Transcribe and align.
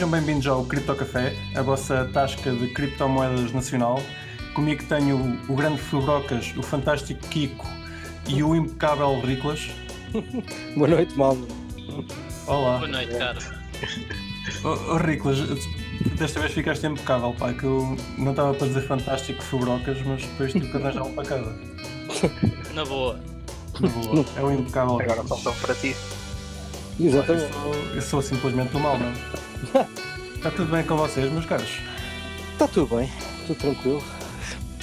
Sejam 0.00 0.12
bem-vindos 0.12 0.46
ao 0.46 0.64
Cripto 0.64 0.94
Café, 0.94 1.36
a 1.54 1.60
vossa 1.60 2.08
tasca 2.10 2.50
de 2.52 2.68
criptomoedas 2.68 3.52
nacional. 3.52 4.02
Comigo 4.54 4.82
tenho 4.84 5.38
o 5.46 5.54
grande 5.54 5.76
Fubrocas, 5.76 6.54
o 6.56 6.62
fantástico 6.62 7.20
Kiko 7.28 7.66
e 8.26 8.42
o 8.42 8.56
impecável 8.56 9.20
Riclas. 9.20 9.68
Boa 10.74 10.88
noite, 10.88 11.14
malta. 11.18 11.46
Olá. 12.46 12.78
Boa 12.78 12.88
noite, 12.88 13.14
cara. 13.14 13.38
Oh, 14.64 14.68
oh, 14.68 14.96
Riclas, 14.96 15.38
desta 16.16 16.40
vez 16.40 16.52
ficaste 16.52 16.86
impecável, 16.86 17.34
pá, 17.38 17.52
que 17.52 17.64
eu 17.64 17.94
não 18.16 18.30
estava 18.30 18.54
para 18.54 18.68
dizer 18.68 18.86
fantástico 18.86 19.42
Fubrocas, 19.42 20.00
mas 20.06 20.24
depois 20.24 20.50
tive 20.50 20.70
que 20.70 20.78
arranjar 20.78 21.02
um 21.02 21.12
para 21.12 21.28
cada. 21.28 21.54
Na 22.72 22.86
boa. 22.86 23.20
Na 23.78 23.88
boa. 23.90 24.24
É 24.34 24.42
o 24.42 24.50
impecável. 24.50 24.98
Agora 24.98 25.22
só 25.28 25.36
são 25.36 25.54
para 25.56 25.74
ti. 25.74 25.94
Eu 26.98 27.06
Exatamente. 27.06 27.52
sou, 27.52 27.74
eu 27.74 28.00
sou 28.00 28.22
simplesmente 28.22 28.74
o 28.74 28.80
mal, 28.80 28.98
não 28.98 29.06
é? 29.06 29.49
Está 30.36 30.50
tudo 30.50 30.70
bem 30.72 30.82
com 30.84 30.96
vocês, 30.96 31.30
meus 31.30 31.46
caros? 31.46 31.70
Está 32.52 32.66
tudo 32.66 32.96
bem, 32.96 33.10
tudo 33.46 33.58
tranquilo. 33.58 34.02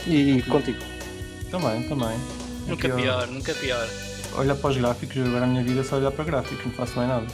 E 0.06 0.42
contigo? 0.44 0.80
Também, 1.50 1.84
também. 1.84 2.18
Nunca 2.68 2.88
Aqui, 2.88 2.98
ó, 2.98 3.02
pior, 3.02 3.28
nunca 3.28 3.54
pior. 3.54 3.88
Olha 4.36 4.56
para 4.56 4.70
os 4.70 4.78
gráficos, 4.78 5.18
agora 5.18 5.46
a 5.46 5.48
minha 5.48 5.64
vida 5.64 5.82
é 5.82 5.84
só 5.84 5.98
olhar 5.98 6.12
para 6.12 6.26
gráficos, 6.26 6.66
não 6.66 6.72
faço 6.74 6.96
mais 6.98 7.10
nada. 7.10 7.28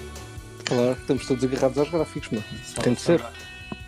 Claro, 0.65 0.93
estamos 0.93 1.27
todos 1.27 1.43
agarrados 1.43 1.77
aos 1.77 1.89
gráficos, 1.89 2.29
mano. 2.29 2.45
Tem 2.81 2.93
de 2.93 3.01
ser. 3.01 3.19
gráficos. 3.19 3.42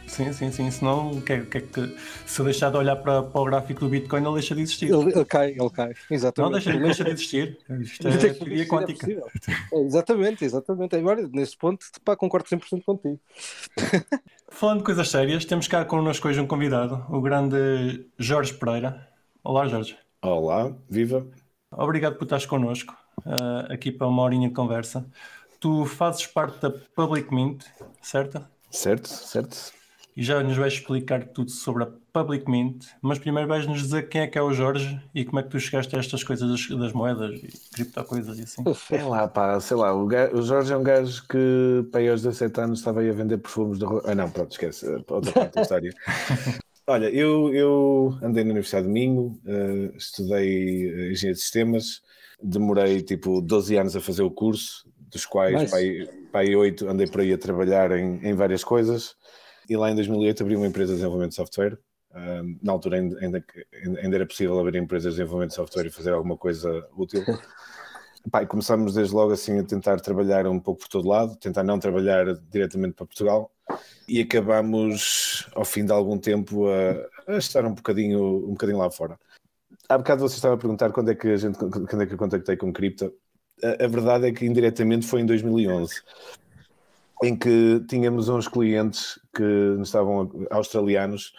Sim, 0.08 0.32
sim, 0.32 0.52
sim. 0.52 0.72
Senão, 0.72 1.12
o 1.12 1.22
que 1.22 1.34
é, 1.34 1.42
que 1.42 1.58
é 1.58 1.62
que. 1.62 1.98
Se 2.26 2.40
eu 2.40 2.46
deixar 2.46 2.70
de 2.70 2.78
olhar 2.78 2.96
para, 2.98 3.24
para 3.24 3.42
o 3.42 3.46
gráfico 3.46 3.82
do 3.82 3.90
Bitcoin, 3.90 4.24
ele 4.24 4.34
deixa 4.34 4.56
de 4.56 4.62
existir. 4.62 4.86
Ele, 4.90 5.12
ele 5.12 5.26
cai, 5.26 5.50
ele 5.52 5.70
cai. 5.70 5.88
Não, 6.10 6.16
Exatamente. 6.16 6.52
deixa, 6.54 6.70
Pelo 6.70 6.82
menos- 6.82 6.98
deixa 6.98 7.04
de 7.04 7.10
existir. 7.12 7.58
Isto 7.82 8.04
Deixa 8.04 8.28
é 8.28 8.30
de 8.32 8.40
teoria 8.40 8.62
é 8.64 8.66
quântica. 8.66 9.00
possível. 9.00 9.28
É, 9.74 9.80
exatamente, 9.82 10.46
exatamente. 10.46 10.96
Agora, 10.96 11.28
nesse 11.34 11.58
ponto, 11.58 11.86
pá, 12.04 12.16
concordo 12.16 12.48
100% 12.48 12.84
contigo. 12.86 13.20
Falando 14.50 14.78
de 14.80 14.84
coisas 14.86 15.10
sérias, 15.10 15.44
temos 15.44 15.68
cá 15.68 15.84
connosco 15.84 16.28
hoje 16.28 16.40
um 16.40 16.48
convidado, 16.48 17.04
o 17.10 17.20
grande 17.20 18.08
Jorge 18.18 18.54
Pereira. 18.54 19.10
Olá, 19.44 19.68
Jorge. 19.68 19.98
Olá, 20.22 20.72
viva. 20.90 21.28
Obrigado 21.72 22.16
por 22.16 22.24
estares 22.24 22.46
connosco, 22.46 22.96
ah, 23.26 23.68
aqui 23.70 23.92
para 23.92 24.08
uma 24.08 24.22
horinha 24.22 24.48
de 24.48 24.54
conversa. 24.56 25.06
Tu 25.60 25.84
fazes 25.86 26.26
parte 26.28 26.62
da 26.62 26.70
Public 26.96 27.34
Mint, 27.34 27.66
certo? 28.02 28.46
Certo, 28.72 29.08
certo. 29.10 29.74
E 30.16 30.24
já 30.24 30.42
nos 30.42 30.56
vais 30.58 30.74
explicar 30.74 31.26
tudo 31.28 31.52
sobre 31.52 31.84
a 31.84 31.88
Public 32.14 32.50
Mint, 32.50 32.86
mas 33.02 33.20
primeiro 33.20 33.50
vais-nos 33.50 33.82
dizer 33.82 34.04
quem 34.08 34.22
é 34.22 34.28
que 34.28 34.38
é 34.38 34.42
o 34.42 34.54
Jorge 34.54 35.00
e 35.14 35.26
como 35.26 35.40
é 35.40 35.44
que 35.44 35.50
tu 35.50 35.60
chegaste 35.60 35.94
a 35.96 36.00
estas 36.00 36.24
coisas 36.24 36.50
das, 36.50 36.80
das 36.80 36.94
moedas 36.94 37.36
e 37.36 37.48
criptocoisas 37.74 38.40
e 38.40 38.44
assim. 38.44 38.64
É 38.92 39.04
lá, 39.04 39.28
pá, 39.28 39.60
sei 39.60 39.76
lá, 39.76 39.94
o, 39.94 40.06
ga- 40.08 40.32
o 40.34 40.42
Jorge 40.42 40.72
é 40.72 40.78
um 40.78 40.84
gajo 40.84 41.22
que, 41.28 41.86
para 41.92 42.00
aí 42.00 42.10
aos 42.10 42.22
17 42.22 42.62
anos, 42.62 42.80
estava 42.80 43.02
aí 43.02 43.10
a 43.10 43.14
vender 43.14 43.38
perfumes 43.38 43.78
de 43.78 43.86
roupa. 43.86 44.10
Ah, 44.10 44.16
não, 44.16 44.32
pronto, 44.32 44.52
esquece, 44.52 44.88
eh, 44.88 45.04
outra 45.10 45.32
parte 45.34 45.56
da 45.56 45.62
história. 45.62 45.94
Olha, 46.88 47.10
eu, 47.10 47.54
eu 47.54 48.18
andei 48.22 48.44
na 48.44 48.52
Universidade 48.52 48.86
de 48.88 48.94
Minho, 48.94 49.40
eh, 49.46 49.92
estudei 49.98 50.88
eh, 50.88 51.12
Engenharia 51.12 51.34
de 51.34 51.40
Sistemas, 51.40 52.02
demorei 52.42 53.02
tipo 53.02 53.42
12 53.42 53.76
anos 53.76 53.96
a 53.96 54.02
fazer 54.02 54.22
o 54.24 54.30
curso, 54.32 54.88
dos 55.12 55.26
quais, 55.26 55.74
aí, 55.74 56.08
para 56.32 56.42
aí 56.42 56.56
8, 56.56 56.88
andei 56.88 57.08
por 57.08 57.22
aí 57.22 57.34
a 57.34 57.38
trabalhar 57.38 57.92
em, 57.92 58.20
em 58.24 58.34
várias 58.34 58.64
coisas, 58.64 59.16
e 59.70 59.76
lá 59.76 59.92
em 59.92 59.96
2008 59.96 60.44
abri 60.44 60.56
uma 60.56 60.68
empresa 60.68 60.92
de 60.94 60.98
desenvolvimento 60.98 61.32
de 61.32 61.36
software. 61.36 61.78
Ah, 62.16 62.42
na 62.64 62.72
altura 62.72 62.98
ainda, 62.98 63.20
ainda, 63.20 63.46
ainda 64.02 64.16
era 64.16 64.26
possível 64.26 64.58
abrir 64.58 64.80
empresas 64.80 65.14
de 65.14 65.20
desenvolvimento 65.20 65.50
de 65.50 65.56
software 65.56 65.88
e 65.88 65.92
fazer 65.92 66.14
alguma 66.14 66.38
coisa 66.38 66.88
útil. 66.96 67.24
Pá, 68.32 68.42
e 68.42 68.48
começámos 68.48 68.96
desde 68.96 69.14
logo 69.14 69.34
assim 69.34 69.60
a 69.60 69.64
tentar 69.64 70.00
trabalhar 70.00 70.48
um 70.48 70.60
pouco 70.60 70.82
por 70.82 70.88
todo 70.88 71.08
lado, 71.08 71.36
tentar 71.36 71.64
não 71.64 71.78
trabalhar 71.78 72.26
diretamente 72.50 72.96
para 72.96 73.06
Portugal 73.06 73.52
e 74.08 74.20
acabámos 74.20 75.48
ao 75.54 75.64
fim 75.64 75.86
de 75.86 75.92
algum 75.92 76.18
tempo 76.18 76.68
a, 76.68 77.34
a 77.34 77.38
estar 77.38 77.66
um 77.66 77.76
bocadinho, 77.76 78.48
um 78.48 78.52
bocadinho 78.52 78.80
lá 78.80 78.90
fora. 78.90 79.20
Há 79.88 79.98
bocado 79.98 80.22
você 80.22 80.38
estava 80.38 80.56
a 80.56 80.58
perguntar 80.58 80.92
quando 80.92 81.12
é 81.12 81.16
que 81.16 81.28
a 81.28 81.38
gente 81.38 81.56
quando 81.58 82.02
é 82.02 82.06
que 82.08 82.14
eu 82.14 82.18
contactei 82.18 82.58
com 82.58 82.74
cripto. 82.74 83.14
A, 83.62 83.84
a 83.84 83.88
verdade 83.88 84.26
é 84.26 84.32
que 84.32 84.46
indiretamente 84.46 85.06
foi 85.06 85.22
em 85.22 85.26
2011 85.26 86.02
em 87.24 87.36
que 87.36 87.82
tínhamos 87.88 88.30
uns 88.30 88.48
clientes 88.48 89.20
que 89.34 89.44
nos 89.44 89.90
estavam 89.90 90.30
australianos 90.50 91.34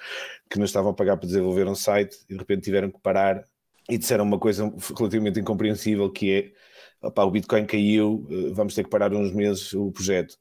que 0.51 0.59
nos 0.59 0.71
estavam 0.71 0.93
a 0.93 0.95
pagar 0.95 1.17
para 1.17 1.27
desenvolver 1.27 1.67
um 1.67 1.75
site 1.75 2.17
e 2.29 2.33
de 2.33 2.39
repente 2.39 2.63
tiveram 2.63 2.91
que 2.91 3.01
parar 3.01 3.45
e 3.89 3.99
disseram 3.99 4.25
uma 4.25 4.39
coisa 4.39 4.73
relativamente 4.97 5.41
incompreensível 5.41 6.11
que 6.11 6.33
é 6.33 6.53
opá, 7.03 7.25
o 7.25 7.31
Bitcoin 7.31 7.65
caiu, 7.67 8.27
eh, 8.31 8.51
vamos 8.53 8.75
ter 8.75 8.85
que 8.85 8.91
parar 8.91 9.13
uns 9.13 9.33
meses 9.33 9.73
o 9.73 9.91
projeto. 9.93 10.37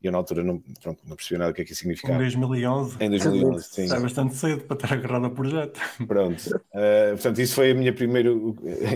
E 0.00 0.06
eu 0.06 0.12
na 0.12 0.18
altura 0.18 0.44
não, 0.44 0.62
pronto, 0.80 1.00
não 1.04 1.16
percebi 1.16 1.38
nada 1.38 1.50
do 1.50 1.54
que 1.56 1.62
é 1.62 1.64
que 1.64 1.72
isso 1.72 1.80
Em 1.80 1.90
significava. 1.90 2.18
2011, 2.20 2.96
Em 3.00 3.10
2011, 3.10 3.64
sim. 3.68 3.92
é 3.92 3.98
bastante 3.98 4.36
cedo 4.36 4.62
para 4.62 4.76
estar 4.76 4.92
agarrado 4.94 5.24
ao 5.24 5.30
projeto. 5.32 5.80
Pronto. 6.06 6.40
Uh, 6.46 7.10
portanto, 7.14 7.38
isso 7.40 7.54
foi 7.54 7.72
a 7.72 7.74
minha 7.74 7.92
primeira 7.92 8.30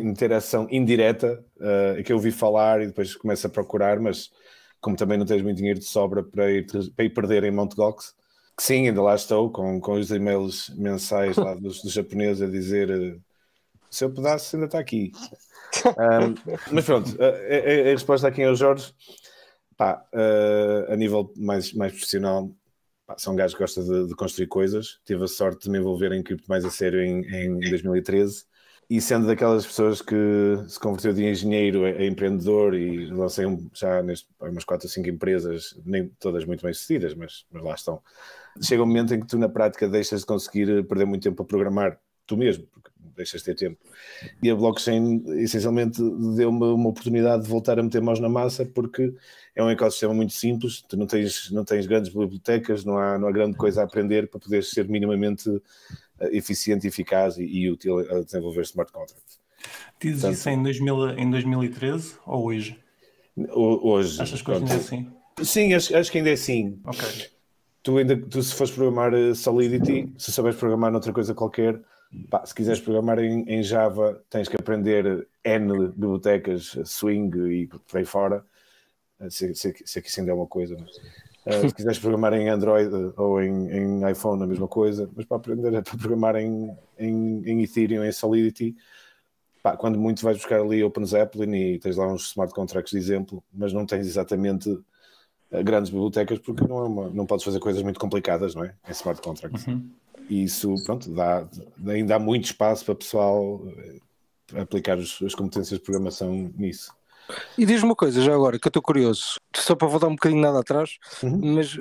interação 0.00 0.68
indireta 0.70 1.44
uh, 1.56 2.02
que 2.04 2.12
eu 2.12 2.16
ouvi 2.16 2.30
falar 2.30 2.82
e 2.82 2.86
depois 2.86 3.16
começo 3.16 3.44
a 3.48 3.50
procurar, 3.50 3.98
mas 3.98 4.30
como 4.82 4.96
também 4.96 5.18
não 5.18 5.26
tens 5.26 5.42
muito 5.42 5.58
dinheiro 5.58 5.80
de 5.80 5.86
sobra 5.86 6.22
para 6.24 6.52
ir, 6.52 6.66
para 6.96 7.06
ir 7.06 7.10
perder 7.10 7.44
em 7.44 7.52
Mt. 7.52 7.76
Gox, 7.76 8.14
que 8.56 8.64
sim, 8.64 8.88
ainda 8.88 9.02
lá 9.02 9.14
estou, 9.14 9.50
com, 9.50 9.80
com 9.80 9.94
os 9.94 10.10
e-mails 10.10 10.70
mensais 10.76 11.38
lá 11.38 11.54
dos, 11.54 11.82
dos 11.82 11.92
japoneses 11.94 12.42
a 12.42 12.50
dizer 12.50 12.90
uh, 12.90 13.22
seu 13.90 14.12
pedaço 14.12 14.56
ainda 14.56 14.66
está 14.66 14.80
aqui. 14.80 15.12
Um, 15.98 16.34
mas 16.72 16.84
pronto, 16.84 17.10
a, 17.22 17.26
a- 17.26 17.80
a 17.88 17.92
resposta 17.92 18.28
aqui 18.28 18.42
ao 18.42 18.54
Jorge, 18.54 18.94
pá, 19.76 20.04
uh, 20.12 20.92
a 20.92 20.96
nível 20.96 21.32
mais, 21.36 21.72
mais 21.72 21.92
profissional, 21.92 22.50
pá, 23.06 23.16
sou 23.18 23.32
um 23.32 23.36
gajo 23.36 23.54
que 23.54 23.62
gosta 23.62 23.82
de, 23.82 24.08
de 24.08 24.14
construir 24.14 24.48
coisas. 24.48 25.00
Tive 25.04 25.24
a 25.24 25.28
sorte 25.28 25.64
de 25.64 25.70
me 25.70 25.78
envolver 25.78 26.12
em 26.12 26.22
cripto 26.22 26.48
mais 26.48 26.64
a 26.64 26.70
sério 26.70 27.02
em, 27.02 27.22
em 27.34 27.60
2013. 27.70 28.44
E 28.92 29.00
sendo 29.00 29.26
daquelas 29.26 29.64
pessoas 29.64 30.02
que 30.02 30.14
se 30.68 30.78
converteu 30.78 31.14
de 31.14 31.24
engenheiro 31.24 31.86
a, 31.86 32.04
empreendedor 32.04 32.74
e 32.74 33.06
lancei 33.06 33.46
já 33.72 34.02
neste, 34.02 34.28
umas 34.38 34.64
4 34.64 34.86
ou 34.86 34.90
5 34.90 35.08
empresas, 35.08 35.80
nem 35.82 36.08
todas 36.20 36.44
muito 36.44 36.62
bem 36.62 36.74
sucedidas, 36.74 37.14
mas, 37.14 37.46
mas 37.50 37.62
lá 37.64 37.74
estão. 37.74 38.02
Chega 38.62 38.82
um 38.82 38.86
momento 38.86 39.14
em 39.14 39.20
que 39.20 39.26
tu, 39.26 39.38
na 39.38 39.48
prática, 39.48 39.88
deixas 39.88 40.20
de 40.20 40.26
conseguir 40.26 40.86
perder 40.86 41.06
muito 41.06 41.22
tempo 41.22 41.42
a 41.42 41.46
programar 41.46 41.98
tu 42.26 42.36
mesmo, 42.36 42.66
porque 42.72 42.90
deixas 43.16 43.40
de 43.42 43.46
ter 43.46 43.54
tempo. 43.54 43.78
E 44.42 44.50
a 44.50 44.54
blockchain, 44.54 45.22
essencialmente, 45.42 46.00
deu-me 46.36 46.64
uma 46.64 46.88
oportunidade 46.88 47.42
de 47.42 47.48
voltar 47.48 47.78
a 47.78 47.82
meter 47.82 48.00
mãos 48.00 48.20
na 48.20 48.28
massa, 48.28 48.64
porque 48.64 49.12
é 49.54 49.62
um 49.62 49.68
ecossistema 49.70 50.14
muito 50.14 50.32
simples, 50.32 50.80
tu 50.82 50.96
não 50.96 51.06
tens, 51.06 51.50
não 51.50 51.64
tens 51.64 51.86
grandes 51.86 52.12
bibliotecas, 52.12 52.84
não 52.84 52.96
há, 52.98 53.18
não 53.18 53.28
há 53.28 53.32
grande 53.32 53.56
coisa 53.56 53.80
a 53.82 53.84
aprender 53.84 54.28
para 54.28 54.40
poder 54.40 54.62
ser 54.64 54.88
minimamente 54.88 55.48
eh, 56.20 56.36
eficiente, 56.36 56.86
eficaz 56.86 57.36
e, 57.36 57.44
e 57.44 57.70
útil 57.70 57.98
a 57.98 58.22
desenvolver 58.22 58.62
smart 58.62 58.90
contracts. 58.92 59.40
Dizes 60.00 60.20
Portanto- 60.22 60.38
isso 60.38 60.48
em, 60.50 60.62
2000, 60.62 61.10
em 61.18 61.30
2013 61.30 62.14
ou 62.26 62.46
hoje? 62.46 62.78
Ho- 63.36 63.90
Hoje, 63.92 64.20
Achas 64.20 64.42
que 64.42 64.50
hoje 64.50 64.60
ainda 64.60 64.74
é 64.74 64.76
assim? 64.76 65.10
Sim, 65.42 65.72
acho, 65.74 65.96
acho 65.96 66.10
que 66.12 66.18
ainda 66.18 66.30
é 66.30 66.34
assim. 66.34 66.78
Ok. 66.84 67.00
Tu, 67.82 67.98
ainda, 67.98 68.16
tu 68.16 68.42
se 68.42 68.54
fores 68.54 68.72
programar 68.72 69.12
eh, 69.14 69.34
Solidity, 69.34 70.12
se 70.18 70.30
souberes 70.32 70.58
programar 70.58 70.92
noutra 70.92 71.12
coisa 71.12 71.34
qualquer, 71.34 71.80
pá, 72.30 72.44
se 72.46 72.54
quiseres 72.54 72.80
programar 72.80 73.18
em, 73.18 73.44
em 73.48 73.62
Java, 73.62 74.22
tens 74.30 74.48
que 74.48 74.56
aprender 74.56 75.26
N 75.44 75.88
bibliotecas, 75.88 76.76
Swing 76.84 77.36
e 77.50 77.66
por 77.66 77.98
aí 77.98 78.04
fora. 78.04 78.44
Se, 79.28 79.54
se, 79.54 79.72
se 79.84 79.98
aqui 79.98 80.08
ainda 80.20 80.32
é 80.32 80.34
uma 80.34 80.46
coisa. 80.46 80.76
Mas, 80.76 81.00
eh, 81.46 81.68
se 81.68 81.74
quiseres 81.74 81.98
programar 81.98 82.32
em 82.34 82.48
Android 82.48 82.92
eh, 82.94 83.12
ou 83.20 83.40
em, 83.40 83.70
em 83.70 84.10
iPhone, 84.10 84.42
a 84.42 84.46
mesma 84.46 84.66
coisa. 84.66 85.08
Mas 85.14 85.24
para 85.26 85.36
aprender 85.36 85.74
a 85.76 85.82
programar 85.82 86.36
em, 86.36 86.76
em, 86.98 87.42
em 87.48 87.62
Ethereum, 87.62 88.02
em 88.04 88.10
Solidity, 88.12 88.74
pá, 89.62 89.76
quando 89.76 89.98
muito 89.98 90.22
vais 90.22 90.36
buscar 90.36 90.60
ali 90.60 90.82
Open 90.82 91.04
Zeppelin 91.06 91.54
e 91.54 91.78
tens 91.78 91.96
lá 91.96 92.12
uns 92.12 92.28
smart 92.30 92.52
contracts 92.52 92.90
de 92.92 92.98
exemplo, 92.98 93.42
mas 93.52 93.72
não 93.72 93.86
tens 93.86 94.06
exatamente 94.06 94.76
eh, 95.52 95.62
grandes 95.62 95.90
bibliotecas 95.90 96.40
porque 96.40 96.66
não, 96.66 96.78
é 96.78 96.88
uma- 96.88 97.10
não 97.10 97.26
podes 97.26 97.44
fazer 97.44 97.60
coisas 97.60 97.82
muito 97.82 98.00
complicadas, 98.00 98.54
não 98.56 98.64
é? 98.64 98.74
Em 98.88 98.92
smart 98.92 99.22
contracts. 99.22 99.66
Uhum. 99.68 99.88
E 100.32 100.44
isso, 100.44 100.74
pronto, 100.86 101.10
dá, 101.12 101.46
ainda 101.86 102.16
há 102.16 102.18
muito 102.18 102.46
espaço 102.46 102.86
para 102.86 102.92
o 102.92 102.96
pessoal 102.96 103.60
eh, 104.54 104.60
aplicar 104.62 104.96
os- 104.96 105.20
as 105.22 105.34
competências 105.34 105.78
de 105.78 105.84
programação 105.84 106.32
nisso. 106.56 106.90
E 107.58 107.66
diz-me 107.66 107.84
uma 107.90 107.94
coisa, 107.94 108.22
já 108.22 108.34
agora, 108.34 108.58
que 108.58 108.66
eu 108.66 108.70
estou 108.70 108.82
curioso, 108.82 109.38
só 109.54 109.76
para 109.76 109.88
voltar 109.88 110.06
um 110.08 110.14
bocadinho 110.14 110.40
nada 110.40 110.58
atrás, 110.60 110.96
Uhum. 111.22 111.54
mas 111.54 111.76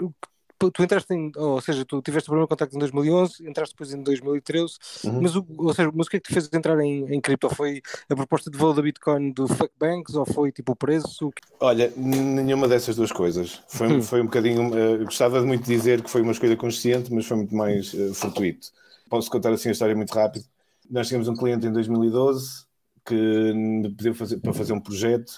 tu- 0.69 0.84
entraste 0.84 1.12
em, 1.13 1.31
ou 1.38 1.60
seja, 1.62 1.84
tu 1.86 2.02
tiveste 2.02 2.30
o 2.30 2.31
primeiro 2.31 2.48
contacto 2.48 2.75
em 2.75 2.80
2011, 2.80 3.48
entraste 3.48 3.74
depois 3.74 3.94
em 3.94 4.04
2013, 4.04 4.75
Uhum. 5.06 5.22
mas, 5.22 5.36
o, 5.36 5.46
ou 5.58 5.74
seja, 5.74 5.90
mas 5.94 6.08
o 6.08 6.10
que 6.10 6.18
é 6.18 6.19
que 6.19 6.28
te 6.28 6.34
fez 6.34 6.50
entrar 6.54 6.80
em, 6.81 7.06
em 7.16 7.19
cripto? 7.22 7.50
Foi 7.50 7.81
a 8.10 8.16
proposta 8.16 8.52
de 8.52 8.58
valor 8.58 8.74
da 8.75 8.81
Bitcoin 8.81 9.31
do 9.31 9.48
Fuck 9.48 9.72
Banks 9.80 10.13
ou 10.16 10.25
foi 10.25 10.52
tipo 10.52 10.74
o 10.74 10.75
preço? 10.75 11.31
Olha, 11.60 11.92
nenhuma 11.96 12.68
dessas 12.68 12.96
duas 12.96 13.12
coisas. 13.12 13.62
Foi, 13.68 13.88
Hum. 13.88 14.02
foi 14.02 14.22
um 14.22 14.25
bocadinho. 14.25 14.78
eh, 14.78 14.98
gostava 15.06 15.40
de 15.40 15.46
muito 15.46 15.63
dizer 15.63 16.02
que 16.04 16.10
foi 16.10 16.22
uma 16.22 16.31
escolha 16.31 16.58
consciente, 16.58 17.14
mas 17.14 17.25
foi 17.25 17.38
muito 17.38 17.56
mais 17.56 17.94
eh, 17.94 18.14
fortuito. 18.14 18.68
Posso 19.10 19.30
contar 19.30 19.52
assim 19.54 19.69
a 19.69 19.72
história 19.72 19.96
muito 19.96 20.12
rápido. 20.14 20.46
Nós 20.90 21.07
tínhamos 21.07 21.28
um 21.28 21.36
cliente 21.36 21.66
em 21.68 21.72
2012 21.72 22.66
que 23.06 23.14
me 23.16 23.90
pediu 23.96 24.14
fazer, 24.16 24.38
para 24.40 24.54
fazer 24.54 24.74
um 24.74 24.80
projeto 24.80 25.31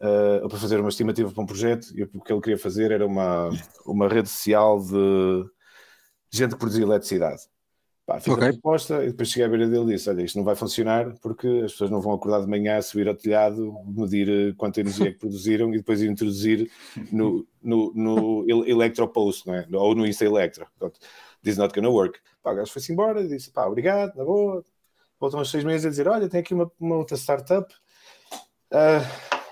uh, 0.00 0.48
para 0.48 0.58
fazer 0.58 0.80
uma 0.80 0.88
estimativa 0.88 1.30
para 1.30 1.42
um 1.42 1.46
projeto. 1.46 1.88
E 1.94 2.02
o 2.02 2.20
que 2.20 2.32
ele 2.32 2.40
queria 2.40 2.58
fazer 2.58 2.90
era 2.90 3.06
uma, 3.06 3.50
uma 3.86 4.08
rede 4.08 4.28
social 4.28 4.80
de 4.80 5.44
gente 6.30 6.52
que 6.52 6.58
produzia 6.58 6.84
eletricidade. 6.84 7.42
Pá, 8.06 8.18
fiz 8.18 8.32
Ok. 8.32 8.48
a 8.48 8.52
proposta 8.52 9.04
e 9.04 9.08
depois 9.08 9.28
cheguei 9.28 9.44
à 9.44 9.48
beira 9.50 9.68
dele 9.68 9.92
e 9.92 9.96
disse: 9.96 10.08
Olha, 10.08 10.22
isto 10.22 10.36
não 10.38 10.44
vai 10.44 10.56
funcionar 10.56 11.14
porque 11.20 11.46
as 11.64 11.72
pessoas 11.72 11.90
não 11.90 12.00
vão 12.00 12.14
acordar 12.14 12.40
de 12.40 12.46
manhã, 12.46 12.80
subir 12.80 13.06
ao 13.06 13.14
telhado, 13.14 13.70
medir 13.86 14.28
eh, 14.30 14.54
quanta 14.56 14.80
energia 14.80 15.10
é 15.10 15.12
que 15.12 15.18
produziram 15.18 15.74
e 15.74 15.76
depois 15.76 16.00
introduzir 16.00 16.70
no, 17.12 17.46
no, 17.62 17.92
no 17.94 18.44
El- 18.48 18.66
Electropost, 18.66 19.46
não 19.46 19.54
é? 19.54 19.66
ou 19.74 19.94
no 19.94 20.06
Insta 20.06 20.24
Electro. 20.24 20.66
Portanto, 20.78 20.98
this 21.44 21.58
not 21.58 21.74
gonna 21.74 21.90
work. 21.90 22.18
Pá, 22.42 22.52
o 22.52 22.54
gajo 22.54 22.72
foi-se 22.72 22.90
embora 22.90 23.20
e 23.20 23.28
disse: 23.28 23.50
Pá, 23.50 23.66
obrigado, 23.66 24.16
na 24.16 24.24
boa. 24.24 24.64
Voltam 25.20 25.40
uns 25.40 25.50
seis 25.50 25.62
meses 25.64 25.84
a 25.84 25.90
dizer: 25.90 26.08
Olha, 26.08 26.30
tem 26.30 26.40
aqui 26.40 26.54
uma, 26.54 26.72
uma 26.80 26.96
outra 26.96 27.14
startup 27.14 27.70
ah, 28.70 29.00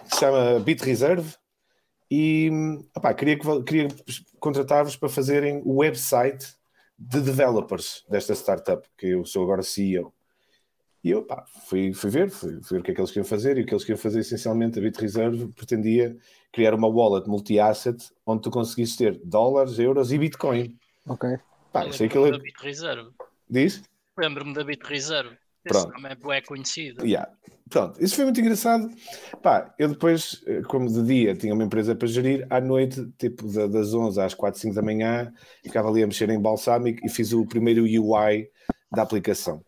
que 0.09 0.15
se 0.15 0.21
chama 0.21 0.59
Bit 0.61 0.85
Reserve 0.85 1.35
e 2.11 2.51
opá, 2.95 3.13
queria, 3.15 3.39
queria 3.65 3.89
contratar-vos 4.39 4.97
para 4.97 5.09
fazerem 5.09 5.61
o 5.65 5.77
website 5.77 6.55
de 6.99 7.21
developers 7.21 8.05
desta 8.09 8.35
startup, 8.35 8.87
que 8.97 9.09
eu 9.09 9.25
sou 9.25 9.43
agora 9.43 9.63
CEO. 9.63 10.13
E 11.03 11.11
eu 11.11 11.23
pá, 11.23 11.45
fui, 11.69 11.93
fui 11.93 12.11
ver, 12.11 12.31
fui, 12.31 12.61
fui 12.63 12.79
ver 12.79 12.81
o 12.81 12.83
que 12.83 12.91
é 12.91 12.95
que 12.95 13.01
eles 13.01 13.11
queriam 13.11 13.25
fazer, 13.29 13.59
e 13.59 13.63
o 13.63 13.67
que 13.67 13.73
eles 13.73 13.85
queriam 13.85 14.01
fazer 14.01 14.21
essencialmente, 14.21 14.79
a 14.79 14.83
BitReserve 14.83 15.49
pretendia 15.53 16.17
criar 16.53 16.75
uma 16.75 16.89
wallet 16.89 17.29
multi-asset 17.29 18.11
onde 18.25 18.43
tu 18.43 18.51
conseguisses 18.51 18.97
ter 18.97 19.21
dólares, 19.25 19.79
euros 19.79 20.11
e 20.13 20.19
Bitcoin. 20.19 20.77
Ok. 21.07 21.39
Pá, 21.73 21.85
Eu 21.85 21.91
achei 21.91 22.09
que 22.09 22.19
lembro-me 22.19 22.37
ele 22.37 22.39
da 22.39 22.43
Bit 22.43 22.63
Reserve. 22.65 23.11
diz. 23.49 23.83
Lembro-me 24.17 24.55
da 24.55 24.65
Bit 24.65 24.87
Reserve. 25.67 25.89
Esse 25.93 26.01
Pronto. 26.01 26.19
nome 26.25 26.37
é 26.37 26.41
conhecido. 26.41 27.05
Yeah. 27.07 27.31
Pronto, 27.69 28.03
isso 28.03 28.15
foi 28.15 28.25
muito 28.25 28.41
engraçado. 28.41 28.89
Pá, 29.43 29.75
eu 29.77 29.89
depois, 29.89 30.41
eh, 30.47 30.63
como 30.69 30.89
de 30.89 31.03
dia 31.03 31.35
tinha 31.35 31.53
uma 31.53 31.65
empresa 31.65 31.97
para 31.97 32.07
gerir, 32.07 32.47
à 32.49 32.61
noite, 32.61 33.05
tipo 33.19 33.47
da- 33.49 33.67
das 33.67 33.93
11 33.93 34.21
às 34.21 34.35
4, 34.35 34.61
5 34.61 34.75
da 34.75 34.83
manhã, 34.83 35.33
ficava 35.65 35.89
ali 35.89 36.03
a 36.03 36.07
mexer 36.07 36.31
em 36.31 36.41
Balsamic 36.41 37.05
e 37.05 37.09
fiz 37.09 37.33
o 37.33 37.45
primeiro 37.45 37.83
UI 37.83 38.49
da 38.93 39.03
aplicação. 39.03 39.61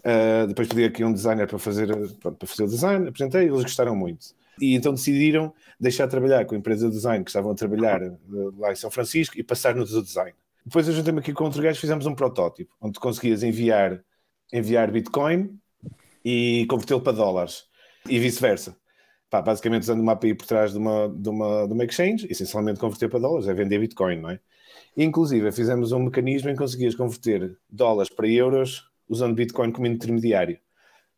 Uh, 0.00 0.46
depois 0.48 0.66
pedi 0.66 0.84
aqui 0.84 1.04
um 1.04 1.12
designer 1.12 1.46
para 1.46 1.58
fazer, 1.58 1.86
pronto, 2.18 2.36
para 2.38 2.48
fazer 2.48 2.64
o 2.64 2.66
design, 2.68 3.06
apresentei, 3.08 3.42
eles 3.46 3.62
gostaram 3.62 3.94
muito. 3.94 4.26
E 4.60 4.74
então 4.74 4.92
decidiram 4.92 5.52
deixar 5.78 6.06
de 6.06 6.10
trabalhar 6.10 6.44
com 6.46 6.54
a 6.54 6.58
empresa 6.58 6.88
de 6.88 6.94
design 6.94 7.22
que 7.24 7.30
estavam 7.30 7.52
a 7.52 7.54
trabalhar 7.54 8.02
eh, 8.02 8.10
lá 8.58 8.72
em 8.72 8.76
São 8.76 8.90
Francisco 8.90 9.38
e 9.38 9.42
passar-nos 9.42 9.94
o 9.94 10.02
design. 10.02 10.32
Depois 10.66 10.88
eu 10.88 10.94
juntei-me 10.94 11.20
aqui 11.20 11.32
com 11.32 11.44
outro 11.44 11.62
gajo, 11.62 11.78
fizemos 11.80 12.06
um 12.06 12.14
protótipo, 12.14 12.74
onde 12.80 12.98
conseguias 12.98 13.42
enviar, 13.42 14.02
enviar 14.52 14.90
Bitcoin 14.90 15.58
e 16.24 16.66
convertê-lo 16.68 17.00
para 17.00 17.12
dólares 17.16 17.64
e 18.08 18.18
vice-versa. 18.18 18.76
Basicamente 19.30 19.82
usando 19.82 20.00
uma 20.00 20.12
API 20.12 20.34
por 20.34 20.46
trás 20.46 20.72
de 20.72 20.78
uma, 20.78 21.08
de, 21.08 21.28
uma, 21.28 21.66
de 21.66 21.72
uma 21.72 21.84
exchange, 21.84 22.26
essencialmente 22.28 22.80
converter 22.80 23.08
para 23.08 23.20
dólares, 23.20 23.46
é 23.46 23.54
vender 23.54 23.78
Bitcoin, 23.78 24.20
não 24.20 24.30
é? 24.30 24.40
Inclusive, 24.96 25.52
fizemos 25.52 25.92
um 25.92 26.00
mecanismo 26.00 26.50
em 26.50 26.52
que 26.52 26.58
conseguias 26.58 26.96
converter 26.96 27.56
dólares 27.68 28.12
para 28.12 28.26
euros 28.26 28.90
usando 29.08 29.34
Bitcoin 29.34 29.70
como 29.70 29.86
intermediário. 29.86 30.56
Ou 30.56 30.60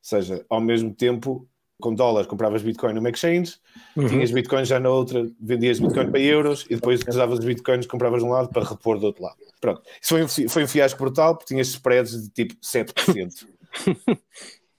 seja, 0.03 0.45
ao 0.49 0.61
mesmo 0.61 0.95
tempo, 0.95 1.49
com 1.83 1.95
dólares 1.95 2.27
compravas 2.27 2.63
Bitcoin 2.63 2.95
numa 2.95 3.11
exchange, 3.11 3.57
Uhum. 3.95 4.09
tinhas 4.09 4.31
Bitcoin 4.31 4.65
já 4.65 4.81
na 4.81 4.89
outra, 4.89 5.29
vendias 5.39 5.79
Bitcoin 5.79 6.11
para 6.11 6.21
euros 6.21 6.65
e 6.71 6.77
depois 6.77 7.01
usavas 7.07 7.41
os 7.41 7.45
Bitcoins, 7.45 7.87
compravas 7.87 8.23
de 8.23 8.27
um 8.27 8.31
lado 8.31 8.49
para 8.49 8.65
repor 8.65 8.99
do 8.99 9.07
outro 9.07 9.23
lado. 9.23 9.37
Pronto. 9.61 9.83
Isso 10.01 10.09
foi 10.09 10.23
um, 10.23 10.49
foi 10.49 10.65
um 10.65 10.69
fiasco 10.69 10.99
brutal, 10.99 11.37
porque 11.37 11.53
tinhas 11.53 11.69
spreads 11.69 12.23
de 12.23 12.31
tipo 12.31 12.55
7%. 12.55 13.47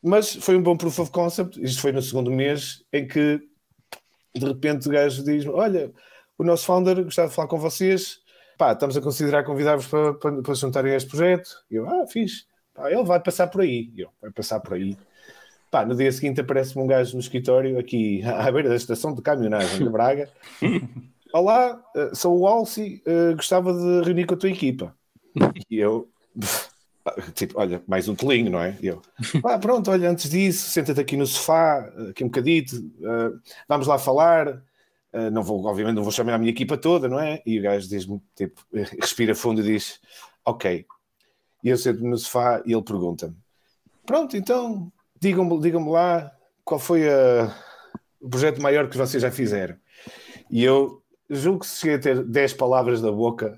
Mas 0.02 0.36
foi 0.36 0.58
um 0.58 0.62
bom 0.64 0.76
proof 0.76 1.00
of 1.00 1.12
concept. 1.12 1.64
Isto 1.64 1.82
foi 1.82 1.92
no 1.92 2.02
segundo 2.02 2.32
mês 2.32 2.84
em 2.92 3.08
que 3.08 3.40
de 4.36 4.46
repente 4.46 4.88
o 4.88 4.92
gajo 4.92 5.24
diz: 5.24 5.46
Olha, 5.46 5.94
o 6.38 6.44
nosso 6.44 6.66
founder 6.66 7.04
gostava 7.04 7.30
de 7.30 7.36
falar 7.36 7.48
com 7.48 7.58
vocês. 7.58 8.20
Pá, 8.58 8.74
estamos 8.74 8.98
a 8.98 9.02
considerar 9.02 9.44
convidar-vos 9.44 9.88
para, 9.88 10.14
para, 10.16 10.42
para 10.42 10.54
juntarem 10.54 10.92
a 10.92 10.98
este 10.98 11.10
projeto. 11.10 11.50
E 11.72 11.76
eu, 11.76 11.88
ah. 11.88 12.06
Pá, 12.74 12.92
ele 12.92 13.04
vai 13.04 13.20
passar 13.20 13.48
por 13.48 13.62
aí. 13.62 13.92
E 13.96 14.02
eu, 14.02 14.10
vai 14.22 14.32
passar 14.32 14.60
por 14.60 14.74
aí. 14.74 14.98
Pá, 15.74 15.84
no 15.84 15.96
dia 15.96 16.12
seguinte 16.12 16.40
aparece-me 16.40 16.84
um 16.84 16.88
gajo 16.88 17.16
no 17.16 17.20
escritório, 17.20 17.80
aqui 17.80 18.22
à 18.30 18.52
beira 18.52 18.70
da 18.70 18.76
estação 18.76 19.12
de 19.12 19.24
caminhonagem 19.24 19.84
de 19.84 19.90
Braga. 19.90 20.30
Olá, 21.34 21.84
eh, 21.96 22.12
sou 22.14 22.42
o 22.42 22.46
Alci, 22.46 23.02
eh, 23.04 23.34
gostava 23.34 23.74
de 23.74 24.06
reunir 24.06 24.28
com 24.28 24.36
a 24.36 24.38
tua 24.38 24.52
equipa. 24.52 24.96
E 25.68 25.80
eu, 25.80 26.08
tipo, 27.34 27.60
olha, 27.60 27.82
mais 27.88 28.08
um 28.08 28.14
telinho, 28.14 28.52
não 28.52 28.60
é? 28.62 28.78
E 28.84 28.86
eu, 28.86 29.02
ah, 29.44 29.58
pronto, 29.58 29.90
olha, 29.90 30.12
antes 30.12 30.30
disso, 30.30 30.70
senta-te 30.70 31.02
aqui 31.02 31.18
no 31.18 31.26
sofá, 31.26 31.92
aqui 32.12 32.24
um 32.24 32.28
bocadito, 32.28 32.76
eh, 32.76 33.32
vamos 33.68 33.88
lá 33.88 33.98
falar. 33.98 34.62
Eh, 35.12 35.32
não 35.32 35.42
vou, 35.42 35.66
obviamente, 35.66 35.96
não 35.96 36.04
vou 36.04 36.12
chamar 36.12 36.36
a 36.36 36.38
minha 36.38 36.52
equipa 36.52 36.78
toda, 36.78 37.10
não 37.10 37.20
é? 37.20 37.42
E 37.48 37.58
o 37.58 37.64
gajo 37.64 37.90
diz-me, 37.90 38.22
tipo, 38.36 38.64
respira 39.02 39.34
fundo 39.34 39.62
e 39.62 39.64
diz, 39.64 40.00
ok. 40.46 40.86
E 41.64 41.70
eu 41.70 41.78
sento-me 41.78 42.12
no 42.12 42.18
sofá 42.20 42.62
e 42.64 42.74
ele 42.74 42.84
pergunta-me, 42.84 43.36
pronto, 44.06 44.38
então, 44.38 44.94
digam-me 45.24 45.58
digam 45.62 45.90
lá 45.90 46.30
qual 46.66 46.78
foi 46.80 47.08
a- 47.10 47.56
o 48.20 48.30
projeto 48.30 48.62
maior 48.62 48.90
que 48.90 48.98
vocês 48.98 49.22
já 49.24 49.32
fizeram. 49.32 49.76
E 50.52 50.64
eu 50.64 51.02
julgo 51.30 51.60
que 51.60 51.68
se 51.68 51.80
cheguei 51.80 51.96
a 51.96 52.00
ter 52.00 52.24
10 52.24 52.54
palavras 52.54 53.02
da 53.02 53.12
boca, 53.12 53.58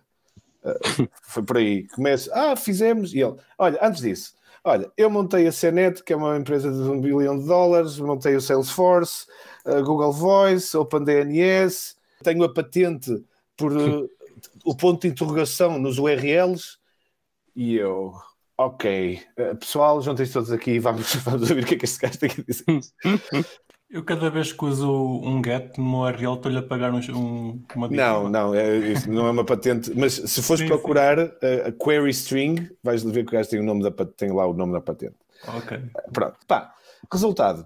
uh, 0.63 0.73
foi 1.23 1.43
por 1.43 1.57
aí. 1.57 1.87
Começo, 1.87 2.29
ah, 2.33 2.55
fizemos. 2.55 3.13
E 3.13 3.19
ele, 3.21 3.35
olha, 3.57 3.79
antes 3.81 4.01
disso, 4.01 4.35
olha, 4.63 4.91
eu 4.95 5.09
montei 5.09 5.47
a 5.47 5.51
CNET, 5.51 6.03
que 6.03 6.13
é 6.13 6.15
uma 6.15 6.37
empresa 6.37 6.71
de 6.71 6.89
um 6.89 7.01
bilhão 7.01 7.37
de 7.39 7.47
dólares, 7.47 7.97
montei 7.97 8.35
o 8.35 8.41
Salesforce, 8.41 9.25
a 9.65 9.81
Google 9.81 10.11
Voice, 10.11 10.77
OpenDNS, 10.77 11.95
tenho 12.23 12.43
a 12.43 12.53
patente 12.53 13.23
por 13.57 13.71
uh, 13.75 14.07
o 14.63 14.75
ponto 14.75 15.01
de 15.01 15.07
interrogação 15.07 15.79
nos 15.79 15.97
URLs. 15.97 16.77
E 17.55 17.75
eu, 17.75 18.13
ok, 18.57 19.19
uh, 19.39 19.55
pessoal, 19.57 20.01
juntem-se 20.01 20.33
todos 20.33 20.51
aqui 20.51 20.71
e 20.71 20.79
vamos, 20.79 21.13
vamos 21.23 21.49
ouvir 21.49 21.63
o 21.63 21.67
que 21.67 21.75
é 21.75 21.77
que 21.77 21.85
este 21.85 21.99
gajo 21.99 22.19
tem 22.19 22.29
a 22.31 22.41
dizer. 22.41 22.65
Eu 23.87 24.03
cada 24.03 24.29
vez 24.29 24.51
que 24.51 24.65
uso 24.65 24.91
um 24.91 25.41
get 25.41 25.77
no 25.77 26.03
URL 26.03 26.33
estou-lhe 26.33 26.57
a 26.57 26.63
pagar 26.63 26.91
um, 26.91 26.97
um, 26.97 27.63
uma 27.75 27.87
Não, 27.87 28.27
não, 28.27 28.53
é, 28.53 28.77
isso 28.77 29.09
não 29.09 29.27
é 29.27 29.31
uma 29.31 29.45
patente. 29.45 29.91
Mas 29.95 30.13
se 30.13 30.41
fores 30.41 30.61
Sim, 30.63 30.67
procurar 30.67 31.19
uh, 31.19 31.67
a 31.67 31.71
query 31.71 32.09
string, 32.09 32.69
vais 32.83 33.03
ver 33.03 33.23
que 33.23 33.29
o 33.29 33.37
gajo 33.37 33.49
tem, 33.49 33.59
o 33.59 33.63
nome 33.63 33.83
da, 33.83 34.05
tem 34.05 34.33
lá 34.33 34.45
o 34.47 34.53
nome 34.53 34.73
da 34.73 34.81
patente. 34.81 35.15
Ok. 35.47 35.79
Pronto, 36.11 36.37
pá, 36.47 36.73
resultado. 37.11 37.65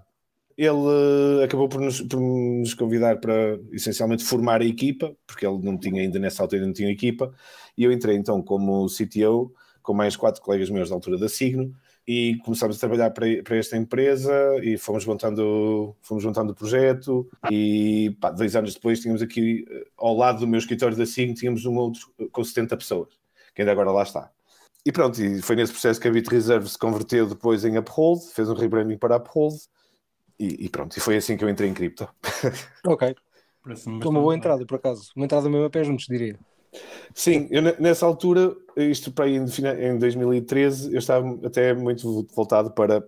Ele 0.56 1.42
acabou 1.42 1.68
por 1.68 1.80
nos, 1.80 2.02
por 2.02 2.20
nos 2.20 2.74
convidar 2.74 3.18
para 3.18 3.58
essencialmente 3.72 4.22
formar 4.22 4.60
a 4.60 4.66
equipa, 4.66 5.16
porque 5.26 5.46
ele 5.46 5.58
não 5.62 5.78
tinha 5.78 6.02
ainda 6.02 6.18
nessa 6.18 6.42
altura 6.42 6.66
não 6.66 6.72
tinha 6.72 6.92
equipa, 6.92 7.32
e 7.76 7.82
eu 7.82 7.90
entrei 7.90 8.14
então 8.14 8.42
como 8.42 8.86
CTO 8.86 9.54
com 9.82 9.94
mais 9.94 10.16
quatro 10.16 10.42
colegas 10.42 10.70
meus 10.70 10.88
da 10.88 10.94
altura 10.94 11.18
da 11.18 11.28
Signo 11.28 11.74
e 12.06 12.36
começámos 12.44 12.76
a 12.76 12.80
trabalhar 12.80 13.10
para, 13.10 13.26
para 13.42 13.56
esta 13.56 13.76
empresa 13.76 14.32
e 14.62 14.76
fomos 14.76 15.04
montando, 15.04 15.94
fomos 16.00 16.24
montando 16.24 16.52
o 16.52 16.54
projeto 16.54 17.28
e 17.50 18.16
pá, 18.20 18.30
dois 18.30 18.56
anos 18.56 18.74
depois 18.74 19.00
tínhamos 19.00 19.22
aqui 19.22 19.64
eh, 19.70 19.86
ao 19.96 20.16
lado 20.16 20.40
do 20.40 20.46
meu 20.46 20.58
escritório 20.58 20.96
da 20.96 21.06
Signo 21.06 21.34
tínhamos 21.34 21.64
um 21.66 21.76
outro 21.76 22.12
eh, 22.18 22.26
com 22.32 22.42
70 22.42 22.76
pessoas, 22.76 23.08
que 23.54 23.62
ainda 23.62 23.72
agora 23.72 23.90
lá 23.90 24.02
está. 24.02 24.30
E 24.84 24.90
pronto, 24.90 25.22
e 25.22 25.42
foi 25.42 25.56
nesse 25.56 25.72
processo 25.72 26.00
que 26.00 26.08
a 26.08 26.10
BitReserve 26.10 26.68
se 26.68 26.78
converteu 26.78 27.26
depois 27.26 27.64
em 27.64 27.78
Uphold, 27.78 28.22
fez 28.32 28.48
um 28.48 28.54
rebranding 28.54 28.96
para 28.96 29.16
Uphold 29.16 29.56
e, 30.38 30.64
e 30.64 30.68
pronto, 30.68 30.96
e 30.96 31.00
foi 31.00 31.16
assim 31.16 31.36
que 31.36 31.44
eu 31.44 31.48
entrei 31.48 31.68
em 31.68 31.74
cripto. 31.74 32.08
Ok. 32.86 33.14
Foi 33.62 34.10
uma 34.10 34.20
boa 34.20 34.34
entrada, 34.34 34.64
por 34.64 34.76
acaso. 34.76 35.12
Uma 35.14 35.26
entrada 35.26 35.48
mesmo 35.48 35.66
a 35.66 35.70
pé 35.70 35.84
juntos, 35.84 36.06
diria. 36.06 36.38
Sim, 37.14 37.48
eu 37.50 37.62
ne- 37.62 37.76
nessa 37.78 38.06
altura, 38.06 38.54
isto 38.76 39.12
para 39.12 39.24
aí 39.26 39.36
em 39.36 39.46
fina- 39.48 39.74
em 39.74 39.98
2013, 39.98 40.92
eu 40.92 40.98
estava 40.98 41.26
até 41.44 41.74
muito 41.74 42.26
voltado 42.34 42.70
para 42.72 43.04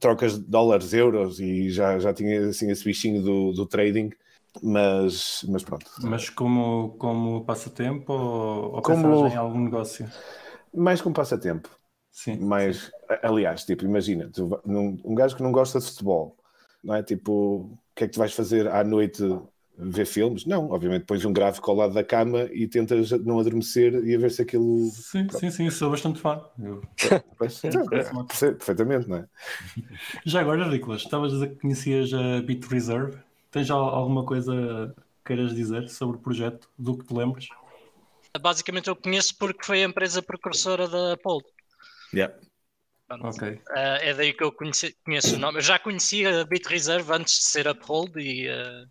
trocas 0.00 0.38
de 0.38 0.44
dólares, 0.44 0.92
euros 0.92 1.40
e 1.40 1.70
já, 1.70 1.98
já 1.98 2.12
tinha 2.12 2.48
assim 2.48 2.70
esse 2.70 2.84
bichinho 2.84 3.22
do, 3.22 3.52
do 3.52 3.66
trading, 3.66 4.10
mas, 4.62 5.44
mas 5.48 5.62
pronto. 5.62 5.86
Mas 6.02 6.28
como, 6.30 6.96
como 6.98 7.44
passatempo 7.44 8.12
ou, 8.12 8.74
ou 8.76 8.82
Como- 8.82 9.26
em 9.26 9.36
algum 9.36 9.60
negócio? 9.60 10.06
Mais 10.74 11.00
como 11.00 11.14
passatempo. 11.14 11.68
Sim. 12.10 12.38
Mas, 12.40 12.90
a- 13.08 13.28
aliás, 13.28 13.64
tipo, 13.64 13.84
imagina, 13.84 14.30
tu 14.32 14.60
num- 14.64 14.98
um 15.04 15.14
gajo 15.14 15.36
que 15.36 15.42
não 15.42 15.52
gosta 15.52 15.78
de 15.78 15.86
futebol, 15.86 16.36
não 16.82 16.94
é? 16.94 17.02
Tipo, 17.02 17.32
o 17.32 17.78
que 17.94 18.04
é 18.04 18.06
que 18.06 18.12
tu 18.14 18.18
vais 18.18 18.32
fazer 18.34 18.68
à 18.68 18.82
noite? 18.84 19.22
Ver 19.78 20.06
filmes? 20.06 20.46
Não, 20.46 20.70
obviamente 20.70 21.04
pões 21.04 21.24
um 21.24 21.32
gráfico 21.32 21.70
ao 21.70 21.76
lado 21.76 21.92
da 21.94 22.02
cama 22.02 22.44
e 22.52 22.66
tentas 22.66 23.10
não 23.10 23.38
adormecer 23.38 23.92
e 24.06 24.14
a 24.14 24.18
ver 24.18 24.30
se 24.30 24.40
aquilo. 24.40 24.90
Sim, 24.90 25.28
sim, 25.30 25.50
sim, 25.50 25.70
sou 25.70 25.90
bastante 25.90 26.18
fã. 26.18 26.42
Eu- 26.58 26.82
é, 27.62 28.54
perfeitamente, 28.54 29.06
não 29.06 29.18
é? 29.18 29.26
Já 30.24 30.40
agora, 30.40 30.66
Nicolas, 30.68 31.02
estavas 31.02 31.32
a 31.32 31.34
dizer 31.36 31.48
que 31.50 31.60
conhecias 31.60 32.12
a 32.14 32.40
Bit 32.40 32.66
Reserve. 32.68 33.18
Tens 33.50 33.70
al- 33.70 33.94
alguma 33.94 34.24
coisa 34.24 34.94
que 34.96 35.02
queiras 35.34 35.54
dizer 35.54 35.88
sobre 35.88 36.16
o 36.16 36.20
projeto, 36.20 36.68
do 36.78 36.96
que 36.96 37.04
te 37.06 37.14
lembres? 37.14 37.46
Basicamente 38.40 38.88
eu 38.88 38.96
conheço 38.96 39.36
porque 39.38 39.64
foi 39.64 39.82
a 39.82 39.86
empresa 39.86 40.22
precursora 40.22 40.88
da 40.88 41.12
Apple. 41.14 41.38
Yeah. 42.14 42.34
Pronto. 43.08 43.26
Ok. 43.26 43.60
Ah, 43.70 43.98
é 44.02 44.12
daí 44.14 44.32
que 44.32 44.42
eu 44.42 44.50
conheci- 44.52 44.96
conheço 45.04 45.36
o 45.36 45.38
nome. 45.38 45.58
Eu 45.58 45.62
já 45.62 45.78
conhecia 45.78 46.40
a 46.40 46.44
Bit 46.44 46.68
Reserve 46.68 47.12
antes 47.12 47.34
de 47.38 47.44
ser 47.44 47.68
Uphold 47.68 48.18
e, 48.20 48.48
ah, 48.48 48.84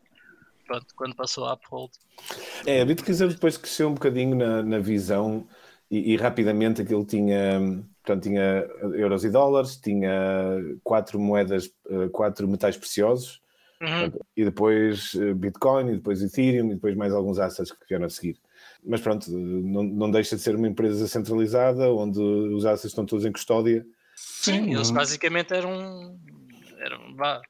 pronto, 0.65 0.87
quando 0.95 1.15
passou 1.15 1.45
a 1.45 1.53
Uphold. 1.53 1.91
É, 2.65 2.81
a 2.81 2.85
Bitcoin 2.85 3.15
depois 3.29 3.57
cresceu 3.57 3.89
um 3.89 3.93
bocadinho 3.93 4.35
na, 4.35 4.63
na 4.63 4.79
visão 4.79 5.47
e, 5.89 6.13
e, 6.13 6.17
rapidamente 6.17 6.81
aquilo 6.81 7.05
tinha, 7.05 7.59
portanto, 8.03 8.23
tinha 8.23 8.67
euros 8.95 9.23
e 9.23 9.29
dólares, 9.29 9.77
tinha 9.77 10.59
quatro 10.83 11.19
moedas, 11.19 11.71
eh, 11.89 12.09
quatro 12.11 12.47
metais 12.47 12.75
preciosos, 12.75 13.39
uhum. 13.79 14.11
e 14.35 14.43
depois 14.43 15.13
eh, 15.15 15.33
Bitcoin, 15.33 15.89
e 15.89 15.95
depois 15.95 16.23
Ethereum, 16.23 16.71
e 16.71 16.75
depois 16.75 16.95
mais 16.95 17.13
alguns 17.13 17.37
assets 17.37 17.71
que 17.71 17.87
vieram 17.87 18.05
a 18.05 18.09
seguir. 18.09 18.37
Mas 18.83 18.99
pronto, 19.01 19.29
não, 19.31 19.83
não 19.83 20.11
deixa 20.11 20.35
de 20.35 20.41
ser 20.41 20.55
uma 20.55 20.67
empresa 20.67 21.07
centralizada, 21.07 21.91
onde 21.93 22.19
os 22.19 22.65
assets 22.65 22.91
estão 22.91 23.05
todos 23.05 23.25
em 23.25 23.31
custódia. 23.31 23.85
Sim, 24.15 24.73
eles 24.73 24.89
basicamente 24.89 25.53
eram 25.53 26.17
era, 26.85 27.41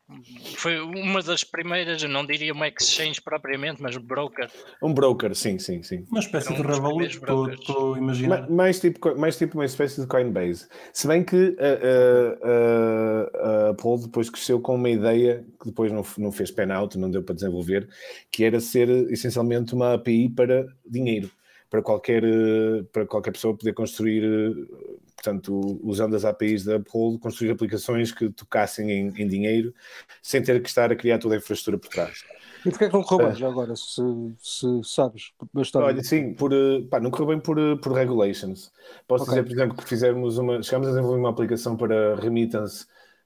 foi 0.56 0.80
uma 0.80 1.22
das 1.22 1.44
primeiras, 1.44 2.02
eu 2.02 2.08
não 2.10 2.26
diria 2.26 2.54
uma 2.54 2.68
exchange 2.68 3.22
propriamente, 3.22 3.82
mas 3.82 3.96
um 3.98 4.02
broker. 4.02 4.50
Um 4.82 4.94
broker, 4.94 5.36
sim, 5.36 5.60
sim, 5.60 5.84
sim. 5.84 6.06
Uma 6.10 6.22
espécie 6.22 6.54
um 6.54 6.56
de 6.56 6.62
Revolut, 6.62 7.18
estou 7.60 7.96
a 7.96 7.98
imaginar. 7.98 8.42
Mais, 8.42 8.50
mais, 8.50 8.80
tipo, 8.80 9.20
mais 9.20 9.38
tipo 9.38 9.58
uma 9.58 9.66
espécie 9.66 10.00
de 10.02 10.08
Coinbase. 10.08 10.68
Se 10.94 11.08
bem 11.08 11.24
que 11.24 11.56
a, 11.60 12.48
a, 12.48 13.70
a, 13.70 13.70
a 13.70 13.98
depois 14.02 14.30
cresceu 14.30 14.60
com 14.62 14.76
uma 14.76 14.90
ideia 14.90 15.46
que 15.60 15.68
depois 15.68 15.92
não, 15.92 16.06
não 16.18 16.32
fez 16.32 16.52
pen-out, 16.52 16.98
não 16.98 17.12
deu 17.12 17.22
para 17.22 17.36
desenvolver, 17.36 17.90
que 18.32 18.44
era 18.44 18.60
ser 18.60 18.90
essencialmente 19.12 19.74
uma 19.74 19.96
API 19.96 20.30
para 20.30 20.66
dinheiro 20.86 21.30
para 21.70 21.82
qualquer, 21.82 22.24
para 22.94 23.06
qualquer 23.06 23.32
pessoa 23.32 23.58
poder 23.58 23.74
construir 23.74 24.24
portanto, 25.16 25.80
usando 25.82 26.16
as 26.16 26.26
APIs 26.26 26.66
da 26.66 26.78
Uphold, 26.78 27.20
construir 27.20 27.52
aplicações 27.52 28.12
que 28.12 28.30
tocassem 28.30 28.92
em, 28.92 29.08
em, 29.08 29.28
dinheiro 29.28 29.74
sem 30.22 30.42
ter 30.42 30.62
que 30.62 30.70
estar 30.70 30.92
a 30.92 30.96
criar 30.96 31.18
toda 31.18 31.36
a 31.36 31.38
infraestrutura 31.38 31.78
por 31.78 31.90
trás. 31.90 32.24
E 32.66 32.70
porquê 32.70 32.86
é 32.86 32.88
que 32.90 32.94
não 32.94 33.04
correu 33.04 33.28
bem 33.28 33.36
já 33.36 33.48
agora, 33.48 33.76
se, 33.76 34.02
se 34.40 34.68
sabes? 34.84 35.32
Bastante. 35.54 35.84
Olha, 35.84 36.04
sim, 36.04 36.34
por, 36.34 36.52
eh, 36.52 36.82
pá, 36.90 37.00
não 37.00 37.12
correu 37.12 37.28
bem 37.28 37.40
por, 37.40 37.58
eh, 37.58 37.76
por 37.76 37.94
regulations. 37.94 38.72
Posso 39.08 39.24
okay. 39.24 39.36
dizer, 39.36 39.44
por 39.44 39.54
exemplo, 39.54 39.78
que 39.78 39.88
fizemos 39.88 40.38
uma, 40.38 40.62
chegamos 40.62 40.88
a 40.88 40.92
desenvolver 40.92 41.20
uma 41.20 41.30
aplicação 41.30 41.78
para 41.78 42.16
remittance 42.16 42.86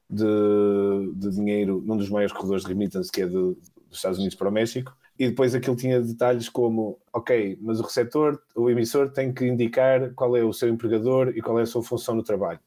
de, 0.10 1.14
de 1.16 1.30
dinheiro 1.32 1.82
num 1.86 1.96
dos 1.98 2.10
maiores 2.10 2.34
corredores 2.34 2.64
de 2.64 2.70
remittance, 2.70 3.12
que 3.12 3.22
é 3.22 3.26
de, 3.26 3.32
dos 3.32 3.58
Estados 3.92 4.18
Unidos 4.18 4.36
para 4.36 4.50
o 4.50 4.52
México, 4.52 4.96
e 5.20 5.28
depois 5.28 5.54
aquilo 5.54 5.76
tinha 5.76 6.02
detalhes 6.02 6.48
como, 6.48 6.98
ok, 7.12 7.60
mas 7.62 7.82
o 7.82 7.84
receptor, 7.84 8.42
o 8.56 8.70
emissor 8.70 9.12
tem 9.12 9.34
que 9.34 9.46
indicar 9.46 10.14
qual 10.14 10.38
é 10.38 10.44
o 10.46 10.54
seu 10.54 10.70
empregador 10.70 11.34
e 11.36 11.42
qual 11.42 11.60
é 11.60 11.64
a 11.64 11.66
sua 11.66 11.84
função 11.84 12.16
no 12.16 12.24
trabalho. 12.24 12.60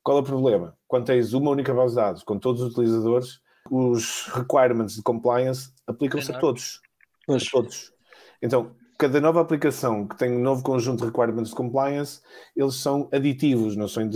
Qual 0.00 0.18
é 0.18 0.20
o 0.20 0.24
problema? 0.24 0.78
Quando 0.86 1.06
tens 1.06 1.32
uma 1.32 1.50
única 1.50 1.74
base 1.74 1.94
de 1.94 2.00
dados 2.00 2.22
com 2.22 2.38
todos 2.38 2.62
os 2.62 2.70
utilizadores, 2.70 3.40
os 3.68 4.28
requirements 4.28 4.94
de 4.94 5.02
compliance 5.02 5.72
aplicam-se 5.84 6.30
a 6.30 6.38
todos. 6.38 6.80
A 7.28 7.36
todos. 7.50 7.92
Então, 8.40 8.70
cada 8.96 9.20
nova 9.20 9.40
aplicação 9.40 10.06
que 10.06 10.16
tem 10.16 10.30
um 10.30 10.40
novo 10.40 10.62
conjunto 10.62 11.00
de 11.00 11.06
requirements 11.06 11.50
de 11.50 11.56
compliance, 11.56 12.20
eles 12.54 12.76
são 12.76 13.08
aditivos, 13.12 13.74
não, 13.74 13.88
são, 13.88 14.08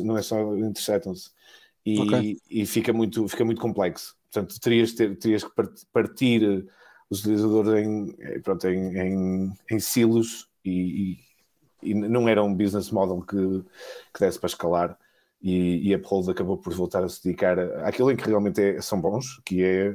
não 0.00 0.18
é 0.18 0.22
só 0.22 0.56
interceptam-se. 0.56 1.30
E, 1.86 2.00
okay. 2.00 2.36
e, 2.50 2.66
fica, 2.66 2.92
muito, 2.92 3.28
fica 3.28 3.44
muito 3.44 3.60
complexo. 3.60 4.16
Portanto, 4.30 4.58
terias, 4.60 4.92
ter, 4.92 5.16
terias 5.18 5.44
que 5.44 5.50
partir 5.92 6.66
os 7.12 7.20
utilizadores 7.20 7.86
em, 7.86 8.14
eh, 8.18 8.38
pronto, 8.38 8.66
em, 8.66 8.98
em, 8.98 9.52
em 9.70 9.78
silos 9.78 10.48
e, 10.64 11.18
e, 11.82 11.90
e, 11.90 11.94
não 11.94 12.26
era 12.26 12.42
um 12.42 12.54
business 12.54 12.90
model 12.90 13.20
que, 13.20 13.62
que 14.14 14.20
desse 14.20 14.38
para 14.38 14.46
escalar 14.46 14.98
e, 15.42 15.88
e 15.88 15.94
a 15.94 15.98
Uphold 15.98 16.30
acabou 16.30 16.56
por 16.56 16.72
voltar 16.72 17.04
a 17.04 17.08
se 17.08 17.22
dedicar 17.22 17.58
àquilo 17.84 18.10
em 18.10 18.16
que 18.16 18.26
realmente 18.26 18.62
é, 18.62 18.80
são 18.80 18.98
bons, 18.98 19.40
que 19.44 19.62
é 19.62 19.94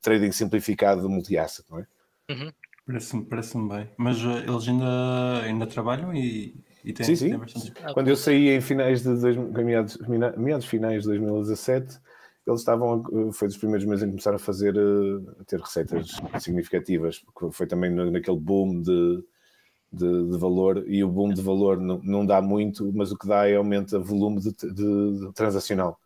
trading 0.00 0.30
simplificado 0.30 1.02
de 1.02 1.08
multi-asset, 1.08 1.68
não 1.68 1.80
é? 1.80 1.86
Uhum. 2.30 2.52
Parece-me 2.86 3.24
parece 3.24 3.58
bem. 3.58 3.90
Mas 3.96 4.22
uh, 4.22 4.38
eles 4.38 4.68
ainda, 4.68 5.42
ainda 5.42 5.66
trabalham 5.66 6.14
e, 6.14 6.54
e 6.84 6.92
têm, 6.92 7.06
sim, 7.06 7.16
sim. 7.16 7.30
Têm 7.30 7.38
bastante... 7.38 7.72
Quando 7.92 8.08
eu 8.08 8.16
saí 8.16 8.50
em 8.50 8.60
finais 8.60 9.02
de 9.02 9.16
dois, 9.16 9.36
meados, 9.36 9.98
meados 10.36 10.66
finais 10.66 11.02
de 11.02 11.08
2017 11.08 11.98
eles 12.46 12.60
estavam, 12.60 13.04
foi 13.32 13.48
dos 13.48 13.56
primeiros 13.56 13.86
meses 13.86 14.02
em 14.02 14.06
que 14.06 14.12
começaram 14.12 14.36
a 14.36 14.38
fazer, 14.38 14.76
eh, 14.76 15.40
a 15.40 15.44
ter 15.44 15.60
receitas 15.60 16.10
significativas, 16.40 17.20
porque 17.20 17.54
foi 17.54 17.66
também 17.66 17.90
naquele 17.90 18.38
boom 18.38 18.80
de, 18.82 19.24
de, 19.92 20.30
de 20.30 20.38
valor, 20.38 20.84
e 20.88 21.04
o 21.04 21.08
boom 21.08 21.32
de 21.32 21.42
valor 21.42 21.78
não, 21.78 22.00
não, 22.02 22.26
dá 22.26 22.42
muito, 22.42 22.92
mas 22.94 23.12
o 23.12 23.18
que 23.18 23.28
dá 23.28 23.48
é 23.48 23.56
aumenta 23.56 23.98
o 23.98 24.04
volume 24.04 24.40
de, 24.40 24.52
de 24.52 25.32
transacional. 25.34 26.00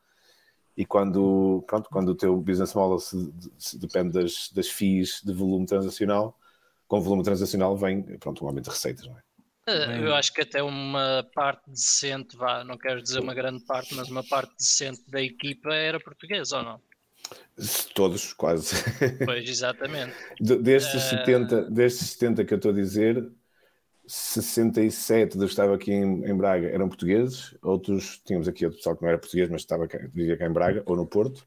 E 0.76 0.84
quando, 0.84 1.64
pronto, 1.66 1.88
quando 1.90 2.10
o 2.10 2.14
teu 2.14 2.36
business 2.36 2.74
model 2.74 2.98
se, 2.98 3.32
se 3.58 3.78
depende 3.78 4.12
das, 4.12 4.50
das 4.54 4.68
FIIs 4.68 5.22
de 5.24 5.32
volume 5.32 5.66
transacional, 5.66 6.38
com 6.86 7.00
volume 7.00 7.22
transacional 7.24 7.76
vem 7.76 8.02
pronto, 8.18 8.44
um 8.44 8.48
aumento 8.48 8.64
de 8.66 8.70
receitas, 8.70 9.06
não 9.06 9.16
é? 9.18 9.25
Eh, 9.66 9.98
eu 10.00 10.14
acho 10.14 10.32
que 10.32 10.42
até 10.42 10.62
uma 10.62 11.28
parte 11.34 11.68
decente, 11.68 12.36
vá, 12.36 12.62
não 12.62 12.78
quero 12.78 13.02
dizer 13.02 13.18
uma 13.18 13.34
grande 13.34 13.64
parte, 13.64 13.94
mas 13.94 14.08
uma 14.08 14.22
parte 14.22 14.54
decente 14.56 15.02
da 15.10 15.20
equipa 15.20 15.74
era 15.74 15.98
portuguesa 15.98 16.58
ou 16.58 16.62
não? 16.62 16.80
Todos, 17.94 18.32
quase. 18.32 18.76
Pois, 19.24 19.48
exatamente. 19.48 20.14
destes, 20.40 21.06
uh... 21.06 21.10
70, 21.18 21.70
destes 21.70 22.10
70 22.10 22.44
que 22.44 22.54
eu 22.54 22.56
estou 22.56 22.70
a 22.70 22.74
dizer, 22.74 23.28
67 24.06 25.36
dos 25.36 25.46
que 25.46 25.52
estava 25.52 25.74
aqui 25.74 25.92
em, 25.92 26.24
em, 26.24 26.36
Braga 26.36 26.68
eram 26.68 26.88
portugueses, 26.88 27.56
outros, 27.60 28.20
tínhamos 28.24 28.46
aqui 28.46 28.64
outro 28.64 28.78
pessoal 28.78 28.96
que 28.96 29.02
não 29.02 29.08
era 29.08 29.18
português, 29.18 29.48
mas 29.48 29.62
estava 29.62 29.88
cá, 29.88 29.98
vivia 30.14 30.36
cá 30.36 30.46
em 30.46 30.52
Braga 30.52 30.82
ou 30.86 30.94
no 30.94 31.06
Porto, 31.06 31.44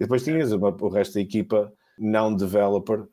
e 0.00 0.04
depois 0.04 0.24
tinhas 0.24 0.52
uma, 0.52 0.70
o 0.70 0.88
resto 0.88 1.14
da 1.14 1.20
equipa 1.20 1.70
não 1.98 2.34
developer, 2.34 3.04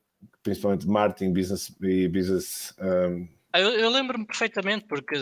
principalmente 0.41 0.87
marketing 0.87 1.33
business 1.33 1.75
e 1.81 2.07
business 2.07 2.73
um, 2.79 3.27
eu, 3.61 3.69
eu 3.71 3.89
lembro-me 3.89 4.25
perfeitamente, 4.25 4.85
porque 4.87 5.15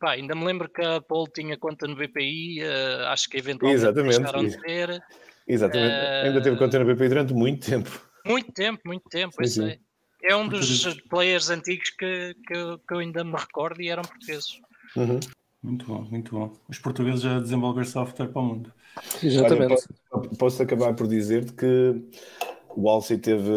pá, 0.00 0.12
ainda 0.12 0.34
me 0.34 0.44
lembro 0.44 0.68
que 0.68 0.82
a 0.82 1.00
Paul 1.00 1.26
tinha 1.28 1.56
conta 1.58 1.86
no 1.86 1.96
BPI, 1.96 2.62
uh, 2.62 2.64
eh, 2.64 3.06
acho 3.08 3.28
que 3.28 3.38
eventualmente 3.38 3.82
Exatamente. 3.82 4.18
deixaram 4.18 4.46
de 4.46 4.60
ter. 4.60 5.02
Exatamente, 5.46 5.94
uh, 5.94 6.26
ainda 6.26 6.42
teve 6.42 6.56
conta 6.56 6.78
no 6.78 6.94
BPI 6.94 7.08
durante 7.08 7.34
muito 7.34 7.66
tempo. 7.66 8.08
Muito 8.26 8.52
tempo, 8.52 8.80
muito 8.84 9.08
tempo, 9.08 9.34
sim, 9.46 9.70
sim. 9.70 9.78
É 10.22 10.34
um 10.34 10.48
dos 10.48 11.00
players 11.08 11.48
antigos 11.48 11.90
que, 11.90 12.34
que, 12.46 12.54
eu, 12.54 12.78
que 12.78 12.94
eu 12.94 12.98
ainda 12.98 13.22
me 13.22 13.36
recordo 13.36 13.80
e 13.80 13.88
eram 13.88 14.02
portugueses. 14.02 14.60
Uhum. 14.96 15.20
Muito 15.62 15.86
bom, 15.86 16.02
muito 16.02 16.32
bom. 16.32 16.52
Os 16.68 16.78
portugueses 16.78 17.20
já 17.20 17.40
desenvolver 17.40 17.84
software 17.84 18.28
para 18.28 18.40
o 18.40 18.44
mundo. 18.44 18.72
Exatamente. 19.22 19.72
Olha, 19.72 19.78
posso, 20.10 20.36
posso, 20.36 20.62
acabar 20.62 20.94
por 20.94 21.08
dizer 21.08 21.52
que 21.52 21.94
o 22.76 22.88
Alcy 22.88 23.18
teve 23.18 23.50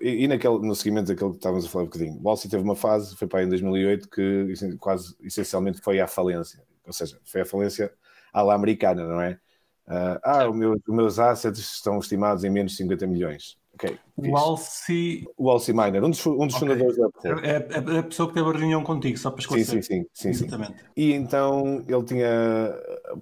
e, 0.00 0.24
e 0.24 0.28
naquele, 0.28 0.58
no 0.58 0.74
seguimento 0.74 1.08
daquilo 1.08 1.30
que 1.30 1.36
estávamos 1.36 1.66
a 1.66 1.68
falar 1.68 1.84
um 1.84 1.86
bocadinho, 1.86 2.20
o 2.22 2.28
Alci 2.28 2.48
teve 2.48 2.62
uma 2.62 2.76
fase, 2.76 3.16
foi 3.16 3.28
para 3.28 3.40
aí 3.40 3.46
em 3.46 3.48
2008, 3.48 4.08
que 4.08 4.54
quase 4.78 5.14
essencialmente 5.22 5.80
foi 5.80 6.00
à 6.00 6.06
falência, 6.06 6.62
ou 6.86 6.92
seja, 6.92 7.18
foi 7.24 7.42
à 7.42 7.44
falência 7.44 7.92
à 8.32 8.42
la 8.42 8.54
americana, 8.54 9.06
não 9.06 9.20
é? 9.20 9.38
Uh, 9.86 10.20
ah, 10.22 10.48
o 10.48 10.54
meu, 10.54 10.72
os 10.74 10.94
meus 10.94 11.18
assets 11.18 11.58
estão 11.58 11.98
estimados 11.98 12.44
em 12.44 12.50
menos 12.50 12.72
de 12.72 12.78
50 12.78 13.06
milhões. 13.08 13.58
Okay, 13.74 13.98
o 14.16 14.36
Alci. 14.36 15.24
O 15.36 15.50
Alci 15.50 15.72
Miner, 15.72 16.04
um 16.04 16.10
dos, 16.10 16.24
um 16.26 16.46
dos 16.46 16.54
okay. 16.54 16.68
fundadores 16.68 16.96
da 16.96 17.06
Apple. 17.06 17.48
É, 17.48 17.96
é, 17.96 17.98
a 17.98 18.02
pessoa 18.02 18.28
que 18.28 18.34
teve 18.34 18.48
a 18.48 18.52
reunião 18.52 18.82
contigo, 18.84 19.16
só 19.16 19.30
para 19.30 19.40
esclarecer. 19.40 19.82
Sim, 19.82 20.04
sim, 20.12 20.32
sim. 20.32 20.48
sim, 20.48 20.48
sim. 20.50 20.74
E 20.96 21.12
então 21.12 21.82
ele 21.88 22.04
tinha. 22.04 22.74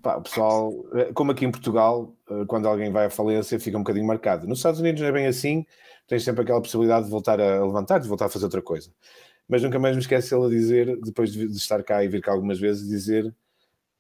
Pá, 0.02 0.16
o 0.16 0.22
pessoal, 0.22 0.72
como 1.14 1.30
aqui 1.30 1.44
em 1.44 1.50
Portugal, 1.50 2.12
eh, 2.28 2.44
quando 2.46 2.66
alguém 2.66 2.90
vai 2.90 3.06
à 3.06 3.10
falência, 3.10 3.60
fica 3.60 3.76
um 3.76 3.82
bocadinho 3.82 4.06
marcado. 4.06 4.46
Nos 4.48 4.58
Estados 4.58 4.80
Unidos 4.80 5.00
não 5.00 5.08
é 5.08 5.12
bem 5.12 5.26
assim, 5.26 5.64
tens 6.08 6.24
sempre 6.24 6.42
aquela 6.42 6.60
possibilidade 6.60 7.04
de 7.04 7.10
voltar 7.10 7.40
a 7.40 7.64
levantar, 7.64 7.98
de 7.98 8.08
voltar 8.08 8.24
a 8.24 8.28
fazer 8.28 8.46
outra 8.46 8.62
coisa. 8.62 8.90
Mas 9.46 9.62
nunca 9.62 9.78
mais 9.78 9.94
me 9.94 10.02
esquece 10.02 10.34
ele 10.34 10.46
a 10.46 10.48
dizer, 10.48 11.00
depois 11.00 11.32
de 11.32 11.44
estar 11.52 11.82
cá 11.84 12.02
e 12.02 12.08
vir 12.08 12.20
cá 12.20 12.32
algumas 12.32 12.58
vezes, 12.58 12.88
dizer: 12.88 13.34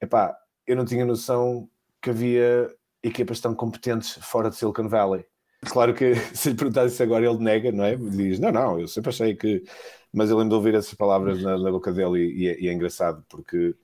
epá, 0.00 0.36
eu 0.66 0.74
não 0.74 0.84
tinha 0.84 1.04
noção 1.04 1.68
que 2.02 2.10
havia 2.10 2.74
equipas 3.02 3.40
tão 3.40 3.54
competentes 3.54 4.14
fora 4.22 4.50
de 4.50 4.56
Silicon 4.56 4.88
Valley. 4.88 5.24
Claro 5.66 5.94
que 5.94 6.14
se 6.34 6.50
lhe 6.50 6.56
perguntasse 6.56 6.94
isso 6.94 7.02
agora, 7.02 7.26
ele 7.26 7.38
nega, 7.38 7.70
não 7.70 7.84
é? 7.84 7.96
Diz: 7.96 8.38
não, 8.38 8.50
não, 8.50 8.80
eu 8.80 8.88
sempre 8.88 9.10
achei 9.10 9.34
que. 9.34 9.62
Mas 10.12 10.30
eu 10.30 10.36
lembro 10.38 10.50
de 10.50 10.56
ouvir 10.56 10.74
essas 10.74 10.94
palavras 10.94 11.42
na, 11.42 11.58
na 11.58 11.70
boca 11.70 11.92
dele 11.92 12.18
e, 12.18 12.44
e, 12.44 12.48
é, 12.48 12.60
e, 12.62 12.68
é, 12.68 12.72
engraçado, 12.72 13.24
porque 13.28 13.74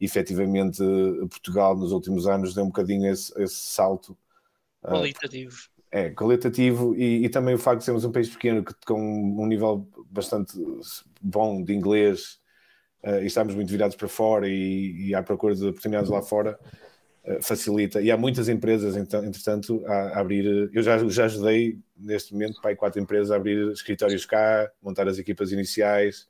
efetivamente 0.00 0.82
Portugal 1.28 1.76
nos 1.76 1.92
últimos 1.92 2.26
anos 2.26 2.54
deu 2.54 2.64
um 2.64 2.68
bocadinho 2.68 3.10
esse, 3.10 3.32
esse 3.42 3.56
salto 3.56 4.16
ah, 4.82 4.92
qualitativo. 4.92 5.73
É, 5.96 6.10
qualitativo 6.10 6.92
e, 6.96 7.24
e, 7.24 7.28
também 7.28 7.54
o 7.54 7.58
facto 7.58 7.78
de 7.78 7.84
sermos 7.84 8.04
um 8.04 8.10
país 8.10 8.28
pequeno 8.28 8.64
que, 8.64 8.74
com 8.84 9.00
um 9.00 9.46
nível 9.46 9.88
bastante 10.10 10.52
bom 11.22 11.62
de 11.62 11.72
inglês 11.72 12.40
uh, 13.04 13.20
e 13.22 13.26
estamos 13.26 13.54
muito 13.54 13.70
virados 13.70 13.94
para 13.94 14.08
fora 14.08 14.48
e, 14.48 15.10
e 15.10 15.14
à 15.14 15.22
procura 15.22 15.54
de 15.54 15.64
oportunidades 15.64 16.10
lá 16.10 16.20
fora 16.20 16.58
uh, 17.24 17.40
facilita. 17.40 18.02
E 18.02 18.10
há 18.10 18.16
muitas 18.16 18.48
empresas, 18.48 18.96
entretanto, 18.96 19.84
a, 19.86 19.92
a, 19.92 20.20
abrir. 20.20 20.68
Eu 20.72 20.82
já, 20.82 20.98
já 21.06 21.26
ajudei 21.26 21.78
neste 21.96 22.32
momento 22.32 22.60
para 22.60 22.74
quatro 22.74 23.00
empresas 23.00 23.30
a 23.30 23.36
abrir 23.36 23.70
escritórios 23.70 24.26
cá, 24.26 24.68
montar 24.82 25.06
as 25.06 25.18
equipas 25.18 25.52
iniciais. 25.52 26.26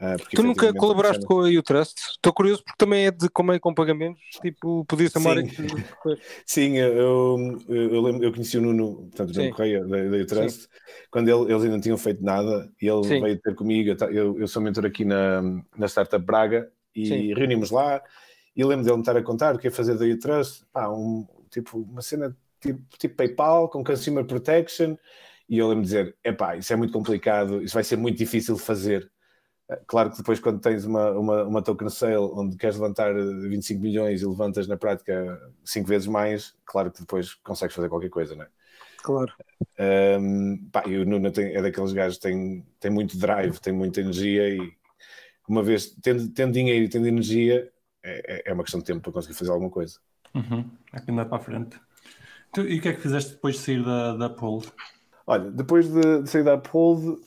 Uh, 0.00 0.14
Tu 0.16 0.42
nunca 0.42 0.66
efetivamente 0.66 0.76
colaboraste 0.78 1.26
com 1.26 1.40
a 1.40 1.48
U-Trust? 1.48 1.98
Estou 2.12 2.32
curioso 2.32 2.62
porque 2.62 2.78
também 2.78 3.06
é 3.06 3.10
de 3.10 3.28
como 3.30 3.52
é 3.52 3.58
com 3.58 3.74
pagamentos, 3.74 4.22
tipo, 4.40 4.84
podia 4.84 5.10
chamar 5.10 5.38
Sim. 5.38 5.44
aqui. 5.44 5.56
Sim, 6.46 6.76
eu, 6.76 7.58
eu, 7.68 8.00
lembro, 8.00 8.22
eu 8.24 8.32
conheci 8.32 8.56
o 8.58 8.62
Nuno, 8.62 9.08
portanto, 9.08 9.30
o 9.30 9.32
Nuno 9.34 9.44
Sim. 9.46 9.50
Correia, 9.50 9.84
da, 9.84 9.96
da 10.04 10.16
U-Trust, 10.18 10.68
quando 11.10 11.28
ele- 11.28 11.52
eles 11.52 11.62
ainda 11.64 11.74
não 11.74 11.80
tinham 11.80 11.98
feito 11.98 12.22
nada, 12.22 12.70
e 12.80 12.86
ele 12.86 13.02
Sim. 13.02 13.20
veio 13.20 13.40
ter 13.40 13.54
comigo, 13.56 13.96
eu 14.10 14.38
eu, 14.38 14.46
sou 14.46 14.62
mentor 14.62 14.86
aqui 14.86 15.04
na, 15.04 15.42
na 15.76 15.88
Startup 15.88 16.24
Braga, 16.24 16.70
e 16.94 17.06
Sim. 17.08 17.34
reunimos 17.34 17.72
lá, 17.72 18.00
e 18.54 18.64
lembro 18.64 18.84
dele 18.84 18.96
me 18.96 19.02
estar 19.02 19.16
a 19.16 19.22
contar 19.22 19.56
o 19.56 19.58
que 19.58 19.66
ia 19.66 19.72
fazer 19.72 19.98
da 19.98 20.04
U-Trust, 20.04 20.64
pá, 20.72 20.88
um, 20.88 21.26
tipo, 21.50 21.78
uma 21.78 22.02
cena 22.02 22.36
tipo, 22.60 22.80
tipo 22.98 23.16
PayPal, 23.16 23.68
com 23.68 23.82
Consumer 23.82 24.24
Protection, 24.24 24.96
e 25.48 25.58
eu 25.58 25.66
lembro 25.68 25.82
de 25.82 25.88
dizer, 25.88 26.16
epá, 26.22 26.56
isso 26.56 26.72
é 26.72 26.76
muito 26.76 26.92
complicado, 26.92 27.62
isso 27.62 27.74
vai 27.74 27.82
ser 27.82 27.96
muito 27.96 28.16
difícil 28.16 28.54
de 28.54 28.60
fazer. 28.62 29.10
Claro 29.86 30.10
que 30.10 30.16
depois 30.16 30.40
quando 30.40 30.60
tens 30.60 30.86
uma, 30.86 31.10
uma, 31.10 31.44
uma 31.44 31.62
token 31.62 31.90
sale 31.90 32.16
onde 32.16 32.56
queres 32.56 32.76
levantar 32.76 33.14
eh, 33.14 33.48
25 33.48 33.82
milhões 33.82 34.22
e 34.22 34.26
levantas 34.26 34.66
na 34.66 34.78
prática 34.78 35.38
5 35.62 35.86
vezes 35.88 36.06
mais, 36.08 36.54
claro 36.64 36.90
que 36.90 37.00
depois 37.00 37.34
consegues 37.34 37.74
fazer 37.76 37.88
qualquer 37.90 38.08
coisa, 38.08 38.34
não 38.34 38.44
é? 38.44 38.48
Claro. 39.02 39.32
Um, 39.78 40.68
pá, 40.72 40.84
e 40.86 40.96
o 40.96 41.04
Nuno 41.04 41.30
tem- 41.30 41.54
é 41.54 41.60
daqueles 41.60 41.92
gajos 41.92 42.16
que 42.16 42.22
tem, 42.22 42.64
tem 42.80 42.90
muito 42.90 43.18
drive, 43.18 43.58
tem 43.60 43.72
muita 43.72 44.00
energia 44.00 44.48
e 44.48 44.72
uma 45.48 45.62
vez 45.62 45.94
tendo, 46.02 46.28
tendo 46.30 46.52
dinheiro 46.52 46.84
e 46.84 46.88
tendo 46.88 47.06
energia 47.06 47.70
é, 48.02 48.36
é- 48.36 48.50
é 48.50 48.52
uma 48.52 48.62
questão 48.62 48.80
de 48.80 48.86
tempo 48.86 49.00
para 49.02 49.12
conseguir 49.12 49.34
fazer 49.34 49.50
alguma 49.50 49.70
coisa. 49.70 49.98
Uhum. 50.34 50.70
É 50.92 51.00
que 51.00 51.10
andar 51.10 51.26
para 51.26 51.36
a 51.38 51.40
frente. 51.40 51.78
Tu, 52.52 52.62
e 52.62 52.78
o 52.78 52.82
que 52.82 52.88
é 52.88 52.92
que 52.94 53.00
fizeste 53.00 53.32
depois 53.32 53.56
de 53.56 53.62
sair 53.62 53.84
da, 53.84 54.16
da 54.16 54.30
Pole? 54.30 54.66
Olha, 55.26 55.50
depois 55.50 55.88
de, 55.88 56.22
de 56.22 56.30
sair 56.30 56.42
da 56.44 56.54
Uphold, 56.54 57.18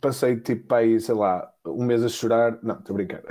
passei 0.00 0.38
tipo 0.40 0.66
para 0.66 0.78
aí, 0.78 1.00
sei 1.00 1.14
lá, 1.14 1.52
um 1.66 1.84
mês 1.84 2.04
a 2.04 2.08
chorar. 2.08 2.58
Não, 2.62 2.78
estou 2.78 2.94
a 2.94 2.96
brincar. 2.96 3.22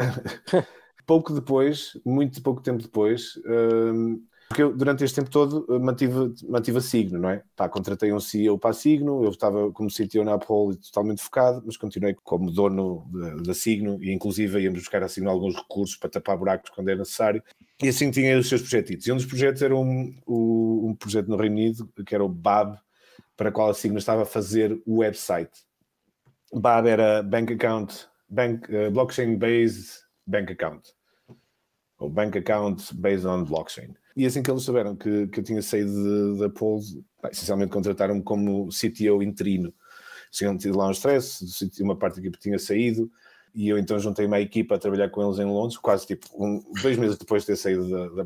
pouco 1.06 1.34
depois, 1.34 2.00
muito 2.06 2.42
pouco 2.42 2.62
tempo 2.62 2.84
depois, 2.84 3.40
hum, 3.46 4.22
porque 4.50 4.64
eu 4.64 4.76
durante 4.76 5.04
este 5.04 5.16
tempo 5.16 5.30
todo 5.30 5.64
eh, 5.70 5.78
mantive, 5.78 6.34
mantive 6.50 6.80
a 6.80 6.82
Signo, 6.82 7.20
não 7.20 7.30
é? 7.30 7.44
Pá, 7.56 7.70
contratei 7.70 8.12
um 8.12 8.20
CEO 8.20 8.58
para 8.58 8.72
a 8.72 8.74
Signo, 8.74 9.24
eu 9.24 9.30
estava 9.30 9.72
como 9.72 9.90
CTO 9.92 10.24
na 10.24 10.36
Uphold 10.36 10.80
totalmente 10.88 11.22
focado, 11.22 11.62
mas 11.64 11.78
continuei 11.78 12.16
como 12.24 12.52
dono 12.52 13.08
da, 13.44 13.54
Signo 13.54 14.04
e 14.04 14.12
inclusive 14.12 14.60
íamos 14.60 14.80
buscar 14.80 15.04
a 15.04 15.08
Signo 15.08 15.30
alguns 15.30 15.56
recursos 15.56 15.96
para 15.96 16.10
tapar 16.10 16.36
buracos 16.36 16.72
quando 16.72 16.90
era 16.90 16.98
necessário. 16.98 17.44
E 17.82 17.90
assim 17.90 18.10
tinha 18.10 18.40
os 18.40 18.50
seus 18.50 18.62
projetos. 18.62 19.06
E 19.06 19.12
um 19.12 19.18
dos 19.18 19.26
projetos 19.28 19.62
era 19.62 19.76
um, 19.76 20.16
um, 20.28 20.88
um 20.90 20.96
projeto 20.96 21.28
no 21.28 21.38
Reino 21.38 21.56
Unido, 21.56 21.88
que 22.04 22.16
era 22.16 22.26
o 22.26 22.30
BAB, 22.30 22.76
para 23.38 23.50
a 23.50 23.52
qual 23.52 23.70
a 23.70 23.74
Sigma 23.76 24.00
estava 24.00 24.24
a 24.24 24.26
fazer 24.26 24.82
o 24.84 24.98
website. 25.02 25.69
BAB 26.54 26.88
era 26.88 27.24
Bank 27.24 27.54
Account, 27.54 28.08
bank, 28.30 28.74
eh, 28.74 28.90
Blockchain 28.90 29.38
Based 29.38 30.00
Bank 30.26 30.52
Account. 30.52 30.94
Ou 32.00 32.10
Bank 32.10 32.38
Account 32.38 32.94
Based 32.96 33.26
on 33.26 33.44
Blockchain. 33.44 33.94
E 34.16 34.26
assim 34.26 34.42
que 34.42 34.50
eles 34.50 34.64
souberam 34.64 34.96
que, 34.96 35.28
que 35.28 35.40
eu 35.40 35.44
tinha 35.44 35.62
saído 35.62 36.38
da 36.38 36.50
Pulse, 36.50 37.04
essencialmente 37.32 37.72
contrataram-me 37.72 38.24
como 38.24 38.70
CTO 38.70 39.22
interino. 39.22 39.74
Tinham 40.32 40.58
tido 40.58 40.78
lá 40.78 40.88
um 40.88 40.92
stress, 40.92 41.44
uma 41.82 41.98
parte 41.98 42.16
da 42.16 42.22
equipe 42.22 42.38
tinha 42.38 42.60
saído, 42.60 43.12
e 43.54 43.68
eu 43.68 43.78
então 43.78 44.00
juntei-me 44.00 44.36
à 44.36 44.42
equipa 44.42 44.76
a 44.76 44.80
trabalhar 44.80 45.10
com 45.10 45.24
eles 45.24 45.40
em 45.40 45.46
Londres, 45.46 45.78
quase 45.78 46.06
tipo 46.06 46.28
um, 46.38 46.62
dois 46.82 46.98
meses 46.98 47.18
depois 47.18 47.44
de 47.44 47.48
ter 47.48 47.56
saído 47.56 47.90
da, 47.90 48.24
da 48.24 48.26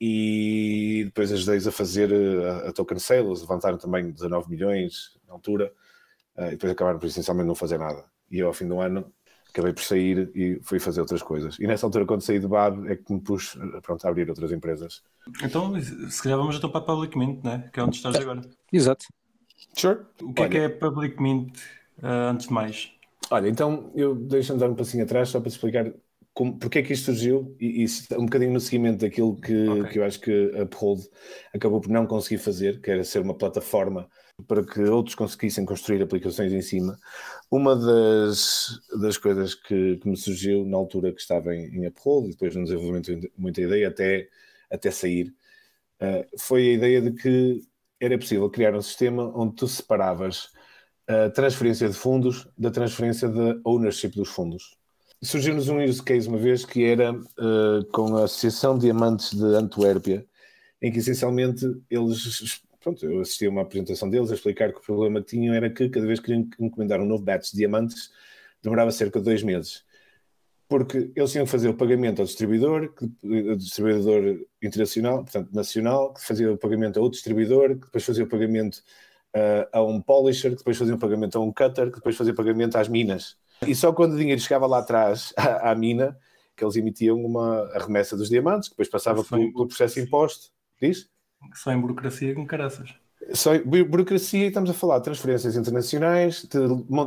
e 0.00 1.02
depois 1.06 1.32
ajudei-os 1.32 1.66
a 1.66 1.72
fazer 1.72 2.12
eh, 2.12 2.48
a, 2.48 2.68
a 2.68 2.72
token 2.72 2.98
sale, 2.98 3.26
eles 3.26 3.40
levantaram 3.40 3.76
também 3.76 4.10
19 4.10 4.48
milhões 4.48 5.18
na 5.26 5.34
altura, 5.34 5.72
e 6.46 6.50
depois 6.50 6.72
acabaram 6.72 6.98
por 6.98 7.06
essencialmente 7.06 7.48
não 7.48 7.54
fazer 7.54 7.78
nada. 7.78 8.04
E 8.30 8.38
eu, 8.38 8.46
ao 8.46 8.52
fim 8.52 8.66
do 8.68 8.80
ano, 8.80 9.12
acabei 9.50 9.72
por 9.72 9.82
sair 9.82 10.30
e 10.34 10.60
fui 10.62 10.78
fazer 10.78 11.00
outras 11.00 11.22
coisas. 11.22 11.58
E 11.58 11.66
nessa 11.66 11.86
altura, 11.86 12.06
quando 12.06 12.20
saí 12.20 12.38
do 12.38 12.48
BAB, 12.48 12.86
é 12.90 12.96
que 12.96 13.12
me 13.12 13.20
pus 13.20 13.56
eh, 13.56 13.80
pronto, 13.80 14.06
a 14.06 14.10
abrir 14.10 14.28
outras 14.28 14.52
empresas. 14.52 15.02
Então, 15.42 15.74
se 15.80 16.22
calhar 16.22 16.38
vamos 16.38 16.56
então 16.56 16.70
para 16.70 16.80
Public 16.82 17.16
Mint, 17.18 17.42
né? 17.44 17.68
que 17.72 17.80
é 17.80 17.82
onde 17.82 17.96
estás 17.96 18.16
agora. 18.16 18.42
Exato. 18.72 19.06
Sure. 19.76 20.00
O 20.22 20.32
que 20.32 20.42
é 20.42 20.44
Olha. 20.44 20.50
que 20.50 20.58
é 20.58 20.68
Public 20.68 21.20
Mint, 21.20 21.58
ah, 22.02 22.30
antes 22.30 22.46
de 22.46 22.52
mais? 22.52 22.92
Olha, 23.30 23.48
então 23.48 23.92
eu 23.94 24.14
deixo-me 24.14 24.58
dar 24.58 24.70
um 24.70 24.74
passinho 24.74 25.04
atrás 25.04 25.28
só 25.28 25.40
para 25.40 25.48
explicar 25.48 25.92
como, 26.32 26.56
porque 26.58 26.78
é 26.78 26.82
que 26.82 26.92
isto 26.92 27.06
surgiu 27.06 27.56
e, 27.60 27.84
e 27.84 28.14
um 28.14 28.24
bocadinho 28.24 28.52
no 28.52 28.60
seguimento 28.60 28.98
daquilo 29.00 29.34
que, 29.36 29.68
Ok. 29.68 29.90
que 29.90 29.98
eu 29.98 30.04
acho 30.04 30.20
que 30.20 30.52
a 30.56 30.62
Uphold 30.62 31.02
acabou 31.54 31.80
por 31.80 31.90
não 31.90 32.06
conseguir 32.06 32.38
fazer, 32.38 32.80
que 32.80 32.90
era 32.90 33.02
ser 33.02 33.20
uma 33.20 33.34
plataforma 33.36 34.08
para 34.46 34.64
que 34.64 34.80
outros 34.82 35.14
conseguissem 35.14 35.64
construir 35.64 36.02
aplicações 36.02 36.52
em 36.52 36.62
cima. 36.62 36.98
Uma 37.50 37.74
das, 37.76 38.80
das 39.00 39.16
coisas 39.16 39.54
que, 39.54 39.96
que 39.96 40.08
me 40.08 40.16
surgiu 40.16 40.64
na 40.64 40.76
altura 40.76 41.12
que 41.12 41.20
estava 41.20 41.54
em, 41.54 41.66
em 41.74 41.86
Uphold 41.88 42.28
e 42.28 42.30
depois 42.32 42.54
no 42.54 42.64
desenvolvimento 42.64 43.14
de 43.14 43.32
muita 43.36 43.60
ideia 43.60 43.88
até, 43.88 44.28
até 44.70 44.90
sair, 44.90 45.34
eh, 46.00 46.26
foi 46.38 46.68
a 46.68 46.72
ideia 46.74 47.02
de 47.02 47.12
que 47.12 47.62
era 48.00 48.18
possível 48.18 48.48
criar 48.48 48.74
um 48.74 48.82
sistema 48.82 49.32
onde 49.36 49.56
tu 49.56 49.66
separavas 49.66 50.50
a 51.08 51.30
transferência 51.30 51.88
de 51.88 51.94
fundos 51.94 52.46
da 52.56 52.70
transferência 52.70 53.28
de 53.28 53.60
ownership 53.64 54.10
dos 54.10 54.28
fundos. 54.28 54.76
Surgiu-nos 55.22 55.68
um 55.68 55.82
use 55.82 56.02
case 56.02 56.28
uma 56.28 56.38
vez 56.38 56.64
que 56.64 56.84
era 56.84 57.10
eh, 57.10 57.84
com 57.92 58.16
a 58.16 58.24
Associação 58.24 58.78
Diamantes 58.78 59.34
de 59.34 59.44
Antuérpia, 59.56 60.24
em 60.80 60.92
que 60.92 60.98
essencialmente 60.98 61.64
eles, 61.90 62.62
pronto, 62.80 63.04
eu 63.04 63.20
assisti 63.20 63.46
a 63.46 63.50
uma 63.50 63.62
apresentação 63.62 64.08
deles 64.08 64.30
a 64.30 64.34
explicar 64.34 64.72
que 64.72 64.78
o 64.78 64.82
problema 64.82 65.20
que 65.20 65.28
tinham 65.28 65.54
era 65.54 65.70
que 65.70 65.88
cada 65.88 66.06
vez 66.06 66.20
que 66.20 66.26
queriam 66.26 66.48
encomendar 66.60 67.00
um 67.00 67.06
novo 67.06 67.22
batch 67.22 67.50
de 67.50 67.58
diamantes 67.58 68.10
demorava 68.62 68.90
cerca 68.90 69.18
de 69.18 69.24
dois 69.24 69.42
meses. 69.42 69.84
Porque 70.68 71.10
eles 71.16 71.32
tinham 71.32 71.46
que 71.46 71.50
fazer 71.50 71.68
o 71.68 71.74
pagamento 71.74 72.20
ao 72.20 72.26
distribuidor, 72.26 72.92
que, 72.92 73.04
ao 73.50 73.56
distribuidor 73.56 74.46
internacional, 74.62 75.22
portanto 75.22 75.50
nacional, 75.52 76.12
que 76.12 76.22
fazia 76.22 76.52
o 76.52 76.58
pagamento 76.58 76.98
a 76.98 77.02
outro 77.02 77.16
distribuidor, 77.16 77.70
que 77.70 77.86
depois 77.86 78.04
fazia 78.04 78.24
o 78.24 78.28
pagamento 78.28 78.82
uh, 79.34 79.68
a 79.72 79.82
um 79.82 80.00
polisher, 80.00 80.50
que 80.50 80.58
depois 80.58 80.76
fazia 80.76 80.94
um 80.94 80.98
pagamento 80.98 81.38
a 81.38 81.40
um 81.40 81.52
cutter, 81.52 81.86
que 81.90 81.96
depois 81.96 82.16
fazia 82.16 82.34
pagamento 82.34 82.76
às 82.76 82.88
minas. 82.88 83.36
E 83.66 83.74
só 83.74 83.92
quando 83.92 84.12
o 84.12 84.18
dinheiro 84.18 84.40
chegava 84.40 84.66
lá 84.66 84.78
atrás 84.78 85.32
à, 85.38 85.70
à 85.70 85.74
mina, 85.74 86.18
que 86.54 86.64
eles 86.64 86.76
emitiam 86.76 87.16
uma 87.24 87.62
a 87.72 87.78
remessa 87.78 88.16
dos 88.16 88.28
diamantes, 88.28 88.68
que 88.68 88.74
depois 88.74 88.88
passava 88.88 89.24
pelo, 89.24 89.52
pelo 89.52 89.68
processo 89.68 90.00
imposto. 90.00 90.50
Diz? 90.80 91.08
Só 91.54 91.72
em 91.72 91.80
burocracia 91.80 92.34
com 92.34 92.46
caraças. 92.46 92.94
Só 93.34 93.58
bu- 93.58 93.84
burocracia, 93.84 94.46
estamos 94.46 94.70
a 94.70 94.74
falar 94.74 94.98
de 94.98 95.04
transferências 95.04 95.56
internacionais, 95.56 96.44
de, 96.44 96.58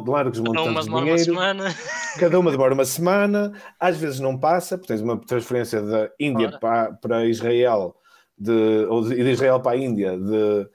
largos 0.08 0.39
Não, 0.39 0.54
montantes 0.54 0.80
de 0.80 0.86
demora 0.86 1.06
uma 1.06 1.15
dinheiro. 1.15 1.24
semana. 1.24 1.76
Cada 2.20 2.39
uma 2.39 2.52
demora 2.52 2.74
uma 2.74 2.86
semana, 2.86 3.54
às 3.80 3.98
vezes 3.98 4.20
não 4.20 4.38
passa, 4.38 4.78
porque 4.78 4.94
tens 4.94 5.02
uma 5.02 5.17
transferência 5.20 5.82
da 5.82 6.12
Índia 6.20 6.58
para, 6.60 6.94
para 6.94 7.26
Israel, 7.26 7.96
de, 8.38 8.52
ou 8.89 9.02
de, 9.08 9.15
de 9.15 9.30
Israel 9.32 9.62
para 9.62 9.72
a 9.72 9.78
Índia, 9.78 10.17
de 10.17 10.70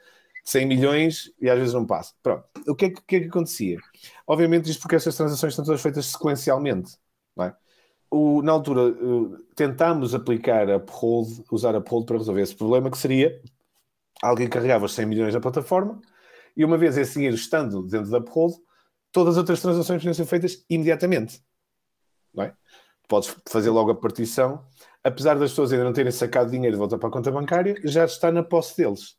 100 0.45 0.67
milhões, 0.67 1.31
e 1.41 1.51
às 1.51 1.59
vezes 1.59 1.75
não 1.75 1.87
passa. 1.87 2.15
Pronto. 2.23 2.45
O 2.67 2.75
que 2.75 2.87
é 2.87 2.91
que, 2.91 2.99
o 2.99 3.03
que, 3.03 3.17
é 3.17 3.21
que 3.21 3.27
acontecia? 3.29 3.79
Obviamente, 4.27 4.71
isto 4.71 4.81
porque 4.81 4.97
estas 4.97 5.17
transações 5.17 5.53
estão 5.53 5.65
todas 5.65 5.81
feitas 5.83 6.07
sequencialmente. 6.07 6.97
Não 7.37 7.45
é? 7.47 7.55
O, 8.11 8.43
na 8.43 8.53
altura, 8.53 8.91
eh, 8.91 9.43
tentámos 9.55 10.15
aplicar 10.15 10.71
a 10.71 10.77
Uphold, 10.77 11.45
usar 11.51 11.75
a 11.75 11.79
Uphold 11.79 12.07
para 12.07 12.19
resolver 12.19 12.43
esse 12.43 12.55
problema, 12.55 12.91
que 12.91 12.99
seria 12.99 13.41
alguém 14.23 14.49
carregava 14.49 14.87
os 14.87 14.95
100 14.95 15.07
milhões 15.07 15.35
na 15.35 15.41
plataforma 15.41 16.01
e 16.57 16.65
uma 16.65 16.79
vez 16.79 16.97
esse 16.97 17.15
dinheiro 17.15 17.37
estando 17.37 17.83
dentro 17.83 18.11
da 18.11 18.19
Uphold, 18.19 18.57
todas 19.13 19.35
as 19.35 19.39
outras 19.39 19.61
transações 19.61 20.01
podiam 20.01 20.15
ser 20.15 20.25
feitas 20.25 20.65
imediatamente. 20.71 21.43
Não 22.33 22.45
é? 22.45 22.55
Podes 23.09 23.37
fazer 23.49 23.71
logo 23.71 23.91
a 23.91 23.95
partição. 23.95 24.65
Apesar 25.05 25.39
das 25.39 25.51
pessoas 25.51 25.73
ainda 25.73 25.85
não 25.85 25.93
terem 25.93 26.11
sacado 26.11 26.51
dinheiro 26.51 26.75
de 26.75 26.79
volta 26.79 26.99
para 26.99 27.09
a 27.09 27.13
conta 27.13 27.31
bancária, 27.31 27.77
já 27.85 28.05
está 28.05 28.33
na 28.33 28.43
posse 28.43 28.77
deles. 28.77 29.17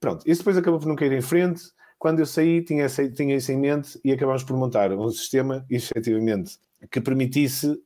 Pronto, 0.00 0.22
isso 0.26 0.40
depois 0.40 0.56
acabou 0.56 0.78
por 0.78 0.88
não 0.88 0.96
cair 0.96 1.12
em 1.12 1.20
frente. 1.20 1.62
Quando 1.98 2.20
eu 2.20 2.26
saí, 2.26 2.64
tinha, 2.64 2.86
tinha 2.88 3.36
isso 3.36 3.50
em 3.50 3.58
mente 3.58 4.00
e 4.04 4.12
acabámos 4.12 4.44
por 4.44 4.56
montar 4.56 4.92
um 4.92 5.10
sistema, 5.10 5.66
efetivamente, 5.68 6.56
que 6.90 7.00
permitisse 7.00 7.76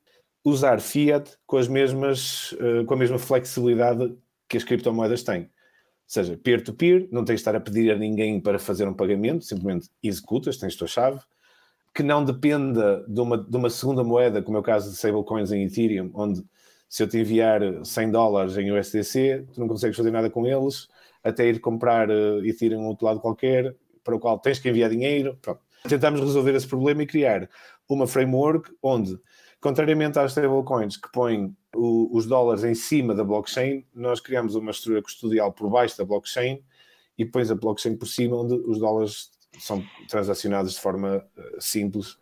usar 0.45 0.81
fiat 0.81 1.31
com, 1.47 1.57
as 1.57 1.69
mesmas, 1.69 2.55
eh, 2.59 2.85
com 2.85 2.95
a 2.95 2.97
mesma 2.97 3.19
flexibilidade 3.19 4.15
que 4.49 4.57
as 4.57 4.65
criptomoedas 4.65 5.23
têm. 5.23 5.43
Ou 5.43 5.49
seja, 6.07 6.37
peer-to-peer, 6.37 7.09
não 7.11 7.25
tens 7.25 7.37
de 7.37 7.41
estar 7.41 7.57
a 7.57 7.61
pedir 7.61 7.91
a 7.91 7.97
ninguém 7.97 8.41
para 8.41 8.59
fazer 8.59 8.87
um 8.87 8.95
pagamento, 8.95 9.45
simplesmente 9.45 9.89
executas, 10.03 10.59
tens 10.59 10.75
a 10.75 10.79
tua 10.79 10.89
chave, 10.89 11.21
que 11.95 12.03
não 12.03 12.25
dependa 12.25 13.05
de 13.09 13.21
uma, 13.21 13.39
de 13.39 13.57
uma 13.57 13.71
segunda 13.71 14.03
moeda, 14.03 14.43
como 14.43 14.57
é 14.57 14.61
o 14.61 14.63
caso 14.63 14.91
de 14.91 14.97
stablecoins 14.97 15.53
em 15.53 15.65
Ethereum, 15.65 16.11
onde 16.15 16.45
se 16.89 17.03
eu 17.03 17.09
te 17.09 17.19
enviar 17.19 17.61
100 17.85 18.11
dólares 18.11 18.57
em 18.57 18.71
USDC, 18.71 19.47
tu 19.55 19.61
não 19.61 19.69
consegues 19.69 19.97
fazer 19.97 20.11
nada 20.11 20.29
com 20.29 20.47
eles, 20.47 20.89
até 21.25 21.49
ir 21.49 21.59
comprar 21.61 22.11
eh, 22.11 22.41
Ethereum 22.45 22.85
a 22.85 22.89
outro 22.89 23.07
lado 23.07 23.21
qualquer, 23.21 23.75
para 24.05 24.15
o 24.15 24.19
qual 24.19 24.39
tens 24.39 24.59
que 24.59 24.69
enviar 24.69 24.91
dinheiro. 24.91 25.39
Pronto. 25.41 25.61
Tentámos 25.89 26.21
resolver 26.21 26.55
esse 26.55 26.67
problema 26.67 27.03
e 27.03 27.07
criar 27.07 27.49
uma 27.89 28.07
framework 28.07 28.71
onde, 28.83 29.19
contrariamente 29.63 30.19
às 30.19 30.33
stablecoins 30.33 30.97
que 30.97 31.11
põem 31.11 31.57
o- 31.75 32.15
os 32.15 32.27
dólares 32.27 32.65
em 32.65 32.75
cima 32.75 33.15
da 33.15 33.25
blockchain, 33.25 33.87
nós 33.95 34.21
criamos 34.21 34.55
uma 34.55 34.73
estrutura 34.73 35.01
custodial 35.01 35.53
por 35.53 35.71
baixo 35.71 35.97
da 35.97 36.05
blockchain 36.05 36.63
e 37.17 37.25
depois 37.25 37.51
a 37.51 37.55
blockchain 37.55 37.97
por 37.97 38.07
cima, 38.07 38.37
onde 38.37 38.55
os 38.55 38.79
dólares 38.79 39.31
são 39.59 39.83
transacionados 40.09 40.75
de 40.75 40.81
forma 40.81 41.25
eh, 41.37 41.57
simples 41.61 42.19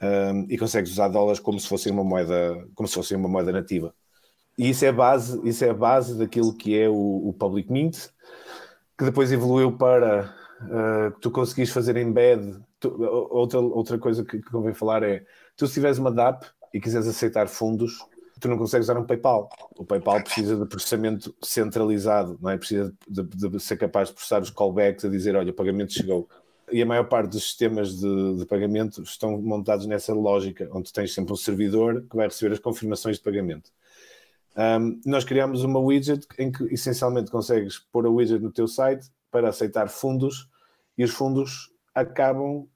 um, 0.00 0.46
e 0.48 0.56
consegues 0.56 0.92
usar 0.92 1.08
dólares 1.08 1.40
como 1.40 1.58
se 1.58 1.68
fosse 1.68 1.90
uma 1.90 2.04
moeda, 2.04 2.66
como 2.74 2.86
se 2.88 2.94
fosse 2.94 3.14
uma 3.14 3.28
moeda 3.28 3.50
nativa. 3.50 3.92
E 4.56 4.70
isso 4.70 4.84
é 4.84 4.88
a 4.88 4.92
base, 4.92 5.40
isso 5.48 5.64
é 5.64 5.72
base 5.72 6.16
daquilo 6.16 6.54
que 6.54 6.78
é 6.78 6.88
o, 6.88 7.28
o 7.28 7.32
Public 7.32 7.70
Mint, 7.72 8.08
que 8.96 9.04
depois 9.04 9.32
evoluiu 9.32 9.76
para 9.76 10.34
uh, 10.62 11.18
tu 11.20 11.30
conseguires 11.30 11.72
fazer 11.72 11.96
embed. 11.96 12.60
Tu, 12.80 12.88
outra, 13.30 13.58
outra 13.60 13.98
coisa 13.98 14.24
que, 14.24 14.38
que 14.38 14.50
convém 14.50 14.74
falar 14.74 15.02
é: 15.02 15.24
tu 15.56 15.66
se 15.66 15.74
tiveres 15.74 15.98
uma 15.98 16.12
DAP 16.12 16.44
e 16.72 16.80
quiseres 16.80 17.06
aceitar 17.06 17.48
fundos, 17.48 17.98
tu 18.38 18.48
não 18.48 18.56
consegues 18.56 18.86
usar 18.86 18.98
um 18.98 19.04
PayPal. 19.04 19.48
O 19.76 19.84
PayPal 19.84 20.22
precisa 20.22 20.56
de 20.56 20.66
processamento 20.66 21.34
centralizado, 21.42 22.38
não 22.40 22.50
é? 22.50 22.56
Precisa 22.56 22.94
de, 23.06 23.22
de, 23.22 23.60
ser 23.60 23.76
capaz 23.76 24.08
de 24.08 24.14
processar 24.14 24.40
os 24.40 24.50
callbacks 24.50 25.04
a 25.04 25.08
dizer: 25.08 25.36
olha, 25.36 25.50
o 25.50 25.54
pagamento 25.54 25.92
chegou. 25.92 26.28
E 26.70 26.82
a 26.82 26.86
maior 26.86 27.04
parte 27.04 27.30
dos 27.30 27.44
sistemas 27.44 27.96
de, 27.96 28.36
de, 28.36 28.44
pagamento 28.44 29.02
estão 29.02 29.40
montados 29.40 29.86
nessa 29.86 30.12
lógica, 30.12 30.68
onde 30.72 30.92
tens 30.92 31.14
sempre 31.14 31.32
um 31.32 31.36
servidor 31.36 32.04
que 32.08 32.16
vai 32.16 32.26
receber 32.26 32.52
as 32.52 32.58
confirmações 32.58 33.16
de 33.16 33.22
pagamento. 33.22 33.70
Um, 34.56 35.00
nós 35.06 35.24
criamos 35.24 35.64
uma 35.64 35.78
widget 35.78 36.26
em 36.38 36.52
que 36.52 36.64
essencialmente 36.64 37.30
consegues 37.30 37.78
pôr 37.78 38.04
a 38.04 38.10
widget 38.10 38.42
no 38.42 38.52
teu 38.52 38.68
site 38.68 39.08
para 39.30 39.48
aceitar 39.48 39.88
fundos 39.88 40.48
e 40.96 41.04
os 41.04 41.10
fundos 41.10 41.70
acabam 41.94 42.68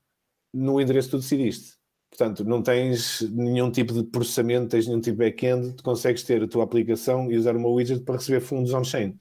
no 0.54 0.80
endereço 0.80 1.08
que 1.08 1.16
tu 1.16 1.20
decidiste. 1.20 1.81
Portanto, 2.12 2.44
não 2.44 2.62
tens 2.62 3.22
nenhum 3.22 3.70
tipo 3.70 3.94
de 3.94 4.02
processamento, 4.02 4.68
tens 4.68 4.86
nenhum 4.86 5.00
tipo 5.00 5.16
de 5.16 5.24
back-end, 5.24 5.72
tu 5.72 5.82
consegues 5.82 6.22
ter 6.22 6.42
a 6.42 6.46
tua 6.46 6.62
aplicação 6.62 7.32
e 7.32 7.38
usar 7.38 7.56
uma 7.56 7.70
widget 7.70 8.02
para 8.04 8.16
receber 8.16 8.40
fundos 8.40 8.74
on-chain. 8.74 9.18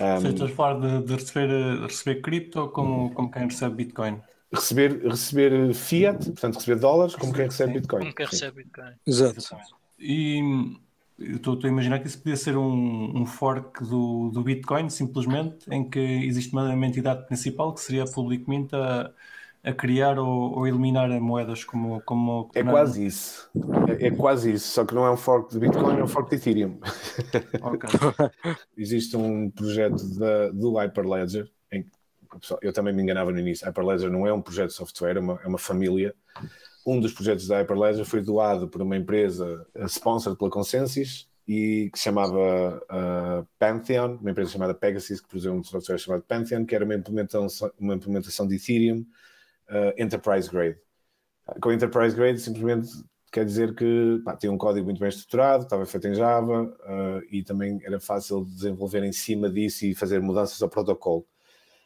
Um, 0.00 0.28
estás 0.28 0.42
a 0.42 0.48
falar 0.48 0.80
de, 0.80 1.06
de, 1.06 1.14
receber, 1.14 1.80
receber 1.82 2.20
cripto 2.20 2.68
como, 2.70 3.14
como 3.14 3.30
quem 3.30 3.44
recebe 3.44 3.76
Bitcoin? 3.76 4.20
Receber, 4.52 5.00
receber 5.06 5.72
fiat, 5.74 6.24
portanto, 6.24 6.56
receber 6.56 6.80
dólares, 6.80 7.14
como 7.14 7.32
quem 7.32 7.44
recebe 7.44 7.74
Bitcoin. 7.74 8.00
Como 8.00 8.14
quem 8.14 8.26
recebe 8.26 8.64
Bitcoin. 8.64 8.94
Exato. 9.06 9.56
E 10.00 10.40
estou 11.20 11.56
a 11.62 11.68
imaginar 11.68 12.00
que 12.00 12.08
isso 12.08 12.18
podia 12.18 12.36
ser 12.36 12.56
um, 12.56 13.16
um 13.16 13.24
fork 13.24 13.84
do, 13.84 14.30
do 14.30 14.42
Bitcoin, 14.42 14.90
simplesmente, 14.90 15.66
em 15.70 15.88
que 15.88 16.00
existe 16.00 16.52
uma, 16.52 16.74
uma 16.74 16.86
entidade 16.86 17.24
principal 17.26 17.72
que 17.72 17.80
seria 17.80 18.02
a 18.02 18.10
Public 18.10 18.50
Mint 18.50 18.74
a 18.74 19.12
a 19.64 19.72
criar 19.72 20.18
ou, 20.18 20.58
ou 20.58 20.66
eliminar 20.66 21.08
moedas 21.20 21.64
como. 21.64 22.00
como 22.02 22.50
é 22.54 22.64
quase 22.64 23.06
isso. 23.06 23.50
É, 23.88 24.08
é, 24.08 24.10
quase 24.10 24.52
isso, 24.52 24.72
só 24.72 24.84
que 24.84 24.94
não 24.94 25.06
é 25.06 25.10
um 25.10 25.16
fork 25.16 25.52
de 25.52 25.60
Bitcoin, 25.60 25.98
é 25.98 26.02
um 26.02 26.08
fork 26.08 26.30
de 26.30 26.36
Ethereum. 26.36 26.78
Okay. 27.60 27.90
Existe 28.76 29.16
um 29.16 29.50
projeto 29.50 30.02
da, 30.18 30.50
do 30.50 30.74
Hyperledger, 30.76 31.48
em, 31.70 31.86
eu 32.60 32.72
também 32.72 32.92
me 32.92 33.02
enganava 33.02 33.30
no 33.30 33.38
início. 33.38 33.66
Hyperledger 33.66 34.10
não 34.10 34.26
é 34.26 34.32
um 34.32 34.42
projeto 34.42 34.70
de 34.70 34.74
software, 34.74 35.16
é 35.16 35.20
uma, 35.20 35.40
é 35.44 35.46
uma 35.46 35.58
família. 35.58 36.14
Um 36.84 36.98
dos 36.98 37.12
projetos 37.12 37.46
da 37.46 37.58
Hyperledger 37.58 38.04
foi 38.04 38.20
doado 38.20 38.66
por 38.66 38.82
uma 38.82 38.96
empresa 38.96 39.64
eh, 39.76 39.84
sponsored 39.84 40.36
pela 40.36 40.50
Consensus 40.50 41.28
e 41.46 41.88
que 41.92 41.98
se 41.98 42.04
chamava 42.04 42.82
uh, 42.90 43.46
Pantheon, 43.58 44.16
uma 44.16 44.30
empresa 44.30 44.50
chamada 44.50 44.74
Pegasus, 44.74 45.20
que 45.20 45.28
produziu 45.28 45.52
um 45.52 45.62
software 45.62 45.98
chamado 45.98 46.22
Pantheon, 46.22 46.64
que 46.64 46.74
era 46.74 46.84
uma 46.84 46.94
implementação, 46.94 47.70
uma 47.78 47.94
implementação 47.94 48.48
de 48.48 48.56
Ethereum 48.56 49.04
uh, 49.68 50.02
enterprise 50.02 50.50
grade. 50.50 50.78
Com 51.60 51.72
enterprise 51.72 52.14
grade 52.14 52.40
simplesmente 52.40 52.88
quer 53.32 53.44
dizer 53.46 53.74
que 53.74 54.20
pá, 54.24 54.36
tem 54.36 54.50
um 54.50 54.58
código 54.58 54.84
muito 54.84 55.00
bem 55.00 55.08
estruturado, 55.08 55.64
estava 55.64 55.86
feito 55.86 56.06
em 56.06 56.14
Java 56.14 56.64
uh, 56.64 57.22
e 57.30 57.42
também 57.42 57.80
era 57.82 57.98
fácil 57.98 58.44
de 58.44 58.54
desenvolver 58.54 59.02
em 59.02 59.12
cima 59.12 59.48
disso 59.50 59.86
e 59.86 59.94
fazer 59.94 60.20
mudanças 60.20 60.62
ao 60.62 60.68
protocolo. 60.68 61.26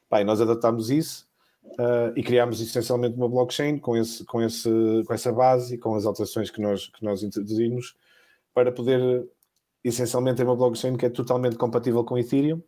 Pá, 0.08 0.22
nós 0.24 0.40
adotámos 0.40 0.90
isso 0.90 1.26
uh, 1.64 2.12
e 2.16 2.22
criámos 2.22 2.60
essencialmente 2.60 3.16
uma 3.16 3.28
blockchain 3.28 3.78
com, 3.78 3.96
esse, 3.96 4.24
com, 4.24 4.42
esse, 4.42 4.68
com 5.06 5.14
essa 5.14 5.32
base 5.32 5.76
e 5.76 5.78
com 5.78 5.94
as 5.94 6.04
alterações 6.04 6.50
que 6.50 6.60
nós, 6.60 6.88
que 6.88 7.04
nós 7.04 7.22
introduzimos 7.22 7.94
para 8.52 8.72
poder 8.72 9.28
essencialmente 9.84 10.38
ter 10.38 10.44
uma 10.44 10.56
blockchain 10.56 10.96
que 10.96 11.06
é 11.06 11.10
totalmente 11.10 11.56
compatível 11.56 12.02
com 12.04 12.18
Ethereum, 12.18 12.60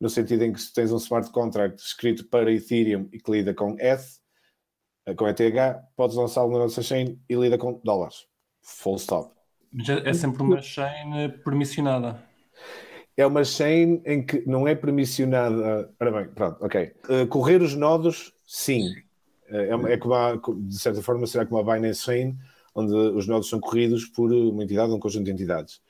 no 0.00 0.10
sentido 0.10 0.42
em 0.42 0.52
que 0.52 0.60
se 0.60 0.72
tens 0.72 0.90
um 0.90 0.96
smart 0.96 1.30
contract 1.30 1.80
escrito 1.80 2.26
para 2.26 2.52
Ethereum 2.52 3.08
e 3.12 3.20
que 3.20 3.30
lida 3.30 3.54
com 3.54 3.76
ETH, 3.78 4.02
com 5.14 5.28
ETH, 5.28 5.82
podes 5.96 6.16
lançá-lo 6.16 6.52
na 6.52 6.58
nossa 6.58 6.82
chain 6.82 7.20
e 7.28 7.34
lida 7.34 7.58
com 7.58 7.80
dólares. 7.84 8.26
Full 8.62 8.96
stop. 8.96 9.32
Mas 9.72 9.88
é, 9.88 10.10
é 10.10 10.14
sempre 10.14 10.42
uma 10.42 10.60
chain 10.60 11.30
permissionada. 11.44 12.22
É 13.16 13.26
uma 13.26 13.44
chain 13.44 14.00
em 14.06 14.24
que 14.24 14.44
não 14.46 14.66
é 14.66 14.74
permissionada. 14.74 15.92
Ora 16.00 16.10
bem, 16.10 16.28
pronto, 16.32 16.64
ok. 16.64 16.92
Uh, 17.08 17.26
correr 17.26 17.60
os 17.60 17.74
nodos, 17.74 18.32
sim. 18.46 18.90
Uh, 19.50 19.56
é, 19.56 19.74
uma, 19.74 19.90
é 19.90 19.96
como 19.96 20.14
a, 20.14 20.36
de 20.36 20.78
certa 20.78 21.02
forma, 21.02 21.26
será 21.26 21.44
como 21.44 21.58
a 21.58 21.74
Binance 21.74 22.02
Chain, 22.02 22.38
onde 22.74 22.94
os 22.94 23.26
nodos 23.26 23.48
são 23.48 23.58
corridos 23.58 24.04
por 24.04 24.32
uma 24.32 24.62
entidade, 24.62 24.92
um 24.92 25.00
conjunto 25.00 25.24
de 25.24 25.32
entidades. 25.32 25.80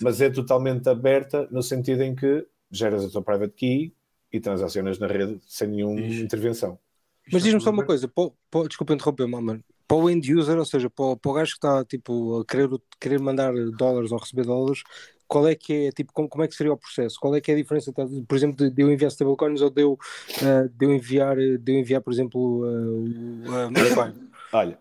Mas 0.00 0.20
é 0.20 0.30
totalmente 0.30 0.88
aberta 0.88 1.46
no 1.50 1.62
sentido 1.62 2.02
em 2.02 2.14
que 2.14 2.46
geras 2.70 3.04
a 3.04 3.10
tua 3.10 3.22
private 3.22 3.54
key 3.54 3.94
e 4.32 4.40
transacionas 4.40 4.98
na 4.98 5.06
rede 5.06 5.38
sem 5.46 5.68
nenhuma 5.68 6.00
intervenção. 6.00 6.78
Mas 7.32 7.42
diz-me 7.42 7.60
só 7.60 7.70
uma 7.70 7.84
coisa, 7.84 8.10
desculpa 8.68 8.94
interromper, 8.94 9.26
mano. 9.26 9.62
Para 9.86 9.96
o 9.96 10.10
end 10.10 10.34
user, 10.34 10.58
ou 10.58 10.64
seja, 10.64 10.90
para, 10.90 11.16
para 11.16 11.30
o 11.30 11.34
gajo 11.34 11.52
que 11.52 11.56
está 11.56 11.84
tipo, 11.84 12.40
a 12.40 12.44
querer, 12.44 12.68
querer 13.00 13.20
mandar 13.20 13.54
dólares 13.76 14.12
ou 14.12 14.18
receber 14.18 14.44
dólares, 14.44 14.82
qual 15.28 15.46
é 15.46 15.54
que 15.54 15.86
é, 15.86 15.92
tipo, 15.92 16.12
como, 16.12 16.28
como 16.28 16.42
é 16.42 16.48
que 16.48 16.54
seria 16.54 16.72
o 16.72 16.76
processo? 16.76 17.18
Qual 17.20 17.36
é 17.36 17.40
que 17.40 17.50
é 17.50 17.54
a 17.54 17.56
diferença, 17.58 17.92
por 17.92 18.36
exemplo, 18.36 18.70
de, 18.70 18.82
eu 18.82 18.90
enviar 18.90 19.10
stablecoins 19.10 19.60
ou 19.60 19.70
de 19.70 19.82
eu, 19.82 19.92
uh, 19.92 20.68
de 20.74 20.86
eu, 20.86 20.92
enviar, 20.92 21.36
de 21.36 21.72
eu 21.72 21.78
enviar, 21.78 22.00
por 22.00 22.12
exemplo, 22.12 22.64
uh, 22.64 23.66
uh, 23.66 23.70
Bitcoin? 23.70 24.14
Olha, 24.54 24.78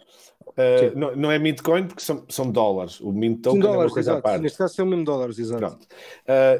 uh, 0.47 0.97
não, 0.97 1.15
não, 1.17 1.31
é 1.31 1.37
Bitcoin 1.37 1.87
porque 1.87 2.01
são, 2.01 2.25
são 2.29 2.49
dólares. 2.49 3.01
O 3.01 3.11
Mint 3.11 3.41
Token 3.41 3.59
dólares, 3.59 3.81
é 3.81 3.85
uma 3.85 3.93
coisa 3.93 4.11
exato. 4.11 4.19
à 4.19 4.21
parte. 4.21 4.41
Neste 4.41 4.57
caso 4.57 4.73
são 4.73 4.85
mesmo 4.85 5.03
dólares, 5.03 5.37
exato. 5.37 5.85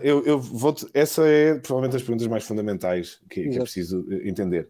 Eu, 0.04 0.24
eu 0.26 0.38
vou 0.38 0.76
essa 0.94 1.26
é 1.26 1.58
provavelmente 1.58 1.94
das 1.94 2.04
perguntas 2.04 2.28
mais 2.28 2.44
fundamentais 2.44 3.22
que, 3.30 3.48
que 3.48 3.58
é 3.58 3.62
preciso 3.62 4.06
entender. 4.24 4.70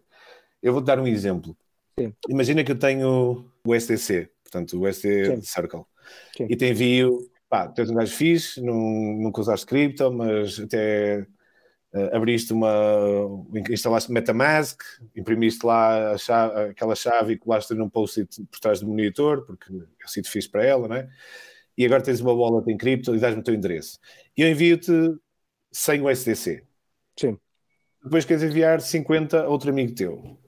Eu 0.62 0.72
vou-te 0.72 0.86
dar 0.86 0.98
um 0.98 1.06
exemplo. 1.06 1.56
Sim. 1.98 2.14
Imagina 2.28 2.62
que 2.62 2.72
eu 2.72 2.78
tenho 2.78 3.50
o 3.64 3.74
STC, 3.74 4.30
portanto, 4.42 4.80
o 4.80 4.92
ST 4.92 5.24
Sim. 5.24 5.40
Circle, 5.42 5.82
Sim. 6.36 6.46
e 6.48 6.56
te 6.56 6.66
envio, 6.66 7.18
pá, 7.48 7.68
tens 7.68 7.90
um 7.90 7.94
gajo 7.94 8.14
fixe, 8.14 8.60
nunca 8.60 9.40
usaste 9.40 9.66
cripto, 9.66 10.12
mas 10.12 10.60
até 10.60 11.26
uh, 11.92 12.16
abriste 12.16 12.52
uma, 12.52 12.70
instalaste 13.68 14.12
Metamask, 14.12 14.80
imprimiste 15.16 15.66
lá 15.66 16.16
chave, 16.18 16.70
aquela 16.70 16.94
chave 16.94 17.32
e 17.32 17.38
colaste 17.38 17.74
num 17.74 17.88
post-it 17.88 18.44
por 18.44 18.60
trás 18.60 18.80
do 18.80 18.86
monitor, 18.86 19.44
porque 19.44 19.72
é 19.72 20.04
o 20.04 20.08
sítio 20.08 20.30
fixe 20.30 20.48
para 20.48 20.64
ela, 20.64 20.86
não 20.86 20.96
é? 20.96 21.08
E 21.76 21.84
agora 21.84 22.02
tens 22.02 22.20
uma 22.20 22.32
wallet 22.32 22.70
em 22.70 22.76
cripto 22.76 23.14
e 23.14 23.20
dás-me 23.20 23.40
o 23.40 23.44
teu 23.44 23.54
endereço. 23.54 23.98
E 24.36 24.42
eu 24.42 24.48
envio-te 24.48 24.92
100 25.70 26.02
USDC. 26.02 26.64
Sim. 27.16 27.38
Depois 28.02 28.24
queres 28.24 28.42
enviar 28.42 28.80
50 28.80 29.42
a 29.42 29.48
outro 29.48 29.70
amigo 29.70 29.94
teu. 29.94 30.38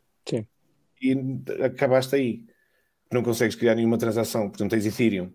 E 1.00 1.16
acabaste 1.64 2.14
aí. 2.14 2.44
Não 3.12 3.22
consegues 3.22 3.56
criar 3.56 3.74
nenhuma 3.74 3.98
transação, 3.98 4.48
porque 4.48 4.62
não 4.62 4.68
tens 4.68 4.86
Ethereum. 4.86 5.32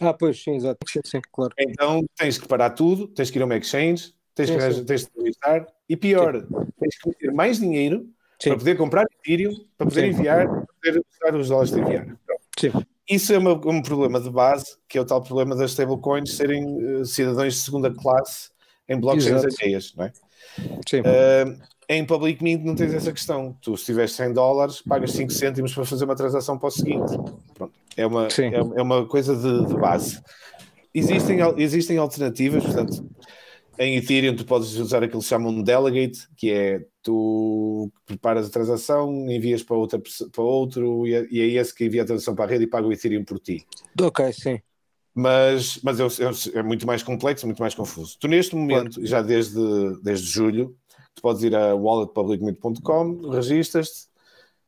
Ah, 0.00 0.12
pois, 0.12 0.42
sim, 0.42 0.56
exato. 0.56 0.78
Sim, 0.88 1.00
sim, 1.04 1.20
claro. 1.32 1.54
Então 1.58 2.04
tens 2.16 2.36
que 2.36 2.48
parar 2.48 2.70
tudo, 2.70 3.08
tens 3.08 3.30
que 3.30 3.38
ir 3.38 3.42
a 3.42 3.44
uma 3.44 3.56
exchange, 3.56 4.12
tens 4.34 4.48
sim, 4.48 4.58
que 4.58 4.84
tens 4.84 5.08
registrar 5.16 5.66
e 5.88 5.96
pior, 5.96 6.40
sim. 6.40 6.72
tens 6.80 6.98
que 6.98 7.12
ter 7.12 7.32
mais 7.32 7.58
dinheiro 7.58 8.08
para 8.42 8.56
poder 8.56 8.76
comprar 8.76 9.06
Ethereum, 9.20 9.54
para 9.78 9.86
poder 9.86 10.06
enviar, 10.06 10.48
para 10.48 10.66
poder 10.82 11.04
usar 11.22 11.36
os 11.36 11.48
dólares 11.48 11.70
de 11.70 11.80
enviar. 11.80 12.18
Sim. 12.58 12.72
Isso 13.08 13.32
é 13.32 13.38
uma, 13.38 13.52
um 13.52 13.82
problema 13.82 14.20
de 14.20 14.30
base, 14.30 14.76
que 14.88 14.96
é 14.96 15.00
o 15.00 15.04
tal 15.04 15.22
problema 15.22 15.54
das 15.54 15.72
stablecoins 15.72 16.36
serem 16.36 17.00
uh, 17.00 17.04
cidadãos 17.04 17.54
de 17.54 17.60
segunda 17.60 17.92
classe 17.92 18.50
em 18.88 18.98
blockchains 18.98 19.44
alheias, 19.44 19.94
não 19.94 20.04
é? 20.04 20.12
Sim. 20.88 21.00
Uh, 21.00 21.62
em 21.88 22.04
Public 22.04 22.42
Mint 22.42 22.62
não 22.62 22.74
tens 22.74 22.94
essa 22.94 23.12
questão. 23.12 23.56
Tu, 23.60 23.76
se 23.76 23.86
tiveres 23.86 24.12
100 24.12 24.32
dólares, 24.32 24.82
pagas 24.82 25.12
5 25.12 25.32
cêntimos 25.32 25.74
para 25.74 25.84
fazer 25.84 26.04
uma 26.04 26.16
transação 26.16 26.58
para 26.58 26.68
o 26.68 26.70
seguinte. 26.70 27.12
Pronto. 27.54 27.72
É, 27.96 28.06
uma, 28.06 28.26
é, 28.26 28.78
é, 28.78 28.82
uma 28.82 29.06
coisa 29.06 29.36
de, 29.36 29.66
de, 29.66 29.74
base. 29.74 30.20
Existem, 30.92 31.38
existem 31.58 31.98
alternativas, 31.98 32.64
portanto, 32.64 33.08
em 33.78 33.96
Ethereum 33.96 34.36
tu 34.36 34.44
podes 34.44 34.74
usar 34.74 35.02
aquilo 35.02 35.20
que 35.20 35.28
chamam 35.28 35.54
de 35.54 35.62
delegate, 35.62 36.28
que 36.36 36.50
é 36.50 36.84
tu 37.02 37.90
preparas 38.06 38.46
a 38.46 38.50
transação, 38.50 39.12
envias 39.30 39.62
para, 39.62 39.76
outra, 39.76 40.00
para 40.32 40.42
outro 40.42 41.06
e 41.06 41.14
é, 41.14 41.26
e 41.30 41.40
é 41.40 41.46
esse 41.60 41.74
que 41.74 41.84
envia 41.84 42.02
a 42.02 42.06
transação 42.06 42.34
para 42.34 42.44
a 42.46 42.48
rede 42.48 42.64
e 42.64 42.68
paga 42.68 42.86
o 42.86 42.92
Ethereum 42.92 43.24
por 43.24 43.38
ti. 43.38 43.66
Ok, 44.00 44.32
sim. 44.32 44.60
Mas, 45.14 45.78
mas 45.82 46.00
é, 46.00 46.04
é, 46.04 46.58
é 46.58 46.62
muito 46.62 46.86
mais 46.86 47.02
complexo, 47.02 47.46
muito 47.46 47.60
mais 47.60 47.74
confuso. 47.74 48.16
Tu, 48.18 48.26
neste 48.26 48.56
momento, 48.56 48.94
claro. 48.94 49.06
já 49.06 49.22
desde, 49.22 49.60
desde 50.02 50.26
julho, 50.26 50.76
tu 51.14 51.22
podes 51.22 51.42
ir 51.42 51.54
a 51.54 51.74
walletpublicment.com, 51.74 53.30
registas-te, 53.30 54.08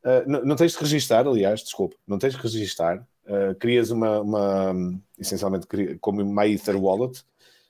uh, 0.04 0.28
não, 0.28 0.44
não, 0.44 0.56
tens 0.56 0.72
de 0.72 0.78
registar, 0.78 1.26
aliás, 1.26 1.60
desculpa, 1.62 1.96
não 2.06 2.18
tens 2.18 2.34
de 2.34 2.40
registar, 2.40 3.06
uh, 3.26 3.54
crias 3.58 3.90
uma, 3.90 4.20
uma 4.20 5.00
essencialmente 5.18 5.66
como 6.00 6.22
uma 6.22 6.46
Ether 6.46 6.76
Wallet, 6.76 7.20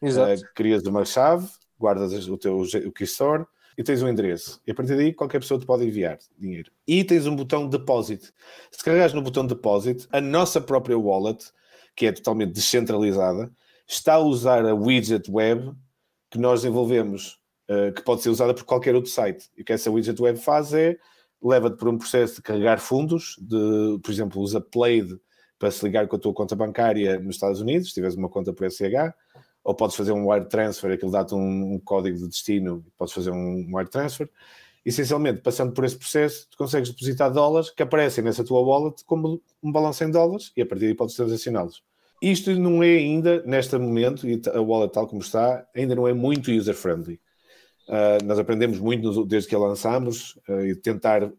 uh, 0.02 0.54
crias 0.54 0.82
uma 0.84 1.04
chave, 1.04 1.48
guardas 1.78 2.28
o 2.28 2.36
teu 2.36 2.60
o 2.60 2.92
keystore, 2.92 3.46
e 3.76 3.82
tens 3.82 4.02
um 4.02 4.08
endereço. 4.08 4.60
E 4.66 4.70
a 4.70 4.74
partir 4.74 4.96
daí 4.96 5.12
qualquer 5.12 5.38
pessoa 5.38 5.60
te 5.60 5.66
pode 5.66 5.84
enviar 5.84 6.18
dinheiro. 6.38 6.70
E 6.86 7.04
tens 7.04 7.26
um 7.26 7.36
botão 7.36 7.68
deposit. 7.68 8.32
Se 8.70 8.82
carregares 8.82 9.12
no 9.12 9.20
botão 9.20 9.46
deposit, 9.46 10.06
a 10.10 10.20
nossa 10.20 10.60
própria 10.60 10.98
wallet, 10.98 11.52
que 11.94 12.06
é 12.06 12.12
totalmente 12.12 12.52
descentralizada, 12.52 13.50
está 13.86 14.14
a 14.14 14.18
usar 14.18 14.64
a 14.64 14.74
widget 14.74 15.30
web 15.30 15.72
que 16.30 16.38
nós 16.38 16.62
desenvolvemos, 16.62 17.38
uh, 17.68 17.92
que 17.92 18.02
pode 18.02 18.22
ser 18.22 18.30
usada 18.30 18.54
por 18.54 18.64
qualquer 18.64 18.94
outro 18.94 19.10
site. 19.10 19.48
E 19.56 19.62
o 19.62 19.64
que 19.64 19.72
essa 19.72 19.90
widget 19.90 20.20
web 20.20 20.38
faz 20.38 20.72
é 20.72 20.96
leva-te 21.42 21.76
por 21.76 21.88
um 21.88 21.98
processo 21.98 22.36
de 22.36 22.42
carregar 22.42 22.78
fundos, 22.78 23.36
de, 23.40 23.98
por 24.02 24.10
exemplo, 24.10 24.40
usa 24.40 24.60
Plaid 24.60 25.18
para 25.58 25.70
se 25.70 25.84
ligar 25.84 26.06
com 26.06 26.16
a 26.16 26.18
tua 26.18 26.34
conta 26.34 26.54
bancária 26.54 27.18
nos 27.18 27.36
Estados 27.36 27.60
Unidos, 27.60 27.88
se 27.88 27.94
tiveres 27.94 28.16
uma 28.16 28.28
conta 28.28 28.52
por 28.52 28.70
SH, 28.70 29.14
ou 29.64 29.74
podes 29.74 29.96
fazer 29.96 30.12
um 30.12 30.30
wire 30.30 30.48
transfer, 30.48 30.92
aquilo 30.92 31.10
dá-te 31.10 31.34
um, 31.34 31.74
um, 31.74 31.80
código 31.80 32.18
de 32.18 32.28
destino, 32.28 32.84
podes 32.96 33.12
fazer 33.12 33.30
um 33.30 33.66
wire 33.74 33.90
transfer. 33.90 34.30
Essencialmente, 34.84 35.40
passando 35.40 35.72
por 35.72 35.84
esse 35.84 35.96
processo, 35.96 36.46
tu 36.48 36.56
consegues 36.56 36.90
depositar 36.90 37.32
dólares 37.32 37.70
que 37.70 37.82
aparecem 37.82 38.22
nessa 38.22 38.44
tua 38.44 38.60
wallet 38.60 39.02
como 39.04 39.42
um 39.60 39.72
balanço 39.72 40.04
em 40.04 40.10
dólares 40.10 40.52
e 40.56 40.62
a 40.62 40.66
partir 40.66 40.84
daí 40.84 40.94
podes 40.94 41.16
transacioná-los. 41.16 41.82
Isto 42.22 42.54
não 42.54 42.82
é 42.82 42.90
ainda, 42.90 43.42
neste 43.44 43.76
momento, 43.76 44.28
e 44.28 44.40
a 44.54 44.60
wallet 44.60 44.92
tal 44.92 45.08
como 45.08 45.20
está, 45.20 45.66
ainda 45.74 45.94
não 45.94 46.06
é 46.06 46.14
muito 46.14 46.52
user-friendly. 46.52 47.20
Uh, 47.88 48.24
nós 48.24 48.38
aprendemos 48.38 48.78
muito 48.80 49.24
desde 49.24 49.48
que 49.48 49.54
a 49.54 49.58
lançámos 49.58 50.36
uh, 50.48 50.66
e 50.66 50.74
tentar 50.74 51.30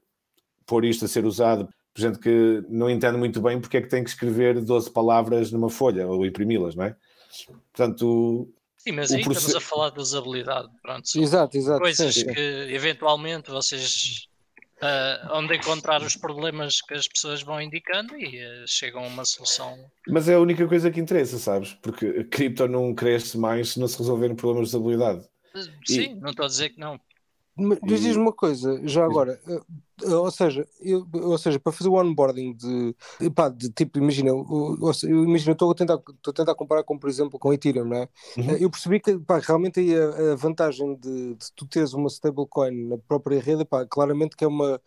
pôr 0.66 0.86
isto 0.86 1.06
a 1.06 1.08
ser 1.08 1.26
usado 1.26 1.68
por 1.94 2.02
gente 2.02 2.20
que 2.20 2.64
não 2.70 2.90
entende 2.90 3.18
muito 3.18 3.42
bem 3.42 3.60
porque 3.60 3.78
é 3.78 3.82
que 3.82 3.90
tem 3.90 4.04
que 4.04 4.10
escrever 4.10 4.62
12 4.62 4.92
palavras 4.92 5.52
numa 5.52 5.70
folha 5.70 6.08
ou 6.08 6.26
imprimi-las, 6.26 6.76
não 6.76 6.86
é? 6.86 6.96
Portanto. 7.74 8.48
Sim, 8.78 8.92
mas 8.92 9.12
aí 9.12 9.20
estamos 9.20 9.56
a 9.56 9.60
falar 9.60 9.90
de 9.90 10.00
usabilidade. 10.00 10.70
Pronto, 10.82 11.04
exato, 11.16 11.58
exato. 11.58 11.82
Coisas 11.82 12.14
sim, 12.14 12.22
sim. 12.22 12.34
que 12.34 12.42
eventualmente 12.70 13.50
vocês 13.50 14.28
uh, 14.82 15.34
onde 15.34 15.56
encontrar 15.56 16.02
os 16.02 16.16
problemas 16.16 16.82
que 16.82 16.94
as 16.94 17.08
pessoas 17.08 17.42
vão 17.42 17.62
indicando 17.62 18.16
e 18.16 18.38
uh, 18.38 18.68
chegam 18.68 19.04
a 19.04 19.08
uma 19.08 19.26
solução. 19.26 19.78
Mas 20.08 20.30
é 20.30 20.36
a 20.36 20.40
única 20.40 20.68
coisa 20.68 20.92
que 20.92 21.00
interessa, 21.00 21.38
sabes? 21.38 21.74
Porque 21.82 22.06
a 22.06 22.24
cripto 22.24 22.68
não 22.68 22.94
cresce 22.94 23.38
mais 23.38 23.70
se 23.70 23.80
não 23.80 23.88
se 23.88 23.98
resolverem 23.98 24.36
problemas 24.36 24.70
de 24.70 24.76
usabilidade. 24.76 25.26
Sim, 25.86 26.12
e... 26.12 26.16
não 26.16 26.32
estou 26.32 26.46
a 26.46 26.48
dizer 26.48 26.70
que 26.70 26.80
não. 26.80 27.00
Mas 27.60 27.80
diz-me 28.02 28.22
uma 28.22 28.32
coisa, 28.32 28.80
já 28.88 29.04
agora, 29.04 29.42
eh, 29.48 29.62
eh, 30.04 30.14
ou 30.14 30.30
seja, 30.30 30.68
eu, 30.80 31.08
ou 31.12 31.38
seja, 31.40 31.60
para 31.60 31.72
fazer 31.72 31.90
o 31.90 31.96
onboarding 31.96 32.54
de, 32.54 32.96
pá, 33.34 33.50
de 33.50 33.72
tipo, 33.72 33.98
imagina, 33.98 34.30
eu, 34.30 34.78
eu 35.04 35.24
imagina, 35.24 35.54
estou 35.54 35.72
a 35.72 35.74
tentar, 35.74 35.96
estou 35.96 36.32
a 36.32 36.34
tentar 36.34 36.54
comparar 36.54 36.84
com, 36.84 37.00
por 37.00 37.10
exemplo, 37.10 37.40
com 37.40 37.52
Ethereum, 37.52 37.86
não 37.86 37.98
é? 37.98 38.10
Uhum. 38.38 38.52
Eh, 38.52 38.58
eu 38.64 38.70
percebi 38.70 39.00
que, 39.00 39.18
pá, 39.18 39.40
realmente 39.40 39.80
aí 39.80 39.96
a, 39.96 40.34
a 40.34 40.36
vantagem 40.36 40.96
de, 40.98 41.34
de, 41.34 41.52
tu 41.56 41.66
teres 41.66 41.94
uma 41.94 42.10
stablecoin 42.10 42.90
na 42.90 42.98
própria 43.00 43.42
rede, 43.42 43.66
pá, 43.66 43.88
claramente 43.88 44.36
que 44.38 44.44
é 44.44 44.48
uma, 44.48 44.80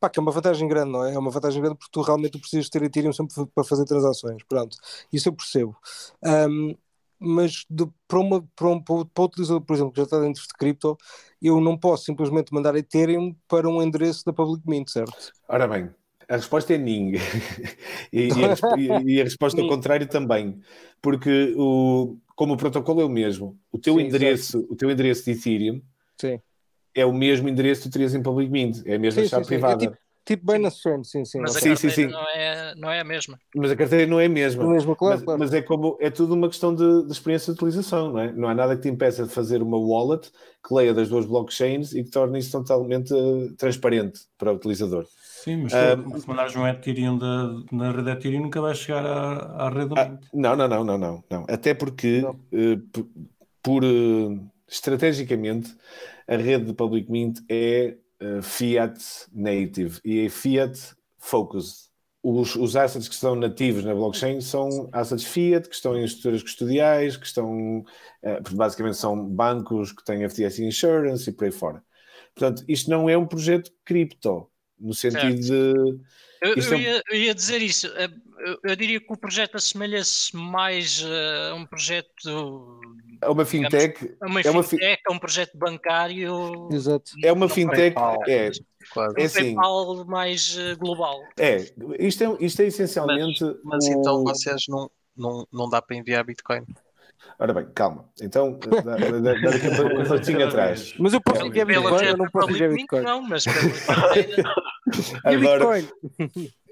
pá, 0.00 0.10
que 0.10 0.18
é 0.18 0.22
uma 0.22 0.32
vantagem 0.32 0.66
grande, 0.66 0.90
não 0.90 1.04
é? 1.04 1.14
É 1.14 1.18
uma 1.18 1.30
vantagem 1.30 1.62
grande 1.62 1.78
porque 1.78 1.92
tu 1.92 2.02
realmente 2.02 2.36
precisas 2.36 2.68
ter 2.68 2.82
Ethereum 2.82 3.12
sempre 3.12 3.46
para 3.54 3.62
fazer 3.62 3.84
transações, 3.84 4.42
pronto, 4.42 4.76
isso 5.12 5.28
eu 5.28 5.32
percebo. 5.32 5.76
Um, 6.24 6.74
mas 7.18 7.64
de, 7.68 7.86
para, 8.06 8.18
uma, 8.18 8.46
para, 8.54 8.68
um, 8.68 8.82
para 8.82 8.94
o 8.94 9.24
utilizador, 9.24 9.62
por 9.62 9.74
exemplo, 9.74 9.92
que 9.92 9.98
já 9.98 10.04
está 10.04 10.20
dentro 10.20 10.42
de 10.42 10.54
cripto, 10.58 10.96
eu 11.42 11.60
não 11.60 11.76
posso 11.76 12.04
simplesmente 12.04 12.52
mandar 12.52 12.76
Ethereum 12.76 13.34
para 13.48 13.68
um 13.68 13.82
endereço 13.82 14.24
da 14.24 14.32
Public 14.32 14.62
Mint, 14.68 14.88
certo? 14.88 15.32
Ora 15.48 15.66
bem, 15.66 15.90
a 16.28 16.36
resposta 16.36 16.74
é 16.74 16.78
ning. 16.78 17.14
e, 18.12 18.28
e, 18.28 18.44
a, 18.44 19.02
e, 19.02 19.20
a, 19.20 19.24
resposta 19.24 19.60
ao 19.60 19.68
contrário 19.68 20.06
também. 20.06 20.60
Porque 21.00 21.54
o, 21.56 22.16
como 22.36 22.54
o 22.54 22.56
protocolo 22.56 23.00
é 23.00 23.04
o 23.04 23.08
mesmo, 23.08 23.58
o 23.72 23.78
teu, 23.78 23.94
Sim, 23.96 24.02
endereço, 24.02 24.66
o 24.70 24.76
teu 24.76 24.90
endereço 24.90 25.24
de 25.24 25.32
Ethereum 25.32 25.80
Sim. 26.20 26.40
é 26.94 27.06
o 27.06 27.12
mesmo 27.12 27.48
endereço 27.48 27.82
que 27.82 27.88
tu 27.88 27.92
terias 27.92 28.14
em 28.14 28.22
Public 28.22 28.50
Mint, 28.50 28.82
é 28.84 28.96
a 28.96 28.98
mesma 28.98 29.24
chave 29.24 29.44
é 29.44 29.46
privada. 29.46 29.84
É 29.84 29.88
tipo, 29.88 29.98
Tipo 30.28 30.44
bem 30.44 30.58
na 30.58 30.68
Chain, 30.68 31.02
sim, 31.04 31.24
sim. 31.24 31.40
Mas 31.40 31.52
sim, 31.52 31.70
a 31.70 31.72
carteira 31.72 31.76
sim, 31.78 31.88
sim. 31.88 32.06
Não, 32.06 32.20
é, 32.20 32.74
não 32.74 32.90
é 32.90 33.00
a 33.00 33.04
mesma. 33.04 33.38
Mas 33.56 33.70
a 33.70 33.76
carteira 33.76 34.06
não 34.06 34.20
é 34.20 34.26
a 34.26 34.28
mesma. 34.28 34.62
É 34.62 34.66
mesmo, 34.66 34.94
claro, 34.94 35.14
mas, 35.14 35.24
claro. 35.24 35.40
mas, 35.40 35.54
é 35.54 35.62
como 35.62 35.96
é 36.02 36.10
tudo 36.10 36.34
uma 36.34 36.48
questão 36.48 36.74
de, 36.74 37.06
de, 37.06 37.12
experiência 37.12 37.50
de 37.50 37.56
utilização, 37.56 38.12
não 38.12 38.18
é? 38.18 38.30
Não 38.30 38.46
há 38.46 38.54
nada 38.54 38.76
que 38.76 38.82
te 38.82 38.90
impeça 38.90 39.24
de 39.24 39.30
fazer 39.30 39.62
uma 39.62 39.78
wallet 39.78 40.30
que 40.62 40.74
leia 40.74 40.92
das 40.92 41.08
duas 41.08 41.24
blockchains 41.24 41.94
e 41.94 42.04
que 42.04 42.10
torne 42.10 42.40
isso 42.40 42.52
totalmente 42.52 43.14
uh, 43.14 43.54
transparente 43.56 44.20
para 44.36 44.52
o 44.52 44.56
utilizador. 44.56 45.06
Sim, 45.42 45.62
mas 45.62 45.72
um, 45.72 46.20
se 46.20 46.28
mandares 46.28 46.54
um 46.54 46.66
Ethereum 46.66 47.16
da, 47.16 47.62
na 47.72 47.90
rede 47.90 48.10
Ethereum 48.10 48.42
nunca 48.42 48.60
vais 48.60 48.76
chegar 48.76 49.06
à, 49.06 49.66
à 49.66 49.70
rede 49.70 49.88
do 49.88 49.98
ah, 49.98 50.18
Não, 50.34 50.54
não, 50.54 50.68
não, 50.68 50.84
não, 50.84 50.98
não, 50.98 51.24
não. 51.30 51.46
Até 51.48 51.72
porque 51.72 52.20
não. 52.20 52.32
Uh, 52.52 52.78
por, 52.92 53.08
por 53.62 53.82
uh, 53.82 54.38
estrategicamente 54.68 55.74
a 56.28 56.36
rede 56.36 56.66
de 56.66 56.74
Public 56.74 57.10
Mint 57.10 57.38
é 57.48 57.96
Fiat 58.42 58.98
native 59.32 60.00
e 60.04 60.28
Fiat 60.28 60.96
focused. 61.18 61.88
Os, 62.22 62.56
os 62.56 62.74
assets 62.74 63.08
que 63.08 63.14
estão 63.14 63.36
nativos 63.36 63.84
na 63.84 63.94
blockchain 63.94 64.40
são 64.40 64.88
assets 64.92 65.24
fiat, 65.24 65.68
que 65.68 65.74
estão 65.74 65.96
em 65.96 66.04
estruturas 66.04 66.42
custodiais, 66.42 67.16
que 67.16 67.24
estão, 67.24 67.84
eh, 68.22 68.40
basicamente 68.50 68.96
são 68.96 69.24
bancos 69.24 69.92
que 69.92 70.04
têm 70.04 70.28
FDIC 70.28 70.64
Insurance 70.64 71.30
e 71.30 71.32
por 71.32 71.44
aí 71.44 71.52
fora. 71.52 71.82
Portanto, 72.34 72.64
isto 72.68 72.90
não 72.90 73.08
é 73.08 73.16
um 73.16 73.26
projeto 73.26 73.70
cripto, 73.84 74.50
no 74.78 74.92
sentido 74.92 75.42
certo. 75.42 75.42
de. 75.42 76.00
Eu, 76.42 76.54
eu, 76.56 76.72
é... 76.72 76.80
ia, 76.80 77.02
eu, 77.08 77.16
ia, 77.18 77.34
dizer 77.34 77.62
isso. 77.62 77.86
Eh, 77.86 78.10
eu, 78.40 78.58
eu 78.64 78.76
diria 78.76 79.00
que 79.00 79.12
o 79.12 79.16
projeto 79.16 79.56
assemelha-se 79.56 80.36
mais 80.36 81.04
a 81.50 81.54
um 81.54 81.64
projeto. 81.64 82.80
É 83.20 83.28
uma 83.28 83.44
fintech. 83.44 84.00
Digamos, 84.00 84.20
uma 84.22 84.40
é 84.40 84.50
uma 84.50 84.62
fintech, 84.62 85.02
é 85.08 85.12
um 85.12 85.18
projeto 85.18 85.56
bancário. 85.56 86.68
Exato. 86.72 87.12
É 87.22 87.32
uma 87.32 87.48
fintech. 87.48 87.96
É, 88.28 88.50
Quase. 88.92 89.14
É 89.18 89.24
assim, 89.24 89.54
PayPal 89.54 90.04
mais 90.06 90.56
eh, 90.58 90.74
global. 90.76 91.20
É, 91.38 91.56
isto 91.98 92.24
é, 92.24 92.36
isto 92.40 92.62
é 92.62 92.66
essencialmente. 92.66 93.44
Mas, 93.44 93.56
mas 93.64 93.84
o... 93.86 93.92
então 93.92 94.24
vocês 94.24 94.64
não, 94.68 94.90
não, 95.16 95.46
não 95.52 95.68
dá 95.68 95.82
para 95.82 95.96
enviar 95.96 96.24
Bitcoin? 96.24 96.64
Ora 97.38 97.52
bem, 97.52 97.66
calma. 97.74 98.08
Então, 98.20 98.58
dá 98.84 99.32
aqui 99.32 99.68
um 100.00 100.04
pouquinho 100.04 100.46
atrás. 100.46 100.94
Mas 100.98 101.12
eu 101.12 101.20
posso 101.20 101.46
enviar 101.46 101.66
Bitcoin, 101.66 102.04
eu 102.04 102.16
não 102.16 102.26
posso 102.26 102.50
enviar 102.50 102.70
Bitcoin. 102.70 103.02
Não, 103.02 103.22
mas 103.22 103.44
Agora, 105.24 105.64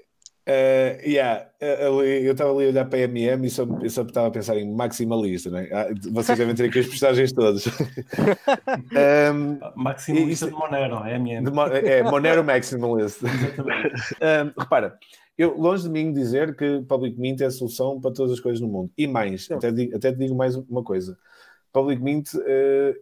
Uh, 0.47 0.95
yeah, 1.05 1.45
uh, 1.61 2.01
eu 2.01 2.31
estava 2.31 2.51
ali 2.51 2.67
a 2.67 2.69
olhar 2.69 2.85
para 2.85 2.99
a 2.99 3.01
MM 3.01 3.45
e 3.45 3.49
só, 3.49 3.63
eu 3.81 3.89
só 3.89 4.03
estava 4.03 4.27
a 4.27 4.31
pensar 4.31 4.55
em 4.57 4.73
maximalista, 4.73 5.49
né? 5.49 5.67
Ah, 5.73 5.87
vocês 6.09 6.37
devem 6.37 6.55
ter 6.55 6.69
aqui 6.69 6.79
as 6.79 6.87
postagens 6.87 7.33
todas. 7.33 7.67
um, 7.67 9.59
maximalista 9.75 10.45
isso, 10.45 10.45
de 10.45 10.51
Monero, 10.53 11.03
é 11.03 11.15
MM. 11.15 11.49
é, 11.83 12.01
Monero 12.01 12.45
Maximalist. 12.45 13.21
um, 13.23 13.27
repara, 14.57 14.97
eu, 15.37 15.53
longe 15.57 15.83
de 15.83 15.89
mim 15.89 16.13
dizer 16.13 16.55
que 16.55 16.81
Public 16.87 17.19
Mint 17.19 17.41
é 17.41 17.47
a 17.47 17.51
solução 17.51 17.99
para 17.99 18.13
todas 18.13 18.31
as 18.31 18.39
coisas 18.39 18.61
no 18.61 18.69
mundo. 18.69 18.89
E 18.97 19.05
mais, 19.05 19.51
até, 19.51 19.69
digo, 19.69 19.97
até 19.97 20.13
te 20.13 20.17
digo 20.17 20.33
mais 20.33 20.55
uma 20.55 20.81
coisa. 20.81 21.17
Public 21.73 22.01
Mint 22.01 22.33
uh, 22.33 22.39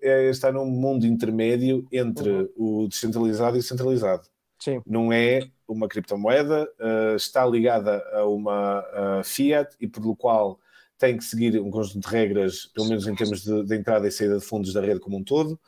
é, 0.02 0.32
está 0.32 0.52
num 0.52 0.66
mundo 0.66 1.06
intermédio 1.06 1.86
entre 1.92 2.30
uhum. 2.32 2.84
o 2.84 2.88
descentralizado 2.88 3.56
e 3.56 3.60
o 3.60 3.64
centralizado. 3.64 4.24
Sim. 4.60 4.82
Não 4.84 5.14
é 5.14 5.42
uma 5.68 5.88
criptomoeda, 5.88 6.70
uh, 6.80 7.16
está 7.16 7.46
ligada 7.46 8.04
a 8.14 8.26
uma 8.26 8.84
fiat 9.24 9.76
e 9.80 9.88
pelo 9.88 10.16
qual 10.16 10.60
tem 10.98 11.18
que 11.18 11.24
seguir 11.24 11.60
um 11.60 11.70
conjunto 11.70 12.00
de 12.00 12.08
regras, 12.08 12.66
pelo 12.68 12.88
menos 12.88 13.06
em 13.08 13.16
termos 13.16 13.44
de, 13.44 13.64
de, 13.64 13.76
entrada 13.76 14.08
e 14.08 14.12
saída 14.12 14.40
de 14.40 14.46
fundos 14.46 14.74
da 14.74 14.82
rede 14.82 15.00
como 15.00 15.18
um 15.18 15.24
todo. 15.24 15.60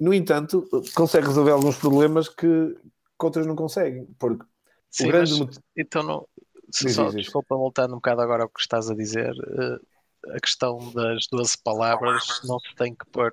No 0.00 0.14
entanto, 0.14 0.68
consegue 0.94 1.26
resolver 1.26 1.52
alguns 1.52 1.76
problemas 1.76 2.28
que, 2.28 2.46
que 2.46 3.24
outras 3.24 3.46
não 3.46 3.54
conseguem, 3.54 4.06
porque 4.18 4.44
Sim, 4.90 5.04
o 5.04 5.08
grande 5.08 5.44
mas, 5.44 5.60
então 5.76 6.02
não, 6.02 6.26
se 6.70 6.88
só, 6.90 7.10
desculpa 7.10 7.56
voltando 7.56 7.92
um 7.92 7.96
bocado 7.96 8.22
agora 8.22 8.42
ao 8.44 8.48
que 8.48 8.60
estás 8.60 8.90
a 8.90 8.94
dizer, 8.94 9.30
uh, 9.30 10.34
a 10.34 10.40
questão 10.40 10.92
das 10.92 11.26
12 11.30 11.58
palavras 11.62 12.40
não 12.44 12.58
se 12.58 12.74
tem 12.74 12.94
que 12.94 13.06
pôr 13.06 13.30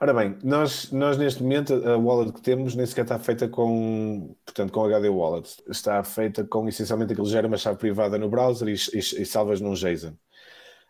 Ora 0.00 0.14
bem, 0.14 0.38
nós, 0.42 0.90
nós 0.90 1.18
neste 1.18 1.42
momento 1.42 1.74
a 1.86 1.96
wallet 1.98 2.32
que 2.32 2.40
temos 2.40 2.74
nem 2.74 2.86
sequer 2.86 3.02
está 3.02 3.18
feita 3.18 3.46
com, 3.46 4.34
portanto, 4.44 4.72
com 4.72 4.84
HD 4.84 5.08
Wallet. 5.10 5.62
Está 5.68 6.02
feita 6.02 6.44
com 6.44 6.66
essencialmente 6.68 7.12
aquilo 7.12 7.28
gera 7.28 7.46
uma 7.46 7.58
chave 7.58 7.78
privada 7.78 8.16
no 8.16 8.28
browser 8.28 8.68
e, 8.68 8.72
e, 8.72 8.98
e 8.98 9.26
salvas 9.26 9.60
num 9.60 9.74
JSON. 9.74 10.12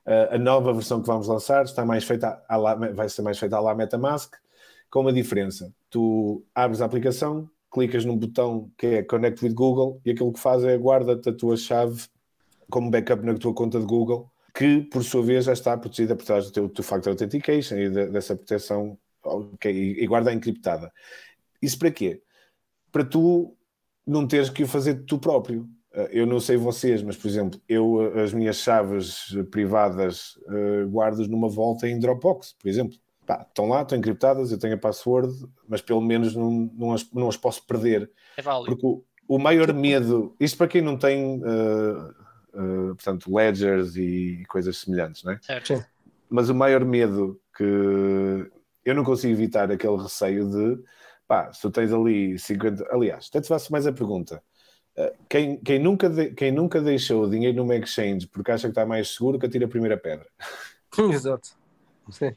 Uh, 0.07 0.35
a 0.35 0.39
nova 0.39 0.73
versão 0.73 1.01
que 1.01 1.07
vamos 1.07 1.27
lançar 1.27 1.65
está 1.65 1.85
mais 1.85 2.05
feita 2.05 2.43
à, 2.49 2.75
vai 2.75 3.09
ser 3.09 3.23
mais 3.23 3.39
feita 3.39 3.57
à 3.57 3.61
la 3.61 3.75
MetaMask, 3.75 4.35
com 4.89 5.01
uma 5.01 5.13
diferença. 5.13 5.75
Tu 5.91 6.45
abres 6.55 6.81
a 6.81 6.85
aplicação, 6.85 7.51
clicas 7.73 8.05
num 8.05 8.17
botão 8.17 8.71
que 8.79 8.87
é 8.87 9.03
Connect 9.03 9.45
with 9.45 9.55
Google 9.55 10.01
e 10.05 10.13
aquilo 10.13 10.33
que 10.33 10.41
faz 10.41 10.65
é 10.65 10.77
guarda-te 10.77 11.29
a 11.29 11.33
tua 11.33 11.57
chave 11.57 12.05
como 12.71 12.91
backup 12.91 13.25
na 13.25 13.35
tua 13.35 13.53
conta 13.53 13.81
de 13.81 13.87
Google 13.87 14.31
que 14.61 14.83
por 14.83 15.03
sua 15.03 15.23
vez 15.23 15.46
já 15.46 15.55
está 15.55 15.75
protegida 15.75 16.14
por 16.14 16.27
trás 16.27 16.44
do 16.44 16.53
teu 16.53 16.68
two-factor 16.68 17.12
authentication 17.12 17.79
e 17.79 17.88
de, 17.88 18.09
dessa 18.09 18.37
proteção 18.37 18.99
okay, 19.25 19.73
e, 19.73 20.05
e 20.05 20.07
guarda 20.07 20.35
encriptada. 20.35 20.92
Isso 21.62 21.79
para 21.79 21.90
quê? 21.90 22.20
Para 22.92 23.03
tu 23.03 23.57
não 24.07 24.29
teres 24.29 24.51
que 24.51 24.62
o 24.62 24.66
fazer 24.66 25.07
tu 25.07 25.18
próprio. 25.18 25.66
Eh, 25.94 26.11
eu 26.12 26.27
não 26.27 26.38
sei 26.38 26.59
vocês, 26.59 27.03
mas 27.03 27.16
por 27.16 27.29
exemplo, 27.29 27.59
eu 27.66 28.20
as 28.20 28.35
minhas 28.35 28.57
chaves 28.57 29.35
privadas 29.51 30.37
uh, 30.49 30.87
guardo 30.90 31.27
numa 31.27 31.49
volta 31.49 31.88
em 31.88 31.99
Dropbox, 31.99 32.55
por 32.61 32.68
exemplo. 32.68 32.99
pá, 33.25 33.46
estão 33.49 33.66
lá, 33.66 33.81
estão 33.81 33.96
encriptadas, 33.96 34.53
eu 34.53 34.59
tenho 34.59 34.75
a 34.75 34.79
password, 34.79 35.33
mas 35.66 35.81
pelo 35.81 36.03
menos 36.03 36.37
não, 36.37 36.70
não, 36.75 36.92
as, 36.92 37.11
não 37.12 37.31
as 37.31 37.37
posso 37.38 37.66
perder. 37.66 38.11
É 38.37 38.42
válido. 38.42 38.77
Porque 38.77 38.87
o, 38.87 39.03
o 39.27 39.38
maior 39.38 39.73
medo, 39.73 40.37
isto 40.38 40.59
para 40.59 40.68
quem 40.68 40.83
não 40.83 40.99
tem, 40.99 41.38
uh, 41.38 42.14
uh, 42.55 42.95
portanto, 42.95 43.35
ledgers 43.35 43.97
e 43.97 44.45
coisas 44.49 44.79
semelhantes, 44.79 45.23
não 45.23 45.33
é? 45.33 45.39
Certo. 45.41 45.85
Mas 46.29 46.49
o 46.49 46.55
maior 46.55 46.85
medo 46.85 47.41
que 47.57 48.51
eu 48.85 48.95
não 48.95 49.05
consigo 49.05 49.33
evitar 49.33 49.71
aquele 49.71 49.97
receio 49.97 50.49
de, 50.49 50.83
pá, 51.27 51.53
se 51.53 51.61
tu 51.61 51.71
tens 51.71 51.93
ali 51.93 52.39
50, 52.39 52.87
aliás, 52.91 53.29
até 53.29 53.41
te 53.41 53.49
faço 53.49 53.71
mais 53.73 53.87
a 53.87 53.93
pergunta. 53.93 54.43
Uh, 54.97 55.13
quem, 55.29 55.57
quem, 55.59 55.79
nunca 55.79 56.09
de, 56.09 56.31
quem 56.31 56.51
nunca 56.51 56.81
deixou 56.81 57.29
dinheiro 57.29 57.57
numa 57.57 57.77
exchange 57.77 58.27
porque 58.27 58.51
acha 58.51 58.69
que 58.69 58.73
está 58.73 58.85
mais 58.85 59.09
seguro 59.09 59.39
que 59.39 59.47
atira 59.47 59.67
a 59.67 59.69
primeira 59.69 59.97
pedra? 59.97 60.27
Exato. 61.13 61.51
Sim. 62.11 62.35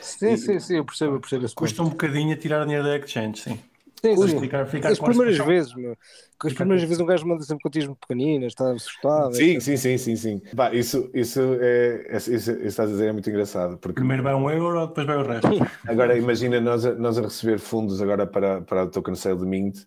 Sim, 0.00 0.32
e, 0.32 0.36
sim, 0.36 0.60
sim, 0.60 0.76
eu 0.76 0.84
percebo, 0.84 1.14
eu 1.14 1.20
percebo 1.20 1.54
Custa 1.54 1.82
um 1.82 1.88
bocadinho 1.88 2.34
a 2.34 2.36
tirar 2.36 2.64
dinheiro 2.64 2.84
da 2.84 2.96
exchange, 2.98 3.40
sim. 3.40 3.60
Sim, 4.04 4.28
sim. 4.28 4.40
Ficar, 4.40 4.66
ficar 4.66 4.88
as 4.90 4.98
primeiras 4.98 5.38
vezes, 5.38 5.74
meu. 5.74 5.96
As 6.44 6.52
primeiras 6.52 6.82
vezes 6.84 7.00
um 7.00 7.06
gajo 7.06 7.26
manda 7.26 7.42
sempre 7.42 7.86
muito 7.86 7.96
pequeninas, 8.06 8.48
está 8.48 8.70
assustado. 8.70 9.34
Sim, 9.34 9.58
sim, 9.60 9.78
sim, 9.78 9.96
sim, 9.96 10.16
sim. 10.16 10.42
Bah, 10.52 10.74
isso, 10.74 11.10
isso, 11.14 11.40
é, 11.58 12.14
isso, 12.14 12.34
isso, 12.34 12.50
isso 12.52 12.66
estás 12.66 12.90
a 12.90 12.92
dizer 12.92 13.08
é 13.08 13.12
muito 13.12 13.30
engraçado. 13.30 13.78
Porque... 13.78 13.94
Primeiro 13.94 14.22
vai 14.22 14.34
um 14.34 14.50
euro, 14.50 14.86
depois 14.86 15.06
vai 15.06 15.16
o 15.16 15.26
resto. 15.26 15.48
Agora 15.88 16.18
imagina 16.18 16.60
nós 16.60 16.84
a, 16.84 16.94
nós 16.94 17.18
a 17.18 17.22
receber 17.22 17.58
fundos 17.58 18.02
agora 18.02 18.26
para, 18.26 18.60
para 18.60 18.84
o 18.84 18.90
token 18.90 19.14
sale 19.14 19.38
de 19.38 19.46
Mint 19.46 19.78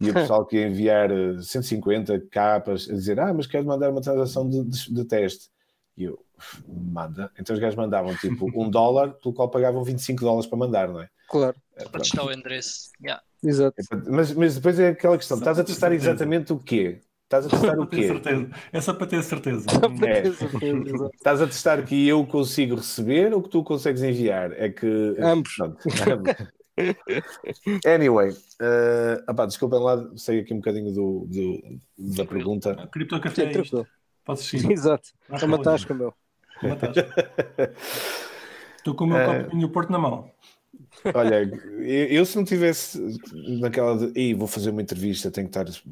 e 0.00 0.10
o 0.10 0.14
pessoal 0.14 0.46
que 0.46 0.56
ia 0.56 0.66
enviar 0.66 1.10
150 1.42 2.14
eh, 2.14 2.20
capas 2.30 2.88
a 2.88 2.94
dizer, 2.94 3.20
ah, 3.20 3.34
mas 3.34 3.46
quero 3.46 3.66
mandar 3.66 3.90
uma 3.90 4.00
transação 4.00 4.48
de, 4.48 4.64
de, 4.64 4.94
de 4.94 5.04
teste. 5.04 5.50
E 5.98 6.04
eu, 6.04 6.18
manda. 6.66 7.30
Então 7.38 7.52
os 7.52 7.60
gajos 7.60 7.76
mandavam 7.76 8.14
tipo 8.16 8.50
um 8.58 8.70
dólar, 8.70 9.12
pelo 9.14 9.34
qual 9.34 9.50
pagavam 9.50 9.84
25 9.84 10.20
dólares 10.20 10.46
para 10.46 10.58
mandar, 10.58 10.88
não 10.88 11.00
é? 11.00 11.08
Claro. 11.28 11.56
É, 11.76 11.84
para 11.84 12.00
testar 12.00 12.24
o 12.24 12.32
endereço. 12.32 12.90
Yeah. 13.02 13.22
Exato. 13.42 13.76
É 13.80 13.96
mas, 14.10 14.32
mas 14.32 14.54
depois 14.56 14.78
é 14.78 14.88
aquela 14.88 15.16
questão: 15.16 15.38
estás 15.38 15.58
a 15.58 15.64
testar 15.64 15.92
exatamente 15.92 16.52
o 16.52 16.58
quê? 16.58 17.00
Estás 17.24 17.46
a 17.46 17.48
testar 17.48 17.78
o 17.80 17.86
quê? 17.86 18.08
É 18.72 18.80
só 18.80 18.94
para 18.94 19.06
ter 19.06 19.22
certeza. 19.22 19.66
É. 20.06 20.28
Estás 21.14 21.42
a 21.42 21.46
testar 21.46 21.84
que 21.84 22.08
eu 22.08 22.24
consigo 22.26 22.76
receber 22.76 23.34
ou 23.34 23.42
que 23.42 23.50
tu 23.50 23.62
consegues 23.62 24.02
enviar? 24.02 24.52
É 24.52 24.68
que. 24.70 25.16
Ambos. 25.18 25.56
anyway, 27.86 28.30
uh, 28.30 29.30
opá, 29.30 29.46
desculpem 29.46 29.80
lá, 29.80 30.10
sei 30.14 30.40
aqui 30.40 30.52
um 30.52 30.58
bocadinho 30.58 30.92
do, 30.92 31.26
do 31.26 31.80
da 32.16 32.24
pergunta. 32.24 32.72
A 32.72 32.86
criptocafé 32.86 33.44
é 33.44 33.60
isto. 33.60 33.86
Podes 34.24 34.44
seguir. 34.44 34.70
Exato. 34.70 35.08
É 35.30 35.44
uma 35.44 35.62
tasca, 35.62 35.94
meu. 35.94 36.12
Uma 36.62 36.76
tasca. 36.76 37.06
Estou 38.76 38.94
com 38.94 39.04
o 39.04 39.06
meu 39.08 39.18
uh, 39.18 39.44
copinho 39.44 39.68
Porto 39.70 39.90
na 39.90 39.98
mão. 39.98 40.30
Olha, 41.14 41.42
eu, 41.78 42.06
eu, 42.06 42.26
se 42.26 42.36
não 42.36 42.44
tivesse 42.44 43.00
naquela 43.60 43.96
de 43.96 44.18
Ei, 44.18 44.34
vou 44.34 44.46
fazer 44.46 44.70
uma 44.70 44.82
entrevista, 44.82 45.30
tenho 45.30 45.48
que 45.48 45.58
estar. 45.58 45.82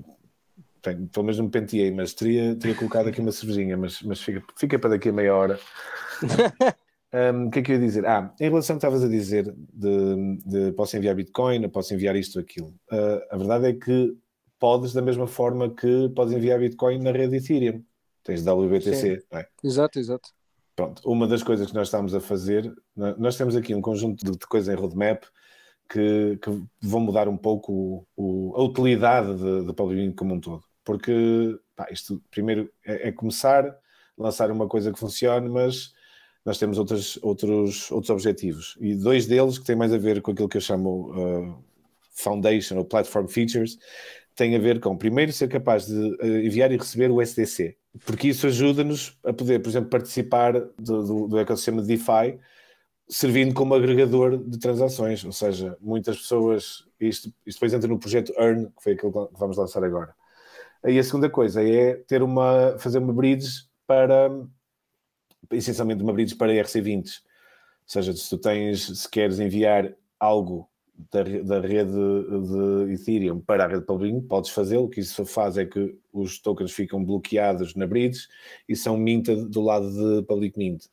Tenho, 0.82 1.08
pelo 1.08 1.24
menos 1.24 1.38
não 1.38 1.46
me 1.46 1.50
penteei, 1.50 1.90
mas 1.90 2.12
teria, 2.12 2.54
teria 2.56 2.76
colocado 2.76 3.08
aqui 3.08 3.20
uma 3.20 3.32
cervejinha, 3.32 3.76
mas, 3.76 4.02
mas 4.02 4.20
fica, 4.20 4.42
fica 4.56 4.78
para 4.78 4.90
daqui 4.90 5.08
a 5.08 5.12
meia 5.12 5.34
hora. 5.34 5.58
Um, 7.14 7.46
o 7.46 7.50
que 7.52 7.60
é 7.60 7.62
que 7.62 7.70
eu 7.70 7.76
ia 7.76 7.80
dizer? 7.80 8.04
Ah, 8.06 8.34
em 8.40 8.48
relação 8.48 8.74
ao 8.74 8.80
que 8.80 8.86
estavas 8.86 9.04
a 9.04 9.08
dizer 9.08 9.54
de, 9.72 10.36
de, 10.44 10.72
posso 10.72 10.96
enviar 10.96 11.14
Bitcoin, 11.14 11.68
posso 11.68 11.94
enviar 11.94 12.16
isto 12.16 12.36
ou 12.36 12.42
aquilo. 12.42 12.74
Uh, 12.90 13.22
a 13.30 13.36
verdade 13.36 13.68
é 13.68 13.72
que 13.72 14.16
podes 14.58 14.92
da 14.92 15.00
mesma 15.00 15.28
forma 15.28 15.72
que 15.72 16.08
podes 16.08 16.34
enviar 16.34 16.58
Bitcoin 16.58 16.98
na 16.98 17.12
rede 17.12 17.36
Ethereum. 17.36 17.84
Tens 18.24 18.44
WBTC, 18.44 19.22
não 19.30 19.38
é? 19.38 19.46
Exato, 19.62 20.00
exato. 20.00 20.30
Pronto, 20.76 21.02
uma 21.08 21.26
das 21.28 21.42
coisas 21.42 21.68
que 21.68 21.74
nós 21.74 21.87
estamos 21.87 22.14
a 22.14 22.20
fazer, 22.20 22.72
nós 22.96 23.37
temos 23.37 23.54
aqui 23.54 23.74
um 23.74 23.80
conjunto 23.80 24.24
de, 24.24 24.38
coisas 24.46 24.74
em 24.74 24.76
roadmap 24.76 25.22
que, 25.88 26.37
que 26.42 26.62
vão 26.80 27.00
mudar 27.00 27.28
um 27.28 27.37
pouco 27.37 28.06
o, 28.16 28.52
a 28.56 28.62
utilidade 28.62 29.37
de, 29.37 29.66
de 29.66 29.72
Public 29.72 30.14
como 30.14 30.34
um 30.34 30.40
todo. 30.40 30.64
Porque 30.84 31.58
pá, 31.76 31.87
isto 31.92 32.20
primeiro 32.28 32.70
é, 32.84 33.08
é, 33.08 33.12
começar, 33.12 33.64
lançar 34.18 34.50
uma 34.50 34.66
coisa 34.66 34.92
que 34.92 34.98
funcione, 34.98 35.48
mas 35.48 35.94
nós 36.44 36.58
temos 36.58 36.76
outros, 36.76 37.18
outros, 37.22 37.90
outros 37.92 38.10
objetivos. 38.10 38.76
E 38.80 38.96
dois 38.96 39.26
deles 39.26 39.58
que 39.58 39.64
têm 39.64 39.76
mais 39.76 39.92
a 39.92 39.98
ver 39.98 40.20
com 40.22 40.32
aquilo 40.32 40.48
que 40.48 40.56
eu 40.56 40.60
chamo 40.60 41.12
uh, 41.12 41.64
Foundation 42.10 42.78
ou 42.78 42.84
Platform 42.84 43.28
Features, 43.28 43.78
têm 44.34 44.56
a 44.56 44.58
ver 44.58 44.80
com, 44.80 44.96
primeiro, 44.96 45.32
ser 45.32 45.48
capaz 45.48 45.87
de 45.87 45.94
uh, 45.94 46.38
enviar 46.44 46.72
e 46.72 46.76
receber 46.76 47.10
o 47.12 47.22
SDC 47.22 47.76
porque 48.04 48.28
isso 48.28 48.46
ajuda-nos 48.46 49.18
a 49.24 49.33
poder, 49.33 49.61
por 49.61 49.68
exemplo, 49.68 49.90
participar 49.90 50.52
do, 50.78 51.02
do, 51.04 51.28
do, 51.28 51.38
ecossistema 51.38 51.80
de 51.80 51.88
DeFi, 51.88 52.38
servindo 53.09 53.54
como 53.54 53.74
agregador 53.74 54.38
de 54.38 54.59
transações, 54.59 55.24
ou 55.24 55.33
seja, 55.33 55.76
muitas 55.80 56.16
pessoas, 56.16 56.85
isto, 56.98 57.33
isto 57.46 57.59
depois 57.59 57.72
entra 57.72 57.88
no 57.88 57.98
projeto 57.98 58.33
Earn, 58.38 58.66
que 58.66 58.83
foi 58.83 58.92
aquilo 58.92 59.28
que 59.28 59.38
vamos 59.38 59.57
lançar 59.57 59.85
agora. 59.85 60.14
Aí 60.83 60.98
a 60.98 61.04
segunda 61.04 61.30
coisa 61.30 61.62
é 61.62 61.94
ter 61.94 62.22
uma, 62.22 62.76
fazer 62.78 62.98
uma 62.98 63.12
bridge 63.12 63.66
para, 63.87 64.30
essencialmente 65.50 66.02
uma 66.02 66.12
bridge 66.12 66.35
para 66.35 66.52
RC20, 66.52 67.04
ou 67.04 67.04
seja, 67.87 68.12
se 68.12 68.28
tu 68.28 68.38
tens, 68.38 69.00
se 69.00 69.09
queres 69.09 69.38
enviar 69.38 69.94
algo 70.18 70.68
da, 71.11 71.22
da 71.22 71.61
rede 71.61 71.92
de 71.92 72.92
Ethereum 72.92 73.40
para 73.40 73.64
a 73.64 73.68
rede 73.68 73.85
Public, 73.85 74.20
podes 74.22 74.50
fazê-lo. 74.50 74.85
O 74.85 74.88
que 74.88 75.00
isso 75.00 75.24
faz 75.26 75.57
é 75.59 75.64
que 75.64 75.96
os 76.12 76.38
tokens 76.38 76.72
ficam 76.72 77.04
bloqueados 77.04 77.74
na 77.74 77.87
bridge 77.87 78.28
e 78.68 78.76
são 78.76 78.96
minted 78.96 79.46
do 79.46 79.61
lado 79.61 79.90
de 79.90 80.26
Public 80.26 80.59
Mint. 80.59 80.85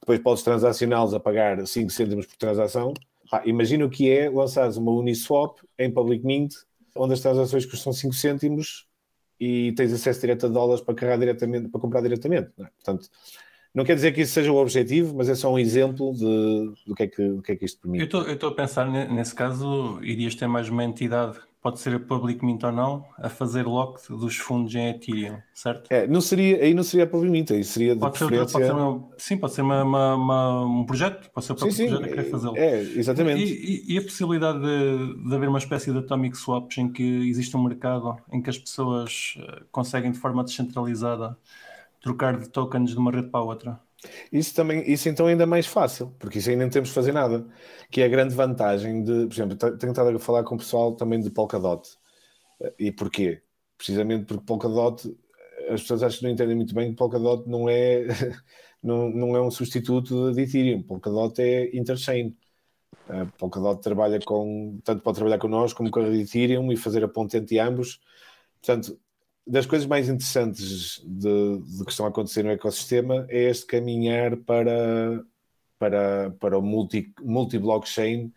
Depois 0.00 0.18
podes 0.20 0.42
transacioná-los 0.42 1.14
a 1.14 1.20
pagar 1.20 1.64
5 1.66 1.90
cêntimos 1.90 2.26
por 2.26 2.36
transação. 2.36 2.92
Ah, 3.32 3.42
imagina 3.46 3.84
o 3.84 3.90
que 3.90 4.10
é 4.10 4.28
lançares 4.28 4.76
uma 4.76 4.92
Uniswap 4.92 5.58
em 5.78 5.90
Public 5.90 6.24
Mint, 6.24 6.54
onde 6.96 7.14
as 7.14 7.20
transações 7.20 7.64
custam 7.64 7.92
5 7.92 8.12
cêntimos 8.14 8.86
e 9.40 9.72
tens 9.72 9.92
acesso 9.92 10.20
direto 10.20 10.46
a 10.46 10.48
dólares 10.48 10.82
para 10.82 10.94
carregar 10.94 11.18
diretamente, 11.18 11.68
para 11.68 11.80
comprar 11.80 12.00
diretamente. 12.00 12.50
É? 12.58 12.64
Portanto, 12.64 13.08
não 13.74 13.84
quer 13.84 13.96
dizer 13.96 14.12
que 14.12 14.20
isso 14.20 14.32
seja 14.32 14.52
o 14.52 14.56
objetivo, 14.56 15.14
mas 15.16 15.28
é 15.28 15.34
só 15.34 15.52
um 15.52 15.58
exemplo 15.58 16.12
de, 16.14 16.72
do, 16.86 16.94
que 16.94 17.02
é 17.02 17.06
que, 17.08 17.28
do 17.28 17.42
que 17.42 17.52
é 17.52 17.56
que 17.56 17.64
isto 17.64 17.80
permite. 17.80 18.14
Eu 18.14 18.32
estou 18.32 18.48
a 18.50 18.54
pensar, 18.54 18.86
nesse 18.86 19.34
caso, 19.34 19.98
irias 20.00 20.36
ter 20.36 20.46
mais 20.46 20.68
uma 20.68 20.84
entidade, 20.84 21.38
pode 21.60 21.80
ser 21.80 21.96
a 21.96 21.98
Public 21.98 22.44
Mint 22.44 22.62
ou 22.62 22.70
não, 22.70 23.04
a 23.18 23.28
fazer 23.28 23.66
lock 23.66 24.00
dos 24.08 24.36
fundos 24.36 24.72
em 24.76 24.90
Ethereum, 24.90 25.38
certo? 25.52 25.90
É, 25.90 26.06
não 26.06 26.20
seria, 26.20 26.62
aí 26.62 26.72
não 26.72 26.84
seria 26.84 27.04
a 27.04 27.08
Public 27.08 27.32
Mint, 27.32 27.50
aí 27.50 27.64
seria 27.64 27.94
de 27.94 28.00
pode 28.00 28.16
preferência... 28.16 28.46
Ser, 28.46 28.52
pode 28.52 28.66
ser 28.66 28.72
uma, 28.72 29.08
sim, 29.18 29.36
pode 29.38 29.54
ser 29.54 29.62
uma, 29.62 29.82
uma, 29.82 30.14
uma, 30.14 30.66
um 30.66 30.84
projeto, 30.84 31.28
pode 31.32 31.44
ser 31.44 31.52
o 31.52 31.56
próprio 31.56 31.74
sim, 31.74 31.84
sim, 31.84 31.88
projeto 31.88 32.08
que 32.10 32.14
quer 32.14 32.30
fazê-lo. 32.30 32.56
É, 32.56 32.80
exatamente. 32.80 33.42
E, 33.42 33.92
e, 33.92 33.94
e, 33.94 33.98
a 33.98 34.02
possibilidade 34.02 34.60
de, 34.60 35.28
de 35.28 35.34
haver 35.34 35.48
uma 35.48 35.58
espécie 35.58 35.90
de 35.90 35.98
atomic 35.98 36.36
swaps 36.36 36.78
em 36.78 36.92
que 36.92 37.02
existe 37.02 37.56
um 37.56 37.64
mercado 37.64 38.14
em 38.30 38.40
que 38.40 38.50
as 38.50 38.58
pessoas 38.58 39.34
eh, 39.38 39.62
conseguem 39.72 40.12
de 40.12 40.18
forma 40.18 40.44
descentralizada 40.44 41.36
trocar 42.04 42.38
de 42.38 42.50
tokens 42.50 42.90
de 42.90 42.98
uma 42.98 43.10
rede 43.10 43.28
para 43.30 43.40
a 43.40 43.44
outra. 43.44 43.80
Isso 44.30 44.54
também, 44.54 44.84
isso 44.90 45.08
então 45.08 45.26
é 45.26 45.32
ainda 45.32 45.46
mais 45.46 45.66
fácil, 45.66 46.14
porque 46.18 46.38
isso 46.38 46.50
ainda 46.50 46.64
não 46.64 46.70
temos 46.70 46.90
de 46.90 46.94
fazer 46.94 47.12
nada. 47.12 47.46
Que 47.90 48.02
é 48.02 48.04
a 48.04 48.08
grande 48.08 48.34
vantagem 48.34 49.02
de, 49.02 49.26
por 49.26 49.32
exemplo, 49.32 49.56
tenho 49.56 49.90
estado 49.90 50.14
a 50.14 50.18
falar 50.18 50.44
com 50.44 50.54
o 50.54 50.58
pessoal 50.58 50.94
também 50.94 51.18
de 51.18 51.30
Polkadot. 51.30 51.88
E 52.78 52.92
porquê? 52.92 53.42
Precisamente 53.78 54.26
porque 54.26 54.44
Polkadot, 54.44 55.16
as 55.70 55.80
pessoas 55.80 56.02
acham 56.02 56.18
que 56.18 56.24
não 56.24 56.30
entendem 56.32 56.54
muito 56.54 56.74
bem 56.74 56.90
que 56.90 56.96
Polkadot 56.96 57.48
não 57.48 57.70
é, 57.70 58.06
não, 58.82 59.08
não 59.08 59.34
é 59.34 59.40
um 59.40 59.50
substituto 59.50 60.30
de 60.32 60.42
Ethereum. 60.42 60.82
Polkadot 60.82 61.40
é 61.40 61.74
interchain. 61.74 62.36
Polkadot 63.38 63.80
trabalha 63.80 64.18
com, 64.20 64.78
tanto 64.84 65.02
pode 65.02 65.16
trabalhar 65.16 65.38
connosco 65.38 65.78
como 65.78 65.90
com 65.90 66.00
a 66.00 66.08
Ethereum 66.14 66.70
e 66.70 66.76
fazer 66.76 67.02
a 67.02 67.08
ponte 67.08 67.38
entre 67.38 67.58
ambos. 67.58 68.00
Portanto, 68.60 68.98
das 69.46 69.66
coisas 69.66 69.86
mais 69.86 70.08
interessantes 70.08 71.02
de, 71.04 71.58
de 71.58 71.84
que 71.84 71.90
estão 71.90 72.06
a 72.06 72.08
acontecer 72.08 72.42
no 72.42 72.50
ecossistema 72.50 73.26
é 73.28 73.50
este 73.50 73.66
caminhar 73.66 74.36
para, 74.38 75.22
para, 75.78 76.30
para 76.40 76.58
o 76.58 76.62
multi-blockchain 76.62 78.16
multi 78.22 78.34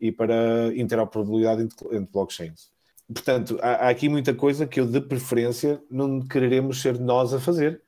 e 0.00 0.12
para 0.12 0.74
interoperabilidade 0.74 1.62
entre, 1.62 1.86
entre 1.88 2.12
blockchains. 2.12 2.70
Portanto, 3.06 3.58
há, 3.62 3.86
há, 3.86 3.88
aqui 3.90 4.08
muita 4.08 4.34
coisa 4.34 4.66
que 4.66 4.80
eu, 4.80 4.86
de 4.86 5.00
preferência, 5.00 5.80
não 5.90 6.20
quereremos 6.20 6.80
ser 6.80 6.98
nós 6.98 7.32
a 7.34 7.40
fazer, 7.40 7.82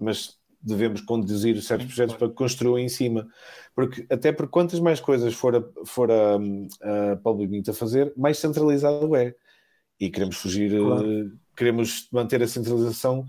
mas 0.00 0.38
devemos 0.60 1.00
conduzir 1.00 1.60
certos 1.62 1.86
projetos 1.86 2.14
para 2.14 2.28
que 2.28 2.34
construam 2.34 2.78
em 2.78 2.88
cima. 2.88 3.26
Porque, 3.74 4.06
até 4.08 4.30
porque 4.32 4.52
quantas 4.52 4.80
mais 4.80 5.00
coisas 5.00 5.34
for 5.34 5.56
a, 5.56 5.84
for 5.84 6.10
a, 6.10 6.36
a 7.12 7.16
Public 7.16 7.68
a 7.68 7.72
fazer, 7.72 8.12
mais 8.16 8.38
centralizado 8.38 9.16
é. 9.16 9.34
E 9.98 10.10
queremos 10.10 10.36
fugir 10.36 10.70
claro 10.78 11.32
queremos 11.56 12.08
manter 12.12 12.42
a 12.42 12.48
centralização. 12.48 13.26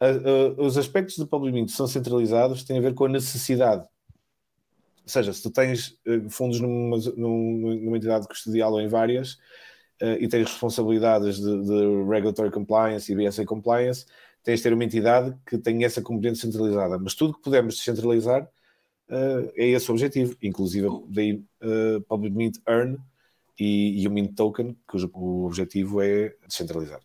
Uh, 0.00 0.60
uh, 0.60 0.66
os 0.66 0.76
aspectos 0.76 1.16
do 1.16 1.26
Public 1.26 1.70
são 1.70 1.86
centralizados 1.86 2.64
têm 2.64 2.78
a 2.78 2.80
ver 2.80 2.94
com 2.94 3.06
a 3.06 3.08
necessidade. 3.08 3.82
Ou 5.02 5.08
seja, 5.08 5.32
se 5.32 5.42
tu 5.42 5.50
tens 5.50 5.98
uh, 6.06 6.28
fundos 6.30 6.60
numa, 6.60 6.96
numa, 7.16 7.96
entidade 7.96 8.26
custodial 8.26 8.72
ou 8.72 8.80
em 8.80 8.88
várias 8.88 9.38
e 10.18 10.26
tens 10.26 10.50
responsabilidades 10.50 11.36
de, 11.36 11.62
de, 11.62 12.04
regulatory 12.10 12.50
compliance 12.50 13.10
e 13.10 13.14
BSA 13.14 13.44
compliance, 13.46 14.04
tens 14.42 14.58
de 14.58 14.64
ter 14.64 14.72
uma 14.72 14.84
entidade 14.84 15.34
que 15.46 15.56
tenha 15.56 15.86
essa 15.86 16.02
componente 16.02 16.40
centralizada. 16.40 16.98
Mas 16.98 17.14
tudo 17.14 17.32
que 17.32 17.40
pudermos 17.40 17.76
descentralizar, 17.76 18.46
uh, 19.08 19.52
é 19.56 19.68
esse 19.68 19.90
o 19.90 19.94
objetivo, 19.94 20.36
inclusive 20.42 20.88
daí 21.08 21.44
uh, 21.62 22.00
Public 22.02 22.36
Mint 22.36 22.58
Earn 22.68 22.98
e, 23.58 24.02
e 24.02 24.08
o 24.08 24.10
Mint 24.10 24.34
Token, 24.34 24.76
cujo 24.86 25.10
o 25.14 25.46
objetivo 25.46 26.02
é 26.02 26.34
descentralizar. 26.46 27.00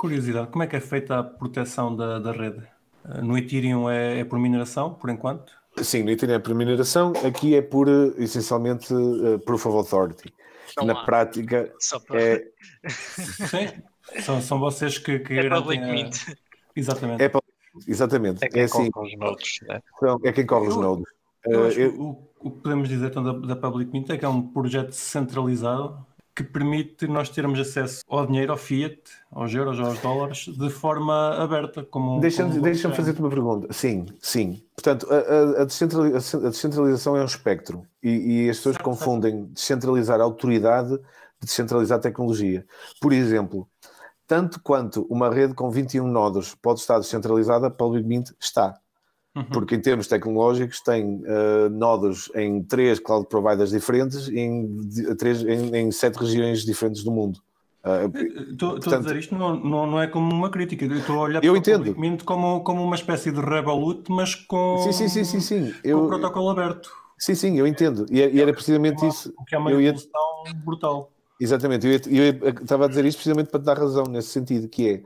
Curiosidade, 0.00 0.48
como 0.48 0.64
é 0.64 0.66
que 0.66 0.76
é 0.76 0.80
feita 0.80 1.18
a 1.18 1.22
proteção 1.22 1.94
da, 1.94 2.18
da 2.18 2.32
rede? 2.32 2.62
No 3.22 3.36
Ethereum 3.36 3.90
é, 3.90 4.20
é 4.20 4.24
por 4.24 4.38
mineração, 4.38 4.94
por 4.94 5.10
enquanto? 5.10 5.52
Sim, 5.82 6.04
no 6.04 6.10
Ethereum 6.10 6.36
é 6.36 6.38
por 6.38 6.54
mineração, 6.54 7.12
aqui 7.22 7.54
é 7.54 7.60
por 7.60 7.86
essencialmente 8.16 8.94
uh, 8.94 9.38
Proof 9.40 9.66
of 9.66 9.76
Authority. 9.76 10.32
Não 10.78 10.86
Na 10.86 10.94
há. 10.94 11.04
prática 11.04 11.70
para... 12.08 12.18
é... 12.18 12.44
Sim, 12.88 14.22
são, 14.22 14.40
são 14.40 14.58
vocês 14.58 14.96
que, 14.96 15.18
que 15.18 15.34
é 15.34 15.50
public 15.50 15.82
a... 15.82 15.92
mint. 15.92 16.16
Exatamente. 16.74 17.22
É, 17.22 17.30
exatamente. 17.86 18.42
É 18.42 18.48
quem 18.48 18.62
é 18.62 18.64
assim, 18.64 18.90
corre 18.90 19.12
os 19.12 19.18
nodes. 19.18 19.58
Né? 19.68 19.82
É 20.24 20.32
quem 20.32 20.46
corre 20.46 20.68
os 20.68 20.76
nodes. 20.76 21.04
Eu 21.44 21.60
uh, 21.60 21.70
eu... 21.72 22.00
O, 22.00 22.30
o, 22.40 22.50
que 22.50 22.62
podemos 22.62 22.88
dizer 22.88 23.08
então, 23.08 23.22
da, 23.22 23.54
da 23.54 23.56
Public 23.56 23.92
Mint 23.92 24.08
é 24.08 24.16
que 24.16 24.24
é 24.24 24.28
um 24.28 24.40
projeto 24.40 24.92
centralizado 24.92 26.06
que 26.44 26.52
permite 26.52 27.06
nós 27.06 27.28
termos 27.28 27.58
acesso 27.58 28.02
ao 28.08 28.26
dinheiro, 28.26 28.52
ao 28.52 28.58
fiat, 28.58 29.00
aos 29.30 29.54
euros, 29.54 29.78
aos 29.78 29.98
dólares, 30.00 30.46
de 30.46 30.70
forma 30.70 31.34
aberta. 31.36 31.84
Como, 31.84 32.20
Deixa-me 32.20 32.58
deixa 32.60 32.90
fazer-te 32.90 33.20
uma 33.20 33.28
pergunta. 33.28 33.72
Sim, 33.72 34.06
sim. 34.20 34.62
Portanto, 34.74 35.06
a, 35.10 35.62
a, 35.62 35.64
descentralização, 35.64 36.40
a 36.40 36.50
descentralização, 36.50 37.16
é 37.16 37.22
um 37.22 37.26
espectro 37.26 37.86
e, 38.02 38.44
e 38.44 38.50
as 38.50 38.56
pessoas 38.56 38.76
certo, 38.76 38.84
confundem 38.84 39.32
certo. 39.32 39.52
descentralizar 39.52 40.20
a 40.20 40.24
autoridade 40.24 40.96
de 40.96 41.46
descentralizar 41.46 41.98
a 41.98 42.02
tecnologia. 42.02 42.66
Por 43.00 43.12
exemplo, 43.12 43.68
tanto 44.26 44.60
quanto 44.62 45.06
uma 45.10 45.28
rede 45.28 45.54
com 45.54 45.70
21 45.70 46.06
nodos 46.06 46.54
pode 46.54 46.80
estar 46.80 46.98
descentralizada, 46.98 47.66
a 47.66 47.70
Public 47.70 48.06
Mint 48.06 48.30
está. 48.38 48.78
Uhum. 49.34 49.44
Porque 49.44 49.76
em 49.76 49.80
termos 49.80 50.08
tecnológicos 50.08 50.80
tem 50.80 51.22
uh, 51.22 51.70
nodos 51.70 52.30
em 52.34 52.62
três 52.64 52.98
cloud 52.98 53.28
providers 53.28 53.70
diferentes 53.70 54.28
em, 54.28 54.76
três, 55.16 55.42
em, 55.44 55.76
em 55.76 55.92
sete 55.92 56.18
regiões 56.18 56.64
diferentes 56.64 57.04
do 57.04 57.12
mundo. 57.12 57.40
Estou 58.50 58.72
uh, 58.74 58.94
a 58.94 58.98
dizer 58.98 59.16
isto 59.16 59.34
não, 59.34 59.56
não, 59.56 59.86
não, 59.86 60.02
é 60.02 60.06
como 60.06 60.34
uma 60.34 60.50
crítica, 60.50 60.84
estou 60.84 61.16
a 61.16 61.20
olhar 61.20 61.44
eu 61.44 61.56
entendo. 61.56 61.96
o 61.96 62.24
como, 62.24 62.60
como 62.62 62.82
uma 62.82 62.96
espécie 62.96 63.30
de 63.30 63.40
Revolut, 63.40 64.10
mas 64.10 64.34
com, 64.34 64.78
sim, 64.78 64.92
sim, 64.92 65.08
sim, 65.08 65.24
sim, 65.24 65.40
sim. 65.40 65.74
eu, 65.82 66.06
protocolo 66.06 66.50
aberto. 66.50 66.90
Sim, 67.18 67.34
sim, 67.34 67.58
eu 67.58 67.66
entendo. 67.66 68.06
E, 68.10 68.18
e 68.18 68.40
era 68.40 68.52
precisamente 68.52 69.06
isso. 69.06 69.32
O 69.38 69.44
que 69.44 69.54
é 69.54 69.58
uma 69.58 69.70
evolução 69.70 70.44
ia... 70.46 70.54
brutal. 70.54 71.12
Exatamente, 71.42 71.86
eu, 71.86 71.92
eu, 71.94 72.38
eu, 72.42 72.50
estava 72.50 72.84
a 72.84 72.88
dizer 72.88 73.02
isto 73.06 73.16
precisamente 73.16 73.48
para 73.48 73.60
te 73.60 73.64
dar 73.64 73.78
razão 73.78 74.04
nesse 74.04 74.28
sentido, 74.28 74.68
que 74.68 74.90
é, 74.90 75.02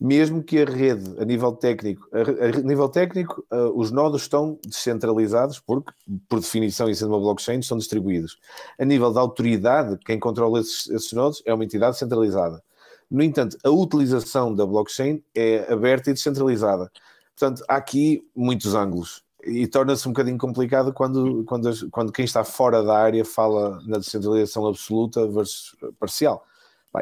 mesmo 0.00 0.42
que 0.42 0.58
a 0.58 0.64
rede, 0.64 1.14
a 1.20 1.26
nível 1.26 1.52
técnico, 1.52 2.08
a, 2.10 2.46
a 2.46 2.62
nível 2.62 2.88
técnico, 2.88 3.44
uh, 3.52 3.78
os 3.78 3.90
nodos 3.90 4.22
estão 4.22 4.58
descentralizados, 4.66 5.60
porque, 5.60 5.92
por 6.26 6.40
definição, 6.40 6.88
e 6.88 6.94
sendo 6.94 7.10
uma 7.10 7.20
blockchain, 7.20 7.60
são 7.60 7.76
distribuídos. 7.76 8.38
A 8.78 8.84
nível 8.86 9.12
da 9.12 9.20
autoridade, 9.20 9.98
quem 10.06 10.18
controla 10.18 10.60
esses, 10.60 10.88
esses 10.88 11.12
nodos 11.12 11.42
é 11.44 11.52
uma 11.52 11.64
entidade 11.64 11.98
centralizada. 11.98 12.62
No 13.10 13.22
entanto, 13.22 13.58
a 13.62 13.68
utilização 13.68 14.54
da 14.54 14.64
blockchain 14.64 15.22
é 15.34 15.70
aberta 15.70 16.08
e 16.08 16.14
descentralizada. 16.14 16.90
Portanto, 17.38 17.62
há 17.68 17.76
aqui 17.76 18.26
muitos 18.34 18.74
ângulos 18.74 19.23
e 19.46 19.66
torna-se 19.66 20.08
um 20.08 20.12
bocadinho 20.12 20.38
complicado 20.38 20.92
quando, 20.92 21.44
quando, 21.44 21.90
quando 21.90 22.12
quem 22.12 22.24
está 22.24 22.44
fora 22.44 22.82
da 22.82 22.96
área 22.96 23.24
fala 23.24 23.82
na 23.86 23.98
descentralização 23.98 24.66
absoluta 24.66 25.26
versus 25.26 25.76
parcial. 25.98 26.46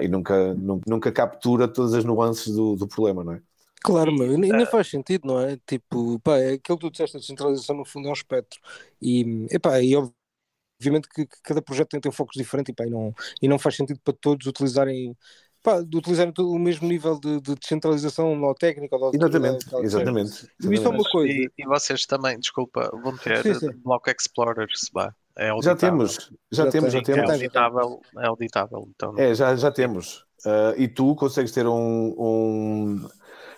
e 0.01 0.09
nunca, 0.09 0.55
nunca, 0.55 0.85
nunca, 0.89 1.13
captura 1.13 1.69
todas 1.69 1.95
as 1.95 2.05
nuances 2.05 2.55
do, 2.55 2.77
do 2.77 2.87
problema, 2.87 3.25
não 3.25 3.35
é? 3.35 3.43
Claro, 3.83 4.13
meu, 4.13 4.39
nem 4.39 4.65
faz 4.67 4.89
sentido, 4.89 5.27
não 5.27 5.41
é? 5.41 5.59
Tipo, 5.67 6.19
pá, 6.21 6.39
é 6.39 6.53
aquilo 6.53 6.79
que 6.79 6.87
tu 6.87 6.91
disseste, 6.91 7.17
a 7.17 7.21
descentralização 7.21 7.77
no 7.77 7.85
fundo 7.85 8.07
é 8.07 8.11
um 8.11 8.15
espectro. 8.15 8.61
E, 9.01 9.47
epá, 9.51 9.81
e 9.81 9.95
obviamente 9.97 11.09
que, 11.09 11.27
que 11.27 11.43
cada 11.43 11.61
projeto 11.61 11.91
tem, 11.91 12.01
tem 12.01 12.11
um 12.11 12.13
foco 12.13 12.33
diferente 12.33 12.71
e, 12.71 12.75
pá, 12.75 12.87
e, 12.87 12.91
não, 12.91 13.13
e 13.41 13.49
não 13.49 13.59
faz 13.59 13.77
sentido 13.77 14.01
para 14.05 14.15
todos 14.15 14.47
utilizarem 14.47 15.17
pá, 15.63 15.81
de 15.81 15.97
utilizarem 15.97 16.33
o 16.39 16.59
mesmo 16.59 16.89
nível 16.89 17.19
de, 17.19 17.41
de 17.41 17.55
descentralização 17.55 18.35
no 18.35 18.55
técnico. 18.55 18.97
Ou 18.97 19.13
exatamente, 19.15 19.67
exatamente. 19.77 20.49
E 20.63 20.75
isso 20.75 20.87
é 20.87 20.89
uma 20.89 21.05
coisa. 21.05 21.33
E, 21.33 21.51
e, 21.59 21.65
vocês 21.67 22.05
também, 22.05 22.39
desculpa, 22.39 22.91
vão 23.03 23.17
ter 23.17 23.43
sim, 23.43 23.55
sim. 23.55 23.71
Block 23.85 24.11
Explorer, 24.11 24.69
se 24.75 24.91
vá. 24.93 25.15
É 25.37 25.51
já 25.63 25.75
temos, 25.75 26.31
já, 26.51 26.65
já 26.65 26.71
temos, 26.71 26.93
já 26.93 27.03
temos. 27.03 27.31
É 27.31 27.33
auditável, 27.33 28.01
é 28.19 28.27
auditável. 28.27 28.89
Então, 28.95 29.15
é, 29.17 29.35
já, 29.35 29.57
já 29.57 29.71
temos. 29.71 30.27
Uh, 30.45 30.75
e 30.77 30.89
tu 30.89 31.15
consegues 31.15 31.53
ter 31.53 31.67
um, 31.67 32.15
um 32.19 33.09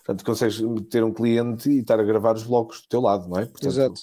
portanto, 0.05 0.25
consegues 0.25 0.63
ter 0.89 1.03
um 1.03 1.13
cliente 1.13 1.69
e 1.69 1.81
estar 1.81 1.99
a 1.99 2.05
gravar 2.05 2.37
os 2.37 2.45
blocos 2.45 2.83
do 2.83 2.89
teu 2.89 3.01
lado, 3.01 3.29
não 3.29 3.41
é? 3.41 3.47
Portanto, 3.47 3.73
Exato. 3.73 4.01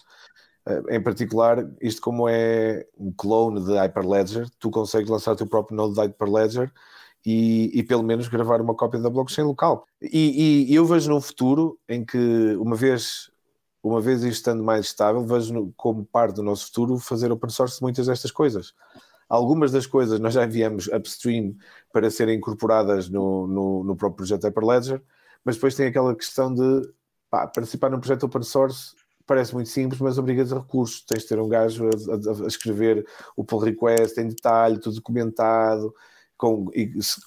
Uh, 0.68 0.94
em 0.94 1.02
particular, 1.02 1.66
isto 1.82 2.02
como 2.02 2.28
é 2.28 2.86
um 2.98 3.14
clone 3.14 3.64
de 3.64 3.78
Hyperledger, 3.78 4.50
tu 4.60 4.70
consegues 4.70 5.10
lançar 5.10 5.32
o 5.32 5.36
teu 5.36 5.48
próprio 5.48 5.78
node 5.78 5.94
de 5.94 6.02
Hyperledger 6.02 6.72
e, 7.26 7.72
e, 7.74 7.84
pelo 7.84 8.04
menos 8.04 8.28
gravar 8.28 8.62
uma 8.62 8.76
cópia 8.76 9.00
da 9.00 9.10
blockchain 9.10 9.46
local. 9.46 9.86
E, 10.02 10.68
e, 10.70 10.76
eu 10.76 10.86
vejo 10.86 11.10
num 11.10 11.22
futuro 11.22 11.78
em 11.88 12.04
que, 12.04 12.18
uma 12.58 12.76
vez, 12.76 13.32
uma 13.84 14.02
vez 14.02 14.24
isto 14.24 14.34
estando 14.34 14.64
mais 14.64 14.88
estável, 14.88 15.24
vejo 15.26 15.54
no, 15.54 15.74
como 15.78 16.04
parte 16.06 16.36
do 16.36 16.44
nosso 16.44 16.68
futuro 16.68 16.98
fazer 16.98 17.32
open 17.32 17.50
source 17.50 17.82
muitas 17.82 18.08
destas 18.08 18.32
coisas. 18.32 18.74
Algumas 19.30 19.72
das 19.72 19.86
coisas 19.86 20.20
nós 20.20 20.34
já 20.34 20.44
enviamos 20.46 20.88
upstream 20.88 21.56
para 21.94 22.10
serem 22.10 22.38
incorporadas 22.38 23.08
no, 23.08 23.48
no, 23.48 23.84
no 23.84 23.96
próprio 23.96 24.18
projeto 24.18 24.44
Hyperledger, 24.46 25.02
mas 25.46 25.56
depois 25.56 25.76
tem 25.76 25.88
aquela 25.88 26.16
questão 26.16 26.54
de 26.54 26.92
pá, 27.30 27.48
participar 27.48 27.90
num 27.90 28.00
projeto 28.00 28.24
open 28.26 28.44
source 28.44 28.96
parece 29.32 29.54
muito 29.54 29.70
simples, 29.70 30.02
mas 30.02 30.18
obrigas 30.18 30.52
a 30.52 30.60
recursos. 30.60 31.06
Tens 31.06 31.24
de 31.24 31.30
ter 31.30 31.40
um 31.40 31.48
gajo 31.48 31.86
a, 31.86 31.88
a, 31.90 32.44
a 32.44 32.48
escrever 32.48 33.08
o 33.34 33.46
pull 33.46 33.60
request 33.60 34.18
em 34.20 34.28
detalhe, 34.28 34.78
tudo 34.78 34.98
documentado, 34.98 35.94
com, 36.42 36.72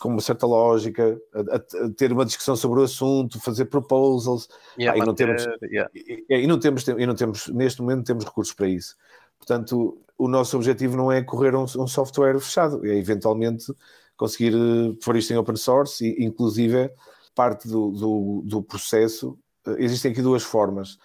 com 0.01 0.09
uma 0.09 0.21
certa 0.21 0.45
lógica, 0.45 1.17
a, 1.33 1.57
a, 1.57 1.91
ter 1.97 2.11
uma 2.11 2.25
discussão 2.25 2.57
sobre 2.57 2.81
o 2.81 2.83
assunto, 2.83 3.41
fazer 3.41 3.67
proposals, 3.67 4.49
e, 4.77 4.89
ah, 4.89 4.97
e, 4.97 4.99
não 4.99 5.15
temos, 5.15 5.47
yeah. 5.63 5.89
e, 5.95 6.25
e, 6.29 6.47
não 6.49 6.59
temos, 6.59 6.89
e 6.89 7.07
não 7.07 7.15
temos, 7.15 7.47
neste 7.47 7.81
momento, 7.81 8.05
temos 8.05 8.25
recursos 8.25 8.53
para 8.53 8.67
isso. 8.67 8.97
Portanto, 9.39 9.97
o 10.19 10.27
nosso 10.27 10.57
objetivo 10.57 10.97
não 10.97 11.13
é 11.13 11.23
correr 11.23 11.55
um, 11.55 11.63
um 11.63 11.87
software 11.87 12.41
fechado, 12.41 12.85
é 12.85 12.97
eventualmente 12.97 13.73
conseguir 14.17 14.53
eh, 14.53 14.97
pôr 15.05 15.17
isto 15.17 15.33
em 15.33 15.37
open 15.37 15.55
source, 15.55 16.05
e 16.05 16.25
inclusive 16.25 16.91
parte 17.37 17.69
do, 17.69 17.93
do, 17.93 18.43
do 18.45 18.63
processo. 18.65 19.39
Eh, 19.65 19.77
existem 19.79 20.11
aqui 20.11 20.23
duas 20.23 20.43
formas 20.43 20.99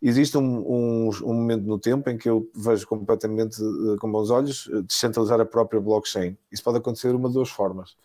existe 0.00 0.36
um, 0.38 0.42
um, 0.42 1.10
um, 1.22 1.34
momento 1.34 1.64
no 1.64 1.78
tempo 1.78 2.08
em 2.08 2.16
que 2.16 2.28
eu 2.28 2.50
vejo 2.54 2.86
completamente 2.86 3.62
uh, 3.62 3.96
com 3.98 4.10
bons 4.10 4.30
olhos 4.30 4.66
uh, 4.66 4.82
descentralizar 4.82 5.40
a 5.40 5.44
própria 5.44 5.80
blockchain. 5.80 6.36
Isso 6.50 6.62
pode 6.62 6.78
acontecer 6.78 7.10
de 7.10 7.16
uma 7.16 7.28
de 7.28 7.34
duas 7.34 7.50
formas. 7.50 7.96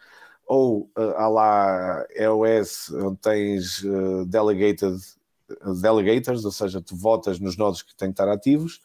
Ou 0.46 0.90
uh, 0.98 1.16
há 1.16 1.28
lá 1.28 2.06
EOS, 2.16 2.92
onde 2.92 3.18
tens 3.18 3.84
uh, 3.84 4.26
delegated, 4.26 4.98
delegators, 5.82 6.44
ou 6.44 6.52
seja, 6.52 6.82
tu 6.82 6.96
votas 6.96 7.40
nos 7.40 7.56
nodos 7.56 7.82
que 7.82 7.96
têm 7.96 8.10
que 8.10 8.14
estar 8.14 8.28
ativos, 8.28 8.82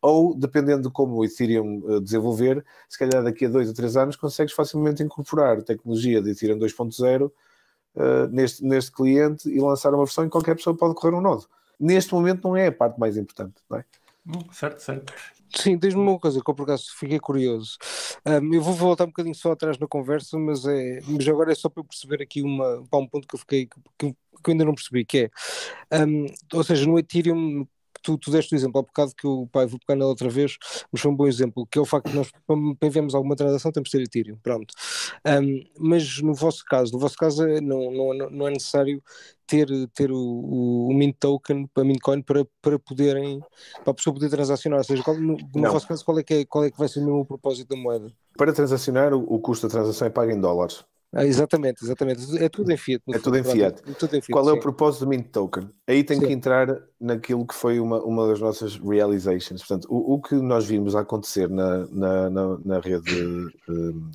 ou 0.00 0.34
dependendo 0.34 0.82
de 0.82 0.90
como 0.90 1.16
o 1.16 1.24
Ethereum 1.24 2.02
desenvolver, 2.02 2.64
se 2.88 2.98
calhar 2.98 3.22
daqui 3.24 3.46
a 3.46 3.48
dois 3.48 3.68
ou 3.68 3.74
três 3.74 3.96
anos 3.96 4.16
consegues 4.16 4.52
facilmente 4.52 5.02
incorporar 5.02 5.62
tecnologia 5.62 6.20
de 6.20 6.30
Ethereum 6.30 6.58
2.0 6.58 7.30
neste, 8.30 8.62
neste 8.62 8.92
cliente 8.92 9.48
e 9.48 9.58
lançar 9.58 9.94
uma 9.94 10.04
versão 10.04 10.24
em 10.24 10.26
que 10.26 10.32
qualquer 10.32 10.56
pessoa 10.56 10.76
pode 10.76 10.94
correr 10.94 11.14
um 11.14 11.20
nodo 11.20 11.46
neste 11.78 12.12
momento 12.14 12.44
não 12.44 12.56
é 12.56 12.68
a 12.68 12.72
parte 12.72 12.98
mais 12.98 13.16
importante, 13.16 13.54
não 13.68 13.78
é? 13.78 13.84
Hum, 14.26 14.52
certo, 14.52 14.80
certo. 14.80 15.12
Sim, 15.54 15.76
diz-me 15.76 16.00
uma 16.00 16.18
coisa 16.18 16.40
que 16.42 16.50
eu 16.50 16.54
por 16.54 16.62
acaso 16.62 16.86
fiquei 16.96 17.20
curioso. 17.20 17.76
Um, 18.24 18.54
eu 18.54 18.62
vou 18.62 18.72
voltar 18.72 19.04
um 19.04 19.08
bocadinho 19.08 19.34
só 19.34 19.52
atrás 19.52 19.78
na 19.78 19.86
conversa, 19.86 20.38
mas, 20.38 20.64
é, 20.64 21.00
mas 21.06 21.28
agora 21.28 21.52
é 21.52 21.54
só 21.54 21.68
para 21.68 21.82
eu 21.82 21.84
perceber 21.84 22.22
aqui 22.22 22.42
uma, 22.42 22.82
para 22.88 22.98
um 22.98 23.06
ponto 23.06 23.28
que 23.28 23.34
eu 23.34 23.38
fiquei 23.38 23.66
que, 23.66 23.80
que, 23.98 24.12
que 24.12 24.50
eu 24.50 24.52
ainda 24.52 24.64
não 24.64 24.74
percebi, 24.74 25.04
que 25.04 25.30
é 25.90 26.04
um, 26.04 26.26
ou 26.54 26.64
seja, 26.64 26.86
no 26.86 26.98
Ethereum 26.98 27.66
tu, 28.02 28.18
tu 28.18 28.30
deste 28.30 28.54
o 28.54 28.56
exemplo 28.56 28.80
há 28.80 28.82
bocado 28.82 29.12
que 29.16 29.26
o 29.26 29.46
pai 29.46 29.66
vou 29.66 29.78
pegar 29.78 29.98
nela 29.98 30.10
outra 30.10 30.28
vez, 30.28 30.56
mas 30.90 31.00
foi 31.00 31.10
um 31.10 31.16
bom 31.16 31.26
exemplo, 31.26 31.66
que 31.66 31.78
é 31.78 31.82
o 31.82 31.86
facto 31.86 32.10
de 32.10 32.16
nós, 32.16 32.30
para 32.30 33.16
alguma 33.16 33.36
transação, 33.36 33.72
temos 33.72 33.88
de 33.88 33.98
ter 33.98 34.02
Ethereum, 34.04 34.38
pronto. 34.42 34.74
Um, 35.26 35.64
mas 35.78 36.20
no 36.20 36.34
vosso 36.34 36.64
caso, 36.64 36.92
no 36.92 36.98
vosso 36.98 37.16
caso 37.16 37.46
é, 37.46 37.60
não, 37.60 37.90
não, 37.90 38.30
não 38.30 38.48
é 38.48 38.50
necessário 38.50 39.02
ter, 39.46 39.68
ter 39.94 40.10
o, 40.10 40.18
o, 40.18 40.88
o 40.88 40.94
Mint 40.94 41.16
Token, 41.18 41.66
para 41.66 41.84
Mintcoin, 41.84 42.22
para, 42.22 42.46
para 42.60 42.78
poderem, 42.78 43.40
para 43.84 43.90
a 43.90 43.94
pessoa 43.94 44.14
poder 44.14 44.30
transacionar, 44.30 44.78
ou 44.78 44.84
seja, 44.84 45.02
qual, 45.02 45.16
no, 45.16 45.36
no 45.54 45.70
vosso 45.70 45.86
caso, 45.86 46.04
qual 46.04 46.18
é, 46.18 46.22
que 46.22 46.34
é, 46.34 46.44
qual 46.44 46.64
é 46.64 46.70
que 46.70 46.78
vai 46.78 46.88
ser 46.88 47.00
mesmo 47.00 47.20
o 47.20 47.26
propósito 47.26 47.68
da 47.68 47.80
moeda? 47.80 48.06
Para 48.36 48.52
transacionar, 48.52 49.12
o, 49.12 49.22
o 49.22 49.38
custo 49.40 49.68
da 49.68 49.72
transação 49.72 50.06
é 50.06 50.10
pago 50.10 50.30
em 50.30 50.40
dólares. 50.40 50.84
Ah, 51.14 51.26
exatamente, 51.26 51.84
exatamente. 51.84 52.42
É 52.42 52.48
tudo 52.48 52.70
em 52.72 52.76
fiat. 52.76 53.02
É 53.12 53.18
tudo 53.18 53.36
em 53.36 53.44
fiat. 53.44 53.82
É 53.86 53.92
tudo 53.92 54.16
em 54.16 54.20
fiat 54.20 54.32
Qual 54.32 54.44
sim. 54.44 54.50
é 54.50 54.52
o 54.54 54.60
propósito 54.60 55.04
do 55.04 55.08
Mint 55.08 55.28
Token? 55.30 55.68
Aí 55.86 56.02
tem 56.02 56.18
sim. 56.18 56.26
que 56.26 56.32
entrar 56.32 56.82
naquilo 56.98 57.46
que 57.46 57.54
foi 57.54 57.78
uma, 57.80 58.02
uma 58.02 58.26
das 58.28 58.40
nossas 58.40 58.76
realizations. 58.76 59.60
Portanto, 59.60 59.86
o, 59.90 60.14
o 60.14 60.22
que 60.22 60.34
nós 60.36 60.64
vimos 60.64 60.96
acontecer 60.96 61.50
na, 61.50 61.86
na, 61.88 62.30
na, 62.30 62.58
na 62.64 62.80
rede 62.80 63.02
de, 63.02 63.52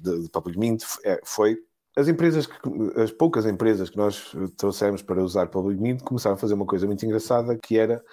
de, 0.02 0.24
de 0.24 0.30
Public 0.30 0.58
Mint 0.58 0.84
é, 1.06 1.20
foi 1.24 1.58
as 1.96 2.08
empresas, 2.08 2.48
que, 2.48 2.58
as 3.00 3.12
poucas 3.12 3.46
empresas 3.46 3.90
que 3.90 3.98
nós 3.98 4.36
trouxemos 4.58 5.02
para 5.02 5.24
usar 5.24 5.48
Public 5.48 5.80
Mint 5.80 6.02
começaram 6.02 6.36
a 6.36 6.40
fazer 6.40 6.56
uma 6.56 6.66
coisa 6.66 6.88
muito 6.88 7.06
engraçada 7.06 7.56
que 7.56 7.78
era 7.78 8.04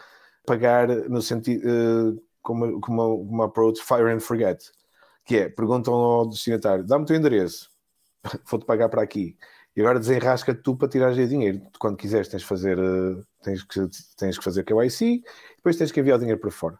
pagar 0.46 0.88
no 1.08 1.22
sentido. 1.22 1.62
Uh, 1.66 2.34
com 2.44 2.52
uma, 2.52 2.80
com 2.80 2.92
uma, 2.92 3.06
uma 3.06 3.44
approach 3.46 3.82
fire 3.82 4.12
and 4.12 4.20
forget, 4.20 4.70
que 5.24 5.36
é, 5.38 5.48
perguntam 5.48 5.94
ao 5.94 6.28
destinatário, 6.28 6.84
dá-me 6.84 7.04
o 7.04 7.06
teu 7.06 7.16
endereço, 7.16 7.70
vou-te 8.46 8.64
pagar 8.64 8.88
para 8.88 9.02
aqui. 9.02 9.36
E 9.76 9.80
agora 9.80 9.98
desenrasca 9.98 10.54
tu 10.54 10.76
para 10.76 10.88
tirar 10.88 11.12
dinheiro. 11.12 11.60
Quando 11.78 11.96
quiseres 11.96 12.28
tens, 12.28 12.42
fazer, 12.42 12.78
eh, 12.78 13.22
tens, 13.42 13.62
que, 13.64 13.88
tens 14.16 14.38
que 14.38 14.44
fazer 14.44 14.64
KYC, 14.64 15.22
depois 15.56 15.76
tens 15.76 15.90
que 15.90 16.00
enviar 16.00 16.16
o 16.16 16.20
dinheiro 16.20 16.40
para 16.40 16.50
fora. 16.50 16.78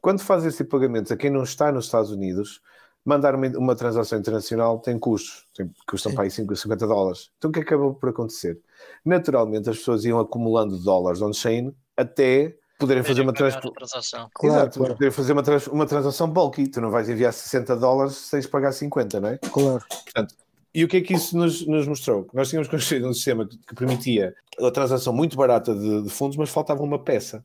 Quando 0.00 0.20
fazes 0.20 0.54
esse 0.54 0.64
pagamento 0.64 1.12
a 1.12 1.16
quem 1.16 1.30
não 1.30 1.42
está 1.42 1.70
nos 1.70 1.84
Estados 1.86 2.10
Unidos, 2.10 2.62
mandar 3.04 3.34
uma, 3.34 3.46
uma 3.58 3.76
transação 3.76 4.18
internacional 4.18 4.78
tem 4.78 4.98
custos, 4.98 5.46
tem, 5.54 5.70
custam 5.86 6.10
Sim. 6.10 6.16
para 6.16 6.24
aí 6.24 6.30
50 6.30 6.86
dólares. 6.86 7.30
Então 7.36 7.50
o 7.50 7.52
que 7.52 7.60
acabou 7.60 7.94
por 7.94 8.08
acontecer? 8.08 8.58
Naturalmente 9.04 9.68
as 9.68 9.78
pessoas 9.78 10.04
iam 10.04 10.18
acumulando 10.18 10.78
dólares 10.78 11.20
on-chain 11.20 11.74
até 11.96 12.56
poderem 12.78 13.02
fazer 13.02 13.20
uma 13.20 13.32
trans... 13.32 13.56
transação. 13.56 14.28
Claro, 14.34 14.56
Exato, 14.56 14.78
claro. 14.78 14.94
poderem 14.94 15.12
fazer 15.12 15.32
uma, 15.32 15.42
trans... 15.42 15.66
uma 15.66 15.86
transação 15.86 16.28
bulky. 16.28 16.68
Tu 16.68 16.80
não 16.80 16.90
vais 16.90 17.08
enviar 17.08 17.32
60 17.32 17.76
dólares 17.76 18.14
sem 18.16 18.42
pagar 18.48 18.72
50, 18.72 19.20
não 19.20 19.28
é? 19.28 19.38
Claro. 19.38 19.84
Portanto, 19.88 20.34
e 20.74 20.84
o 20.84 20.88
que 20.88 20.96
é 20.96 21.00
que 21.00 21.14
isso 21.14 21.36
nos, 21.36 21.66
nos 21.66 21.86
mostrou? 21.86 22.26
Nós 22.34 22.48
tínhamos 22.48 22.68
construído 22.68 23.08
um 23.08 23.14
sistema 23.14 23.46
que, 23.46 23.56
que 23.56 23.74
permitia 23.74 24.34
a 24.60 24.70
transação 24.70 25.12
muito 25.12 25.36
barata 25.36 25.74
de, 25.74 26.02
de, 26.02 26.10
fundos, 26.10 26.36
mas 26.36 26.50
faltava 26.50 26.82
uma 26.82 26.98
peça, 26.98 27.44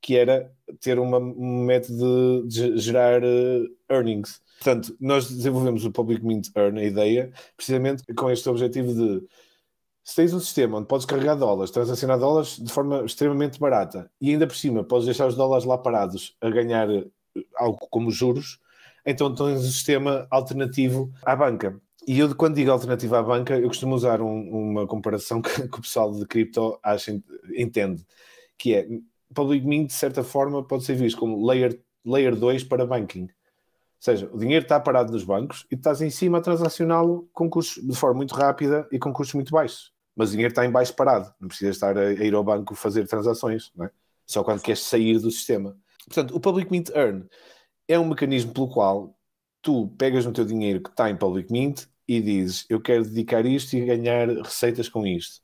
que 0.00 0.16
era 0.16 0.52
ter 0.80 0.98
uma, 0.98 1.18
um 1.18 1.64
método 1.64 2.46
de, 2.46 2.74
de 2.74 2.78
gerar 2.78 3.22
uh, 3.22 3.66
earnings. 3.90 4.40
Portanto, 4.58 4.96
nós 5.00 5.28
desenvolvemos 5.28 5.84
o 5.84 5.90
Public 5.90 6.24
Mint 6.24 6.48
Earn, 6.56 6.78
a 6.78 6.84
ideia, 6.84 7.32
precisamente 7.56 8.02
com 8.14 8.30
este 8.30 8.48
objetivo 8.48 8.94
de 8.94 9.26
se 10.08 10.16
tens 10.16 10.32
um 10.32 10.40
sistema 10.40 10.78
onde 10.78 10.88
podes 10.88 11.04
carregar 11.04 11.34
dólares, 11.34 11.70
transacionar 11.70 12.18
dólares 12.18 12.56
de 12.56 12.72
forma 12.72 13.04
extremamente 13.04 13.60
barata 13.60 14.10
e 14.18 14.30
ainda 14.30 14.46
por 14.46 14.56
cima 14.56 14.82
podes 14.82 15.04
deixar 15.04 15.26
os 15.26 15.36
dólares 15.36 15.66
lá 15.66 15.76
parados 15.76 16.34
a 16.40 16.48
ganhar 16.48 16.90
eh, 16.90 17.04
algo 17.56 17.86
como 17.90 18.10
juros, 18.10 18.58
então 19.04 19.34
tens 19.34 19.60
um 19.60 19.62
sistema 19.62 20.26
alternativo 20.30 21.12
à 21.22 21.36
banca. 21.36 21.78
E 22.06 22.18
eu, 22.18 22.34
quando 22.34 22.54
digo 22.54 22.70
alternativa 22.70 23.18
à 23.18 23.22
banca, 23.22 23.58
eu 23.58 23.68
costumo 23.68 23.94
usar 23.94 24.22
um, 24.22 24.50
uma 24.50 24.86
comparação 24.86 25.40
que, 25.42 25.68
que, 25.68 25.78
o 25.78 25.82
pessoal 25.82 26.12
de 26.12 26.24
cripto 26.26 26.78
acha, 26.82 27.20
entende, 27.54 28.04
que 28.56 28.74
é 28.74 28.88
Public 29.34 29.66
Mint, 29.66 29.88
de 29.88 29.94
certa 29.94 30.22
forma, 30.22 30.62
pode 30.64 30.84
ser 30.84 30.94
visto 30.94 31.18
como 31.18 31.46
layer, 31.46 31.80
layer 32.04 32.34
2 32.34 32.64
para 32.64 32.86
banking. 32.86 33.24
Ou 33.24 33.28
seja, 34.00 34.30
o 34.32 34.38
dinheiro 34.38 34.62
está 34.62 34.78
parado 34.78 35.12
nos 35.12 35.24
bancos 35.24 35.66
e 35.70 35.74
estás 35.74 36.00
em 36.00 36.08
cima 36.08 36.38
a 36.38 36.40
transacioná-lo 36.40 37.28
com 37.32 37.50
custos 37.50 37.84
de 37.84 37.94
forma 37.96 38.18
muito 38.18 38.34
rápida 38.34 38.88
e 38.92 38.98
com 38.98 39.12
custos 39.12 39.34
muito 39.34 39.50
baixos. 39.50 39.92
Mas 40.14 40.28
o 40.28 40.32
dinheiro 40.32 40.52
está 40.52 40.64
em 40.64 40.70
baixo 40.70 40.94
parado, 40.94 41.32
não 41.40 41.48
precisas 41.48 41.76
estar 41.76 41.96
a, 41.98 42.02
a 42.02 42.12
ir 42.12 42.32
ao 42.32 42.44
banco 42.44 42.74
fazer 42.74 43.06
transações, 43.06 43.72
é? 43.80 43.90
só 44.24 44.44
quando 44.44 44.62
queres 44.62 44.80
sair 44.80 45.18
do 45.18 45.30
sistema. 45.30 45.76
Portanto, 46.06 46.34
o 46.34 46.40
Public 46.40 46.70
Mint 46.70 46.90
Earn 46.90 47.26
é 47.88 47.98
um 47.98 48.08
mecanismo 48.08 48.52
pelo 48.52 48.68
qual 48.68 49.17
tu 49.62 49.88
pegas 49.98 50.24
no 50.24 50.32
teu 50.32 50.44
dinheiro 50.44 50.82
que 50.82 50.90
está 50.90 51.10
em 51.10 51.16
Public 51.16 51.52
Mint 51.52 51.84
e 52.06 52.20
dizes 52.20 52.64
eu 52.70 52.80
quero 52.80 53.04
dedicar 53.04 53.44
isto 53.44 53.74
e 53.74 53.84
ganhar 53.84 54.28
receitas 54.28 54.88
com 54.88 55.06
isto. 55.06 55.42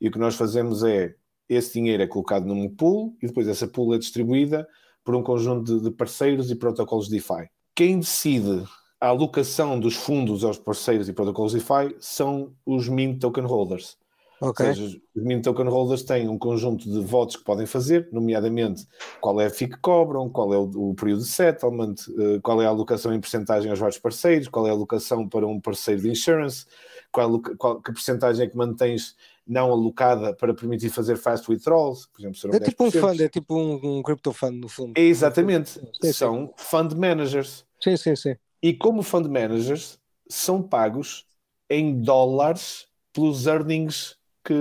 E 0.00 0.08
o 0.08 0.10
que 0.10 0.18
nós 0.18 0.36
fazemos 0.36 0.82
é 0.82 1.14
esse 1.48 1.74
dinheiro 1.74 2.02
é 2.02 2.06
colocado 2.06 2.46
num 2.46 2.68
pool 2.68 3.16
e 3.22 3.26
depois 3.26 3.48
essa 3.48 3.66
pool 3.66 3.94
é 3.94 3.98
distribuída 3.98 4.66
por 5.04 5.14
um 5.14 5.22
conjunto 5.22 5.80
de, 5.80 5.90
parceiros 5.90 6.50
e 6.50 6.54
protocolos 6.54 7.08
DeFi. 7.08 7.48
Quem 7.74 8.00
decide 8.00 8.64
a 9.00 9.08
alocação 9.08 9.78
dos 9.78 9.94
fundos 9.94 10.44
aos 10.44 10.58
parceiros 10.58 11.08
e 11.08 11.12
protocolos 11.12 11.52
DeFi 11.52 11.96
são 12.00 12.54
os 12.64 12.88
Mint 12.88 13.20
Token 13.20 13.44
Holders. 13.44 13.96
Okay. 14.40 14.68
Ou 14.68 14.74
seja, 14.74 15.00
os 15.16 15.22
mint 15.24 15.42
token 15.42 15.66
holders 15.68 16.04
têm 16.04 16.28
um 16.28 16.38
conjunto 16.38 16.84
de 16.88 17.00
votos 17.00 17.36
que 17.36 17.44
podem 17.44 17.66
fazer, 17.66 18.08
nomeadamente 18.12 18.86
qual 19.20 19.40
é 19.40 19.46
a 19.46 19.50
FII 19.50 19.70
que 19.70 19.78
cobram, 19.78 20.28
qual 20.30 20.54
é 20.54 20.56
o, 20.56 20.90
o 20.90 20.94
período 20.94 21.22
de 21.22 21.28
settlement, 21.28 21.94
uh, 22.10 22.40
qual 22.40 22.62
é 22.62 22.66
a 22.66 22.68
alocação 22.68 23.12
em 23.12 23.20
porcentagem 23.20 23.68
aos 23.68 23.80
vários 23.80 23.98
parceiros, 23.98 24.46
qual 24.46 24.66
é 24.66 24.70
a 24.70 24.72
alocação 24.72 25.28
para 25.28 25.46
um 25.46 25.60
parceiro 25.60 26.02
de 26.02 26.10
insurance, 26.10 26.66
qual, 27.10 27.40
qual 27.58 27.82
que 27.82 27.92
porcentagem 27.92 28.46
é 28.46 28.48
que 28.48 28.56
mantens 28.56 29.16
não 29.44 29.72
alocada 29.72 30.34
para 30.34 30.54
permitir 30.54 30.90
fazer 30.90 31.16
fast 31.16 31.50
withdrawals, 31.50 32.06
por 32.06 32.20
exemplo, 32.20 32.54
É 32.54 32.60
tipo 32.60 32.84
um 32.84 32.90
fund, 32.90 33.20
é 33.20 33.28
tipo 33.28 33.56
um, 33.56 33.98
um 33.98 34.02
crypto 34.02 34.32
fund 34.32 34.60
no 34.60 34.68
fundo. 34.68 34.92
É 34.96 35.00
exatamente, 35.00 35.80
sim, 36.00 36.12
são 36.12 36.46
sim. 36.46 36.64
fund 36.64 36.94
managers. 36.94 37.64
Sim, 37.82 37.96
sim, 37.96 38.14
sim. 38.14 38.36
E 38.62 38.74
como 38.74 39.02
fund 39.02 39.26
managers 39.26 39.98
são 40.28 40.62
pagos 40.62 41.26
em 41.70 42.00
dólares 42.00 42.86
pelos 43.12 43.46
earnings 43.46 44.17
que, 44.44 44.54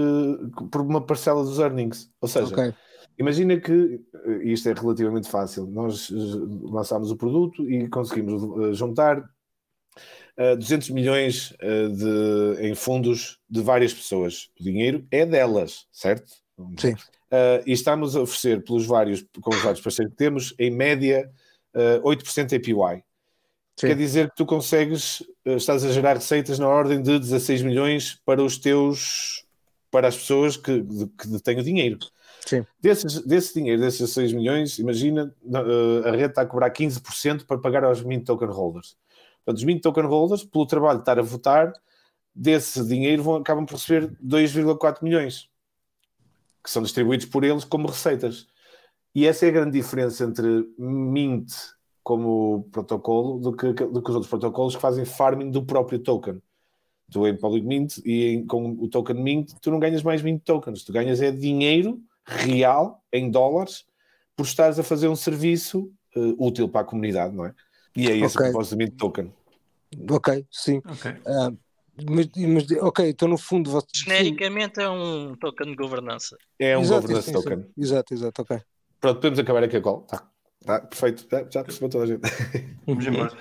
por 0.71 0.81
uma 0.81 1.05
parcela 1.05 1.43
dos 1.43 1.59
earnings. 1.59 2.09
Ou 2.21 2.27
seja, 2.27 2.53
okay. 2.53 2.73
imagina 3.17 3.59
que 3.59 4.01
isto 4.43 4.69
é 4.69 4.73
relativamente 4.73 5.29
fácil. 5.29 5.65
Nós 5.67 6.11
eh, 6.11 6.15
lançámos 6.63 7.11
o 7.11 7.17
produto 7.17 7.69
e 7.69 7.87
conseguimos 7.87 8.41
eh, 8.43 8.73
juntar 8.73 9.19
uh, 9.19 10.55
200 10.57 10.89
milhões 10.91 11.51
uh, 11.51 11.89
de, 11.89 12.67
em 12.67 12.75
fundos 12.75 13.39
de 13.49 13.61
várias 13.61 13.93
pessoas. 13.93 14.49
O 14.59 14.63
dinheiro 14.63 15.05
é 15.11 15.25
delas, 15.25 15.87
certo? 15.91 16.31
Sim. 16.77 16.93
Uh, 16.93 17.61
e 17.65 17.73
estamos 17.73 18.15
a 18.15 18.21
oferecer 18.21 18.63
pelos 18.63 18.85
vários, 18.85 19.25
com 19.41 19.53
os 19.53 19.61
vários 19.61 19.81
parceiros 19.81 20.13
que 20.13 20.17
temos, 20.17 20.55
em 20.57 20.71
média, 20.71 21.29
uh, 21.75 22.01
8% 22.01 22.55
APY. 22.55 23.03
Sim. 23.75 23.87
Quer 23.87 23.95
dizer 23.95 24.29
que 24.29 24.35
tu 24.35 24.45
consegues, 24.45 25.23
estás 25.45 25.85
a 25.85 25.91
gerar 25.91 26.15
receitas 26.15 26.57
na 26.57 26.67
ordem 26.67 26.99
de 26.99 27.19
16 27.19 27.61
milhões 27.61 28.19
para 28.25 28.41
os 28.41 28.57
teus 28.57 29.45
para 29.89 30.07
as 30.07 30.17
pessoas 30.17 30.57
que, 30.57 30.83
que 31.17 31.27
detêm 31.27 31.59
o 31.59 31.63
dinheiro. 31.63 31.99
Sim. 32.45 32.65
Desses, 32.79 33.21
desse 33.25 33.53
dinheiro, 33.53 33.81
desses 33.81 34.09
6 34.11 34.33
milhões, 34.33 34.79
imagina, 34.79 35.33
uh, 35.43 36.07
a 36.07 36.11
rede 36.11 36.27
está 36.27 36.41
a 36.41 36.45
cobrar 36.45 36.71
15% 36.71 37.45
para 37.45 37.57
pagar 37.57 37.83
aos 37.83 38.01
mint 38.01 38.25
token 38.25 38.49
holders. 38.49 38.97
Portanto, 39.43 39.57
os 39.57 39.63
mint 39.63 39.81
token 39.81 40.05
holders, 40.05 40.43
pelo 40.43 40.65
trabalho 40.65 40.97
de 40.97 41.01
estar 41.01 41.19
a 41.19 41.21
votar, 41.21 41.73
desse 42.33 42.85
dinheiro 42.85 43.23
vão, 43.23 43.35
acabam 43.35 43.65
por 43.65 43.75
receber 43.75 44.15
2,4 44.23 45.03
milhões, 45.03 45.49
que 46.63 46.69
são 46.69 46.83
distribuídos 46.83 47.25
por 47.25 47.43
eles 47.43 47.63
como 47.63 47.87
receitas. 47.87 48.47
E 49.15 49.25
essa 49.25 49.45
é 49.45 49.49
a 49.49 49.51
grande 49.51 49.71
diferença 49.71 50.23
entre 50.23 50.69
Mint 50.77 51.51
como 52.03 52.69
protocolo 52.71 53.39
do 53.39 53.53
que, 53.53 53.73
do 53.73 54.01
que 54.01 54.09
os 54.09 54.15
outros 54.15 54.29
protocolos 54.29 54.75
que 54.75 54.81
fazem 54.81 55.03
farming 55.03 55.49
do 55.49 55.65
próprio 55.65 55.99
token 55.99 56.41
tu 57.11 57.27
em 57.27 57.35
Public 57.35 57.65
Mint 57.65 57.97
e 58.05 58.25
em, 58.25 58.45
com 58.45 58.71
o 58.79 58.87
token 58.87 59.21
Mint, 59.21 59.53
tu 59.61 59.71
não 59.71 59.79
ganhas 59.79 60.03
mais 60.03 60.21
Mint 60.21 60.43
tokens, 60.43 60.83
tu 60.83 60.91
ganhas 60.91 61.21
é 61.21 61.31
dinheiro 61.31 62.01
real 62.25 63.01
em 63.11 63.31
dólares 63.31 63.85
por 64.35 64.45
estares 64.45 64.77
a 64.77 64.83
fazer 64.83 65.07
um 65.07 65.15
serviço 65.15 65.91
uh, 66.15 66.45
útil 66.45 66.69
para 66.69 66.81
a 66.81 66.83
comunidade, 66.83 67.35
não 67.35 67.45
é? 67.45 67.53
E 67.95 68.07
é 68.07 68.17
esse 68.17 68.37
okay. 68.37 68.49
o 68.49 68.51
propósito 68.51 68.75
do 68.75 68.77
Mint 68.77 68.95
Token. 68.95 69.33
Ok, 70.11 70.45
sim. 70.51 70.77
Okay. 70.77 71.13
Uh, 71.25 71.57
mas, 72.07 72.27
mas, 72.35 72.71
ok, 72.83 73.09
então 73.09 73.27
no 73.27 73.37
fundo. 73.37 73.71
Você... 73.71 73.87
Genericamente 73.95 74.79
é 74.79 74.89
um 74.89 75.35
token 75.35 75.71
de 75.71 75.75
governança. 75.75 76.37
É 76.59 76.77
um 76.77 76.81
exato, 76.81 77.01
governance 77.01 77.27
sim, 77.27 77.33
token. 77.33 77.63
Sim. 77.63 77.71
Exato, 77.75 78.13
exato, 78.13 78.41
ok. 78.43 78.59
Pronto, 78.99 79.15
podemos 79.15 79.39
acabar 79.39 79.63
aqui 79.63 79.77
a 79.77 79.81
call. 79.81 80.01
Tá. 80.01 80.29
Tá, 80.67 80.81
perfeito, 80.81 81.25
já, 81.31 81.47
já 81.49 81.63
percebeu 81.63 81.89
toda 81.89 82.03
a 82.03 82.07
gente. 82.07 82.21
Vamos 82.85 83.07
embora. 83.07 83.31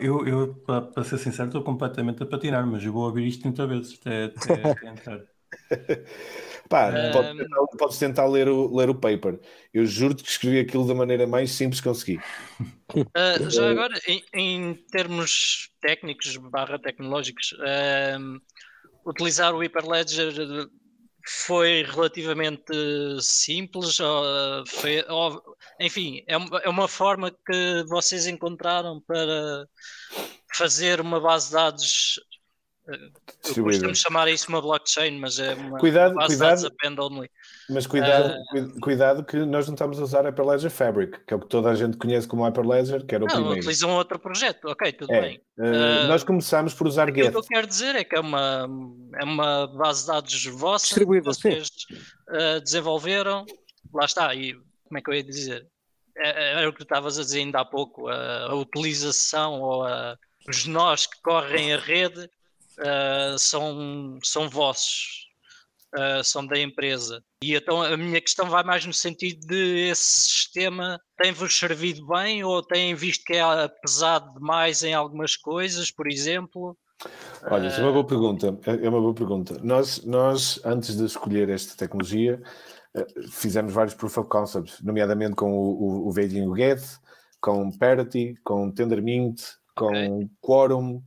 Eu, 0.00 0.26
eu, 0.26 0.26
eu 0.26 0.54
para 0.64 1.04
ser 1.04 1.18
sincero, 1.18 1.46
estou 1.46 1.62
completamente 1.62 2.24
a 2.24 2.26
patinar, 2.26 2.66
mas 2.66 2.84
eu 2.84 2.92
vou 2.92 3.04
ouvir 3.04 3.24
isto 3.28 3.42
30 3.42 3.66
vezes 3.68 4.00
até, 4.00 4.24
até, 4.24 4.70
até 4.70 4.88
entrar. 4.88 5.20
Pá, 6.68 6.88
um... 6.88 7.12
podes, 7.12 7.36
tentar, 7.36 7.66
podes 7.78 7.98
tentar 7.98 8.26
ler 8.26 8.48
o, 8.48 8.76
ler 8.76 8.90
o 8.90 8.94
paper. 8.96 9.38
Eu 9.72 9.86
juro-te 9.86 10.24
que 10.24 10.28
escrevi 10.28 10.58
aquilo 10.58 10.88
da 10.88 10.94
maneira 10.94 11.24
mais 11.24 11.52
simples 11.52 11.80
que 11.80 11.88
consegui. 11.88 12.16
Uh, 12.96 13.06
já 13.48 13.70
agora, 13.70 13.96
em, 14.08 14.24
em, 14.34 14.74
termos 14.90 15.70
técnicos 15.80 16.36
barra 16.36 16.80
tecnológicos, 16.80 17.52
uh, 17.52 18.40
utilizar 19.08 19.54
o 19.54 19.60
Hyperledger 19.60 20.32
foi 21.26 21.82
relativamente 21.82 22.72
simples, 23.20 23.98
foi, 24.66 25.04
enfim, 25.78 26.22
é, 26.26 26.34
é 26.34 26.68
uma 26.68 26.88
forma 26.88 27.30
que 27.30 27.84
vocês 27.88 28.26
encontraram 28.26 29.00
para 29.00 29.66
fazer 30.54 31.00
uma 31.00 31.20
base 31.20 31.48
de 31.48 31.52
dados 31.52 32.20
Costumo 33.42 33.94
chamar 33.94 34.28
isso 34.28 34.48
uma 34.48 34.60
blockchain, 34.60 35.18
mas 35.18 35.38
é 35.38 35.54
uma 35.54 35.78
cuidado, 35.78 36.14
base 36.14 36.36
cuidado, 36.36 36.56
de 36.56 36.62
dados 36.62 36.64
append-only. 36.64 37.30
Mas 37.70 37.86
cuidado, 37.86 38.34
uh, 38.54 38.80
cuidado 38.80 39.24
que 39.24 39.36
nós 39.38 39.66
não 39.66 39.74
estamos 39.74 39.98
a 39.98 40.02
usar 40.02 40.24
Hyperledger 40.24 40.70
Fabric, 40.70 41.20
que 41.26 41.32
é 41.32 41.36
o 41.36 41.40
que 41.40 41.46
toda 41.46 41.70
a 41.70 41.74
gente 41.74 41.96
conhece 41.96 42.26
como 42.26 42.44
Hyperledger, 42.44 43.06
que 43.06 43.14
era 43.14 43.24
o 43.24 43.26
não, 43.26 43.34
primeiro. 43.34 43.58
utilizam 43.58 43.90
outro 43.90 44.18
projeto, 44.18 44.66
ok, 44.66 44.92
tudo 44.92 45.12
é, 45.12 45.20
bem. 45.20 45.40
Uh, 45.58 46.04
uh, 46.04 46.08
nós 46.08 46.24
começamos 46.24 46.74
por 46.74 46.86
usar 46.86 47.06
Get. 47.06 47.28
O 47.28 47.30
que 47.30 47.36
eu 47.38 47.42
quero 47.42 47.66
dizer 47.66 47.94
é 47.94 48.04
que 48.04 48.16
é 48.16 48.20
uma, 48.20 48.68
é 49.20 49.24
uma 49.24 49.66
base 49.68 50.02
de 50.02 50.08
dados 50.08 50.44
vossa, 50.46 50.86
Distribuída, 50.86 51.30
que 51.30 51.36
vocês 51.36 51.70
desenvolveram, 52.62 53.44
lá 53.92 54.04
está, 54.04 54.34
e 54.34 54.54
como 54.84 54.98
é 54.98 55.00
que 55.00 55.10
eu 55.10 55.14
ia 55.14 55.22
dizer? 55.22 55.66
É, 56.16 56.60
era 56.60 56.68
o 56.68 56.72
que 56.72 56.78
tu 56.78 56.82
estavas 56.82 57.18
a 57.18 57.22
dizer 57.22 57.40
ainda 57.40 57.60
há 57.60 57.64
pouco, 57.64 58.08
a, 58.08 58.46
a 58.50 58.54
utilização 58.54 59.60
ou 59.60 59.84
a, 59.84 60.16
os 60.48 60.66
nós 60.66 61.06
que 61.06 61.20
correm 61.22 61.72
a 61.72 61.78
rede 61.78 62.28
uh, 62.78 63.38
são, 63.38 64.18
são 64.22 64.48
vossos. 64.48 65.19
Uh, 65.94 66.22
são 66.24 66.46
da 66.46 66.58
empresa. 66.58 67.22
E 67.42 67.54
então 67.54 67.82
a 67.82 67.96
minha 67.96 68.20
questão 68.20 68.48
vai 68.48 68.62
mais 68.62 68.84
no 68.84 68.92
sentido 68.92 69.46
de 69.46 69.88
esse 69.88 70.30
sistema 70.30 71.00
tem-vos 71.16 71.58
servido 71.58 72.06
bem 72.06 72.42
ou 72.44 72.62
têm 72.62 72.94
visto 72.94 73.24
que 73.24 73.34
é 73.34 73.68
pesado 73.82 74.32
demais 74.34 74.82
em 74.82 74.94
algumas 74.94 75.36
coisas, 75.36 75.90
por 75.90 76.10
exemplo? 76.10 76.76
Olha, 77.44 77.68
é 77.68 77.80
uma 77.80 77.92
boa 77.92 78.06
pergunta. 78.06 78.58
É 78.66 78.88
uma 78.88 79.00
boa 79.00 79.14
pergunta. 79.14 79.58
Nós, 79.62 80.04
nós 80.04 80.60
antes 80.64 80.96
de 80.96 81.04
escolher 81.04 81.48
esta 81.48 81.76
tecnologia, 81.76 82.40
eh, 82.94 83.06
fizemos 83.30 83.72
vários 83.72 83.94
proof 83.94 84.18
of 84.18 84.28
concepts, 84.28 84.80
nomeadamente 84.82 85.34
com 85.34 85.52
o, 85.52 86.04
o, 86.04 86.08
o 86.08 86.12
Vaging 86.12 86.54
Get, 86.54 86.82
com 87.40 87.70
Parity, 87.70 88.34
com 88.44 88.70
Tendermint, 88.70 89.40
com 89.74 89.86
okay. 89.86 90.30
Quorum, 90.40 91.02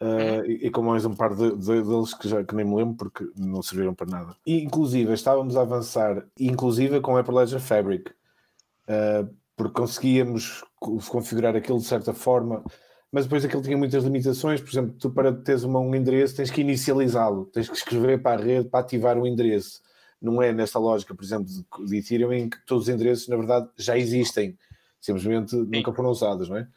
Uh, 0.00 0.44
e, 0.44 0.66
e, 0.66 0.70
com 0.70 0.82
mais 0.82 1.06
um 1.06 1.14
par 1.14 1.34
de, 1.34 1.56
de, 1.56 1.82
deles 1.82 2.12
que 2.12 2.28
já 2.28 2.44
que 2.44 2.54
nem 2.54 2.66
me 2.66 2.74
lembro 2.74 2.96
porque 2.96 3.30
não 3.36 3.62
serviram 3.62 3.94
para 3.94 4.06
nada. 4.06 4.36
E 4.44 4.62
inclusive 4.62 5.12
estávamos 5.12 5.56
a 5.56 5.62
avançar, 5.62 6.22
inclusive 6.38 7.00
com 7.00 7.14
Hyperledger 7.14 7.60
Fabric, 7.60 8.10
uh, 8.10 9.28
porque 9.56 9.72
conseguíamos 9.72 10.62
configurar 10.78 11.56
aquilo 11.56 11.78
de 11.78 11.86
certa 11.86 12.12
forma, 12.12 12.62
mas 13.10 13.24
depois 13.24 13.44
aquilo 13.44 13.62
tinha 13.62 13.78
muitas 13.78 14.04
limitações. 14.04 14.60
Por 14.60 14.68
exemplo, 14.68 14.94
tu 14.98 15.10
para 15.10 15.32
teres 15.32 15.62
uma, 15.62 15.80
um 15.80 15.94
endereço 15.94 16.36
tens 16.36 16.50
que 16.50 16.60
inicializá-lo, 16.60 17.46
tens 17.46 17.68
que 17.68 17.76
escrever 17.76 18.20
para 18.20 18.38
a 18.38 18.44
rede 18.44 18.68
para 18.68 18.80
ativar 18.80 19.16
o 19.16 19.26
endereço. 19.26 19.80
Não 20.20 20.42
é 20.42 20.52
nesta 20.52 20.78
lógica, 20.78 21.14
por 21.14 21.24
exemplo, 21.24 21.46
de, 21.46 21.86
de 21.86 21.96
Ethereum, 21.96 22.32
em 22.32 22.50
que 22.50 22.58
todos 22.66 22.84
os 22.84 22.94
endereços, 22.94 23.28
na 23.28 23.36
verdade, 23.36 23.68
já 23.76 23.96
existem, 23.96 24.58
simplesmente 25.00 25.52
Sim. 25.52 25.68
nunca 25.72 25.92
foram 25.92 26.10
usados, 26.10 26.48
não 26.48 26.56
é? 26.58 26.68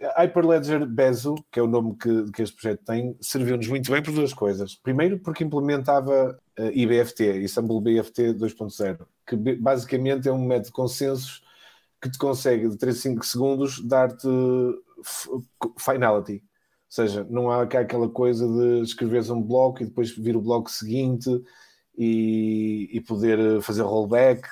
Hyperledger 0.00 0.86
Bezo, 0.86 1.34
que 1.50 1.58
é 1.58 1.62
o 1.62 1.66
nome 1.66 1.96
que, 1.96 2.30
que 2.30 2.42
este 2.42 2.54
projeto 2.54 2.84
tem, 2.84 3.16
serviu-nos 3.20 3.66
muito 3.68 3.90
bem 3.90 4.02
por 4.02 4.12
duas 4.12 4.34
coisas. 4.34 4.74
Primeiro, 4.74 5.18
porque 5.18 5.42
implementava 5.42 6.38
uh, 6.58 6.70
IBFT, 6.72 7.38
Istanbul 7.38 7.80
BFT 7.80 8.34
2.0, 8.34 9.06
que 9.26 9.36
basicamente 9.56 10.28
é 10.28 10.32
um 10.32 10.44
método 10.44 10.66
de 10.66 10.72
consensos 10.72 11.42
que 12.00 12.10
te 12.10 12.18
consegue, 12.18 12.68
de 12.68 12.76
3 12.76 12.96
a 12.96 13.00
5 13.00 13.26
segundos, 13.26 13.86
dar-te 13.86 14.28
finality. 15.78 16.34
Ou 16.34 16.42
seja, 16.88 17.26
não 17.28 17.50
há 17.50 17.66
cá 17.66 17.80
aquela 17.80 18.08
coisa 18.08 18.46
de 18.46 18.82
escreveres 18.82 19.30
um 19.30 19.42
bloco 19.42 19.82
e 19.82 19.86
depois 19.86 20.10
vir 20.10 20.36
o 20.36 20.42
bloco 20.42 20.70
seguinte 20.70 21.28
e, 21.96 22.88
e 22.92 23.00
poder 23.00 23.60
fazer 23.62 23.82
rollback. 23.82 24.46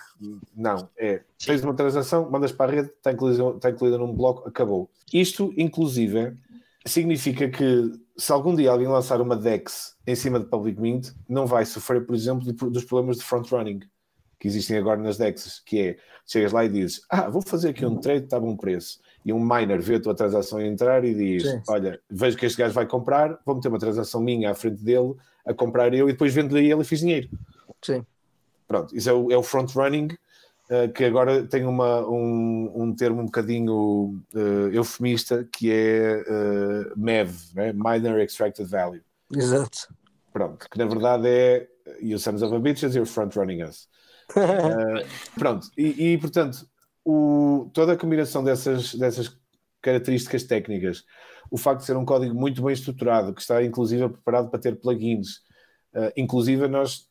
Não, 0.57 0.89
é 0.97 1.23
fez 1.41 1.63
uma 1.63 1.75
transação, 1.75 2.31
mandas 2.31 2.53
para 2.53 2.71
a 2.71 2.75
rede, 2.75 2.89
está 2.89 3.13
incluída, 3.13 3.51
está 3.57 3.71
incluída 3.71 3.99
num 3.99 4.13
bloco, 4.13 4.49
acabou. 4.49 4.91
Isto, 5.13 5.53
inclusive, 5.57 6.37
significa 6.87 7.49
que 7.49 7.93
se 8.17 8.33
algum 8.33 8.55
dia 8.55 8.71
alguém 8.71 8.87
lançar 8.87 9.21
uma 9.21 9.37
DEX 9.37 9.97
em 10.07 10.15
cima 10.15 10.39
de 10.39 10.47
Public 10.47 10.81
Mint, 10.81 11.11
não 11.29 11.47
vai 11.47 11.65
sofrer, 11.65 12.07
por 12.07 12.15
exemplo, 12.15 12.53
dos 12.53 12.85
problemas 12.85 13.19
de 13.19 13.25
front-running 13.25 13.81
que 14.39 14.49
existem 14.49 14.77
agora 14.77 15.01
nas 15.01 15.17
DEXs, 15.17 15.61
que 15.65 15.81
é, 15.81 15.97
chegas 16.27 16.53
lá 16.53 16.65
e 16.65 16.69
dizes, 16.69 17.01
ah, 17.09 17.31
vou 17.31 17.41
fazer 17.41 17.71
aqui 17.71 17.87
um 17.87 17.97
trade, 17.97 18.25
está 18.25 18.37
a 18.37 18.41
bom 18.41 18.55
preço, 18.55 19.01
e 19.25 19.33
um 19.33 19.41
miner 19.41 19.81
vê 19.81 19.95
a 19.95 20.01
tua 20.01 20.15
transação 20.15 20.61
entrar 20.61 21.03
e 21.03 21.15
diz, 21.15 21.45
Sim. 21.45 21.63
olha, 21.67 21.99
vejo 22.11 22.37
que 22.37 22.45
este 22.45 22.59
gajo 22.59 22.75
vai 22.75 22.87
comprar, 22.87 23.39
vou 23.47 23.55
meter 23.55 23.69
uma 23.69 23.79
transação 23.79 24.21
minha 24.21 24.51
à 24.51 24.55
frente 24.55 24.83
dele, 24.83 25.15
a 25.47 25.55
comprar 25.55 25.95
eu, 25.95 26.11
e 26.11 26.13
depois 26.13 26.35
vendo-lhe 26.35 26.71
ele 26.71 26.83
e 26.83 26.85
fiz 26.85 27.01
dinheiro. 27.01 27.29
Sim. 27.83 28.05
Pronto, 28.67 28.97
isso 28.97 29.11
é 29.11 29.13
o, 29.13 29.31
é 29.31 29.37
o 29.37 29.43
front-running, 29.43 30.09
uh, 30.71 30.93
que 30.93 31.05
agora 31.05 31.45
tem 31.45 31.65
uma, 31.65 32.07
um, 32.09 32.73
um 32.75 32.95
termo 32.95 33.21
um 33.21 33.27
bocadinho 33.27 34.23
uh, 34.35 34.69
eufemista, 34.73 35.47
que 35.53 35.71
é 35.71 36.23
uh, 36.23 36.99
MEV, 36.99 37.35
né? 37.55 37.73
Miner 37.73 38.21
Extracted 38.21 38.69
Value. 38.69 39.03
Exato. 39.35 39.95
Pronto, 40.33 40.69
que 40.69 40.79
na 40.79 40.87
verdade 40.87 41.29
é 41.29 41.69
You 42.01 42.19
Sons 42.19 42.43
of 42.43 42.55
a 42.55 42.59
Bitches, 42.59 42.95
you're 42.95 43.11
front-running 43.11 43.63
us. 43.63 43.89
pronto, 45.39 45.69
e, 45.77 46.13
e 46.13 46.19
portanto, 46.19 46.67
o, 47.05 47.71
toda 47.73 47.93
a 47.93 47.97
combinação 47.97 48.43
dessas, 48.43 48.95
dessas 48.95 49.37
características 49.83 50.45
técnicas, 50.45 51.05
o 51.51 51.59
facto 51.59 51.81
de 51.81 51.87
ser 51.87 51.97
um 51.97 52.05
código 52.05 52.35
muito 52.35 52.63
bem 52.63 52.73
estruturado, 52.73 53.35
que 53.35 53.41
está 53.41 53.63
inclusive 53.63 54.09
preparado 54.09 54.49
para 54.49 54.59
ter 54.59 54.81
plugins, 54.81 55.37
uh, 55.95 56.11
inclusive 56.17 56.67
nós, 56.67 57.09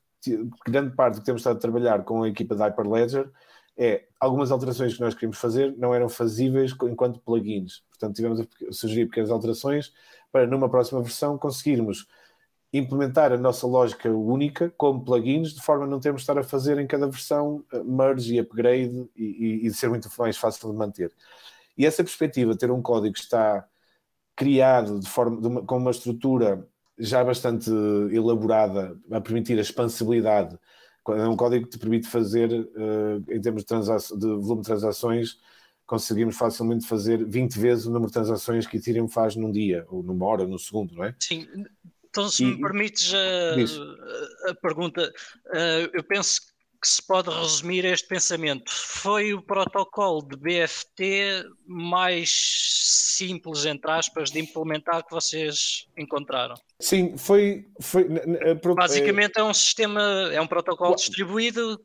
grande 0.65 0.95
parte 0.95 1.15
do 1.15 1.19
que 1.19 1.25
temos 1.25 1.41
estado 1.41 1.57
a 1.57 1.59
trabalhar 1.59 2.03
com 2.03 2.23
a 2.23 2.29
equipa 2.29 2.55
da 2.55 2.65
Hyperledger 2.67 3.29
é 3.77 4.05
algumas 4.19 4.51
alterações 4.51 4.93
que 4.93 5.01
nós 5.01 5.13
queríamos 5.13 5.37
fazer 5.37 5.75
não 5.77 5.93
eram 5.93 6.07
fazíveis 6.07 6.75
enquanto 6.83 7.19
plugins. 7.19 7.83
Portanto, 7.89 8.15
tivemos 8.15 8.39
a 8.39 8.45
sugerir 8.71 9.07
pequenas 9.07 9.31
alterações 9.31 9.93
para 10.31 10.45
numa 10.45 10.69
próxima 10.69 11.01
versão 11.01 11.37
conseguirmos 11.37 12.07
implementar 12.71 13.31
a 13.31 13.37
nossa 13.37 13.67
lógica 13.67 14.09
única 14.09 14.73
como 14.77 15.03
plugins, 15.03 15.53
de 15.53 15.61
forma 15.61 15.85
a 15.85 15.87
não 15.87 15.99
termos 15.99 16.21
de 16.21 16.23
estar 16.23 16.39
a 16.39 16.43
fazer 16.43 16.79
em 16.79 16.87
cada 16.87 17.07
versão 17.07 17.63
eh, 17.71 17.83
merge 17.83 18.35
e 18.35 18.39
upgrade 18.39 19.07
e, 19.15 19.23
e, 19.63 19.67
e 19.67 19.73
ser 19.73 19.89
muito 19.89 20.09
mais 20.17 20.37
fácil 20.37 20.71
de 20.71 20.77
manter. 20.77 21.11
E 21.77 21.85
essa 21.85 22.03
perspectiva, 22.03 22.57
ter 22.57 22.71
um 22.71 22.81
código 22.81 23.13
que 23.13 23.19
está 23.19 23.67
criado 24.35 24.99
de 24.99 25.07
forma, 25.09 25.39
de 25.39 25.47
uma, 25.47 25.61
com 25.63 25.77
uma 25.77 25.91
estrutura 25.91 26.67
já 27.05 27.23
bastante 27.23 27.69
elaborada 28.11 28.97
a 29.11 29.21
permitir 29.21 29.57
a 29.57 29.61
expansibilidade, 29.61 30.57
é 31.09 31.27
um 31.27 31.35
código 31.35 31.65
que 31.65 31.71
te 31.71 31.79
permite 31.79 32.07
fazer, 32.07 32.49
uh, 32.51 33.23
em 33.29 33.41
termos 33.41 33.65
de, 33.65 34.19
de, 34.19 34.27
volume 34.27 34.61
de 34.61 34.67
transações, 34.67 35.37
conseguimos 35.85 36.37
facilmente 36.37 36.87
fazer 36.87 37.25
20 37.25 37.59
vezes 37.59 37.85
o 37.85 37.91
número 37.91 38.07
de 38.07 38.13
transações 38.13 38.65
que 38.65 38.77
Ethereum 38.77 39.09
faz 39.09 39.35
num 39.35 39.51
dia, 39.51 39.85
ou 39.89 40.01
numa 40.01 40.25
hora, 40.25 40.47
num 40.47 40.57
segundo, 40.57 40.95
não 40.95 41.03
é? 41.03 41.13
Sim, 41.19 41.45
então, 42.09 42.29
se 42.29 42.43
e, 42.43 42.45
me 42.45 42.61
permites 42.61 43.13
a, 43.13 44.51
a 44.51 44.55
pergunta, 44.55 45.11
uh, 45.47 45.89
eu 45.91 46.03
penso 46.03 46.52
que 46.83 46.89
se 46.89 47.01
pode 47.01 47.29
resumir 47.29 47.85
este 47.85 48.05
pensamento. 48.09 48.69
Foi 48.69 49.33
o 49.33 49.41
protocolo 49.41 50.21
de 50.21 50.35
BFT 50.35 51.45
mais 51.65 52.29
simples, 53.17 53.65
entre 53.65 53.89
aspas, 53.89 54.29
de 54.29 54.41
implementar 54.41 55.05
que 55.05 55.11
vocês 55.11 55.87
encontraram? 55.97 56.55
Sim, 56.81 57.17
foi. 57.17 57.65
foi 57.79 58.05
Basicamente 58.75 59.39
é 59.39 59.43
um 59.43 59.53
sistema, 59.53 60.29
é 60.33 60.41
um 60.41 60.47
protocolo 60.47 60.93
distribuído. 60.93 61.79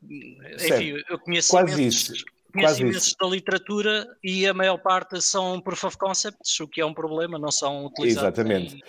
Certo. 0.57 0.73
Enfim, 0.73 1.03
eu 1.09 1.17
conheço 1.19 1.51
Quase 1.51 1.87
isso. 1.87 2.13
Conheço 2.51 2.81
imensos 2.81 3.15
da 3.17 3.27
literatura 3.27 4.07
e 4.23 4.47
a 4.47 4.53
maior 4.53 4.79
parte 4.79 5.21
são 5.21 5.61
proof 5.61 5.83
of 5.83 5.97
concepts, 5.97 6.59
o 6.59 6.67
que 6.67 6.81
é 6.81 6.85
um 6.85 6.93
problema, 6.93 7.37
não 7.37 7.51
são 7.51 7.85
utilizados. 7.85 8.39
Exatamente. 8.39 8.75
Em... 8.75 8.81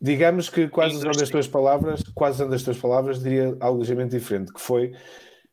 Digamos 0.00 0.48
que 0.48 0.68
quase 0.68 0.94
usando 0.94 1.20
as 1.20 1.28
tuas 1.28 1.48
palavras, 1.48 2.02
quase 2.14 2.36
usando 2.36 2.54
as 2.54 2.62
tuas 2.62 2.78
palavras, 2.78 3.20
diria 3.20 3.56
algo 3.58 3.80
ligeiramente 3.80 4.16
diferente, 4.16 4.52
que 4.52 4.60
foi, 4.60 4.94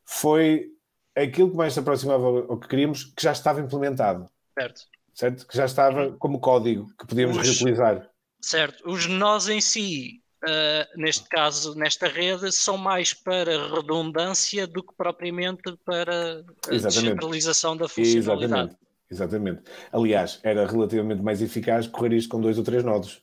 foi 0.06 0.70
aquilo 1.14 1.50
que 1.50 1.56
mais 1.56 1.74
se 1.74 1.80
aproximava 1.80 2.24
ao 2.48 2.58
que 2.58 2.68
queríamos, 2.68 3.04
que 3.04 3.22
já 3.22 3.32
estava 3.32 3.60
implementado. 3.60 4.26
Certo. 4.58 4.82
Certo? 5.12 5.46
Que 5.46 5.56
já 5.56 5.64
estava 5.64 6.12
como 6.18 6.40
código, 6.40 6.88
que 6.98 7.06
podíamos 7.06 7.36
Os... 7.36 7.42
reutilizar. 7.42 8.08
Certo. 8.40 8.88
Os 8.88 9.06
nós 9.06 9.48
em 9.48 9.60
si 9.60 10.22
Uh, 10.44 10.86
neste 11.00 11.28
caso, 11.28 11.74
nesta 11.74 12.06
rede, 12.06 12.52
são 12.52 12.76
mais 12.76 13.12
para 13.12 13.74
redundância 13.74 14.64
do 14.66 14.80
que 14.80 14.94
propriamente 14.94 15.76
para 15.84 16.44
a 16.68 16.70
descentralização 16.70 17.76
da 17.76 17.88
funcionalidade. 17.88 18.44
Exatamente. 18.44 18.76
Exatamente. 19.10 19.62
Aliás, 19.90 20.38
era 20.42 20.66
relativamente 20.66 21.22
mais 21.22 21.40
eficaz 21.40 21.86
correr 21.88 22.12
isto 22.12 22.28
com 22.28 22.40
dois 22.40 22.58
ou 22.58 22.64
três 22.64 22.84
nodos. 22.84 23.22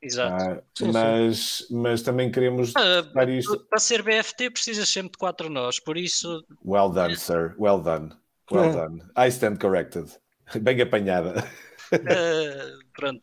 Exato. 0.00 0.44
Ah, 0.44 0.62
mas, 0.92 1.66
mas 1.70 2.02
também 2.02 2.30
queremos 2.30 2.72
uh, 2.72 3.30
isto. 3.30 3.58
Para 3.68 3.80
ser 3.80 4.02
BFT 4.02 4.50
precisas 4.50 4.88
sempre 4.88 5.12
de 5.12 5.18
quatro 5.18 5.50
nós, 5.50 5.80
por 5.80 5.96
isso. 5.96 6.44
Well 6.64 6.90
done, 6.90 7.16
sir. 7.16 7.54
Well 7.58 7.80
done. 7.80 8.10
Well 8.50 8.72
done. 8.72 9.02
I 9.16 9.28
stand 9.28 9.58
corrected. 9.58 10.10
Bem 10.62 10.80
apanhada. 10.80 11.44
Uh, 11.92 12.78
pronto. 12.94 13.22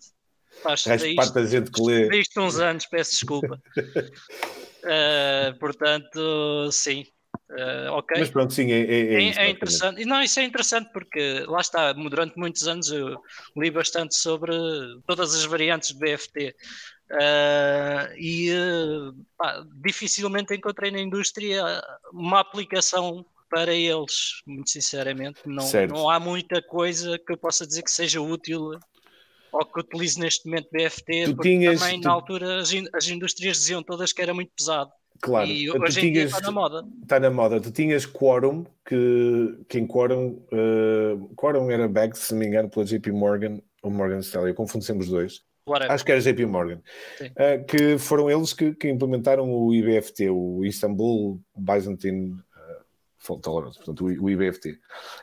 Faz 0.62 0.84
parte 0.84 1.34
da 1.34 1.46
gente 1.46 1.72
que 1.72 1.82
lê. 1.82 2.20
Isto 2.20 2.42
uns 2.42 2.60
anos, 2.60 2.86
peço 2.88 3.12
desculpa. 3.12 3.62
uh, 3.78 5.56
portanto, 5.60 6.70
sim. 6.72 7.06
Uh, 7.50 7.92
ok. 7.92 8.18
Mas 8.20 8.30
pronto, 8.30 8.54
sim, 8.54 8.72
é, 8.72 8.80
é, 8.80 9.14
é, 9.14 9.24
é, 9.24 9.46
é 9.46 9.50
interessante. 9.50 10.02
E 10.02 10.06
não, 10.06 10.22
isso 10.22 10.40
é 10.40 10.44
interessante 10.44 10.90
porque 10.92 11.46
lá 11.48 11.62
está, 11.62 11.94
durante 11.94 12.38
muitos 12.38 12.68
anos 12.68 12.90
eu 12.90 13.22
li 13.56 13.70
bastante 13.70 14.16
sobre 14.16 14.52
todas 15.06 15.36
as 15.36 15.46
variantes 15.46 15.90
de 15.90 16.00
BFT. 16.00 16.56
Uh, 17.08 17.14
eh, 17.22 18.16
e 18.18 18.52
uh, 18.52 19.14
pá, 19.38 19.64
dificilmente 19.76 20.56
encontrei 20.56 20.90
na 20.90 21.00
indústria 21.00 21.64
uma 22.12 22.40
aplicação 22.40 23.24
para 23.48 23.74
eles, 23.74 24.42
muito 24.48 24.72
sinceramente. 24.72 25.40
Não, 25.46 25.66
não 25.88 26.10
há 26.10 26.20
muita 26.20 26.64
coisa 26.64 27.20
que 27.20 27.32
eu 27.32 27.38
possa 27.38 27.66
dizer 27.66 27.84
que 27.84 27.92
seja 27.92 28.20
útil 28.20 28.72
ou 29.52 29.66
que 29.66 29.80
utilize 29.80 30.20
neste 30.20 30.46
momento 30.48 30.68
BFT, 30.72 31.26
tu 31.26 31.36
porque 31.36 31.50
tinhas, 31.50 31.80
também 31.80 32.02
tu... 32.02 32.06
na 32.06 32.12
altura 32.12 32.60
as, 32.60 32.72
as, 32.94 33.08
indústrias 33.08 33.58
diziam 33.58 33.82
todas 33.82 34.12
que 34.12 34.22
era 34.22 34.34
muito 34.34 34.52
pesado. 34.58 34.92
Claro, 35.22 35.48
e 35.48 35.70
hoje 35.72 36.08
em 36.08 36.14
dia 36.14 36.24
está 36.24 36.42
na 36.42 36.52
moda. 36.52 36.86
Está 37.02 37.20
na 37.20 37.30
moda. 37.30 37.62
Tu 37.62 37.72
tinhas 37.72 38.06
Quorum, 38.06 38.66
que, 38.86 39.58
que 39.68 39.80
em 39.80 39.88
Quorum, 39.88 40.40
uh, 40.52 41.30
Quorum 41.36 41.72
era 41.72 41.88
backed, 41.88 42.18
se 42.18 42.34
não 42.34 42.40
me 42.40 42.48
engano, 42.48 42.70
pela 42.70 42.86
JP 42.86 43.12
Morgan 43.12 43.60
ou 43.82 43.92
Morgan 43.92 44.20
Stanley, 44.20 44.52
eu 44.52 44.56
confundo 44.56 44.84
sempre 44.84 45.04
os 45.04 45.10
dois. 45.10 45.44
Whatever. 45.68 45.94
Acho 45.94 46.06
que 46.06 46.12
era 46.12 46.22
JP 46.22 46.46
Morgan. 46.46 46.82
Uh, 47.22 47.66
que 47.66 47.98
foram 47.98 48.30
eles 48.30 48.54
que, 48.54 48.74
que, 48.74 48.90
implementaram 48.90 49.52
o 49.52 49.74
IBFT, 49.74 50.30
o 50.30 50.64
Istanbul 50.64 51.40
Byzantine 51.56 52.38
uh, 53.28 53.38
Tolerance, 53.40 53.78
portanto, 53.78 54.06
o, 54.06 54.24
o 54.26 54.30
IBFT. 54.30 54.78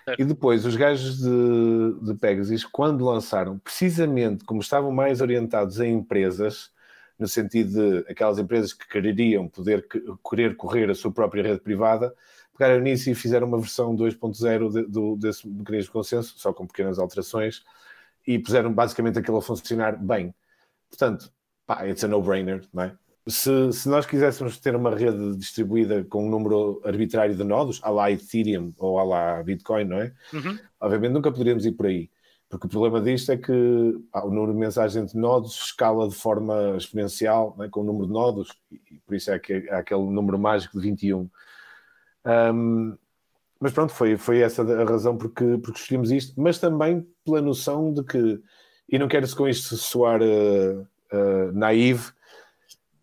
Certo. 0.05 0.20
E 0.20 0.24
depois, 0.24 0.64
os 0.64 0.74
gajos 0.74 1.18
de, 1.18 2.07
de 2.07 2.14
Pegasus, 2.18 2.64
quando 2.64 3.05
lançaram, 3.05 3.59
precisamente 3.59 4.45
como 4.45 4.61
estavam 4.61 4.90
mais 4.90 5.20
orientados 5.20 5.78
a 5.78 5.86
empresas, 5.86 6.70
no 7.18 7.28
sentido 7.28 8.02
de 8.02 8.10
aquelas 8.10 8.38
empresas 8.38 8.72
que 8.72 8.88
quereriam 8.88 9.48
poder 9.48 9.86
querer 10.28 10.56
correr 10.56 10.90
a 10.90 10.94
sua 10.94 11.12
própria 11.12 11.42
rede 11.42 11.60
privada, 11.60 12.14
pegaram 12.56 12.80
nisso 12.80 13.10
e 13.10 13.14
fizeram 13.14 13.46
uma 13.46 13.58
versão 13.58 13.96
2.0 13.96 14.70
de, 14.70 14.86
de, 14.86 15.16
desse 15.18 15.48
mecanismo 15.48 15.86
de 15.86 15.90
consenso, 15.90 16.34
só 16.38 16.52
com 16.52 16.66
pequenas 16.66 16.98
alterações, 16.98 17.62
e 18.26 18.38
puseram 18.38 18.72
basicamente 18.72 19.18
aquilo 19.18 19.38
a 19.38 19.42
funcionar 19.42 19.96
bem. 19.96 20.34
Portanto, 20.88 21.32
pá, 21.66 21.86
it's 21.86 22.04
a 22.04 22.08
no-brainer, 22.08 22.62
não 22.72 22.84
é? 22.84 22.96
Se, 23.26 23.72
se, 23.72 23.88
nós 23.88 24.04
quiséssemos 24.04 24.58
ter 24.58 24.74
uma 24.74 24.94
rede 24.94 25.36
distribuída 25.36 26.04
com 26.04 26.26
um 26.26 26.30
número 26.30 26.82
arbitrário 26.84 27.36
de 27.36 27.44
nodos, 27.44 27.78
à 27.82 27.88
lá 27.88 28.10
Ethereum 28.10 28.72
ou 28.78 28.98
à 28.98 29.04
lá 29.04 29.42
Bitcoin, 29.44 29.84
não 29.84 29.98
é? 29.98 30.12
Uhum. 30.32 30.58
Obviamente 30.80 31.12
nunca 31.12 31.30
poderíamos 31.30 31.64
ir 31.64 31.72
por 31.72 31.86
aí, 31.86 32.10
porque 32.53 32.66
o 32.66 32.68
problema 32.68 33.00
disto 33.00 33.32
é 33.32 33.36
que 33.38 33.50
o 33.50 34.30
número 34.30 34.53
de 34.53 34.59
mensagens 34.59 35.12
de 35.12 35.16
nodos 35.16 35.55
escala 35.55 36.07
de 36.07 36.14
forma 36.14 36.76
exponencial 36.76 37.57
é? 37.61 37.66
com 37.66 37.80
o 37.80 37.84
número 37.84 38.07
de 38.07 38.12
nodos, 38.12 38.55
e 38.70 39.00
por 39.07 39.14
isso 39.14 39.30
é 39.30 39.38
que 39.38 39.66
há 39.70 39.78
aquele 39.78 40.03
número 40.03 40.38
mágico 40.38 40.78
de 40.78 40.86
21. 40.86 41.30
Um, 42.26 42.98
mas 43.59 43.72
pronto, 43.72 43.94
foi, 43.94 44.18
foi 44.18 44.40
essa 44.40 44.62
a 44.62 44.84
razão 44.84 45.16
porque, 45.16 45.57
porque 45.64 45.80
escolhemos 45.80 46.11
isto, 46.11 46.38
mas 46.38 46.59
também 46.59 47.07
pela 47.24 47.40
noção 47.40 47.90
de 47.90 48.05
que, 48.05 48.38
e 48.86 48.98
não 48.98 49.09
quero 49.09 49.34
com 49.34 49.48
isto 49.48 49.74
soar 49.78 50.20
uh, 50.20 50.82
uh, 51.11 51.53
naive, 51.55 52.12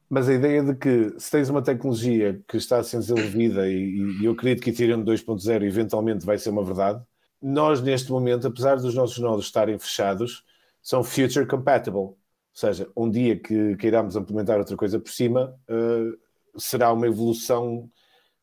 mas 0.08 0.30
a 0.30 0.34
ideia 0.36 0.62
de 0.62 0.76
que 0.76 1.16
se 1.18 1.32
tens 1.32 1.50
uma 1.50 1.64
tecnologia 1.64 2.40
que 2.48 2.58
está 2.58 2.78
a 2.78 2.84
ser 2.84 2.98
desenvolvida 2.98 3.68
e, 3.68 4.20
e 4.22 4.26
eu 4.26 4.34
acredito 4.34 4.62
que 4.62 4.70
Ethereum 4.70 5.04
2.0 5.04 5.64
eventualmente 5.64 6.24
vai 6.24 6.38
ser 6.38 6.52
uma 6.52 6.64
verdade, 6.64 7.04
nós 7.42 7.82
neste 7.82 8.12
momento, 8.12 8.48
apesar 8.48 8.78
dos 8.78 8.94
nossos 8.94 9.18
nodos 9.20 9.46
estarem 9.46 9.78
fechados, 9.78 10.44
são 10.82 11.04
future 11.04 11.46
compatible. 11.46 12.00
Ou 12.00 12.18
seja, 12.54 12.90
um 12.96 13.10
dia 13.10 13.40
que 13.40 13.76
queiramos 13.78 14.16
implementar 14.16 14.58
outra 14.58 14.76
coisa 14.76 15.00
por 15.00 15.12
cima, 15.12 15.56
uh, 15.70 16.60
será 16.60 16.92
uma 16.92 17.08
evolução 17.08 17.90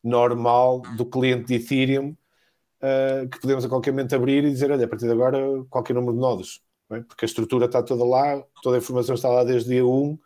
normal 0.03 0.81
do 0.95 1.05
cliente 1.05 1.45
de 1.45 1.55
Ethereum 1.55 2.15
uh, 2.81 3.27
que 3.29 3.39
podemos 3.39 3.65
a 3.65 3.69
qualquer 3.69 3.91
momento 3.91 4.15
abrir 4.15 4.43
e 4.43 4.51
dizer, 4.51 4.71
olha, 4.71 4.85
a 4.85 4.87
partir 4.87 5.05
de 5.05 5.11
agora 5.11 5.39
qualquer 5.69 5.93
número 5.93 6.13
de 6.13 6.19
nodos, 6.19 6.61
é? 6.91 7.01
porque 7.01 7.25
a 7.25 7.27
estrutura 7.27 7.65
está 7.65 7.83
toda 7.83 8.03
lá, 8.03 8.41
toda 8.63 8.77
a 8.77 8.79
informação 8.79 9.15
está 9.15 9.29
lá 9.29 9.43
desde 9.43 9.69
dia 9.69 9.85
1, 9.85 10.17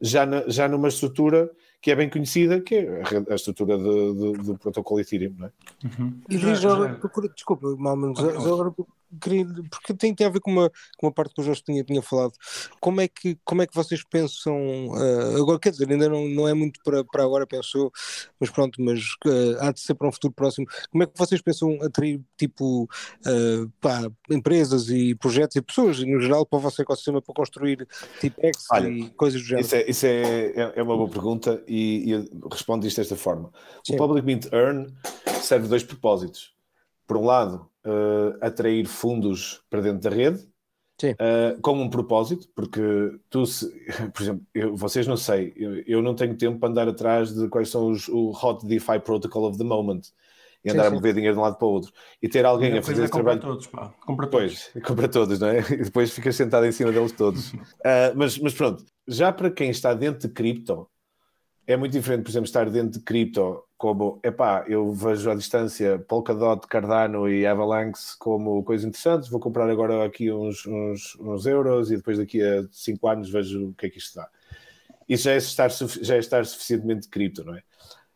já, 0.00 0.26
na, 0.26 0.48
já 0.48 0.68
numa 0.68 0.88
estrutura 0.88 1.50
que 1.82 1.90
é 1.90 1.96
bem 1.96 2.08
conhecida, 2.08 2.60
que 2.60 2.76
é 2.76 3.02
a, 3.28 3.34
estrutura 3.34 3.76
do 3.76 4.56
protocolo 4.56 5.00
Ethereum, 5.00 5.34
não 5.36 5.46
é? 5.48 5.50
Uhum. 5.84 6.20
E 6.30 6.38
já, 6.38 6.54
já... 6.54 6.98
Desculpa, 7.34 7.76
mal 7.76 7.96
menos, 7.96 8.20
agora 8.20 8.72
porque 9.70 9.94
tem, 9.94 10.14
tem 10.14 10.26
a 10.26 10.30
ver 10.30 10.40
com 10.40 10.50
uma, 10.50 10.70
com 10.98 11.06
uma 11.06 11.12
parte 11.12 11.34
que 11.34 11.40
o 11.40 11.44
Jorge 11.44 11.62
tinha, 11.62 11.84
tinha 11.84 12.02
falado. 12.02 12.32
Como 12.80 13.00
é, 13.00 13.08
que, 13.08 13.38
como 13.44 13.62
é 13.62 13.66
que 13.66 13.74
vocês 13.74 14.02
pensam? 14.04 14.56
Uh, 14.88 15.40
agora, 15.40 15.58
quer 15.58 15.70
dizer, 15.70 15.90
ainda 15.90 16.08
não, 16.08 16.28
não 16.28 16.48
é 16.48 16.54
muito 16.54 16.80
para, 16.84 17.04
para 17.04 17.22
agora, 17.22 17.46
pensou, 17.46 17.92
mas 18.40 18.50
pronto, 18.50 18.80
mas 18.82 19.00
uh, 19.26 19.56
há 19.60 19.72
de 19.72 19.80
ser 19.80 19.94
para 19.94 20.08
um 20.08 20.12
futuro 20.12 20.32
próximo. 20.32 20.66
Como 20.90 21.04
é 21.04 21.06
que 21.06 21.18
vocês 21.18 21.40
pensam 21.40 21.78
atrair, 21.82 22.20
tipo, 22.36 22.84
uh, 22.84 23.72
pá, 23.80 24.10
empresas 24.30 24.88
e 24.88 25.14
projetos 25.14 25.56
e 25.56 25.62
pessoas, 25.62 25.98
no 26.00 26.20
geral, 26.20 26.46
para 26.46 26.58
o 26.58 26.60
vosso 26.60 26.80
ecossistema 26.80 27.20
para 27.20 27.34
construir 27.34 27.86
tipo 28.20 28.40
X 28.46 28.66
Olha, 28.70 28.88
e 28.88 29.10
coisas 29.10 29.40
do 29.40 29.46
género? 29.46 29.66
Isso 29.66 29.74
é, 29.76 29.90
isso 29.90 30.06
é, 30.06 30.46
é, 30.46 30.72
é 30.76 30.82
uma 30.82 30.96
boa 30.96 31.08
pergunta 31.08 31.62
e, 31.66 32.08
e 32.08 32.10
eu 32.12 32.24
respondo 32.50 32.86
isto 32.86 32.96
desta 32.98 33.16
forma. 33.16 33.52
Sim. 33.84 33.94
O 33.94 33.98
Public 33.98 34.26
Mint 34.26 34.46
Earn 34.52 34.92
serve 35.42 35.68
dois 35.68 35.82
propósitos. 35.82 36.51
Por 37.12 37.20
um 37.20 37.26
lado, 37.26 37.68
uh, 37.84 38.38
atrair 38.40 38.86
fundos 38.86 39.62
para 39.68 39.82
dentro 39.82 40.08
da 40.08 40.16
rede 40.16 40.48
uh, 41.10 41.60
com 41.60 41.74
um 41.74 41.90
propósito, 41.90 42.48
porque 42.54 42.80
tu, 43.28 43.44
se, 43.44 43.70
por 44.14 44.22
exemplo, 44.22 44.46
eu, 44.54 44.74
vocês 44.74 45.06
não 45.06 45.18
sei, 45.18 45.52
eu, 45.54 45.82
eu, 45.86 46.00
não 46.00 46.14
tenho 46.14 46.34
tempo 46.38 46.58
para 46.58 46.70
andar 46.70 46.88
atrás 46.88 47.34
de 47.34 47.48
quais 47.48 47.68
são 47.68 47.90
os 47.90 48.08
o 48.08 48.30
Hot 48.30 48.66
DeFi 48.66 48.98
Protocol 49.00 49.44
of 49.44 49.58
the 49.58 49.64
Moment 49.64 50.00
e 50.64 50.70
andar 50.70 50.84
sim, 50.84 50.88
sim. 50.88 50.94
a 50.94 50.96
mover 50.96 51.12
dinheiro 51.12 51.34
de 51.34 51.38
um 51.38 51.42
lado 51.42 51.58
para 51.58 51.68
o 51.68 51.70
outro 51.72 51.92
e 52.22 52.26
ter 52.30 52.46
alguém 52.46 52.78
a 52.78 52.82
fazer 52.82 53.02
esse 53.02 53.12
trabalho. 53.12 53.40
Todos, 53.42 53.66
pá. 53.66 53.92
Compra 54.06 54.26
todos. 54.26 54.70
Pois, 54.72 54.80
compra 54.82 55.06
todos, 55.06 55.38
não 55.38 55.48
é? 55.48 55.58
E 55.58 55.84
depois 55.84 56.12
ficas 56.12 56.34
sentado 56.34 56.64
em 56.64 56.72
cima 56.72 56.92
deles 56.92 57.12
todos. 57.12 57.52
uh, 57.52 57.58
mas, 58.16 58.38
mas 58.38 58.54
pronto, 58.54 58.86
já 59.06 59.30
para 59.30 59.50
quem 59.50 59.68
está 59.68 59.92
dentro 59.92 60.26
de 60.26 60.32
cripto, 60.32 60.88
é 61.66 61.76
muito 61.76 61.92
diferente, 61.92 62.22
por 62.22 62.30
exemplo, 62.30 62.46
estar 62.46 62.68
dentro 62.68 62.98
de 62.98 63.04
cripto 63.04 63.64
como, 63.76 64.20
epá, 64.22 64.64
eu 64.68 64.92
vejo 64.92 65.30
à 65.30 65.34
distância 65.34 65.98
Polkadot, 65.98 66.66
Cardano 66.68 67.28
e 67.28 67.46
Avalanche 67.46 68.16
como 68.18 68.62
coisas 68.62 68.86
interessantes, 68.86 69.28
vou 69.28 69.40
comprar 69.40 69.68
agora 69.68 70.04
aqui 70.04 70.32
uns, 70.32 70.66
uns, 70.66 71.16
uns 71.18 71.46
euros 71.46 71.90
e 71.90 71.96
depois 71.96 72.18
daqui 72.18 72.42
a 72.42 72.64
5 72.70 73.08
anos 73.08 73.30
vejo 73.30 73.70
o 73.70 73.74
que 73.74 73.86
é 73.86 73.90
que 73.90 73.98
isto 73.98 74.16
dá. 74.16 74.28
Isso 75.08 75.24
já 75.24 75.32
é 75.32 75.36
estar, 75.36 75.68
já 75.68 76.14
é 76.14 76.18
estar 76.18 76.46
suficientemente 76.46 77.08
cripto, 77.08 77.44
não 77.44 77.56
é? 77.56 77.62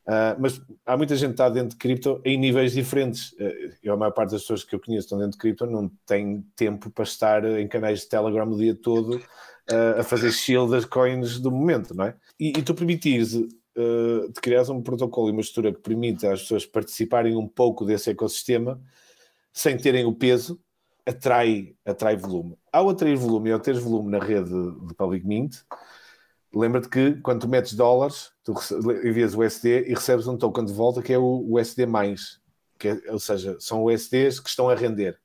Uh, 0.07 0.39
mas 0.39 0.63
há 0.85 0.97
muita 0.97 1.17
gente 1.17 1.31
que 1.31 1.35
está 1.35 1.49
dentro 1.49 1.71
de 1.71 1.77
cripto 1.77 2.21
em 2.25 2.39
níveis 2.39 2.73
diferentes. 2.73 3.33
Uh, 3.33 3.75
eu, 3.83 3.93
a 3.93 3.97
maior 3.97 4.13
parte 4.13 4.31
das 4.31 4.43
pessoas 4.43 4.63
que 4.63 4.73
eu 4.73 4.79
conheço 4.79 5.07
estão 5.07 5.19
dentro 5.19 5.33
de 5.33 5.39
cripto 5.39 5.67
não 5.67 5.91
tem 6.07 6.47
tempo 6.55 6.91
para 6.91 7.03
estar 7.03 7.45
em 7.45 7.67
canais 7.67 8.03
de 8.03 8.09
Telegram 8.09 8.49
o 8.49 8.57
dia 8.57 8.75
todo 8.75 9.21
a 9.99 10.03
fazer 10.03 10.33
shield 10.33 10.71
das 10.71 10.85
coins 10.85 11.41
do 11.41 11.51
momento, 11.51 11.95
não 11.95 12.05
é? 12.05 12.15
E, 12.39 12.49
e 12.51 12.63
tu 12.63 12.75
permitires 12.75 13.35
uh, 13.35 14.33
de 14.33 14.41
criar 14.41 14.63
um 14.71 14.83
protocolo 14.83 15.29
e 15.29 15.33
uma 15.33 15.41
estrutura 15.41 15.75
que 15.75 15.81
permita 15.81 16.33
às 16.33 16.43
pessoas 16.43 16.65
participarem 16.65 17.37
um 17.37 17.49
pouco 17.49 17.85
desse 17.85 18.11
ecossistema 18.11 18.81
sem 19.53 19.77
terem 19.77 20.05
o 20.05 20.15
peso, 20.15 20.61
atrai, 21.07 21.75
atrai 21.85 22.17
volume. 22.17 22.59
Ao 22.71 22.91
atrair 22.91 23.17
volume 23.17 23.49
e 23.49 23.53
ao 23.53 23.61
teres 23.61 23.81
volume 23.83 24.11
na 24.11 24.19
rede 24.19 24.51
de 24.51 24.95
Public 24.95 25.27
Mint, 25.27 25.57
lembra-te 26.53 26.89
que 26.89 27.15
quando 27.23 27.41
tu 27.41 27.49
metes 27.49 27.73
dólares, 27.73 28.33
tu 28.45 28.53
envias 29.03 29.35
o 29.35 29.41
USD 29.41 29.89
e 29.89 29.95
recebes 29.95 30.27
um 30.27 30.37
token 30.37 30.65
de 30.65 30.73
volta 30.73 31.01
que 31.01 31.13
é 31.13 31.19
o 31.19 31.47
USD+, 31.49 31.87
que 32.79 32.89
é, 32.89 33.01
ou 33.11 33.19
seja, 33.19 33.57
são 33.59 33.85
USDs 33.85 34.41
que 34.41 34.51
estão 34.51 34.69
a 34.69 34.75
render. 34.75 35.19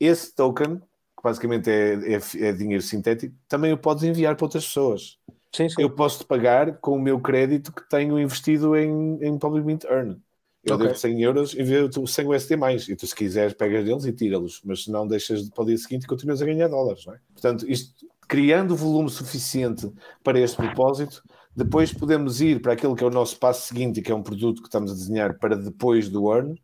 Esse 0.00 0.34
token, 0.34 0.82
que 1.22 1.28
basicamente 1.28 1.70
é, 1.70 1.94
é, 2.14 2.48
é 2.48 2.52
dinheiro 2.52 2.82
sintético, 2.82 3.34
também 3.48 3.72
o 3.72 3.78
podes 3.78 4.02
enviar 4.02 4.34
para 4.34 4.44
outras 4.44 4.66
pessoas. 4.66 5.18
Sim, 5.54 5.68
sim. 5.68 5.80
Eu 5.80 5.90
posso 5.90 6.20
te 6.20 6.24
pagar 6.24 6.78
com 6.78 6.96
o 6.96 7.00
meu 7.00 7.20
crédito 7.20 7.72
que 7.72 7.88
tenho 7.88 8.18
investido 8.18 8.74
em, 8.76 9.18
em 9.22 9.38
Public 9.38 9.64
Mint 9.64 9.84
Earn. 9.84 10.20
Eu 10.64 10.76
okay. 10.76 10.86
devo 10.86 10.98
100 10.98 11.22
euros 11.22 11.54
e 11.54 11.62
vejo 11.62 12.06
100 12.06 12.28
USD 12.28 12.56
mais. 12.56 12.88
E 12.88 12.96
tu, 12.96 13.06
se 13.06 13.14
quiseres, 13.14 13.52
pegas 13.52 13.84
deles 13.84 14.04
e 14.04 14.12
tira-los. 14.12 14.60
Mas 14.64 14.84
se 14.84 14.90
não, 14.90 15.06
deixas 15.06 15.48
para 15.50 15.62
o 15.62 15.66
dia 15.66 15.76
seguinte 15.76 16.04
e 16.04 16.06
continuas 16.06 16.40
a 16.40 16.46
ganhar 16.46 16.68
dólares. 16.68 17.04
Não 17.04 17.14
é? 17.14 17.18
Portanto, 17.32 17.68
isto, 17.68 18.06
criando 18.28 18.76
volume 18.76 19.10
suficiente 19.10 19.90
para 20.22 20.38
este 20.38 20.56
propósito, 20.56 21.22
depois 21.54 21.92
podemos 21.92 22.40
ir 22.40 22.62
para 22.62 22.72
aquilo 22.72 22.96
que 22.96 23.04
é 23.04 23.06
o 23.06 23.10
nosso 23.10 23.38
passo 23.38 23.66
seguinte, 23.66 24.00
que 24.00 24.10
é 24.10 24.14
um 24.14 24.22
produto 24.22 24.62
que 24.62 24.68
estamos 24.68 24.90
a 24.90 24.94
desenhar 24.94 25.38
para 25.38 25.56
depois 25.56 26.08
do 26.08 26.32
Earn, 26.32 26.54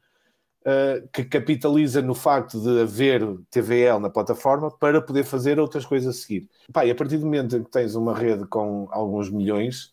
uh, 0.63 1.09
que 1.13 1.25
capitaliza 1.25 2.03
no 2.03 2.15
facto 2.15 2.61
de 2.61 2.81
haver 2.81 3.23
TVL 3.51 4.01
na 4.01 4.11
plataforma 4.11 4.71
para 4.71 5.01
poder 5.01 5.25
fazer 5.25 5.59
outras 5.59 5.85
coisas 5.85 6.17
a 6.17 6.19
seguir. 6.19 6.49
Pá, 6.73 6.85
e 6.85 6.91
a 6.91 6.95
partir 6.95 7.19
do 7.19 7.25
momento 7.25 7.57
em 7.57 7.65
que 7.65 7.71
tens 7.71 7.95
uma 7.95 8.17
rede 8.17 8.47
com 8.47 8.89
alguns 8.91 9.31
milhões, 9.31 9.93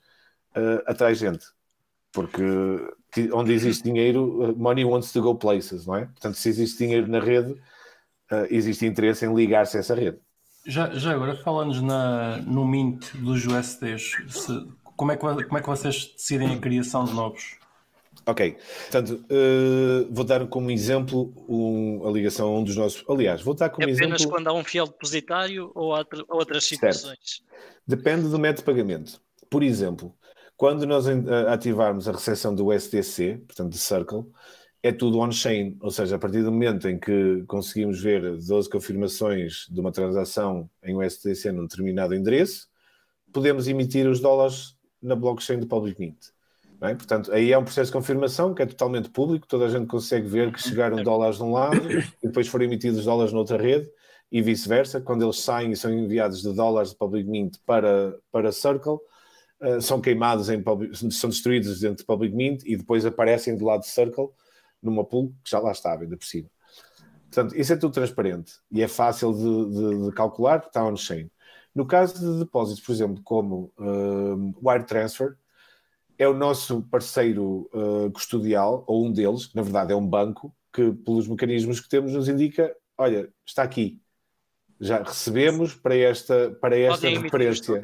uh, 0.55 0.82
atrai 0.86 1.16
gente. 1.16 1.45
Porque 2.11 2.43
onde 3.34 3.53
existe 3.53 3.84
dinheiro, 3.84 4.43
eh, 4.43 4.53
money 4.55 4.86
wants 4.86 5.11
to 5.11 5.22
go 5.22 5.36
places, 5.36 5.86
não 5.86 5.95
é? 5.95 6.05
Portanto, 6.05 6.36
se 6.36 6.49
existe 6.49 6.78
dinheiro 6.80 7.07
na 7.07 7.20
rede, 7.20 7.51
uh, 8.32 8.45
existe 8.49 8.86
interesse 8.86 9.26
em 9.26 9.34
ligar-se 9.34 9.78
a 9.78 9.80
essa 9.80 9.95
rede. 9.95 10.18
Já, 10.66 10.89
já 10.91 11.11
agora, 11.11 11.36
falando 11.36 11.74
no 12.45 12.66
mint 12.66 13.16
dos 13.18 13.45
USDs, 13.45 14.13
se, 14.28 14.68
como, 14.95 15.11
é 15.11 15.16
que, 15.16 15.22
como 15.22 15.57
é 15.57 15.61
que 15.61 15.68
vocês 15.68 16.13
decidem 16.16 16.53
a 16.55 16.57
criação 16.57 17.05
de 17.05 17.13
novos? 17.13 17.57
Ok, 18.28 18.57
portanto, 18.89 19.23
uh, 19.26 20.07
vou 20.11 20.26
dar 20.26 20.47
como 20.47 20.71
exemplo 20.71 21.32
um, 21.47 22.07
a 22.07 22.11
ligação 22.11 22.47
a 22.47 22.59
um 22.59 22.63
dos 22.63 22.76
nossos. 22.76 23.03
Aliás, 23.07 23.41
vou 23.41 23.53
dar 23.53 23.69
como 23.69 23.88
é 23.88 23.93
apenas 23.93 24.21
exemplo. 24.21 24.36
quando 24.36 24.47
há 24.47 24.53
um 24.53 24.63
fiel 24.63 24.88
depositário 24.88 25.71
ou 25.76 25.93
há 25.93 26.03
outras 26.30 26.65
situações? 26.65 27.19
Certo. 27.19 27.43
Depende 27.86 28.28
do 28.28 28.39
método 28.39 28.61
de 28.61 28.65
pagamento. 28.65 29.21
Por 29.47 29.61
exemplo, 29.61 30.15
quando 30.57 30.88
nós 30.88 31.05
ativarmos 31.47 32.07
a 32.07 32.13
recepção 32.13 32.55
do 32.55 32.73
SDC, 32.73 33.43
portanto, 33.45 33.71
de 33.71 33.78
Circle, 33.78 34.26
é 34.82 34.91
tudo 34.91 35.19
on-chain, 35.19 35.78
ou 35.82 35.91
seja, 35.91 36.15
a 36.15 36.19
partir 36.19 36.43
do 36.43 36.51
momento 36.51 36.88
em 36.88 36.99
que 36.99 37.43
conseguimos 37.47 38.01
ver 38.01 38.38
12 38.38 38.69
confirmações 38.69 39.65
de 39.69 39.80
uma 39.80 39.91
transação 39.91 40.69
em 40.84 40.95
USDC 40.95 41.51
num 41.51 41.65
determinado 41.67 42.13
endereço, 42.13 42.67
podemos 43.34 43.67
emitir 43.67 44.07
os 44.07 44.19
dólares 44.19 44.76
na 45.01 45.15
blockchain 45.15 45.59
do 45.59 45.67
Public 45.67 45.99
Mint. 45.99 46.34
É? 46.82 46.93
Portanto, 46.93 47.32
aí 47.32 47.51
é 47.51 47.57
um 47.57 47.63
processo 47.63 47.89
de 47.89 47.93
confirmação 47.93 48.53
que 48.53 48.61
é 48.61 48.65
totalmente 48.65 49.09
público, 49.09 49.47
toda 49.47 49.65
a 49.65 49.69
gente 49.69 49.88
consegue 49.88 50.28
ver 50.28 50.51
que 50.51 50.61
chegaram 50.61 51.01
dólares 51.01 51.38
de 51.38 51.43
um 51.43 51.51
lado 51.51 51.78
e 52.21 52.28
depois 52.28 52.47
foram 52.47 52.65
emitidos 52.65 53.05
dólares 53.05 53.32
noutra 53.32 53.57
rede 53.57 53.89
e 54.32 54.41
vice-versa. 54.41 54.99
Quando 54.99 55.23
eles 55.23 55.39
saem 55.39 55.71
e 55.71 55.76
são 55.76 55.91
enviados 55.91 56.41
de 56.41 56.53
dólares 56.53 56.91
de 56.91 56.97
Public 56.97 57.30
Mint 57.30 57.57
para, 57.65 58.17
para 58.32 58.51
Circle, 58.51 58.97
uh, 59.61 59.82
são 59.82 60.01
queimados, 60.01 60.49
em 60.49 60.63
são 61.11 61.30
destruídos 61.30 61.80
dentro 61.80 61.97
de 61.97 62.05
Public 62.05 62.36
Mint 62.36 62.63
e 62.65 62.76
depois 62.76 63.05
aparecem 63.05 63.55
do 63.55 63.65
lado 63.65 63.82
de 63.82 63.88
Circle 63.88 64.30
numa 64.82 65.03
pool 65.05 65.34
que 65.43 65.49
já 65.49 65.59
lá 65.59 65.71
estava, 65.71 66.03
ainda 66.03 66.17
por 66.17 66.26
cima. 66.26 66.49
Portanto, 67.32 67.55
isso 67.57 67.73
é 67.73 67.76
tudo 67.76 67.93
transparente 67.93 68.53
e 68.71 68.82
é 68.82 68.88
fácil 68.88 69.34
de, 69.34 69.73
de, 69.73 70.05
de 70.05 70.11
calcular 70.11 70.63
está 70.65 70.84
on-chain. 70.86 71.30
No 71.73 71.86
caso 71.86 72.19
de 72.19 72.39
depósitos, 72.39 72.82
por 72.84 72.93
exemplo, 72.93 73.21
como 73.23 73.73
uh, 73.78 74.53
Wire 74.63 74.86
Transfer, 74.86 75.36
é 76.18 76.28
o 76.28 76.34
nosso 76.34 76.82
parceiro 76.84 77.70
uh, 77.74 78.11
custodial, 78.11 78.84
ou 78.88 79.05
um 79.05 79.11
deles, 79.11 79.53
na 79.53 79.61
verdade 79.61 79.93
é 79.93 79.95
um 79.95 80.05
banco, 80.05 80.55
que 80.74 80.91
pelos 80.91 81.28
mecanismos 81.28 81.80
que 81.80 81.89
temos 81.89 82.13
nos 82.13 82.28
indica, 82.28 82.76
olha, 82.97 83.30
está 83.45 83.63
aqui, 83.63 84.01
já 84.80 85.01
recebemos 85.01 85.74
para 85.74 85.95
esta, 85.95 86.51
para 86.61 86.78
esta 86.78 87.07
referência. 87.07 87.82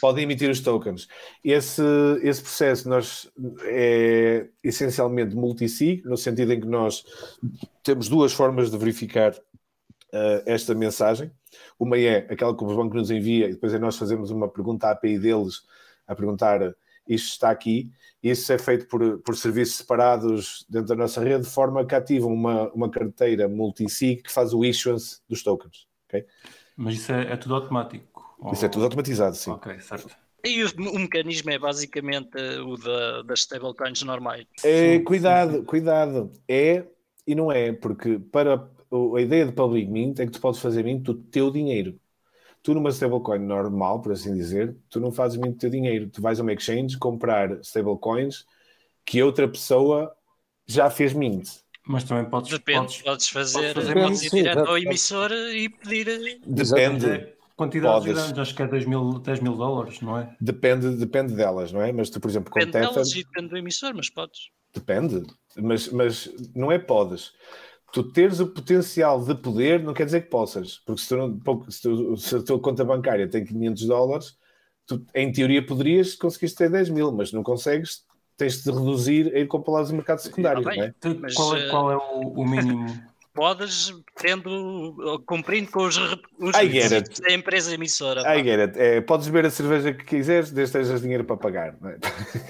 Podem 0.00 0.24
emitir 0.24 0.50
os 0.50 0.60
tokens. 0.60 1.08
Esse, 1.42 1.82
esse 2.22 2.40
processo 2.40 2.88
nós 2.88 3.30
é 3.64 4.48
essencialmente 4.62 5.34
multisig, 5.34 6.02
no 6.04 6.16
sentido 6.16 6.52
em 6.52 6.60
que 6.60 6.66
nós 6.66 7.04
temos 7.82 8.08
duas 8.08 8.32
formas 8.32 8.70
de 8.70 8.78
verificar 8.78 9.32
uh, 9.32 10.42
esta 10.46 10.74
mensagem. 10.74 11.30
Uma 11.78 11.98
é 11.98 12.18
aquela 12.30 12.56
que 12.56 12.64
o 12.64 12.76
banco 12.76 12.94
nos 12.94 13.10
envia 13.10 13.46
e 13.46 13.52
depois 13.52 13.74
é 13.74 13.78
nós 13.78 13.96
fazemos 13.96 14.30
uma 14.30 14.48
pergunta 14.48 14.86
à 14.86 14.92
API 14.92 15.18
deles 15.18 15.62
a 16.06 16.14
perguntar 16.14 16.60
isto 17.08 17.32
está 17.32 17.50
aqui. 17.50 17.90
Isso 18.22 18.52
é 18.52 18.58
feito 18.58 18.86
por, 18.86 19.18
por 19.20 19.36
serviços 19.36 19.76
separados 19.76 20.66
dentro 20.68 20.88
da 20.88 20.96
nossa 20.96 21.22
rede, 21.22 21.44
de 21.44 21.50
forma 21.50 21.86
que 21.86 21.94
ativam 21.94 22.32
uma, 22.32 22.70
uma 22.72 22.90
carteira 22.90 23.48
multisig 23.48 24.22
que 24.22 24.32
faz 24.32 24.52
o 24.52 24.64
issuance 24.64 25.20
dos 25.28 25.42
tokens. 25.42 25.86
Okay? 26.08 26.24
Mas 26.76 26.94
isso 26.94 27.12
é, 27.12 27.32
é 27.32 27.36
tudo 27.36 27.54
automático? 27.54 28.36
Isso 28.52 28.64
é 28.64 28.68
tudo 28.68 28.84
automatizado, 28.84 29.36
sim. 29.36 29.50
Ok, 29.50 29.80
certo. 29.80 30.14
E 30.44 30.62
o, 30.62 30.68
o, 30.68 30.98
mecanismo 30.98 31.50
é 31.50 31.58
basicamente 31.58 32.38
o 32.64 32.76
da, 32.76 33.22
das 33.22 33.40
stablecoins 33.40 34.02
normais. 34.02 34.46
É, 34.62 35.00
cuidado, 35.00 35.64
cuidado. 35.64 36.30
É 36.48 36.84
e 37.28 37.34
não 37.34 37.52
é, 37.52 37.72
porque 37.74 38.18
para 38.18 38.54
a 38.56 39.20
ideia 39.20 39.44
de 39.44 39.52
public 39.52 39.90
mint 39.90 40.18
é 40.18 40.24
que 40.24 40.32
tu 40.32 40.40
podes 40.40 40.60
fazer 40.60 40.82
mint 40.82 41.02
do 41.02 41.14
teu 41.14 41.50
dinheiro. 41.50 42.00
Tu 42.62 42.74
numa 42.74 42.90
stablecoin 42.90 43.38
normal, 43.38 44.00
por 44.00 44.12
assim 44.12 44.34
dizer, 44.34 44.76
tu 44.90 45.00
não 45.00 45.10
fazes 45.12 45.38
mint 45.38 45.52
do 45.52 45.58
teu 45.58 45.70
dinheiro. 45.70 46.08
Tu 46.10 46.20
vais 46.20 46.38
a 46.38 46.42
uma 46.42 46.52
exchange 46.52 46.98
comprar 46.98 47.60
stablecoins 47.60 48.44
que 49.04 49.22
outra 49.22 49.48
pessoa 49.48 50.12
já 50.66 50.90
fez 50.90 51.12
mint. 51.12 51.48
Mas 51.86 52.04
também 52.04 52.24
podes... 52.28 52.50
Depende, 52.50 52.78
podes, 52.78 53.02
podes 53.02 53.28
fazer, 53.28 53.74
podes, 53.74 53.88
fazer 53.88 54.02
podes 54.02 54.22
ir 54.22 54.30
direto 54.30 54.68
ao 54.68 54.76
emissor 54.76 55.32
e 55.32 55.68
pedir... 55.68 56.40
Depende. 56.46 57.38
Quantidade 57.58 58.04
Podes. 58.04 58.14
grande, 58.14 58.40
acho 58.40 58.54
que 58.54 58.62
é 58.62 58.68
10 58.68 58.86
mil, 58.86 59.18
10 59.18 59.40
mil 59.40 59.56
dólares, 59.56 60.00
não 60.00 60.16
é? 60.16 60.32
Depende, 60.40 60.90
depende 60.90 61.34
delas, 61.34 61.72
não 61.72 61.82
é? 61.82 61.90
Mas 61.90 62.08
tu, 62.08 62.20
por 62.20 62.30
exemplo, 62.30 62.52
depende 62.54 62.70
com 62.70 62.78
Tether... 62.78 62.94
delas 62.94 63.10
e 63.10 63.24
depende 63.24 63.48
do 63.48 63.56
emissor, 63.56 63.92
mas 63.96 64.08
podes. 64.08 64.50
Depende, 64.72 65.26
mas, 65.56 65.88
mas 65.88 66.30
não 66.54 66.70
é 66.70 66.78
podes. 66.78 67.32
Tu 67.92 68.02
teres 68.02 68.38
o 68.40 68.46
potencial 68.46 69.24
de 69.24 69.34
poder 69.34 69.82
não 69.82 69.94
quer 69.94 70.04
dizer 70.04 70.22
que 70.22 70.28
possas, 70.28 70.78
porque 70.84 71.00
se, 71.00 71.08
tu 71.08 71.16
não, 71.16 71.70
se, 71.70 71.82
tu, 71.82 72.16
se 72.16 72.36
a 72.36 72.42
tua 72.42 72.60
conta 72.60 72.84
bancária 72.84 73.28
tem 73.28 73.44
500 73.44 73.86
dólares, 73.86 74.36
tu, 74.86 75.04
em 75.14 75.32
teoria 75.32 75.64
poderias 75.64 76.14
conseguir 76.14 76.54
ter 76.54 76.70
10 76.70 76.90
mil, 76.90 77.10
mas 77.12 77.32
não 77.32 77.42
consegues, 77.42 78.04
tens 78.36 78.62
de 78.62 78.70
reduzir 78.70 79.34
a 79.34 79.38
ir 79.38 79.46
comprar 79.46 79.82
os 79.82 79.90
mercados 79.90 80.24
secundários, 80.24 80.66
ah, 80.66 80.74
não 80.74 80.82
é? 80.82 80.94
Mas, 81.20 81.34
qual 81.34 81.56
é, 81.56 81.68
qual 81.68 81.92
é 81.92 81.96
o, 81.96 82.40
o 82.40 82.46
mínimo? 82.46 82.86
podes 83.38 83.94
tendo, 84.16 85.22
cumprindo 85.24 85.70
com 85.70 85.84
os, 85.84 85.96
os 85.96 86.56
requisitos 86.56 87.20
da 87.20 87.32
empresa 87.32 87.72
emissora. 87.72 88.22
I 88.22 88.42
get 88.42 88.58
it. 88.58 88.78
É, 88.78 89.00
podes 89.00 89.28
beber 89.28 89.46
a 89.46 89.50
cerveja 89.50 89.94
que 89.94 90.04
quiseres, 90.04 90.50
desde 90.50 90.76
que 90.76 90.84
tenhas 90.84 91.00
dinheiro 91.00 91.22
para 91.22 91.36
pagar. 91.36 91.76
É? 91.84 91.98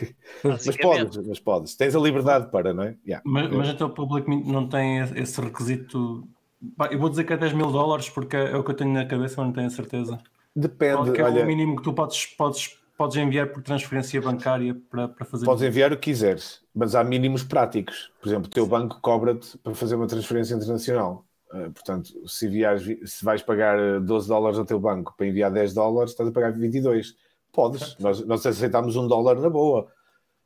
mas 0.43 0.76
podes, 0.78 1.26
mas 1.26 1.39
podes. 1.39 1.76
Tens 1.76 1.95
a 1.95 2.01
liberdade 2.01 2.51
para, 2.51 2.72
não 2.72 2.84
é? 2.84 2.97
Yeah. 3.07 3.22
Mas, 3.26 3.51
mas 3.51 3.68
então 3.68 3.89
o 3.89 3.91
Public 3.91 4.26
não 4.51 4.66
tem 4.66 5.01
esse 5.14 5.39
requisito. 5.39 6.26
Eu 6.91 6.99
vou 6.99 7.11
dizer 7.11 7.24
que 7.24 7.34
é 7.34 7.36
10 7.36 7.53
mil 7.53 7.70
dólares 7.70 8.09
porque 8.09 8.34
é 8.34 8.57
o 8.57 8.64
que 8.64 8.70
eu 8.70 8.74
tenho 8.74 8.91
na 8.91 9.05
cabeça, 9.05 9.34
mas 9.36 9.47
não 9.49 9.53
tenho 9.53 9.66
a 9.66 9.70
certeza. 9.70 10.18
Depende. 10.57 11.12
Qual 11.12 11.16
é 11.16 11.22
olha... 11.22 11.45
o 11.45 11.47
mínimo 11.47 11.76
que 11.76 11.82
tu 11.82 11.93
podes, 11.93 12.24
podes 12.24 12.78
podes 12.99 13.16
enviar 13.16 13.46
por 13.53 13.62
transferência 13.62 14.20
bancária 14.20 14.76
para, 14.90 15.07
para 15.07 15.24
fazer. 15.24 15.46
Podes 15.46 15.62
enviar 15.62 15.92
o 15.92 15.96
que 15.96 16.11
quiseres, 16.11 16.61
mas 16.74 16.96
há 16.96 17.05
mínimos 17.05 17.44
práticos. 17.44 18.11
Por 18.20 18.28
exemplo, 18.28 18.49
o 18.49 18.51
teu 18.51 18.66
banco 18.66 19.01
cobra-te 19.01 19.57
para 19.59 19.72
fazer 19.72 19.94
uma 19.94 20.09
transferência 20.09 20.55
internacional. 20.55 21.24
Uh, 21.53 21.70
portanto, 21.70 22.11
se, 22.28 22.46
enviares, 22.46 22.82
se 23.09 23.24
vais 23.24 23.40
pagar 23.40 24.01
12 24.01 24.26
eh, 24.26 24.28
dólares 24.28 24.59
ao 24.59 24.66
teu 24.66 24.78
banco 24.78 25.14
para 25.16 25.26
enviar 25.26 25.51
10 25.51 25.72
dólares, 25.72 26.11
estás 26.11 26.28
a 26.28 26.32
pagar 26.32 26.53
22. 26.53 27.14
Podes, 27.53 27.96
nós, 27.99 28.20
nós 28.26 28.44
aceitamos 28.44 28.96
um 28.96 29.07
dólar 29.07 29.40
na 29.40 29.49
boa, 29.49 29.90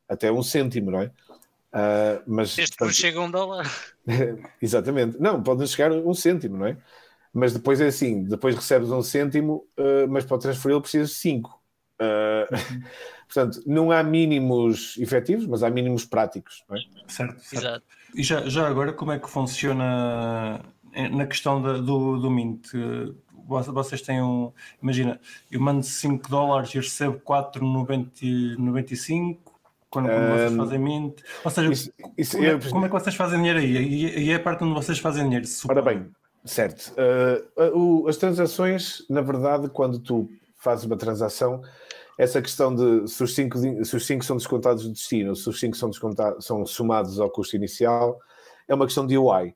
até 0.07 0.31
um 0.31 0.43
cêntimo, 0.43 0.91
não 0.91 1.01
é? 1.01 1.07
Uh, 1.07 2.23
mas, 2.27 2.55
Desde 2.55 2.77
que 2.77 2.93
chega 2.93 3.19
um 3.19 3.31
dólar. 3.31 3.69
exatamente, 4.61 5.19
não, 5.19 5.41
pode 5.41 5.67
chegar 5.67 5.91
um 5.91 6.13
cêntimo, 6.13 6.55
não 6.55 6.67
é? 6.67 6.77
Mas 7.33 7.51
depois 7.51 7.81
é 7.81 7.87
assim: 7.87 8.23
depois 8.23 8.55
recebes 8.55 8.91
um 8.91 9.01
cêntimo, 9.01 9.67
uh, 9.77 10.07
mas 10.07 10.23
para 10.23 10.37
transferi-lo 10.37 10.81
precisas 10.81 11.09
de 11.09 11.15
5 11.15 11.62
Uh, 12.01 12.47
portanto, 13.27 13.61
não 13.65 13.91
há 13.91 14.01
mínimos 14.03 14.97
efetivos, 14.97 15.45
mas 15.47 15.63
há 15.63 15.69
mínimos 15.69 16.05
práticos. 16.05 16.63
É? 16.71 16.77
Certo, 17.07 17.41
certo. 17.41 17.55
Exato. 17.55 17.83
E 18.15 18.23
já, 18.23 18.47
já 18.47 18.67
agora, 18.67 18.93
como 18.93 19.11
é 19.11 19.19
que 19.19 19.29
funciona 19.29 20.61
na 21.11 21.25
questão 21.25 21.61
da, 21.61 21.73
do, 21.73 22.19
do 22.19 22.29
Mint? 22.29 22.69
Vocês 23.47 24.01
têm 24.01 24.21
um. 24.21 24.53
Imagina, 24.81 25.19
eu 25.51 25.59
mando 25.59 25.83
5 25.83 26.29
dólares 26.29 26.73
e 26.73 26.77
recebo 26.77 27.19
4,95 27.19 29.37
quando, 29.93 30.07
quando 30.07 30.09
um, 30.09 30.29
vocês 30.29 30.55
fazem 30.55 30.79
Mint. 30.79 31.21
Ou 31.43 31.51
seja, 31.51 31.71
isso, 31.71 31.93
isso 32.17 32.37
como, 32.37 32.47
é, 32.47 32.59
como, 32.69 32.85
é, 32.85 32.89
que 32.89 32.93
vocês 32.93 33.15
fazem 33.15 33.37
dinheiro 33.37 33.59
aí? 33.59 33.77
E, 33.77 34.19
e 34.25 34.31
é 34.31 34.35
a 34.35 34.39
parte 34.39 34.63
onde 34.63 34.73
vocês 34.73 34.97
fazem 34.97 35.23
dinheiro. 35.23 35.45
Ora 35.69 35.81
bem, 35.81 36.07
certo. 36.43 36.93
Uh, 36.97 37.77
uh, 37.77 38.07
as 38.07 38.17
transações, 38.17 39.05
na 39.09 39.21
verdade, 39.21 39.69
quando 39.69 39.99
tu 39.99 40.29
fazes 40.57 40.85
uma 40.85 40.97
transação, 40.97 41.61
essa 42.17 42.41
questão 42.41 42.73
de 42.73 43.07
se 43.07 43.23
os 43.23 43.33
5 43.33 43.85
se 43.85 43.95
os 43.95 44.05
cinco 44.05 44.23
são 44.23 44.37
descontados 44.37 44.83
do 44.83 44.91
destino, 44.91 45.35
se 45.35 45.49
os 45.49 45.59
5 45.59 45.75
são, 45.75 45.91
são 46.39 46.65
somados 46.65 47.19
ao 47.19 47.29
custo 47.29 47.55
inicial, 47.55 48.19
é 48.67 48.73
uma 48.73 48.85
questão 48.85 49.05
de 49.05 49.17
UI. 49.17 49.49
Uh, 49.49 49.53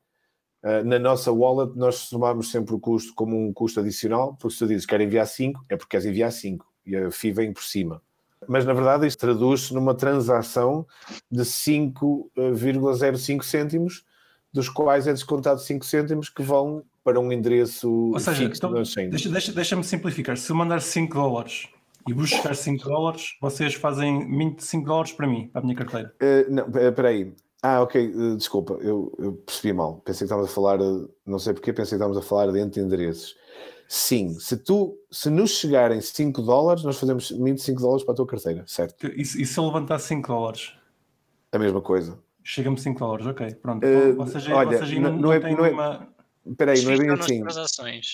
ah, 0.63 0.83
na 0.83 0.97
nossa 0.97 1.31
wallet, 1.31 1.77
nós 1.77 1.95
somamos 1.95 2.49
sempre 2.49 2.73
o 2.73 2.79
custo 2.79 3.13
como 3.15 3.37
um 3.37 3.53
custo 3.53 3.79
adicional, 3.79 4.35
porque 4.35 4.53
se 4.53 4.59
tu 4.59 4.67
dizes 4.67 4.85
que 4.85 4.89
quer 4.89 5.01
enviar 5.01 5.27
5, 5.27 5.65
é 5.69 5.77
porque 5.77 5.91
queres 5.91 6.05
enviar 6.05 6.31
5 6.31 6.65
e 6.85 6.95
a 6.95 7.11
FII 7.11 7.31
vem 7.31 7.53
por 7.53 7.63
cima. 7.63 8.01
Mas 8.47 8.65
na 8.65 8.73
verdade, 8.73 9.07
isto 9.07 9.19
traduz-se 9.19 9.73
numa 9.73 9.93
transação 9.93 10.85
de 11.29 11.41
5,05 11.41 13.43
cêntimos, 13.43 14.05
dos 14.51 14.69
quais 14.69 15.07
é 15.07 15.13
descontado 15.13 15.59
5 15.59 15.85
cêntimos 15.85 16.29
que 16.29 16.41
vão 16.41 16.83
para 17.03 17.19
um 17.19 17.31
endereço 17.31 17.89
Ou 17.89 18.19
seja, 18.19 18.43
fixo 18.43 18.57
então, 18.57 18.73
deixa-me 18.73 19.33
deixa, 19.33 19.51
deixa 19.51 19.83
simplificar. 19.83 20.37
Se 20.37 20.51
eu 20.51 20.55
mandar 20.55 20.81
5 20.81 21.13
dólares 21.13 21.67
e 22.07 22.13
buscar 22.13 22.55
5 22.55 22.83
dólares, 22.83 23.35
vocês 23.41 23.73
fazem 23.73 24.27
25 24.37 24.85
dólares 24.85 25.11
para 25.11 25.27
mim, 25.27 25.47
para 25.47 25.61
a 25.61 25.63
minha 25.63 25.75
carteira. 25.75 26.13
Uh, 26.21 26.51
não, 26.51 26.67
espera 26.67 27.09
aí. 27.09 27.33
Ah, 27.61 27.81
ok, 27.81 28.11
uh, 28.13 28.37
desculpa, 28.37 28.73
eu, 28.75 29.13
eu, 29.17 29.33
percebi 29.33 29.73
mal. 29.73 30.01
Pensei 30.05 30.19
que 30.19 30.23
estávamos 30.25 30.51
a 30.51 30.53
falar, 30.53 30.77
não 31.25 31.39
sei 31.39 31.53
porquê, 31.53 31.73
pensei 31.73 31.91
que 31.91 31.95
estávamos 31.95 32.17
a 32.17 32.21
falar 32.21 32.51
dentro 32.51 32.71
de 32.71 32.79
endereços. 32.79 33.35
Sim, 33.87 34.37
se 34.39 34.57
tu, 34.57 34.97
se 35.09 35.29
nos 35.29 35.51
chegarem 35.51 36.01
5 36.01 36.41
dólares, 36.41 36.83
nós 36.83 36.99
fazemos 36.99 37.31
25 37.31 37.81
dólares 37.81 38.03
para 38.03 38.13
a 38.13 38.15
tua 38.17 38.27
carteira, 38.27 38.63
certo? 38.67 39.07
E, 39.07 39.21
e 39.21 39.45
se 39.45 39.57
eu 39.57 39.65
levantar 39.65 39.97
5 39.99 40.27
dólares? 40.27 40.73
A 41.51 41.57
mesma 41.57 41.81
coisa. 41.81 42.19
Chega-me 42.43 42.77
5 42.77 42.99
dólares, 42.99 43.25
ok, 43.25 43.55
pronto. 43.55 43.85
Uh, 43.85 44.19
ou 44.19 44.27
seja, 44.27 44.55
olha, 44.55 44.77
vocês 44.77 44.93
não, 44.99 45.11
não, 45.11 45.19
não, 45.19 45.33
é, 45.33 45.39
não 45.39 45.65
é, 45.65 45.71
uma... 45.71 46.07
Espera 46.45 46.71
aí, 46.73 46.81
não 46.83 46.91
é 46.91 46.97
bem 46.97 47.09
assim. 47.11 47.43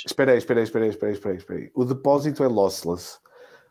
Espera 0.08 0.32
aí, 0.32 0.38
espera 0.38 0.60
aí, 0.60 0.64
espera 0.64 0.86
aí, 0.86 0.90
espera 0.90 1.12
aí, 1.12 1.38
espera 1.38 1.60
aí. 1.60 1.72
O 1.74 1.86
depósito 1.86 2.44
é 2.44 2.48
lossless. 2.48 3.20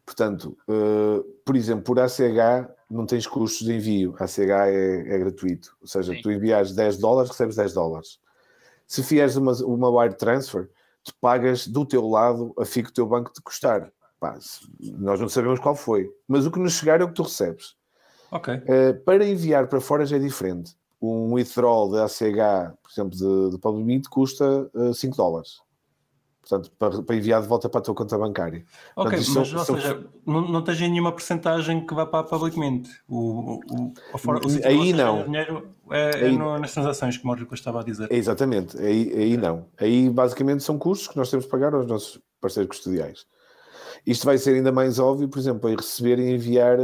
Portanto, 0.04 0.56
uh, 0.68 1.22
por 1.44 1.56
exemplo, 1.56 1.84
por 1.84 1.98
ACH 1.98 2.68
não 2.90 3.06
tens 3.06 3.26
custos 3.26 3.66
de 3.66 3.74
envio. 3.74 4.14
ACH 4.18 4.38
é, 4.38 5.14
é 5.14 5.18
gratuito. 5.18 5.76
Ou 5.80 5.86
seja, 5.86 6.12
Sim. 6.12 6.22
tu 6.22 6.30
enviares 6.30 6.74
10 6.74 6.98
dólares, 6.98 7.30
recebes 7.30 7.56
10 7.56 7.72
dólares. 7.72 8.18
Se 8.86 9.02
fieres 9.02 9.36
uma, 9.36 9.52
uma 9.64 9.88
wire 9.90 10.16
transfer, 10.16 10.68
tu 11.04 11.12
pagas 11.20 11.66
do 11.66 11.86
teu 11.86 12.06
lado 12.08 12.52
a 12.58 12.64
FII 12.64 12.82
que 12.82 12.90
o 12.90 12.94
teu 12.94 13.06
banco 13.06 13.32
te 13.32 13.40
custar. 13.40 13.90
Pá, 14.20 14.38
nós 14.80 15.20
não 15.20 15.28
sabemos 15.28 15.60
qual 15.60 15.74
foi. 15.74 16.10
Mas 16.28 16.46
o 16.46 16.50
que 16.50 16.58
nos 16.58 16.74
chegar 16.74 17.00
é 17.00 17.04
o 17.04 17.08
que 17.08 17.14
tu 17.14 17.22
recebes. 17.22 17.74
Uh, 18.54 19.00
para 19.04 19.24
enviar 19.24 19.68
para 19.68 19.80
fora 19.80 20.06
já 20.06 20.16
é 20.16 20.20
diferente 20.20 20.76
um 21.02 21.32
withdrawal 21.32 21.90
de 21.90 21.98
ACH, 21.98 22.76
por 22.80 22.90
exemplo, 22.90 23.18
de, 23.18 23.50
de 23.50 23.58
Public 23.58 24.08
custa 24.08 24.70
uh, 24.72 24.94
5 24.94 25.16
dólares. 25.16 25.60
Portanto, 26.42 26.72
para, 26.76 27.02
para, 27.02 27.16
enviar 27.16 27.40
de 27.40 27.46
volta 27.46 27.68
para 27.68 27.78
a 27.78 27.82
tua 27.82 27.94
conta 27.94 28.18
bancária. 28.18 28.64
Ok, 28.96 29.16
Portanto, 29.16 29.38
mas, 29.38 29.48
são, 29.48 29.74
ou 29.74 29.80
seja, 29.80 30.06
não, 30.26 30.48
não 30.48 30.62
tens 30.62 30.80
nenhuma 30.80 31.12
porcentagem 31.12 31.86
que 31.86 31.94
vá 31.94 32.04
para 32.04 32.24
publicamente. 32.24 32.90
O, 33.08 33.60
o, 33.70 33.94
o, 34.12 34.18
for, 34.18 34.40
o 34.44 34.66
aí 34.66 34.92
não. 34.92 35.24
dinheiro 35.24 35.72
é, 35.88 36.16
aí, 36.16 36.34
é 36.34 36.36
no, 36.36 36.58
nas 36.58 36.72
transações, 36.72 37.16
como 37.16 37.32
o 37.32 37.36
Rico 37.36 37.54
estava 37.54 37.80
a 37.80 37.84
dizer. 37.84 38.12
exatamente, 38.12 38.76
aí, 38.78 39.12
aí 39.14 39.36
não. 39.36 39.66
Aí 39.78 40.10
basicamente 40.10 40.64
são 40.64 40.76
custos 40.76 41.08
que 41.08 41.16
nós 41.16 41.30
temos 41.30 41.44
que 41.44 41.50
pagar 41.50 41.74
aos 41.74 41.86
nossos 41.86 42.20
parceiros 42.40 42.76
custodiais. 42.76 43.24
Isto 44.04 44.26
vai 44.26 44.36
ser 44.36 44.56
ainda 44.56 44.72
mais 44.72 44.98
óbvio, 44.98 45.28
por 45.28 45.38
exemplo, 45.38 45.70
em 45.70 45.76
receber 45.76 46.18
e 46.18 46.32
enviar 46.32 46.78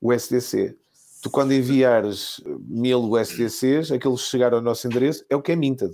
o 0.00 0.12
SDC. 0.12 0.76
Tu, 1.20 1.30
quando 1.30 1.52
enviares 1.52 2.40
mil 2.68 3.00
USDCs, 3.00 3.90
aquele 3.90 4.14
que 4.14 4.20
chegar 4.20 4.52
ao 4.54 4.60
nosso 4.60 4.86
endereço 4.86 5.24
é 5.28 5.34
o 5.34 5.42
que 5.42 5.52
é 5.52 5.56
minted. 5.56 5.92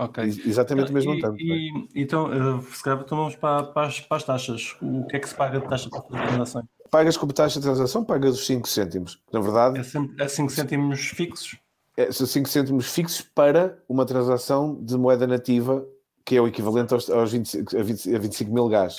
Ok. 0.00 0.24
Exatamente 0.46 0.92
o 0.92 0.94
mesmo 0.94 1.14
e, 1.14 1.20
tanto. 1.20 1.40
E, 1.40 1.52
é? 1.52 2.00
então, 2.00 2.26
uh, 2.26 2.62
se 2.62 2.82
calhar 2.84 3.00
então 3.04 3.18
vamos 3.18 3.34
para, 3.34 3.64
para, 3.64 3.88
as, 3.88 4.00
para, 4.00 4.16
as, 4.16 4.24
taxas. 4.24 4.76
O 4.80 5.04
que 5.06 5.16
é 5.16 5.18
que 5.18 5.28
se 5.28 5.34
paga 5.34 5.58
de 5.58 5.68
taxa 5.68 5.90
fazer 5.90 6.26
transações? 6.28 6.66
Pagas 6.88 7.16
como 7.16 7.32
taxa 7.32 7.58
de 7.58 7.66
transação, 7.66 8.04
pagas 8.04 8.36
os 8.36 8.46
5 8.46 8.68
cêntimos. 8.68 9.20
Na 9.32 9.40
verdade. 9.40 9.80
É, 9.80 9.82
sempre, 9.82 10.22
é 10.22 10.28
5 10.28 10.52
cêntimos 10.52 11.00
fixos? 11.00 11.58
É, 11.96 12.12
são 12.12 12.28
5 12.28 12.48
cêntimos 12.48 12.86
fixos 12.86 13.22
para 13.22 13.76
uma 13.88 14.06
transação 14.06 14.78
de 14.80 14.96
moeda 14.96 15.26
nativa, 15.26 15.84
que 16.24 16.36
é 16.36 16.40
o 16.40 16.46
equivalente 16.46 16.94
aos, 16.94 17.10
aos 17.10 17.32
20, 17.32 17.76
a, 17.76 17.82
20, 17.82 18.14
a 18.14 18.18
25 18.20 18.54
mil 18.54 18.68
gás. 18.68 18.98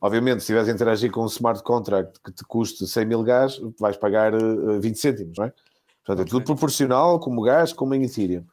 Obviamente, 0.00 0.40
se 0.40 0.52
estiveres 0.52 0.68
a 0.68 0.72
interagir 0.72 1.12
com 1.12 1.22
um 1.22 1.26
smart 1.26 1.62
contract 1.62 2.18
que 2.24 2.32
te 2.32 2.42
custe 2.42 2.84
100 2.84 3.06
mil 3.06 3.22
gás, 3.22 3.60
vais 3.78 3.96
pagar 3.96 4.34
uh, 4.34 4.72
eh, 4.72 4.80
20 4.80 4.96
cêntimos, 4.98 5.38
não 5.38 5.44
é? 5.44 5.52
Portanto, 6.04 6.22
okay. 6.22 6.24
é 6.24 6.26
tudo 6.26 6.44
proporcional, 6.44 7.20
como 7.20 7.42
gás, 7.42 7.72
como 7.72 7.94
em 7.94 8.02
Ethereum. 8.02 8.44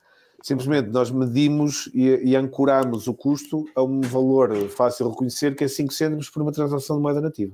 Simplesmente 0.41 0.89
nós 0.89 1.11
medimos 1.11 1.89
e, 1.93 2.07
e 2.07 2.35
ancoramos 2.35 3.07
o 3.07 3.13
custo 3.13 3.65
a 3.75 3.83
um 3.83 4.01
valor 4.01 4.55
fácil 4.69 5.05
de 5.05 5.11
reconhecer, 5.11 5.55
que 5.55 5.63
é 5.63 5.67
5 5.67 5.93
cêntimos 5.93 6.29
por 6.29 6.41
uma 6.41 6.51
transação 6.51 6.95
de 6.95 7.01
moeda 7.01 7.21
nativa. 7.21 7.53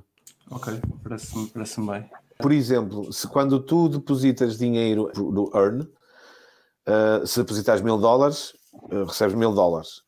Ok, 0.50 0.80
parece-me 1.02 1.48
parece 1.48 1.80
bem. 1.80 2.08
Por 2.38 2.52
exemplo, 2.52 3.12
se 3.12 3.26
quando 3.26 3.58
tu 3.60 3.88
depositas 3.88 4.58
dinheiro 4.58 5.10
no 5.16 5.50
Earn, 5.54 5.82
uh, 5.82 7.26
se 7.26 7.40
depositas 7.40 7.80
mil 7.80 7.98
dólares, 7.98 8.52
uh, 8.92 9.04
recebes 9.04 9.34
mil 9.34 9.52
dólares. 9.52 10.02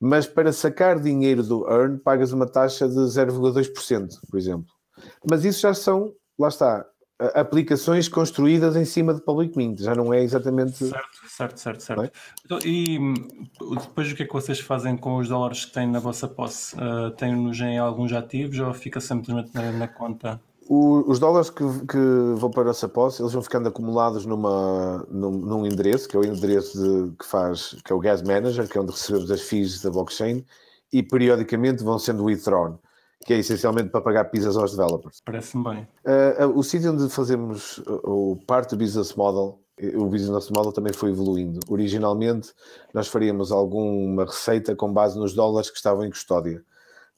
Mas 0.00 0.26
para 0.26 0.52
sacar 0.52 1.00
dinheiro 1.00 1.42
do 1.42 1.68
Earn, 1.68 1.98
pagas 1.98 2.32
uma 2.32 2.46
taxa 2.46 2.88
de 2.88 2.94
0,2%, 2.94 4.20
por 4.30 4.38
exemplo. 4.38 4.72
Mas 5.28 5.44
isso 5.44 5.60
já 5.60 5.74
são, 5.74 6.14
lá 6.38 6.48
está, 6.48 6.86
aplicações 7.34 8.08
construídas 8.08 8.76
em 8.76 8.84
cima 8.84 9.12
de 9.12 9.20
Public 9.20 9.56
Mint, 9.56 9.80
já 9.80 9.94
não 9.94 10.14
é 10.14 10.22
exatamente. 10.22 10.76
Certo, 10.76 11.18
certo, 11.28 11.58
certo, 11.58 11.82
certo. 11.82 12.02
É? 12.04 12.10
Então, 12.44 12.58
e 12.64 12.98
hum, 12.98 13.14
depois 13.80 14.12
o 14.12 14.14
que 14.14 14.22
é 14.22 14.26
que 14.26 14.32
vocês 14.32 14.60
fazem 14.60 14.96
com 14.96 15.16
os 15.16 15.28
dólares 15.28 15.64
que 15.64 15.72
têm 15.72 15.88
na 15.88 15.98
vossa 15.98 16.28
posse? 16.28 16.76
Uh, 16.76 17.10
Têm-nos 17.10 17.60
em 17.60 17.78
alguns 17.78 18.12
ativos 18.12 18.58
ou 18.60 18.72
fica 18.72 19.00
simplesmente 19.00 19.50
na, 19.52 19.72
na 19.72 19.88
conta? 19.88 20.40
O, 20.68 21.10
os 21.10 21.18
dólares 21.18 21.50
que, 21.50 21.64
que, 21.86 21.98
vão 22.36 22.50
para 22.50 22.62
a 22.62 22.66
nossa 22.66 22.88
posse, 22.88 23.22
eles 23.22 23.32
vão 23.32 23.42
ficando 23.42 23.68
acumulados 23.68 24.26
numa, 24.26 25.04
num, 25.10 25.30
num 25.30 25.66
endereço, 25.66 26.06
que 26.06 26.16
é 26.16 26.20
o 26.20 26.24
endereço 26.24 26.78
de, 26.78 27.16
que 27.16 27.26
faz, 27.26 27.74
que 27.84 27.92
é 27.92 27.96
o 27.96 27.98
Gas 27.98 28.22
Manager, 28.22 28.68
que 28.68 28.76
é 28.76 28.80
onde 28.80 28.92
recebemos 28.92 29.30
as 29.30 29.40
fees 29.40 29.80
da 29.80 29.90
blockchain, 29.90 30.44
e 30.92 31.02
periodicamente 31.02 31.82
vão 31.82 31.98
sendo 31.98 32.24
withdrawn 32.24 32.76
que 33.24 33.34
é 33.34 33.38
essencialmente 33.38 33.90
para 33.90 34.00
pagar 34.00 34.24
pizzas 34.26 34.56
aos 34.56 34.70
developers. 34.70 35.20
Parece-me 35.24 35.64
bem. 35.64 35.88
Uh, 36.04 36.46
uh, 36.46 36.58
o 36.58 36.62
sítio 36.62 36.92
onde 36.92 37.08
fazemos 37.10 37.78
o 37.86 38.38
parte 38.46 38.70
do 38.70 38.78
business 38.78 39.14
model, 39.14 39.60
o 39.94 40.06
business 40.06 40.50
model 40.50 40.72
também 40.72 40.92
foi 40.92 41.10
evoluindo. 41.10 41.60
Originalmente, 41.68 42.52
nós 42.92 43.08
faríamos 43.08 43.52
alguma 43.52 44.24
receita 44.24 44.74
com 44.74 44.92
base 44.92 45.18
nos 45.18 45.34
dólares 45.34 45.70
que 45.70 45.76
estavam 45.76 46.04
em 46.04 46.10
custódia. 46.10 46.62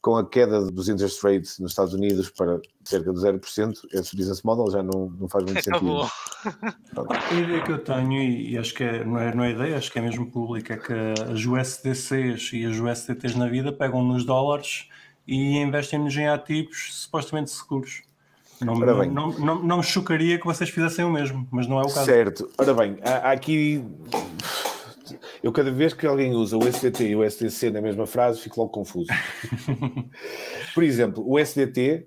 Com 0.03 0.17
a 0.17 0.27
queda 0.27 0.71
dos 0.71 0.89
interest 0.89 1.23
rates 1.23 1.59
nos 1.59 1.73
Estados 1.73 1.93
Unidos 1.93 2.31
para 2.31 2.59
cerca 2.83 3.13
de 3.13 3.21
0%, 3.21 3.75
esse 3.93 4.17
business 4.17 4.43
model 4.43 4.71
já 4.71 4.83
não, 4.83 5.11
não 5.11 5.29
faz 5.29 5.45
muito 5.45 5.59
Acabou. 5.59 6.07
sentido. 6.07 7.07
A 7.31 7.35
ideia 7.35 7.63
que 7.63 7.73
eu 7.73 7.85
tenho, 7.85 8.23
e 8.23 8.57
acho 8.57 8.75
que 8.75 8.83
é, 8.83 9.05
não, 9.05 9.19
é, 9.19 9.35
não 9.35 9.45
é 9.45 9.51
ideia, 9.51 9.77
acho 9.77 9.93
que 9.93 9.99
é 9.99 10.03
mesmo 10.03 10.31
pública, 10.31 10.73
é 10.73 10.77
que 10.79 10.95
as 11.31 11.45
USDCs 11.45 12.53
e 12.55 12.65
as 12.65 12.79
USDTs 12.79 13.37
na 13.37 13.47
vida 13.47 13.73
pegam 13.73 14.03
nos 14.03 14.25
dólares 14.25 14.89
e 15.31 15.59
investem-nos 15.59 16.17
em 16.17 16.27
ativos 16.27 16.89
supostamente 16.93 17.53
seguros. 17.53 18.03
Não, 18.61 18.75
não, 18.75 19.05
não, 19.07 19.31
não, 19.39 19.63
não, 19.63 19.77
me 19.79 19.83
chocaria 19.83 20.39
que 20.39 20.45
vocês 20.45 20.69
fizessem 20.69 21.05
o 21.05 21.11
mesmo, 21.11 21.47
mas 21.53 21.69
não 21.69 21.79
é 21.79 21.83
o 21.83 21.85
caso. 21.85 22.05
Certo. 22.05 22.51
Ora 22.59 22.75
bem, 22.75 22.99
há, 23.03 23.29
há 23.29 23.33
aqui. 23.33 23.83
Eu, 25.43 25.53
cada 25.53 25.71
vez 25.71 25.95
que 25.95 26.05
alguém 26.05 26.35
usa 26.35 26.59
o 26.59 26.67
SDT 26.67 27.11
e 27.11 27.17
o 27.17 27.25
SDC 27.25 27.71
na 27.71 27.81
mesma 27.81 28.07
frase, 28.07 28.41
fico 28.41 28.61
logo 28.61 28.73
confuso. 28.73 29.09
Por 30.75 30.83
exemplo, 30.83 31.25
o 31.27 31.39
SDT 31.39 32.07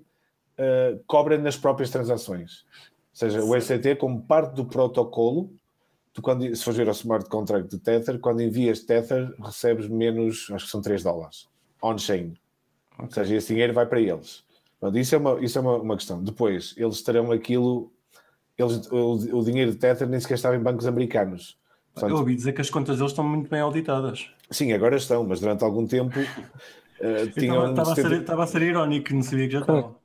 eh, 0.58 0.98
cobra 1.06 1.36
nas 1.38 1.56
próprias 1.56 1.90
transações. 1.90 2.64
Ou 3.10 3.16
seja, 3.16 3.42
o 3.42 3.56
SDT, 3.56 3.96
como 3.96 4.22
parte 4.22 4.54
do 4.54 4.64
protocolo, 4.64 5.50
tu, 6.12 6.22
quando, 6.22 6.54
se 6.54 6.62
fores 6.62 6.76
ver 6.76 6.88
o 6.88 6.92
smart 6.92 7.28
contract 7.28 7.68
de 7.68 7.78
Tether, 7.78 8.20
quando 8.20 8.42
envias 8.42 8.80
Tether, 8.80 9.34
recebes 9.42 9.88
menos, 9.88 10.48
acho 10.52 10.66
que 10.66 10.70
são 10.70 10.80
3 10.80 11.02
dólares 11.02 11.48
on-chain. 11.82 12.34
Ou 12.98 13.10
seja, 13.10 13.36
esse 13.36 13.48
dinheiro 13.48 13.72
vai 13.72 13.86
para 13.86 14.00
eles. 14.00 14.44
Pronto, 14.78 14.98
isso 14.98 15.14
é, 15.14 15.18
uma, 15.18 15.40
isso 15.40 15.58
é 15.58 15.60
uma, 15.60 15.76
uma 15.76 15.96
questão. 15.96 16.22
Depois, 16.22 16.74
eles 16.76 17.02
terão 17.02 17.32
aquilo. 17.32 17.92
Eles, 18.56 18.86
o, 18.90 19.38
o 19.38 19.44
dinheiro 19.44 19.72
de 19.72 19.78
Tether 19.78 20.08
nem 20.08 20.20
sequer 20.20 20.34
estava 20.34 20.56
em 20.56 20.60
bancos 20.60 20.86
americanos. 20.86 21.58
Portanto, 21.92 22.10
Eu 22.10 22.18
ouvi 22.18 22.34
dizer 22.34 22.52
que 22.52 22.60
as 22.60 22.70
contas 22.70 22.96
deles 22.98 23.12
estão 23.12 23.24
muito 23.24 23.48
bem 23.48 23.60
auditadas. 23.60 24.28
Sim, 24.50 24.72
agora 24.72 24.96
estão, 24.96 25.24
mas 25.24 25.40
durante 25.40 25.64
algum 25.64 25.86
tempo. 25.86 26.18
Uh, 26.94 27.28
tinham 27.32 27.70
estava, 27.70 27.92
a 27.92 27.94
ser, 27.96 28.12
estava 28.12 28.44
a 28.44 28.46
ser 28.46 28.62
irónico, 28.62 29.12
não 29.12 29.22
sabia 29.22 29.46
que 29.46 29.52
já 29.54 29.60
estavam. 29.60 29.96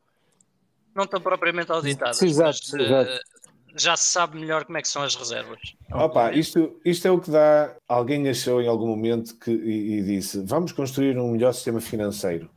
Não 0.93 1.03
estão 1.03 1.21
propriamente 1.21 1.71
auditadas. 1.71 2.17
Sim, 2.17 2.25
exato, 2.25 2.57
mas, 2.73 2.81
exato. 2.81 3.11
Uh, 3.11 3.79
já 3.79 3.95
se 3.95 4.05
sabe 4.05 4.39
melhor 4.39 4.65
como 4.65 4.77
é 4.79 4.81
que 4.81 4.87
são 4.87 5.03
as 5.03 5.15
reservas. 5.15 5.59
Opa, 5.91 6.33
isto, 6.33 6.79
isto 6.83 7.07
é 7.07 7.11
o 7.11 7.19
que 7.19 7.29
dá. 7.29 7.75
Alguém 7.87 8.27
achou 8.27 8.59
em 8.59 8.67
algum 8.67 8.87
momento 8.87 9.35
que, 9.35 9.51
e, 9.51 9.99
e 9.99 10.03
disse: 10.03 10.43
vamos 10.43 10.71
construir 10.71 11.17
um 11.17 11.31
melhor 11.31 11.53
sistema 11.53 11.79
financeiro. 11.79 12.49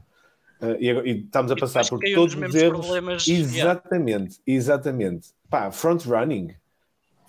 Uh, 0.63 0.77
e, 0.79 0.91
e, 0.91 1.25
estamos 1.25 1.51
a 1.51 1.57
passar 1.57 1.89
por 1.89 1.99
todos 2.15 2.37
os 2.37 2.55
erros. 2.55 2.87
Problemas, 2.87 3.27
exatamente, 3.27 4.41
yeah. 4.47 4.61
exatamente. 4.63 5.29
Pá, 5.51 5.73
front 5.73 6.05
running. 6.07 6.55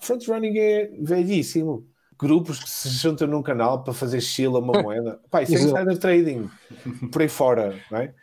Front 0.00 0.28
running 0.28 0.56
é 0.56 0.90
velhíssimo. 1.00 1.84
Grupos 2.16 2.62
que 2.62 2.70
se 2.70 2.88
juntam 2.90 3.26
num 3.26 3.42
canal 3.42 3.82
para 3.82 3.92
fazer 3.92 4.20
chill 4.20 4.56
a 4.56 4.60
uma 4.60 4.72
moeda. 4.80 5.20
Pá, 5.30 5.42
isso 5.42 5.56
é 5.56 5.58
insider 5.58 5.98
trading. 5.98 6.48
Por 7.10 7.22
aí 7.22 7.28
fora, 7.28 7.76
não 7.90 7.98
é? 7.98 8.14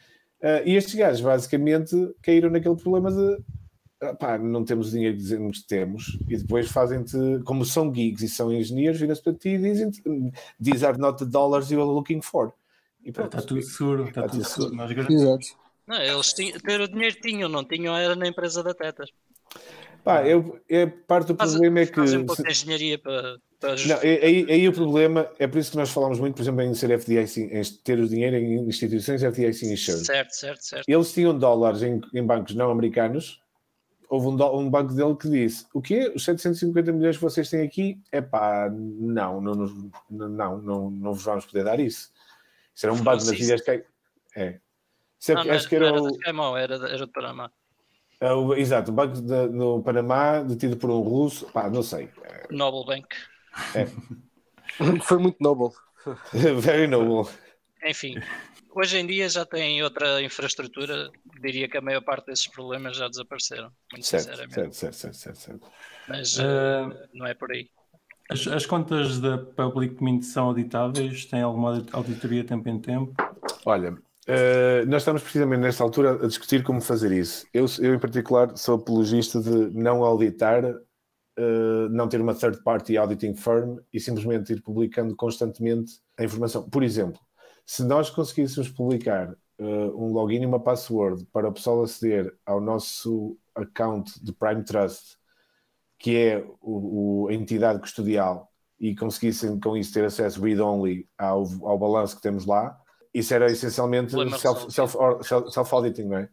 Uh, 0.41 0.65
e 0.65 0.75
estes 0.75 0.95
gajos 0.95 1.21
basicamente 1.21 1.95
caíram 2.23 2.49
naquele 2.49 2.77
problema 2.77 3.11
de 3.11 3.37
pá, 4.17 4.37
não 4.37 4.63
temos 4.63 4.87
o 4.87 4.91
dinheiro 4.91 5.15
que 5.15 5.21
dizemos 5.21 5.59
que 5.59 5.67
temos, 5.67 6.17
e 6.27 6.35
depois 6.35 6.71
fazem-te, 6.71 7.17
como 7.45 7.63
são 7.63 7.91
geeks 7.91 8.23
e 8.23 8.29
são 8.29 8.51
engenheiros, 8.51 8.99
viram-se 8.99 9.21
para 9.21 9.33
ti 9.33 9.49
e 9.49 9.57
dizem 9.59 9.91
these 10.59 10.83
are 10.85 10.97
not 10.97 11.23
the 11.23 11.29
dollars 11.29 11.69
you 11.69 11.79
are 11.79 11.89
looking 11.89 12.21
for. 12.21 12.51
E 13.03 13.11
pronto, 13.11 13.37
está 13.37 13.47
tudo 13.47 13.61
seguro, 13.61 14.07
está, 14.07 14.25
está 14.25 14.31
tudo 14.31 14.43
seguro. 14.45 14.87
seguro. 14.87 15.13
Exato. 15.13 15.61
Não, 15.87 16.01
eles 16.01 16.33
tinham, 16.33 16.59
ter 16.59 16.79
o 16.79 16.87
dinheiro 16.87 17.15
tinham, 17.21 17.49
não 17.49 17.65
tinham, 17.65 17.95
era 17.95 18.15
na 18.15 18.27
empresa 18.27 18.63
da 18.63 18.73
Tetas. 18.73 19.09
Pá, 20.03 20.27
eu, 20.27 20.59
é, 20.69 20.85
parte 20.85 21.27
do 21.27 21.35
Faz, 21.35 21.51
problema 21.51 21.79
é 21.79 21.85
que. 21.85 21.95
Fazem 21.95 22.19
um 22.19 22.25
pouco 22.25 22.43
de 22.43 22.49
engenharia 22.49 22.97
para. 22.97 23.37
para 23.59 23.75
não, 23.85 23.97
aí, 23.99 24.45
aí 24.49 24.67
o 24.67 24.73
problema 24.73 25.29
é 25.37 25.47
por 25.47 25.59
isso 25.59 25.71
que 25.71 25.77
nós 25.77 25.91
falamos 25.91 26.19
muito, 26.19 26.35
por 26.35 26.41
exemplo, 26.41 26.61
em 26.61 26.73
ser 26.73 26.97
FDIC, 26.97 27.41
em 27.41 27.61
ter 27.83 27.99
o 27.99 28.07
dinheiro 28.07 28.35
em 28.35 28.67
instituições 28.67 29.21
FDIC 29.21 29.65
insured. 29.65 30.05
Certo, 30.05 30.31
certo, 30.31 30.61
certo. 30.61 30.85
Eles 30.87 31.13
tinham 31.13 31.37
dólares 31.37 31.83
em, 31.83 32.01
em 32.13 32.25
bancos 32.25 32.55
não 32.55 32.71
americanos. 32.71 33.39
Houve 34.09 34.27
um, 34.27 34.59
um, 34.59 34.69
banco 34.69 34.93
dele 34.93 35.15
que 35.15 35.29
disse: 35.29 35.65
O 35.73 35.81
quê? 35.81 36.11
Os 36.15 36.25
750 36.25 36.91
milhões 36.91 37.17
que 37.17 37.21
vocês 37.21 37.49
têm 37.49 37.61
aqui? 37.61 37.99
É 38.11 38.21
pá, 38.21 38.69
não, 38.71 39.39
não, 39.39 39.53
não, 39.53 39.91
não, 40.09 40.57
não, 40.57 40.89
não 40.89 41.13
vos 41.13 41.23
vamos 41.23 41.45
poder 41.45 41.63
dar 41.63 41.79
isso. 41.79 42.11
Isso 42.81 42.87
era 42.87 42.93
um 42.93 43.03
bug 43.03 43.23
nas 43.23 43.29
ilhas 43.29 43.61
que 43.61 43.85
É. 44.35 44.59
Isso 45.19 45.31
é, 45.31 45.35
não, 45.35 45.51
acho 45.51 45.69
que 45.69 45.75
era, 45.75 45.87
era 45.89 46.01
o. 46.01 46.17
Caimão, 46.17 46.57
era, 46.57 46.75
era 46.75 46.97
do 46.97 47.07
Panamá. 47.07 47.51
É 48.19 48.33
o, 48.33 48.55
exato, 48.55 48.89
o 48.89 48.93
banco 48.93 49.21
de, 49.21 49.47
no 49.49 49.83
Panamá, 49.83 50.41
detido 50.41 50.75
por 50.77 50.89
um 50.89 50.99
russo, 50.99 51.45
pá, 51.51 51.69
não 51.69 51.83
sei. 51.83 52.09
Noble 52.49 52.85
Bank. 52.85 53.15
É. 53.75 53.85
Foi 55.05 55.19
muito 55.19 55.37
noble. 55.39 55.75
Very 56.33 56.87
noble. 56.87 57.31
Enfim, 57.85 58.15
hoje 58.71 58.97
em 58.97 59.05
dia 59.05 59.29
já 59.29 59.45
tem 59.45 59.83
outra 59.83 60.23
infraestrutura, 60.23 61.11
diria 61.39 61.69
que 61.69 61.77
a 61.77 61.81
maior 61.81 62.01
parte 62.01 62.27
desses 62.27 62.47
problemas 62.47 62.97
já 62.97 63.07
desapareceram, 63.07 63.71
muito 63.91 64.07
certo, 64.07 64.23
sinceramente. 64.23 64.53
Certo, 64.55 64.73
certo, 64.73 64.95
certo, 64.95 65.17
certo, 65.17 65.37
certo. 65.39 65.71
Mas 66.07 66.39
uh, 66.39 67.09
não 67.13 67.27
é 67.27 67.35
por 67.35 67.51
aí. 67.51 67.69
As, 68.31 68.47
as, 68.47 68.65
contas 68.65 69.19
da 69.19 69.37
Public 69.37 70.01
Mint 70.01 70.23
são 70.23 70.45
auditáveis? 70.45 71.25
Tem 71.25 71.41
alguma 71.41 71.83
auditoria 71.91 72.45
tempo 72.45 72.69
em 72.69 72.79
tempo? 72.79 73.13
Olha, 73.65 73.91
uh, 73.91 74.85
nós 74.87 75.01
estamos 75.01 75.21
precisamente 75.21 75.59
nesta 75.59 75.83
altura 75.83 76.13
a 76.13 76.27
discutir 76.27 76.63
como 76.63 76.79
fazer 76.79 77.11
isso. 77.11 77.45
Eu, 77.53 77.65
eu 77.81 77.93
em 77.93 77.99
particular, 77.99 78.55
sou 78.55 78.75
apologista 78.75 79.41
de 79.41 79.77
não 79.77 80.01
auditar, 80.05 80.63
uh, 80.63 81.89
não 81.89 82.07
ter 82.07 82.21
uma 82.21 82.33
third 82.33 82.63
party 82.63 82.95
auditing 82.95 83.35
firm 83.35 83.79
e 83.91 83.99
simplesmente 83.99 84.53
ir 84.53 84.61
publicando 84.61 85.13
constantemente 85.13 85.99
a 86.17 86.23
informação. 86.23 86.69
Por 86.69 86.83
exemplo, 86.83 87.19
Se 87.65 87.83
nós 87.83 88.09
conseguíssemos 88.09 88.69
publicar 88.69 89.35
uh, 89.59 90.01
um 90.01 90.13
login 90.13 90.43
e 90.43 90.45
uma 90.45 90.63
password 90.63 91.25
para 91.33 91.49
o 91.49 91.51
pessoal 91.51 91.83
aceder 91.83 92.33
ao 92.45 92.61
nosso 92.61 93.37
account 93.53 94.23
de 94.23 94.31
Prime 94.31 94.63
Trust, 94.63 95.17
que 96.01 96.17
é 96.17 96.45
o, 96.61 97.25
o 97.25 97.27
a 97.29 97.33
entidade 97.33 97.79
custodial, 97.79 98.51
e 98.79 98.95
conseguissem 98.95 99.59
com 99.59 99.77
isso 99.77 99.93
ter 99.93 100.03
acesso 100.03 100.41
read-only 100.41 101.07
ao, 101.15 101.45
ao 101.63 101.77
balanço 101.77 102.15
que 102.15 102.21
temos 102.21 102.47
lá, 102.47 102.75
isso 103.13 103.33
era 103.33 103.45
essencialmente 103.51 104.11
self-auditing, 104.11 105.23
self, 105.23 105.51
self, 105.51 106.05
não 106.05 106.17
é? 106.17 106.29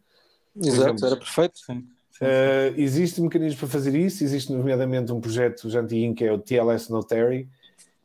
Exato, 0.56 1.06
era 1.06 1.16
perfeito. 1.16 1.58
Sim. 1.58 1.86
Uh, 2.20 2.74
existe 2.76 3.20
mecanismos 3.20 3.60
para 3.60 3.68
fazer 3.68 3.94
isso, 3.94 4.24
existe 4.24 4.52
nomeadamente 4.52 5.12
um 5.12 5.20
projeto 5.20 5.68
já 5.68 5.80
antigo 5.80 6.14
que 6.14 6.24
é 6.24 6.32
o 6.32 6.38
TLS 6.38 6.90
Notary, 6.90 7.48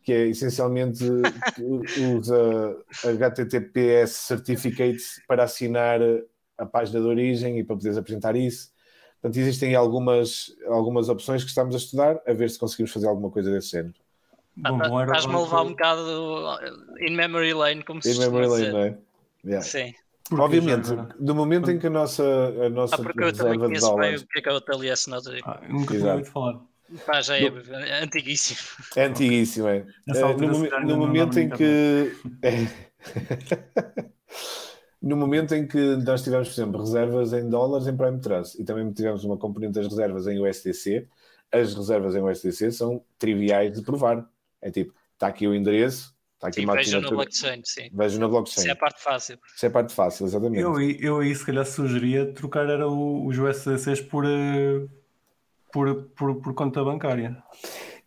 que 0.04 0.12
é 0.12 0.28
essencialmente 0.28 1.04
usa 2.20 2.78
HTTPS 3.06 4.28
Certificates 4.28 5.22
para 5.26 5.46
assinar 5.46 6.02
a 6.58 6.66
página 6.66 7.00
de 7.00 7.08
origem 7.08 7.58
e 7.58 7.64
para 7.64 7.78
poderes 7.78 7.98
apresentar 7.98 8.36
isso. 8.36 8.73
Portanto, 9.24 9.40
existem 9.40 9.74
algumas, 9.74 10.54
algumas 10.68 11.08
opções 11.08 11.44
que 11.44 11.50
estamos 11.50 11.74
a 11.74 11.78
estudar, 11.78 12.20
a 12.28 12.34
ver 12.34 12.50
se 12.50 12.60
conseguimos 12.60 12.92
fazer 12.92 13.08
alguma 13.08 13.32
coisa 13.32 13.50
desse 13.50 13.70
género. 13.70 13.94
Estás-me 14.58 15.34
a 15.34 15.40
levar 15.40 15.62
um 15.62 15.70
bocado 15.70 16.60
in 17.00 17.16
memory 17.16 17.54
lane, 17.54 17.84
como 17.84 18.00
in 18.00 18.02
se 18.02 18.18
In 18.18 18.20
memory 18.20 18.48
lane, 18.48 18.72
não 18.72 18.80
é? 18.80 18.98
Yeah. 19.46 19.66
Sim. 19.66 19.94
Porque 20.28 20.44
Obviamente, 20.44 20.90
no 21.22 21.34
momento 21.36 21.72
em 21.72 21.80
que 21.80 21.88
a 21.88 21.90
nossa, 21.90 22.24
a 22.66 22.70
nossa 22.70 22.96
ah, 22.96 22.98
porque 22.98 23.24
eu 23.24 23.34
também 23.34 23.58
conheço 23.58 23.88
dólares... 23.88 24.22
bem 24.22 24.26
o 24.26 24.28
que 24.28 24.40
é 24.40 24.42
que 24.42 24.50
é 24.50 24.52
o 24.52 24.60
TLS 24.60 25.10
Notary. 25.10 25.42
Ah, 25.46 25.62
nunca 25.70 25.96
tinha 25.96 26.12
ouvido 26.12 26.30
falar. 26.30 26.60
Pá, 27.06 27.22
já 27.22 27.38
é, 27.38 27.46
é 27.46 28.04
antiguíssimo. 28.04 28.60
É 28.98 29.06
antiguíssimo, 29.06 29.70
é. 29.70 29.86
é 30.10 30.34
no, 30.36 30.86
no 30.86 30.98
momento 30.98 31.40
em 31.40 31.50
que. 31.50 32.14
no 35.04 35.18
momento 35.18 35.54
em 35.54 35.68
que 35.68 35.98
nós 35.98 36.24
tivemos, 36.24 36.48
por 36.48 36.54
exemplo, 36.54 36.80
reservas 36.80 37.34
em 37.34 37.50
dólares 37.50 37.88
em 37.88 37.96
Prime 37.96 38.22
Trust 38.22 38.60
e 38.60 38.64
também 38.64 38.90
tivemos 38.94 39.26
uma 39.26 39.38
componente 39.38 39.74
das 39.74 39.86
reservas 39.86 40.28
em 40.28 40.40
USDC, 40.40 41.06
as 41.52 41.76
reservas 41.76 42.16
em 42.16 42.22
USDC 42.22 42.72
são 42.72 43.04
triviais 43.20 43.74
de 43.74 43.82
provar. 43.82 44.26
É 44.62 44.72
tipo, 44.72 44.94
está 45.14 45.28
aqui 45.28 45.46
o 45.46 45.54
endereço, 45.54 46.16
está 46.36 46.48
aqui 46.48 46.62
sim, 46.62 46.64
uma 46.64 46.76
vejo 46.76 47.02
no 47.02 47.10
blockchain, 47.10 47.62
sim. 47.66 47.90
Vejo 47.92 48.18
no 48.18 48.30
blockchain. 48.30 48.62
Isso 48.62 48.70
é 48.70 48.72
a 48.72 48.76
parte 48.78 49.04
fácil. 49.04 49.40
Isso 49.54 49.66
é 49.66 49.68
a 49.68 49.72
parte 49.72 49.94
fácil, 49.94 50.26
exatamente. 50.26 50.62
Eu, 50.62 50.80
eu 50.80 51.20
aí 51.20 51.36
se 51.36 51.46
calhar 51.46 51.66
sugeria 51.66 52.32
trocar 52.32 52.70
era 52.70 52.88
o, 52.88 53.28
os 53.28 53.38
USDCs 53.38 54.00
por, 54.00 54.24
eh, 54.26 54.88
por, 55.70 55.94
por, 56.16 56.36
por 56.42 56.54
conta 56.54 56.82
bancária. 56.82 57.44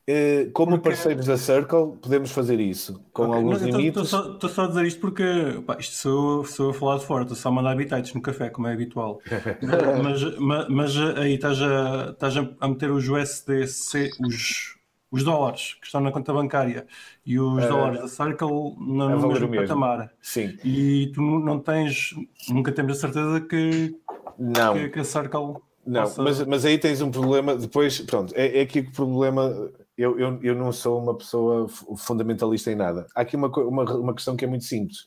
Uh, 0.09 0.53
como 0.53 0.73
porque... 0.73 0.91
parceiros 0.91 1.27
da 1.27 1.37
Circle, 1.37 1.97
podemos 2.01 2.31
fazer 2.31 2.61
isso 2.61 3.03
com 3.13 3.25
okay. 3.25 3.37
alguns 3.37 3.61
não, 3.61 3.69
limites. 3.69 4.13
Estou 4.13 4.49
só, 4.49 4.65
a 4.65 4.69
dizer 4.69 4.87
isto 4.87 5.01
porque 5.01 5.25
pá, 5.67 5.77
isto 5.81 5.97
sou, 5.97 6.45
sou 6.45 6.71
a 6.71 6.75
falar 6.75 6.99
de 6.99 7.05
fora, 7.05 7.23
estou 7.23 7.37
só 7.37 7.49
a 7.49 7.53
mandar 7.53 7.73
habitats 7.73 8.15
no 8.15 8.23
café, 8.23 8.49
como 8.49 8.69
é 8.69 8.73
habitual. 8.73 9.21
mas, 10.01 10.39
mas, 10.39 10.69
mas, 10.69 10.97
aí 11.17 11.35
estás 11.35 11.61
a, 11.61 12.11
estás 12.13 12.37
a 12.37 12.69
meter 12.69 12.93
os 12.93 13.09
USDC, 13.09 14.11
os, 14.25 14.77
os 15.11 15.25
dólares 15.25 15.75
que 15.81 15.87
estão 15.87 16.01
na 16.01 16.13
conta 16.13 16.33
bancária 16.33 16.87
e 17.25 17.41
os 17.41 17.65
uh, 17.65 17.69
dólares 17.69 18.01
da 18.01 18.09
Circle 18.09 18.77
no, 18.79 19.11
é 19.11 19.15
no 19.15 19.29
mesmo, 19.29 19.49
mesmo 19.49 19.57
patamar. 19.57 20.13
Sim. 20.23 20.57
E 20.65 21.11
tu 21.15 21.21
não 21.21 21.59
tens, 21.59 22.15
nunca 22.49 22.71
temos 22.71 22.97
a 22.97 23.01
certeza 23.01 23.41
que, 23.41 23.97
não. 24.39 24.75
que, 24.75 24.89
que 24.89 25.01
a 25.01 25.05
Circle. 25.05 25.57
Não, 25.85 26.03
possa... 26.03 26.23
mas, 26.23 26.47
mas 26.47 26.65
aí 26.65 26.79
tens 26.79 27.01
um 27.01 27.11
problema. 27.11 27.57
Depois, 27.57 28.01
pronto, 28.03 28.33
é, 28.37 28.59
é 28.59 28.63
aqui 28.63 28.83
que 28.83 28.91
o 28.91 28.93
problema. 28.93 29.71
Eu, 29.97 30.19
eu, 30.19 30.43
eu 30.43 30.55
não 30.55 30.73
sou 30.73 31.01
uma 31.03 31.17
pessoa 31.17 31.69
fundamentalista 31.97 32.71
em 32.71 32.75
nada. 32.75 33.07
Há 33.15 33.23
aqui 33.23 33.37
uma, 33.37 33.49
uma, 33.49 33.85
uma 33.97 34.15
questão 34.15 34.37
que 34.37 34.45
é 34.45 34.49
muito 34.49 34.65
simples. 34.65 35.07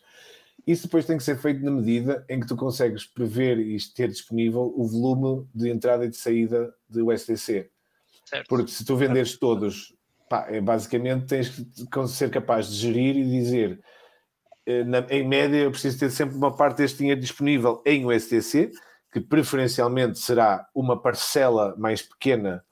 Isso 0.66 0.84
depois 0.84 1.06
tem 1.06 1.18
que 1.18 1.24
ser 1.24 1.38
feito 1.38 1.64
na 1.64 1.72
medida 1.72 2.26
em 2.30 2.40
que 2.40 2.48
tu 2.48 2.56
consegues 2.56 3.06
prever 3.06 3.60
e 3.60 3.78
ter 3.96 4.08
disponível 4.08 4.74
o 4.76 4.88
volume 4.88 5.48
de 5.54 5.70
entrada 5.70 6.06
e 6.06 6.10
de 6.10 6.18
saída 6.18 6.74
de 6.90 7.02
USDC. 7.02 7.70
Certo. 8.26 8.48
Porque 8.48 8.72
se 8.72 8.86
tu 8.86 8.96
venderes 8.96 9.38
todos, 9.38 9.96
pá, 10.30 10.48
é, 10.50 10.62
basicamente 10.62 11.26
tens 11.26 11.50
que 11.50 12.08
ser 12.08 12.30
capaz 12.30 12.68
de 12.70 12.76
gerir 12.76 13.16
e 13.18 13.30
dizer 13.30 13.80
eh, 14.70 14.84
na, 14.84 15.00
em 15.10 15.28
média 15.28 15.58
eu 15.58 15.72
preciso 15.72 15.98
ter 15.98 16.12
sempre 16.12 16.38
uma 16.38 16.56
parte 16.56 16.78
deste 16.78 17.00
dinheiro 17.00 17.20
disponível 17.20 17.82
em 17.84 18.06
USDC, 18.06 18.72
que 19.12 19.20
preferencialmente 19.20 20.20
será 20.20 20.68
uma 20.76 21.02
parcela 21.02 21.76
mais 21.76 22.04
pequena 22.04 22.64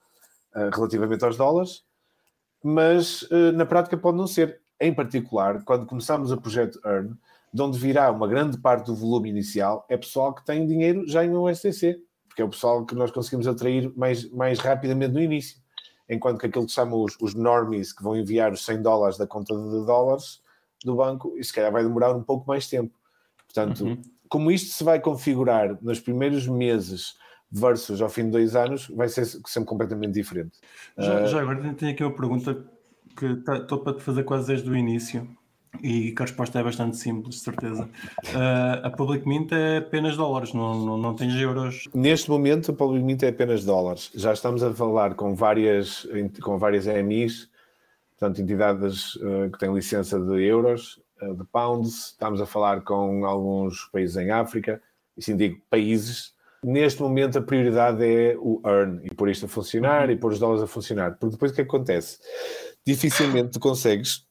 uh, 0.54 0.70
relativamente 0.72 1.24
aos 1.24 1.36
dólares, 1.36 1.82
mas 2.62 3.22
uh, 3.22 3.52
na 3.54 3.66
prática 3.66 3.96
pode 3.96 4.16
não 4.16 4.26
ser. 4.26 4.60
Em 4.80 4.94
particular, 4.94 5.64
quando 5.64 5.86
começamos 5.86 6.30
o 6.30 6.40
projeto 6.40 6.80
Earn, 6.86 7.16
de 7.52 7.62
onde 7.62 7.76
virá 7.76 8.12
uma 8.12 8.28
grande 8.28 8.56
parte 8.58 8.86
do 8.86 8.94
volume 8.94 9.28
inicial, 9.28 9.84
é 9.88 9.96
pessoal 9.96 10.32
que 10.32 10.44
tem 10.44 10.64
dinheiro 10.66 11.04
já 11.08 11.24
em 11.24 11.34
USDC 11.34 12.00
porque 12.38 12.42
é 12.42 12.44
o 12.44 12.50
pessoal 12.50 12.86
que 12.86 12.94
nós 12.94 13.10
conseguimos 13.10 13.48
atrair 13.48 13.92
mais, 13.96 14.30
mais 14.30 14.60
rapidamente 14.60 15.12
no 15.12 15.20
início. 15.20 15.58
Enquanto 16.08 16.38
que 16.38 16.46
aquilo 16.46 16.66
que 16.66 16.72
chamam 16.72 17.02
os, 17.02 17.16
os 17.20 17.34
normies, 17.34 17.92
que 17.92 18.00
vão 18.00 18.16
enviar 18.16 18.52
os 18.52 18.64
100 18.64 18.80
dólares 18.80 19.18
da 19.18 19.26
conta 19.26 19.56
de 19.56 19.84
dólares 19.84 20.40
do 20.84 20.94
banco, 20.94 21.36
isso 21.36 21.48
se 21.48 21.54
calhar 21.56 21.72
vai 21.72 21.82
demorar 21.82 22.14
um 22.14 22.22
pouco 22.22 22.46
mais 22.46 22.68
tempo. 22.68 22.94
Portanto, 23.44 23.84
uhum. 23.84 24.00
como 24.28 24.52
isto 24.52 24.72
se 24.72 24.84
vai 24.84 25.00
configurar 25.00 25.76
nos 25.82 25.98
primeiros 25.98 26.46
meses 26.46 27.16
versus 27.50 28.00
ao 28.02 28.08
fim 28.08 28.24
de 28.24 28.30
dois 28.30 28.54
anos, 28.54 28.88
vai 28.88 29.08
ser 29.08 29.24
sempre 29.24 29.68
completamente 29.68 30.12
diferente. 30.12 30.58
Já, 30.96 31.24
já 31.26 31.40
agora 31.40 31.74
tenho 31.74 31.92
aqui 31.92 32.04
uma 32.04 32.14
pergunta 32.14 32.64
que 33.16 33.26
estou 33.26 33.64
tá, 33.66 33.78
para 33.78 33.94
te 33.94 34.02
fazer 34.02 34.22
quase 34.24 34.48
desde 34.48 34.70
o 34.70 34.76
início 34.76 35.28
e 35.82 36.12
que 36.12 36.22
a 36.22 36.24
resposta 36.24 36.58
é 36.58 36.62
bastante 36.62 36.96
simples, 36.96 37.36
de 37.36 37.40
certeza. 37.42 37.84
Uh, 37.84 38.86
a 38.86 38.90
Public 38.90 39.26
Mint 39.28 39.52
é 39.52 39.78
apenas 39.78 40.16
dólares, 40.16 40.52
não, 40.52 40.84
não, 40.84 40.98
não 40.98 41.14
tens 41.14 41.34
euros. 41.34 41.84
Neste 41.94 42.30
momento, 42.30 42.70
a 42.70 42.74
Public 42.74 43.04
Mint 43.04 43.22
é 43.22 43.28
apenas 43.28 43.64
dólares. 43.64 44.10
Já 44.14 44.32
estamos 44.32 44.62
a 44.62 44.72
falar 44.72 45.14
com 45.14 45.34
várias, 45.34 46.06
com 46.42 46.58
várias 46.58 46.86
EMIs, 46.86 47.50
portanto, 48.18 48.40
entidades 48.40 49.16
uh, 49.16 49.50
que 49.52 49.58
têm 49.58 49.72
licença 49.72 50.18
de 50.18 50.42
euros, 50.42 51.00
uh, 51.22 51.34
de 51.34 51.44
pounds. 51.44 52.08
Estamos 52.12 52.40
a 52.40 52.46
falar 52.46 52.82
com 52.82 53.24
alguns 53.24 53.84
países 53.92 54.16
em 54.16 54.30
África, 54.30 54.80
e 55.16 55.22
sim 55.22 55.36
digo 55.36 55.60
países. 55.70 56.36
Neste 56.62 57.00
momento, 57.00 57.38
a 57.38 57.42
prioridade 57.42 58.04
é 58.04 58.36
o 58.36 58.60
earn, 58.66 59.00
e 59.04 59.14
por 59.14 59.28
isto 59.28 59.46
a 59.46 59.48
funcionar, 59.48 60.06
uhum. 60.06 60.14
e 60.14 60.16
pôr 60.16 60.32
os 60.32 60.38
dólares 60.38 60.62
a 60.62 60.66
funcionar. 60.66 61.16
Porque 61.18 61.32
depois 61.32 61.52
o 61.52 61.54
que 61.54 61.62
acontece? 61.62 62.18
Dificilmente 62.84 63.52
tu 63.52 63.60
consegues 63.60 64.26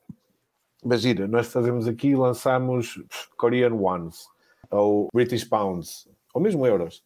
Imagina, 0.84 1.28
nós 1.28 1.48
fazemos 1.48 1.88
aqui, 1.88 2.16
lançamos 2.16 3.04
Korean 3.36 3.74
Ones, 3.74 4.28
ou 4.70 5.10
British 5.14 5.44
Pounds, 5.44 6.08
ou 6.34 6.42
mesmo 6.42 6.66
euros. 6.66 7.04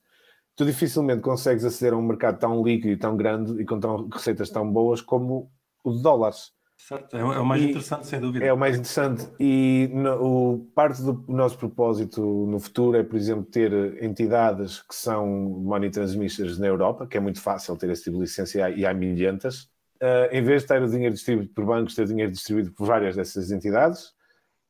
Tu 0.55 0.65
dificilmente 0.65 1.21
consegues 1.21 1.63
aceder 1.63 1.93
a 1.93 1.97
um 1.97 2.01
mercado 2.01 2.37
tão 2.37 2.61
líquido 2.63 2.93
e 2.93 2.97
tão 2.97 3.15
grande 3.15 3.59
e 3.61 3.65
com 3.65 3.79
tão, 3.79 4.07
receitas 4.09 4.49
tão 4.49 4.71
boas 4.71 5.01
como 5.01 5.49
o 5.83 5.93
de 5.93 6.03
dólares. 6.03 6.51
Certo, 6.87 7.15
é, 7.15 7.23
o 7.23 7.45
mais 7.45 7.61
e 7.61 7.65
interessante, 7.69 8.07
sem 8.07 8.19
dúvida. 8.19 8.43
É 8.43 8.51
o 8.51 8.57
mais 8.57 8.75
interessante. 8.75 9.27
E 9.39 9.87
no, 9.93 10.53
o, 10.53 10.59
parte 10.73 11.01
do 11.01 11.23
nosso 11.27 11.57
propósito 11.57 12.21
no 12.21 12.59
futuro 12.59 12.97
é, 12.97 13.03
por 13.03 13.15
exemplo, 13.15 13.45
ter 13.45 14.03
entidades 14.03 14.81
que 14.81 14.95
são 14.95 15.27
money 15.27 15.91
transmitters 15.91 16.57
na 16.57 16.67
Europa, 16.67 17.05
que 17.05 17.15
é 17.15 17.19
muito 17.19 17.39
fácil 17.39 17.77
ter 17.77 17.89
esse 17.91 18.05
tipo 18.05 18.15
de 18.15 18.23
licença 18.23 18.69
e 18.71 18.85
há, 18.85 18.93
milhentas 18.93 19.69
uh, 20.01 20.27
em 20.31 20.43
vez 20.43 20.63
de 20.63 20.67
ter 20.67 20.81
o 20.81 20.89
dinheiro 20.89 21.13
distribuído 21.13 21.53
por 21.53 21.65
bancos, 21.65 21.95
ter 21.95 22.05
dinheiro 22.07 22.31
distribuído 22.31 22.71
por 22.71 22.87
várias 22.87 23.15
dessas 23.15 23.51
entidades, 23.51 24.07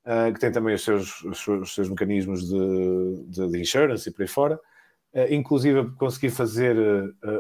uh, 0.06 0.34
que 0.34 0.40
têm 0.40 0.52
também 0.52 0.76
os 0.76 0.84
seus, 0.84 1.24
os 1.24 1.42
seus, 1.42 1.62
os 1.62 1.74
seus 1.74 1.90
mecanismos 1.90 2.48
de, 2.48 3.26
de, 3.28 3.52
de, 3.52 3.62
insurance 3.62 4.08
e 4.08 4.12
por 4.12 4.22
aí 4.22 4.28
fora, 4.28 4.60
uh, 5.14 5.34
inclusive 5.34 5.90
conseguir 5.96 6.30
fazer 6.30 6.76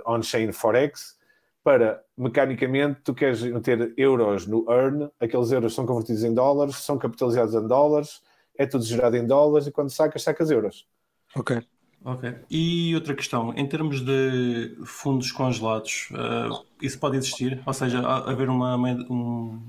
on-chain 0.05 0.51
forex, 0.51 1.17
para 1.63 2.03
mecanicamente 2.17 3.01
tu 3.03 3.13
queres 3.13 3.41
meter 3.43 3.93
euros 3.97 4.47
no 4.47 4.65
earn, 4.69 5.09
aqueles 5.19 5.51
euros 5.51 5.73
são 5.73 5.85
convertidos 5.85 6.23
em 6.23 6.33
dólares, 6.33 6.77
são 6.77 6.97
capitalizados 6.97 7.53
em 7.53 7.67
dólares, 7.67 8.21
é 8.57 8.65
tudo 8.65 8.83
gerado 8.83 9.15
em 9.15 9.25
dólares 9.25 9.67
e 9.67 9.71
quando 9.71 9.89
sacas, 9.89 10.23
sacas 10.23 10.49
euros. 10.49 10.87
Ok. 11.35 11.61
Ok. 12.03 12.33
E 12.49 12.95
outra 12.95 13.13
questão, 13.15 13.53
em 13.55 13.67
termos 13.67 14.01
de 14.01 14.75
fundos 14.83 15.31
congelados, 15.31 16.09
uh, 16.11 16.65
isso 16.81 16.99
pode 16.99 17.17
existir? 17.17 17.61
Ou 17.63 17.73
seja, 17.73 17.99
haver 17.99 18.49
uma, 18.49 18.75
um, 18.75 19.61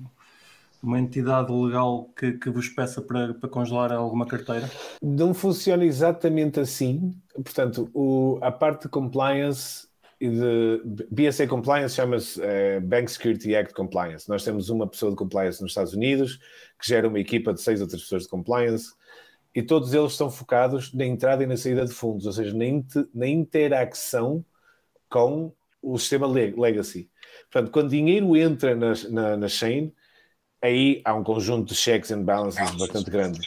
uma 0.82 0.98
entidade 0.98 1.52
legal 1.52 2.08
que, 2.16 2.32
que 2.32 2.48
vos 2.48 2.70
peça 2.70 3.02
para, 3.02 3.34
para 3.34 3.50
congelar 3.50 3.92
alguma 3.92 4.24
carteira? 4.24 4.70
Não 5.02 5.34
funciona 5.34 5.84
exatamente 5.84 6.58
assim. 6.58 7.14
Portanto, 7.34 7.90
o, 7.92 8.38
a 8.40 8.50
parte 8.50 8.82
de 8.82 8.88
compliance 8.88 9.86
e 10.22 10.30
de 10.30 11.04
BSA 11.10 11.48
Compliance 11.48 11.96
chama-se 11.96 12.40
uh, 12.40 12.80
Bank 12.80 13.10
Security 13.10 13.56
Act 13.56 13.74
Compliance. 13.74 14.28
Nós 14.28 14.44
temos 14.44 14.70
uma 14.70 14.86
pessoa 14.86 15.10
de 15.10 15.16
compliance 15.16 15.60
nos 15.60 15.72
Estados 15.72 15.94
Unidos 15.94 16.38
que 16.78 16.86
gera 16.86 17.08
uma 17.08 17.18
equipa 17.18 17.52
de 17.52 17.60
seis 17.60 17.80
outras 17.80 18.02
pessoas 18.02 18.22
de 18.22 18.28
compliance 18.28 18.92
e 19.52 19.60
todos 19.62 19.92
eles 19.92 20.12
estão 20.12 20.30
focados 20.30 20.94
na 20.94 21.04
entrada 21.04 21.42
e 21.42 21.46
na 21.46 21.56
saída 21.56 21.84
de 21.84 21.92
fundos, 21.92 22.24
ou 22.24 22.32
seja, 22.32 22.56
na, 22.56 22.64
inter, 22.64 23.08
na 23.12 23.26
interação 23.26 24.44
com 25.10 25.52
o 25.82 25.98
sistema 25.98 26.28
legacy. 26.28 27.10
Portanto, 27.50 27.72
quando 27.72 27.90
dinheiro 27.90 28.36
entra 28.36 28.76
na, 28.76 28.92
na, 29.10 29.36
na 29.36 29.48
chain, 29.48 29.92
aí 30.62 31.02
há 31.04 31.14
um 31.14 31.24
conjunto 31.24 31.70
de 31.70 31.74
checks 31.74 32.12
and 32.12 32.22
balances 32.22 32.70
bastante 32.76 33.10
grande. 33.10 33.40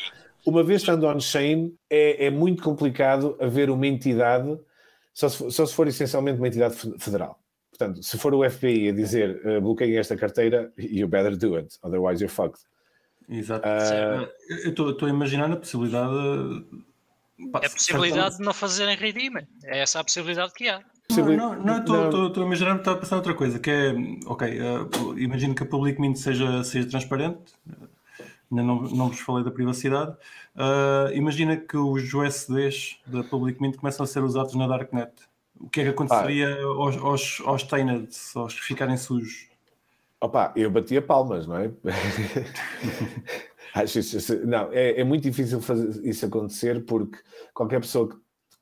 uma 0.46 0.62
vez 0.62 0.82
estando 0.82 1.08
on-chain, 1.08 1.74
é, 1.90 2.26
é 2.26 2.30
muito 2.30 2.62
complicado 2.62 3.38
haver 3.40 3.70
uma 3.70 3.88
entidade, 3.88 4.60
só 5.16 5.30
se, 5.30 5.38
for, 5.38 5.50
só 5.50 5.66
se 5.66 5.74
for 5.74 5.88
essencialmente 5.88 6.38
uma 6.38 6.48
entidade 6.48 6.76
federal. 7.00 7.40
Portanto, 7.70 8.04
se 8.04 8.18
for 8.18 8.34
o 8.36 8.48
FBI 8.50 8.90
a 8.90 8.92
dizer 8.92 9.42
uh, 9.46 9.62
bloqueiem 9.62 9.98
esta 9.98 10.16
carteira, 10.18 10.72
you 10.78 11.08
better 11.08 11.36
do 11.38 11.56
it, 11.56 11.80
otherwise 11.82 12.22
you're 12.22 12.34
fucked. 12.34 12.62
Exato. 13.30 13.66
Uh, 13.66 14.30
eu 14.66 14.72
estou 14.72 15.08
a 15.08 15.10
imaginar 15.10 15.50
a 15.52 15.56
possibilidade. 15.56 16.14
É 17.40 17.66
a 17.66 17.70
possibilidade 17.70 18.38
de 18.38 18.44
não 18.44 18.54
fazerem 18.54 18.96
redeem. 18.96 19.32
É 19.64 19.80
essa 19.80 20.02
a 20.02 20.04
possibilidade 20.04 20.54
que 20.54 20.68
há. 20.68 20.84
Não, 21.10 21.56
não, 21.56 21.80
estou 21.80 22.44
a 22.44 22.46
imaginar, 22.46 22.78
estou 22.78 22.94
a 22.94 22.98
pensar 22.98 23.16
outra 23.16 23.34
coisa, 23.34 23.60
que 23.60 23.70
é, 23.70 23.94
ok, 24.26 24.60
uh, 24.60 25.20
imagino 25.20 25.54
que 25.54 25.64
a 25.64 25.66
Public 25.66 26.02
Mint 26.02 26.18
seja, 26.18 26.64
seja 26.64 26.90
transparente, 26.90 27.54
ainda 28.52 28.64
não, 28.64 28.82
não 28.84 29.10
vos 29.10 29.20
falei 29.20 29.44
da 29.44 29.52
privacidade, 29.52 30.12
uh, 30.56 31.14
imagina 31.14 31.58
que 31.58 31.78
os 31.78 32.14
USDs 32.14 33.00
da 33.06 33.24
Public 33.24 33.62
Mint 33.62 33.78
começam 33.78 34.04
a 34.04 34.08
ser 34.08 34.24
usados 34.24 34.56
na 34.56 34.68
Darknet. 34.68 35.12
O 35.60 35.70
que 35.70 35.82
é 35.82 35.84
que 35.84 35.90
aconteceria 35.90 36.50
ah. 36.50 36.66
aos, 36.66 36.98
aos, 36.98 37.42
aos 37.46 37.64
tainted, 37.64 38.10
aos 38.36 38.54
que 38.54 38.62
ficarem 38.62 38.98
sujos? 38.98 39.48
Opa, 40.20 40.52
eu 40.56 40.70
batia 40.72 41.02
palmas, 41.02 41.48
não 41.48 41.58
é? 41.58 41.72
Acho 43.76 44.00
isso, 44.00 44.48
não, 44.48 44.72
é, 44.72 45.02
é, 45.02 45.04
muito 45.04 45.24
difícil 45.24 45.62
fazer 45.62 46.02
isso 46.08 46.26
acontecer 46.26 46.86
porque 46.86 47.20
qualquer 47.54 47.82
pessoa 47.82 48.08
que 48.08 48.16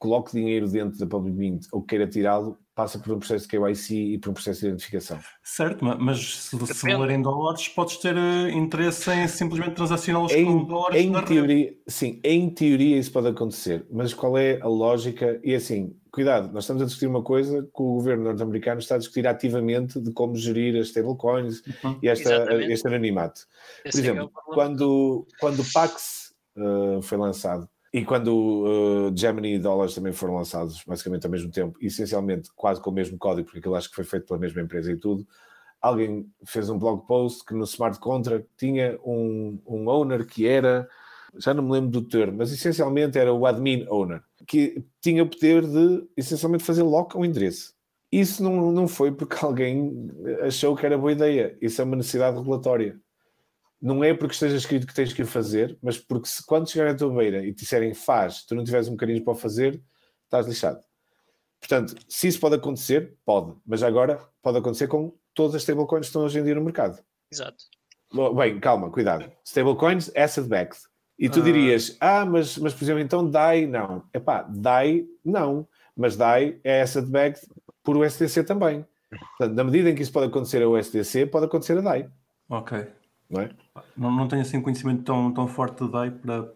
coloque 0.03 0.33
dinheiro 0.33 0.67
dentro 0.67 0.99
da 0.99 1.07
Public 1.07 1.37
Mint 1.37 1.65
ou 1.71 1.81
queira 1.81 2.05
tirá-lo, 2.05 2.57
passa 2.75 2.99
por 2.99 3.13
um 3.13 3.19
processo 3.19 3.47
de 3.47 3.57
KYC 3.57 3.95
e 3.95 4.17
por 4.17 4.31
um 4.31 4.33
processo 4.33 4.59
de 4.59 4.67
identificação. 4.67 5.17
Certo, 5.41 5.85
mas 5.85 6.39
se, 6.39 6.57
se 6.67 6.91
em 6.91 7.21
dólares, 7.21 7.69
podes 7.69 7.97
ter 7.97 8.13
uh, 8.13 8.49
interesse 8.49 9.09
em 9.11 9.27
simplesmente 9.29 9.75
transacioná-los 9.75 10.33
com 10.33 10.65
dólares 10.65 11.01
em 11.01 11.11
teoria, 11.23 11.67
rede. 11.67 11.77
Sim, 11.87 12.19
em 12.21 12.49
teoria 12.49 12.97
isso 12.97 13.13
pode 13.13 13.29
acontecer, 13.29 13.85
mas 13.89 14.13
qual 14.13 14.37
é 14.37 14.59
a 14.61 14.67
lógica? 14.67 15.39
E 15.41 15.55
assim, 15.55 15.95
cuidado, 16.11 16.51
nós 16.51 16.65
estamos 16.65 16.83
a 16.83 16.85
discutir 16.85 17.07
uma 17.07 17.23
coisa 17.23 17.61
que 17.61 17.81
o 17.81 17.93
governo 17.93 18.25
norte-americano 18.25 18.79
está 18.79 18.95
a 18.95 18.97
discutir 18.97 19.25
ativamente 19.25 20.01
de 20.01 20.11
como 20.11 20.35
gerir 20.35 20.77
as 20.81 20.87
stablecoins 20.87 21.61
uhum. 21.81 21.97
e 22.03 22.09
esta, 22.09 22.53
este 22.65 22.85
anonimato. 22.89 23.41
Esse 23.85 24.01
por 24.01 24.07
é 24.07 24.11
exemplo, 24.11 24.31
é 24.35 24.53
quando, 24.53 25.25
quando 25.39 25.61
o 25.61 25.71
Pax 25.71 26.33
uh, 26.57 27.01
foi 27.01 27.17
lançado, 27.17 27.69
e 27.93 28.03
quando 28.03 28.33
uh, 28.33 29.15
Gemini 29.15 29.53
e 29.53 29.59
Dollars 29.59 29.93
também 29.93 30.11
foram 30.11 30.35
lançados, 30.35 30.83
basicamente 30.85 31.25
ao 31.27 31.31
mesmo 31.31 31.51
tempo, 31.51 31.77
essencialmente 31.79 32.49
quase 32.55 32.81
com 32.81 32.89
o 32.89 32.93
mesmo 32.93 33.19
código, 33.19 33.45
porque 33.45 33.59
aquilo 33.59 33.75
acho 33.75 33.87
que 33.87 33.95
foi 33.95 34.03
feito 34.03 34.25
pela 34.25 34.39
mesma 34.39 34.61
empresa 34.63 34.91
e 34.91 34.97
tudo, 34.97 35.27
alguém 35.79 36.27
fez 36.43 36.71
um 36.71 36.79
blog 36.79 37.05
post 37.05 37.45
que 37.45 37.53
no 37.53 37.65
smart 37.65 37.99
contract 37.99 38.49
tinha 38.57 38.99
um, 39.05 39.59
um 39.67 39.87
owner 39.87 40.25
que 40.25 40.47
era, 40.47 40.89
já 41.37 41.53
não 41.53 41.63
me 41.63 41.71
lembro 41.71 41.91
do 41.91 42.01
termo, 42.01 42.39
mas 42.39 42.51
essencialmente 42.51 43.19
era 43.19 43.31
o 43.31 43.45
admin 43.45 43.85
owner, 43.87 44.23
que 44.47 44.83
tinha 44.99 45.21
o 45.21 45.29
poder 45.29 45.61
de 45.61 46.03
essencialmente 46.17 46.63
fazer 46.63 46.81
lock 46.81 47.15
ao 47.15 47.23
endereço. 47.23 47.75
Isso 48.11 48.41
não, 48.41 48.71
não 48.71 48.87
foi 48.87 49.11
porque 49.11 49.37
alguém 49.45 50.09
achou 50.41 50.75
que 50.75 50.83
era 50.83 50.97
boa 50.97 51.11
ideia, 51.11 51.55
isso 51.61 51.79
é 51.79 51.85
uma 51.85 51.95
necessidade 51.95 52.37
regulatória 52.37 52.99
não 53.83 54.01
é 54.01 54.13
porque 54.13 54.33
esteja 54.33 54.55
escrito 54.55 54.87
que 54.87 54.93
tens 54.93 55.11
que 55.11 55.21
o 55.21 55.27
fazer, 55.27 55.77
mas 55.83 55.97
porque 55.97 56.29
se 56.29 56.45
quando 56.45 56.69
chegar 56.69 56.89
à 56.89 56.95
tua 56.95 57.13
beira 57.13 57.45
e 57.45 57.51
te 57.51 57.63
disserem 57.63 57.93
faz, 57.93 58.45
tu 58.45 58.55
não 58.55 58.63
tiveres 58.63 58.87
um 58.87 58.91
bocadinho 58.91 59.21
para 59.21 59.33
o 59.33 59.35
fazer, 59.35 59.83
estás 60.23 60.47
lixado. 60.47 60.79
Portanto, 61.59 61.93
se 62.07 62.29
isso 62.29 62.39
pode 62.39 62.55
acontecer, 62.55 63.13
pode, 63.25 63.53
mas 63.65 63.83
agora 63.83 64.25
pode 64.41 64.57
acontecer 64.57 64.87
com 64.87 65.13
todas 65.33 65.55
as 65.55 65.63
stablecoins 65.63 66.05
que 66.05 66.07
estão 66.07 66.23
hoje 66.23 66.39
em 66.39 66.43
dia 66.45 66.55
no 66.55 66.63
mercado. 66.63 67.03
Exato. 67.29 67.57
Bem, 68.37 68.57
calma, 68.57 68.89
cuidado. 68.89 69.29
Stablecoins, 69.43 70.09
asset 70.15 70.47
backed. 70.47 70.79
E 71.19 71.27
tu 71.27 71.41
ah. 71.41 71.43
dirias, 71.43 71.97
ah, 71.99 72.25
mas, 72.25 72.57
mas 72.57 72.73
por 72.73 72.85
exemplo, 72.85 73.01
então 73.01 73.29
DAI 73.29 73.67
não. 73.67 74.05
Epá, 74.13 74.43
DAI 74.43 75.05
não, 75.25 75.67
mas 75.93 76.15
DAI 76.15 76.57
é 76.63 76.81
asset 76.81 77.05
backed 77.05 77.45
por 77.83 77.97
USDC 77.97 78.45
também. 78.45 78.85
Portanto, 79.37 79.57
na 79.57 79.63
medida 79.65 79.89
em 79.89 79.95
que 79.95 80.01
isso 80.01 80.11
pode 80.13 80.27
acontecer 80.27 80.63
a 80.63 80.69
USDC, 80.69 81.25
pode 81.25 81.47
acontecer 81.47 81.77
a 81.77 81.81
DAI. 81.81 82.09
Ok 82.47 83.02
não 83.33 83.41
é? 83.41 83.49
Não, 83.97 84.11
não 84.11 84.27
tenho 84.27 84.43
assim 84.43 84.61
conhecimento 84.61 85.03
tão, 85.03 85.33
tão 85.33 85.47
forte 85.47 85.83
de 85.83 85.91
DAI 85.91 86.11
para, 86.11 86.53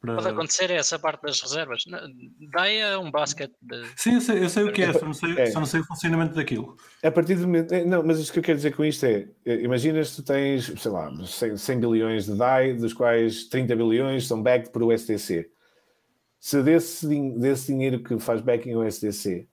para... 0.00 0.14
Pode 0.14 0.28
acontecer 0.28 0.70
essa 0.70 0.98
parte 0.98 1.22
das 1.22 1.40
reservas. 1.40 1.82
DAI 2.52 2.78
é 2.78 2.98
um 2.98 3.10
basket. 3.10 3.50
De... 3.60 3.84
Sim, 3.96 4.14
eu 4.14 4.20
sei, 4.20 4.44
eu 4.44 4.48
sei 4.48 4.64
o 4.64 4.72
que 4.72 4.82
é, 4.82 4.92
só 4.92 5.04
não 5.04 5.12
sei, 5.12 5.38
é. 5.38 5.46
só 5.46 5.58
não 5.58 5.66
sei 5.66 5.80
o 5.80 5.84
funcionamento 5.84 6.34
daquilo. 6.34 6.76
A 7.02 7.10
partir 7.10 7.34
do 7.34 7.42
momento. 7.42 7.72
É, 7.72 7.84
não, 7.84 8.02
mas 8.04 8.28
o 8.28 8.32
que 8.32 8.38
eu 8.38 8.42
quero 8.42 8.56
dizer 8.56 8.74
com 8.74 8.84
isto 8.84 9.04
é: 9.04 9.28
é 9.44 9.54
imagina 9.62 10.02
se 10.04 10.16
tu 10.16 10.22
tens, 10.22 10.72
sei 10.80 10.90
lá, 10.90 11.10
100, 11.24 11.56
100 11.56 11.80
bilhões 11.80 12.26
de 12.26 12.36
DAI, 12.36 12.74
dos 12.74 12.92
quais 12.92 13.48
30 13.48 13.74
bilhões 13.74 14.26
são 14.26 14.42
backed 14.42 14.70
por 14.70 14.82
USDC. 14.82 15.50
Se 16.38 16.62
desse, 16.62 17.06
desse 17.38 17.72
dinheiro 17.72 18.02
que 18.02 18.18
faz 18.20 18.40
backing 18.40 18.74
ao 18.74 18.82
USDC, 18.82 19.48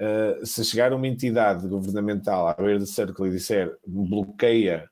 uh, 0.00 0.44
se 0.44 0.64
chegar 0.64 0.92
uma 0.92 1.06
entidade 1.06 1.66
governamental 1.66 2.48
à 2.48 2.54
beira 2.54 2.78
do 2.78 2.86
Circle 2.86 3.28
e 3.28 3.30
disser 3.30 3.74
bloqueia 3.86 4.90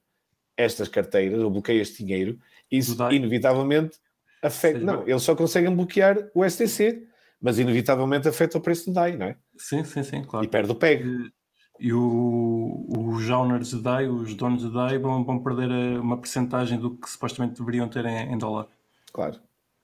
estas 0.57 0.89
carteiras 0.89 1.41
ou 1.41 1.51
bloqueia 1.51 1.81
este 1.81 2.05
dinheiro, 2.05 2.39
isso 2.71 2.97
inevitavelmente 3.11 3.99
afeta. 4.43 4.79
Sim, 4.79 4.85
não, 4.85 5.07
eles 5.07 5.23
só 5.23 5.35
conseguem 5.35 5.75
bloquear 5.75 6.17
o 6.35 6.49
STC, 6.49 7.07
mas 7.41 7.59
inevitavelmente 7.59 8.29
afeta 8.29 8.59
o 8.59 8.61
preço 8.61 8.87
do 8.87 8.95
DAI, 8.95 9.17
não 9.17 9.27
é? 9.27 9.37
Sim, 9.57 9.85
sim, 9.85 10.03
sim, 10.03 10.23
claro. 10.23 10.45
E 10.45 10.49
perde 10.49 10.73
o 10.73 10.75
PEG. 10.75 11.05
E, 11.05 11.89
e 11.89 11.93
o, 11.93 12.87
os 12.89 13.29
owners 13.31 13.71
de 13.71 13.83
DAI, 13.83 14.09
os 14.09 14.35
donos 14.35 14.63
de 14.63 14.73
DAI, 14.73 14.99
vão, 14.99 15.25
vão 15.25 15.43
perder 15.43 15.71
eh, 15.71 15.99
uma 15.99 16.19
percentagem 16.19 16.79
do 16.79 16.97
que 16.97 17.09
supostamente 17.09 17.59
deveriam 17.59 17.89
ter 17.89 18.05
em, 18.05 18.33
em 18.33 18.39
dólar. 18.39 18.69
Claro, 19.13 19.41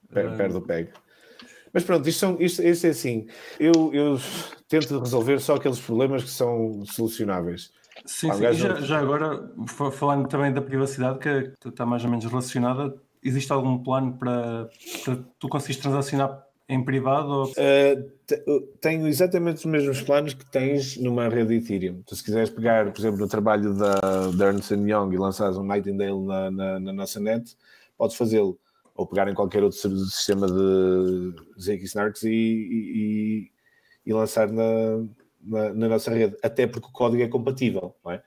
perde, 0.09 0.33
uh... 0.33 0.37
perde 0.37 0.57
o 0.57 0.61
PEG. 0.61 0.89
Mas 1.73 1.83
pronto, 1.83 2.07
isto, 2.07 2.19
são, 2.19 2.37
isto, 2.39 2.61
isto 2.61 2.85
é 2.85 2.89
assim. 2.89 3.27
Eu, 3.59 3.93
eu 3.93 4.19
tento 4.67 4.99
resolver 4.99 5.39
só 5.39 5.55
aqueles 5.55 5.79
problemas 5.79 6.23
que 6.23 6.29
são 6.29 6.83
solucionáveis. 6.85 7.71
Sim, 8.11 8.31
sim. 8.33 8.53
Já, 8.53 8.81
já, 8.81 8.99
agora, 8.99 9.49
falando 9.91 10.27
também 10.27 10.51
da 10.51 10.61
privacidade, 10.61 11.19
que 11.19 11.69
está 11.69 11.85
mais 11.85 12.03
ou 12.03 12.09
menos 12.09 12.25
relacionada, 12.25 12.93
existe 13.23 13.51
algum 13.53 13.81
plano 13.81 14.17
para, 14.17 14.69
para 15.05 15.17
tu 15.39 15.47
conseguires 15.47 15.81
transacionar 15.81 16.43
em 16.67 16.83
privado? 16.83 17.29
Ou... 17.29 17.45
Uh, 17.45 18.61
tenho 18.81 19.07
exatamente 19.07 19.57
os 19.57 19.65
mesmos 19.65 20.01
planos 20.01 20.33
que 20.33 20.45
tens 20.45 20.97
numa 20.97 21.29
rede 21.29 21.55
Ethereum. 21.55 22.01
Tu, 22.05 22.15
se 22.15 22.23
quiseres 22.23 22.49
pegar, 22.49 22.91
por 22.91 22.99
exemplo, 22.99 23.17
no 23.17 23.29
trabalho 23.29 23.73
da, 23.73 24.29
da 24.35 24.47
Ernst 24.47 24.71
Young 24.71 25.13
e 25.13 25.17
lançares 25.17 25.57
um 25.57 25.63
Nightingale 25.63 26.21
na, 26.25 26.51
na, 26.51 26.79
na 26.81 26.93
nossa 26.93 27.19
net, 27.19 27.55
podes 27.97 28.17
fazê-lo. 28.17 28.59
Ou 28.93 29.07
pegar 29.07 29.29
em 29.29 29.33
qualquer 29.33 29.63
outro 29.63 29.79
sistema 29.79 30.47
de 30.47 31.33
ZK 31.57 32.25
e, 32.25 32.29
e, 32.29 33.51
e 34.05 34.13
lançar 34.13 34.51
na, 34.51 34.63
na, 35.43 35.73
na, 35.73 35.89
nossa 35.89 36.11
rede, 36.11 36.35
até 36.43 36.67
porque 36.67 36.87
o 36.87 36.91
código 36.91 37.23
é 37.23 37.27
compatível, 37.27 37.95
não 38.03 38.11
é? 38.11 38.23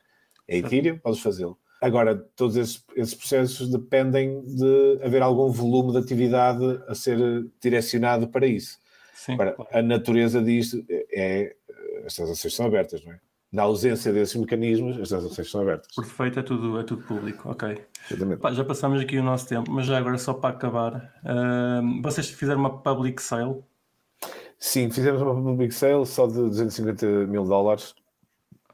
É 0.47 0.59
Ethereum, 0.59 0.99
podes 0.99 1.21
fazê-lo. 1.21 1.59
Agora, 1.81 2.17
todos 2.37 2.57
esses, 2.57 2.85
esses, 2.97 3.15
processos 3.15 3.69
dependem 3.71 4.43
de 4.43 5.01
haver 5.03 5.23
algum 5.23 5.51
volume 5.51 5.93
de 5.93 5.99
atividade 5.99 6.81
a 6.89 6.95
ser 6.95 7.19
direcionado 7.61 8.29
para 8.29 8.47
isso. 8.47 8.79
Sim, 9.15 9.35
Agora, 9.35 9.53
claro. 9.53 9.71
a 9.73 9.83
natureza 9.83 10.43
disto 10.43 10.85
é, 10.89 11.07
é 11.13 11.57
as 12.07 12.15
transações 12.15 12.55
são 12.55 12.67
abertas, 12.67 13.05
não 13.05 13.13
é? 13.13 13.21
Na 13.53 13.63
ausência 13.63 14.13
desses 14.13 14.35
mecanismos, 14.35 14.99
as 14.99 15.11
transações 15.11 15.51
são 15.51 15.61
abertas. 15.61 15.95
Por 15.95 16.05
defeito 16.05 16.41
é 16.41 16.43
tudo, 16.43 16.81
é 16.81 16.83
tudo 16.83 17.05
público, 17.05 17.51
ok. 17.51 17.81
Pá, 18.41 18.53
já 18.53 18.65
passamos 18.65 19.01
aqui 19.01 19.17
o 19.17 19.23
nosso 19.23 19.47
tempo, 19.49 19.71
mas 19.71 19.87
já 19.87 19.97
agora 19.97 20.19
só 20.19 20.35
para 20.35 20.57
acabar, 20.57 21.15
uh, 21.23 22.03
vocês 22.03 22.29
fizeram 22.31 22.61
uma 22.61 22.83
public 22.83 23.23
sale 23.23 23.63
Sim, 24.65 24.91
fizemos 24.91 25.21
uma 25.21 25.35
public 25.35 25.75
sale 25.75 26.07
só 26.07 26.27
de 26.27 26.37
250 26.37 27.27
mil 27.27 27.45
dólares, 27.45 27.95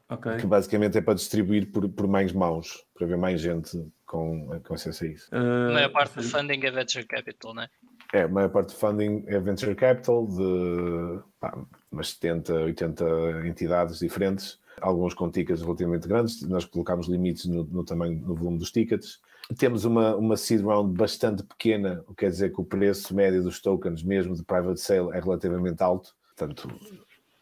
okay. 0.09 0.37
que 0.37 0.47
basicamente 0.47 0.97
é 0.97 1.01
para 1.01 1.15
distribuir 1.15 1.69
por, 1.69 1.87
por 1.89 2.07
mais 2.07 2.31
mãos, 2.31 2.85
para 2.97 3.05
ver 3.05 3.17
mais 3.17 3.41
gente 3.41 3.85
com, 4.05 4.47
com 4.65 4.73
acesso 4.73 5.03
a 5.03 5.07
isso. 5.07 5.29
Uh, 5.35 5.69
a 5.69 5.73
maior 5.73 5.91
parte 5.91 6.15
do 6.15 6.23
funding 6.23 6.65
é 6.65 6.71
venture 6.71 7.05
capital, 7.05 7.53
não 7.53 7.63
é? 7.63 7.69
É, 8.13 8.21
a 8.21 8.27
maior 8.29 8.47
parte 8.47 8.69
do 8.69 8.75
funding 8.75 9.25
é 9.27 9.37
venture 9.41 9.75
capital 9.75 10.25
de 10.27 11.19
pá, 11.41 11.61
umas 11.91 12.11
70, 12.11 12.53
80 12.53 13.05
entidades 13.45 13.99
diferentes, 13.99 14.61
alguns 14.79 15.13
com 15.13 15.29
tickets 15.29 15.61
relativamente 15.61 16.07
grandes. 16.07 16.41
Nós 16.43 16.63
colocámos 16.63 17.09
limites 17.09 17.47
no, 17.47 17.65
no 17.65 17.83
tamanho, 17.83 18.17
no 18.25 18.33
volume 18.33 18.57
dos 18.57 18.71
tickets 18.71 19.19
temos 19.57 19.85
uma, 19.85 20.15
uma 20.15 20.37
seed 20.37 20.61
round 20.61 20.97
bastante 20.97 21.43
pequena, 21.43 22.03
o 22.07 22.13
que 22.13 22.25
quer 22.25 22.29
dizer 22.29 22.53
que 22.53 22.61
o 22.61 22.65
preço 22.65 23.13
médio 23.15 23.43
dos 23.43 23.61
tokens, 23.61 24.03
mesmo 24.03 24.35
de 24.35 24.43
private 24.43 24.79
sale, 24.79 25.15
é 25.15 25.19
relativamente 25.19 25.81
alto. 25.81 26.15
Portanto, 26.35 26.69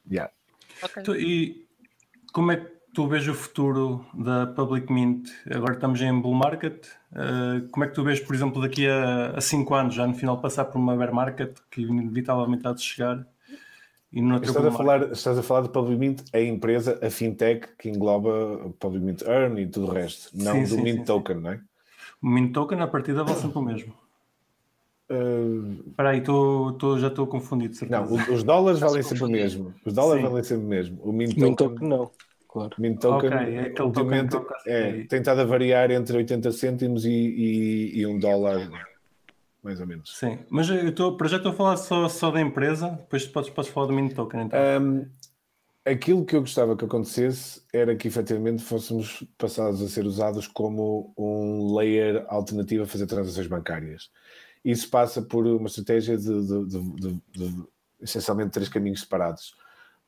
yeah. 0.10 0.32
Okay. 0.84 1.16
E 1.18 1.68
como 2.34 2.52
é 2.52 2.58
que 2.58 2.72
tu 2.94 3.08
vês 3.08 3.28
o 3.28 3.34
futuro 3.34 4.06
da 4.14 4.48
Public 4.48 4.92
Mint? 4.92 5.30
Agora 5.50 5.74
estamos 5.74 6.02
em 6.02 6.20
bull 6.20 6.34
market. 6.34 6.88
Uh, 7.12 7.68
como 7.70 7.84
é 7.84 7.88
que 7.88 7.94
tu 7.94 8.04
vês, 8.04 8.20
por 8.20 8.36
exemplo, 8.36 8.62
daqui 8.62 8.88
a 8.88 9.40
5 9.40 9.74
anos, 9.76 9.96
já 9.96 10.08
no 10.08 10.14
final, 10.14 10.40
passar 10.42 10.66
por 10.66 10.78
uma 10.78 10.96
bear 10.96 11.14
market 11.14 11.58
que 11.70 11.82
inevitavelmente 11.82 12.68
há 12.68 12.74
de 12.74 12.82
chegar? 12.82 13.26
E 14.12 14.22
no 14.22 14.38
estás, 14.38 14.66
a 14.66 14.72
falar, 14.72 15.12
estás 15.12 15.38
a 15.38 15.44
falar 15.44 15.62
de 15.62 15.70
Public 15.70 16.00
Mint, 16.00 16.24
a 16.34 16.42
empresa, 16.42 17.00
a 17.02 17.12
fintech 17.12 17.68
que 17.78 17.90
engloba 17.90 18.72
Public 18.80 19.06
Mint 19.06 19.22
Earn 19.22 19.60
e 19.60 19.68
tudo 19.68 19.88
o 19.88 19.92
resto, 19.92 20.32
não 20.34 20.54
sim, 20.54 20.64
do 20.64 20.68
sim, 20.70 20.82
Mint 20.82 20.98
sim, 20.98 21.04
Token, 21.04 21.36
não 21.38 21.52
é? 21.52 21.62
O 22.22 22.28
mint 22.28 22.54
token, 22.54 22.82
a 22.82 22.88
partida, 22.88 23.24
vale 23.24 23.38
sempre 23.38 23.58
o 23.58 23.62
mesmo. 23.62 23.94
Uh... 25.10 25.90
Espera 25.90 26.10
aí, 26.10 26.22
tô, 26.22 26.74
tô, 26.74 26.98
já 27.00 27.08
estou 27.08 27.26
confundido. 27.28 27.74
Certeza. 27.76 28.02
Não, 28.02 28.34
os 28.34 28.44
dólares 28.44 28.80
valem 28.80 29.02
sempre 29.02 29.24
o 29.24 29.30
mesmo. 29.30 29.74
Os 29.86 29.94
dólares 29.94 30.22
Sim. 30.22 30.30
valem 30.30 30.44
sempre 30.44 30.66
o 30.66 30.70
mesmo. 30.70 31.00
O 31.04 31.12
Mint 31.12 31.34
Token, 31.36 31.56
token 31.56 31.88
não. 31.88 32.12
Claro. 32.48 32.76
Mint 32.80 33.00
Token, 33.00 33.30
okay, 33.30 33.58
é 33.58 33.70
token 33.70 34.28
é, 34.66 35.04
tem 35.04 35.20
estado 35.20 35.42
a 35.42 35.46
variar 35.46 35.92
entre 35.92 36.18
80 36.18 36.52
cêntimos 36.52 37.06
e, 37.06 37.12
e, 37.12 38.00
e 38.00 38.08
um 38.08 38.18
dólar 38.18 38.70
mais 39.62 39.80
ou 39.80 39.88
menos. 39.88 40.18
Sim, 40.18 40.40
mas 40.50 40.70
eu 40.70 40.88
estou, 40.88 41.18
para 41.18 41.28
já 41.28 41.38
estou 41.38 41.52
a 41.52 41.56
falar 41.56 41.78
só, 41.78 42.08
só 42.08 42.32
da 42.32 42.42
empresa, 42.42 42.90
depois 42.90 43.28
podes, 43.28 43.50
podes 43.50 43.72
falar 43.72 43.88
do 43.88 43.94
mini 43.94 44.14
token 44.14 44.42
então. 44.42 44.60
Um, 44.82 45.06
aquilo 45.86 46.26
que 46.26 46.36
eu 46.36 46.42
gostava 46.42 46.76
que 46.76 46.86
acontecesse 46.86 47.62
era 47.74 47.96
que 47.96 48.08
efetivamente 48.08 48.64
fôssemos 48.64 49.24
passados 49.38 49.82
a 49.82 49.88
ser 49.88 50.06
usados 50.06 50.48
como 50.48 51.14
um 51.18 51.76
layer 51.76 52.26
alternativo 52.28 52.84
a 52.84 52.88
fazer 52.88 53.08
transações 53.08 53.48
bancárias. 53.48 54.10
Isso 54.64 54.90
passa 54.90 55.22
por 55.22 55.48
uma 55.48 55.68
estratégia 55.68 56.18
de, 56.18 56.26
de, 56.26 56.66
de, 56.68 57.22
de 57.32 57.64
essencialmente 58.02 58.52
três 58.52 58.70
caminhos 58.70 59.02
separados. 59.02 59.56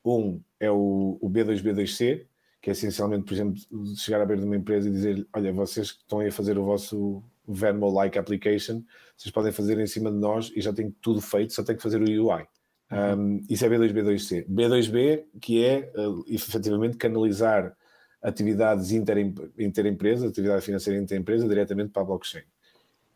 Um 0.03 0.41
é 0.59 0.69
o, 0.69 1.17
o 1.21 1.29
B2B2C, 1.29 2.25
que 2.61 2.69
é 2.69 2.73
essencialmente, 2.73 3.23
por 3.23 3.33
exemplo, 3.33 3.55
chegar 3.97 4.21
à 4.21 4.25
beira 4.25 4.41
de 4.41 4.47
uma 4.47 4.57
empresa 4.57 4.89
e 4.89 4.91
dizer: 4.91 5.27
Olha, 5.33 5.53
vocês 5.53 5.91
que 5.91 5.99
estão 5.99 6.19
aí 6.19 6.27
a 6.27 6.31
fazer 6.31 6.57
o 6.57 6.65
vosso 6.65 7.23
Venmo-like 7.47 8.17
application, 8.17 8.83
vocês 9.17 9.31
podem 9.31 9.51
fazer 9.51 9.79
em 9.79 9.87
cima 9.87 10.11
de 10.11 10.17
nós 10.17 10.51
e 10.55 10.61
já 10.61 10.73
tem 10.73 10.91
tudo 11.01 11.21
feito, 11.21 11.53
só 11.53 11.63
tem 11.63 11.75
que 11.75 11.81
fazer 11.81 12.01
o 12.01 12.05
UI. 12.05 12.45
Uhum. 12.91 13.37
Um, 13.37 13.45
isso 13.49 13.65
é 13.65 13.69
B2B, 13.69 13.93
B2C. 13.93 14.45
B2B, 14.47 15.25
que 15.41 15.63
é 15.63 15.91
uh, 15.95 16.23
efetivamente 16.27 16.97
canalizar 16.97 17.75
atividades 18.21 18.91
interempresa, 18.91 20.27
atividade 20.27 20.63
financeira 20.63 21.01
interempresa, 21.01 21.47
diretamente 21.47 21.91
para 21.91 22.01
a 22.03 22.05
blockchain. 22.05 22.43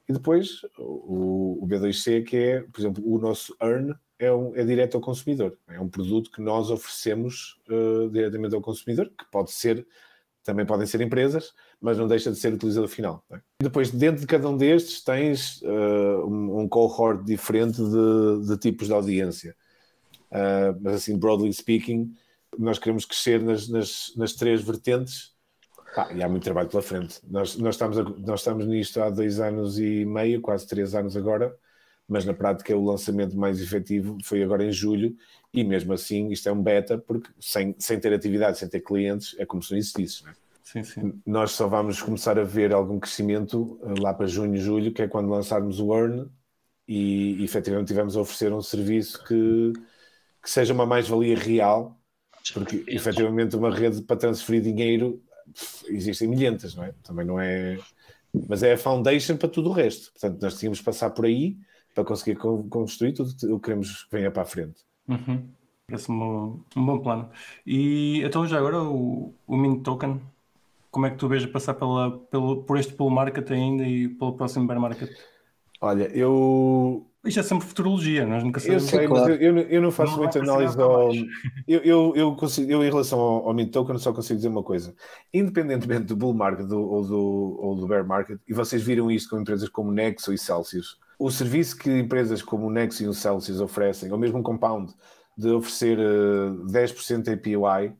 E 0.08 0.14
depois 0.14 0.62
o, 0.78 1.64
o 1.64 1.68
B2C, 1.68 2.24
que 2.24 2.38
é, 2.38 2.62
por 2.62 2.80
exemplo, 2.80 3.04
o 3.06 3.20
nosso 3.20 3.56
earn 3.62 3.94
é, 4.18 4.32
um, 4.32 4.56
é 4.56 4.64
direto 4.64 4.96
ao 4.96 5.02
consumidor. 5.02 5.58
É 5.68 5.80
um 5.80 5.90
produto 5.90 6.32
que 6.32 6.42
nós 6.42 6.70
oferecemos 6.72 7.60
uh, 7.70 8.10
diretamente 8.10 8.56
ao 8.56 8.62
consumidor, 8.62 9.12
que 9.18 9.26
pode 9.32 9.52
ser 9.52 9.86
também 10.46 10.64
podem 10.64 10.86
ser 10.86 11.02
empresas, 11.02 11.52
mas 11.82 11.98
não 11.98 12.08
deixa 12.08 12.32
de 12.32 12.38
ser 12.38 12.54
utilizador 12.54 12.88
final. 12.88 13.26
É? 13.32 13.40
Depois, 13.64 13.90
dentro 13.90 14.22
de 14.22 14.28
cada 14.28 14.48
um 14.48 14.56
destes, 14.56 15.04
tens 15.04 15.60
uh, 15.64 16.24
um, 16.24 16.60
um, 16.60 16.70
cohort 16.70 17.26
diferente 17.26 17.78
de, 17.78 18.48
de, 18.48 18.58
tipos 18.60 18.86
de 18.88 18.94
audiência. 18.94 19.56
Uh, 20.32 20.78
mas, 20.82 20.96
assim, 20.96 21.18
broadly 21.18 21.54
speaking, 21.54 22.14
nós 22.58 22.80
queremos 22.80 23.06
crescer 23.06 23.42
nas, 23.42 23.68
nas, 23.68 24.14
nas 24.16 24.34
três 24.34 24.62
vertentes 24.62 25.34
ah, 25.96 26.10
e 26.14 26.22
há 26.22 26.28
muito 26.28 26.44
trabalho 26.44 26.68
pela 26.68 26.82
frente. 26.82 27.20
Nós, 27.30 27.56
nós, 27.56 27.76
estamos 27.76 27.98
a, 27.98 28.04
nós 28.04 28.42
estamos 28.42 28.66
nisto 28.66 29.02
há 29.02 29.10
dois 29.10 29.40
anos 29.40 29.80
e 29.80 30.06
meio, 30.06 30.42
quase 30.42 30.68
três 30.68 30.94
anos 30.94 31.16
agora, 31.16 31.56
mas 32.08 32.26
na 32.26 32.34
prática 32.34 32.76
o 32.76 32.84
lançamento 32.84 33.38
mais 33.38 33.62
efetivo 33.62 34.18
foi 34.24 34.44
agora 34.44 34.64
em 34.64 34.72
julho 34.72 35.16
e 35.54 35.64
mesmo 35.64 35.94
assim 35.94 36.30
isto 36.30 36.48
é 36.50 36.52
um 36.52 36.62
beta 36.62 36.98
porque 36.98 37.30
sem, 37.40 37.74
sem 37.80 38.00
ter 38.00 38.14
atividade, 38.14 38.60
sem 38.60 38.68
ter 38.68 38.82
clientes 38.82 39.36
é 39.40 39.46
como 39.46 39.64
se 39.64 39.72
não 39.72 39.78
existisse. 39.78 40.24
Não 40.24 40.32
é? 40.32 40.36
sim, 40.64 40.84
sim. 40.84 41.22
Nós 41.26 41.52
só 41.52 41.68
vamos 41.68 42.02
começar 42.02 42.38
a 42.38 42.44
ver 42.44 42.74
algum 42.74 43.00
crescimento 43.00 43.80
eh, 43.84 44.00
lá 44.00 44.14
para 44.14 44.28
junho, 44.28 44.58
julho, 44.58 44.92
que 44.94 45.02
é 45.02 45.08
quando 45.08 45.30
lançarmos 45.30 45.80
o 45.80 45.94
Earn 45.96 46.30
e, 46.88 47.38
e 47.40 47.44
efetivamente 47.44 47.88
tivemos 47.88 48.18
a 48.18 48.22
oferecer 48.22 48.52
um 48.54 48.62
serviço 48.62 49.24
que, 49.24 49.74
que 50.46 50.52
seja 50.52 50.76
uma 50.76 50.86
mais-valia 50.86 51.36
real, 51.36 52.00
porque 52.54 52.84
efetivamente 52.88 53.56
uma 53.56 53.74
rede 53.74 54.04
para 54.04 54.16
transferir 54.16 54.62
dinheiro 54.62 55.20
existem 55.88 56.28
milhentas, 56.28 56.76
não 56.76 56.84
é? 56.84 56.94
Também 57.02 57.26
não 57.26 57.40
é. 57.40 57.80
Mas 58.48 58.62
é 58.62 58.74
a 58.74 58.78
foundation 58.78 59.38
para 59.38 59.50
tudo 59.50 59.72
o 59.72 59.74
resto. 59.74 60.12
Portanto, 60.12 60.40
nós 60.40 60.60
tínhamos 60.60 60.78
que 60.78 60.86
passar 60.86 61.10
por 61.10 61.26
aí 61.26 61.58
para 61.96 62.06
conseguir 62.06 62.38
construir 62.70 63.14
tudo 63.14 63.32
o 63.56 63.60
que 63.60 63.66
queremos 63.66 64.04
que 64.04 64.16
venha 64.16 64.30
para 64.30 64.44
a 64.44 64.46
frente. 64.46 64.84
Uhum. 65.08 65.50
Parece-me 65.88 66.18
um, 66.18 66.64
um, 66.76 66.86
bom 66.86 67.00
plano. 67.00 67.32
E 67.66 68.22
então, 68.22 68.48
já 68.48 68.60
agora, 68.60 68.84
o, 68.84 69.34
o 69.48 69.58
Mint 69.58 69.84
Token, 69.84 70.22
como 70.92 71.08
é 71.08 71.10
que 71.10 71.18
tu 71.18 71.28
vês 71.28 71.44
passar 71.48 71.74
pela, 71.74 72.20
pelo, 72.20 72.62
por 72.64 72.78
este 72.78 72.94
bull 72.94 73.10
market 73.10 73.50
ainda 73.50 73.84
e 73.84 74.10
pelo 74.10 74.34
próximo 74.34 74.68
bear 74.68 74.80
market? 74.80 75.10
Olha, 75.86 76.10
eu. 76.16 77.06
Isto 77.24 77.40
é 77.40 77.44
sempre 77.44 77.68
futurologia, 77.68 78.26
nós 78.26 78.44
nunca 78.44 78.60
sabemos. 78.60 78.84
Eu 78.84 78.90
sei, 78.90 79.08
claro. 79.08 79.30
mas 79.30 79.42
eu, 79.42 79.58
eu, 79.58 79.82
não 79.82 79.92
faço 79.92 80.14
não 80.14 80.20
muita 80.20 80.40
análise 80.40 80.80
ao. 80.80 81.12
Eu, 81.68 81.80
eu, 81.82 82.14
eu, 82.16 82.36
consigo, 82.36 82.72
eu, 82.72 82.84
em 82.84 82.90
relação 82.90 83.20
ao, 83.20 83.48
ao 83.48 83.54
Mint 83.54 83.72
Token, 83.72 83.98
só 83.98 84.14
consigo 84.14 84.38
dizer 84.38 84.50
uma 84.50 84.62
coisa. 84.62 84.94
Independentemente 85.34 86.06
do 86.06 86.16
bull 86.16 86.36
market 86.36 86.68
do, 86.68 86.80
ou, 86.80 87.04
do, 87.04 87.60
ou 87.60 87.76
do 87.76 87.88
bear 87.88 88.06
market, 88.06 88.40
e 88.48 88.54
vocês 88.54 88.84
viram 88.84 89.10
isto 89.10 89.32
com 89.32 89.42
empresas 89.42 89.68
como 89.70 89.92
Nexo 89.92 90.32
e 90.32 90.38
Celsius, 90.38 91.00
o 91.18 91.32
serviço 91.32 91.78
que 91.78 91.90
empresas 91.90 92.44
como 92.44 92.68
o 92.68 92.70
Nexo 92.70 93.04
e 93.04 93.08
o 93.08 93.14
Celsius 93.14 93.60
oferecem, 93.60 94.12
ou 94.12 94.18
mesmo 94.18 94.38
um 94.38 94.44
Compound, 94.44 94.94
de 95.38 95.50
oferecer 95.50 95.98
uh, 95.98 96.66
10% 96.68 97.34
APY, 97.34 97.96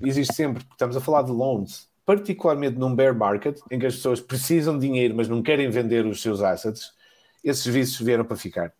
existe 0.00 0.34
sempre, 0.34 0.62
porque 0.62 0.74
estamos 0.74 0.96
a 0.96 1.00
falar 1.00 1.22
de 1.22 1.32
loans, 1.32 1.88
particularmente 2.06 2.78
num 2.78 2.94
bear 2.94 3.16
market, 3.16 3.58
em 3.70 3.78
que 3.78 3.86
as 3.86 3.96
pessoas 3.96 4.20
precisam 4.20 4.78
de 4.78 4.86
dinheiro, 4.86 5.14
mas 5.14 5.28
não 5.28 5.42
querem 5.42 5.68
vender 5.70 6.06
os 6.06 6.20
seus 6.20 6.42
assets, 6.42 6.92
esses 7.44 7.62
serviços 7.62 7.98
vieram 8.00 8.24
para 8.24 8.36
ficar. 8.36 8.72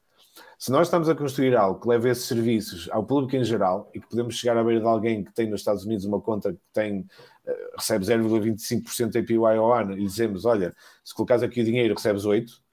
Se 0.59 0.71
nós 0.71 0.87
estamos 0.87 1.09
a 1.09 1.15
construir 1.15 1.57
algo 1.57 1.81
que 1.81 1.89
leve 1.89 2.11
esses 2.11 2.25
serviços 2.25 2.89
ao 2.91 3.05
público 3.05 3.37
em 3.37 3.45
geral 3.45 3.91
e 3.95 4.01
que 4.01 4.09
podemos 4.09 4.37
chegar 4.37 4.57
à 4.57 4.65
beira 4.65 4.81
de 4.81 4.87
alguém 4.87 5.23
que 5.23 5.33
tem 5.33 5.49
nos 5.49 5.61
Estados 5.61 5.85
Unidos 5.85 6.05
uma 6.05 6.21
conta 6.21 6.53
que 6.53 6.61
tem, 6.73 7.01
uh, 7.01 7.77
recebe 7.77 8.05
0,25% 8.05 9.17
APY 9.17 9.37
ao 9.37 9.73
ano 9.73 9.93
e 9.93 10.05
dizemos, 10.05 10.45
olha, 10.45 10.75
se 11.05 11.15
colocares 11.15 11.43
aqui 11.43 11.61
o 11.61 11.65
dinheiro 11.65 11.95
recebes 11.95 12.25
8%, 12.25 12.65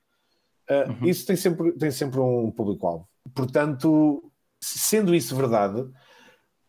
Uh, 0.71 0.89
uhum. 0.89 1.09
Isso 1.09 1.25
tem 1.25 1.35
sempre, 1.35 1.73
tem 1.73 1.91
sempre 1.91 2.19
um 2.21 2.49
público-alvo. 2.49 3.05
Portanto, 3.35 4.31
sendo 4.61 5.13
isso 5.13 5.35
verdade, 5.35 5.85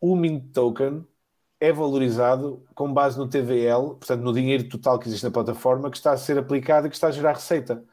o 0.01 0.17
Mint 0.17 0.53
Token 0.53 1.07
é 1.61 1.73
valorizado 1.73 2.65
com 2.75 2.93
base 2.93 3.17
no 3.17 3.29
TVL, 3.29 3.95
portanto, 3.95 4.23
no 4.23 4.33
dinheiro 4.33 4.69
total 4.69 4.99
que 4.99 5.07
existe 5.07 5.23
na 5.23 5.31
plataforma, 5.31 5.89
que 5.89 5.97
está 5.97 6.11
a 6.11 6.17
ser 6.17 6.37
aplicado 6.37 6.89
e 6.89 6.91
que 6.91 6.97
está 6.97 7.07
a 7.07 7.13
gerar 7.13 7.35
receita. 7.35 7.85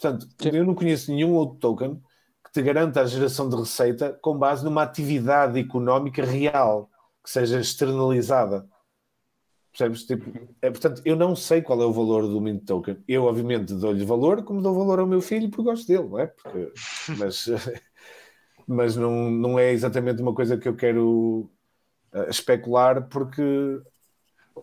Portanto, 0.00 0.26
Sim. 0.40 0.50
eu 0.52 0.64
não 0.64 0.74
conheço 0.74 1.12
nenhum 1.12 1.34
outro 1.34 1.58
token 1.58 2.00
que 2.44 2.52
te 2.52 2.62
garanta 2.62 3.00
a 3.00 3.06
geração 3.06 3.48
de 3.48 3.56
receita 3.56 4.18
com 4.22 4.38
base 4.38 4.64
numa 4.64 4.82
atividade 4.82 5.58
económica 5.58 6.24
real, 6.24 6.88
que 7.22 7.30
seja 7.30 7.60
externalizada. 7.60 8.66
Percebes? 9.70 10.04
Tipo, 10.04 10.32
é, 10.60 10.70
portanto, 10.70 11.00
eu 11.04 11.14
não 11.14 11.36
sei 11.36 11.62
qual 11.62 11.80
é 11.80 11.86
o 11.86 11.92
valor 11.92 12.26
do 12.26 12.40
Mint 12.40 12.64
Token. 12.64 13.02
Eu, 13.06 13.24
obviamente, 13.24 13.74
dou-lhe 13.74 14.04
valor, 14.04 14.42
como 14.42 14.62
dou 14.62 14.74
valor 14.74 14.98
ao 14.98 15.06
meu 15.06 15.20
filho, 15.20 15.48
porque 15.48 15.62
gosto 15.62 15.86
dele, 15.86 16.08
não 16.08 16.18
é? 16.18 16.26
Porque, 16.26 16.72
mas 17.18 17.46
mas 18.70 18.94
não, 18.94 19.28
não 19.30 19.58
é 19.58 19.72
exatamente 19.72 20.22
uma 20.22 20.32
coisa 20.32 20.56
que 20.56 20.68
eu 20.68 20.76
quero 20.76 21.50
uh, 22.14 22.30
especular, 22.30 23.08
porque. 23.08 23.42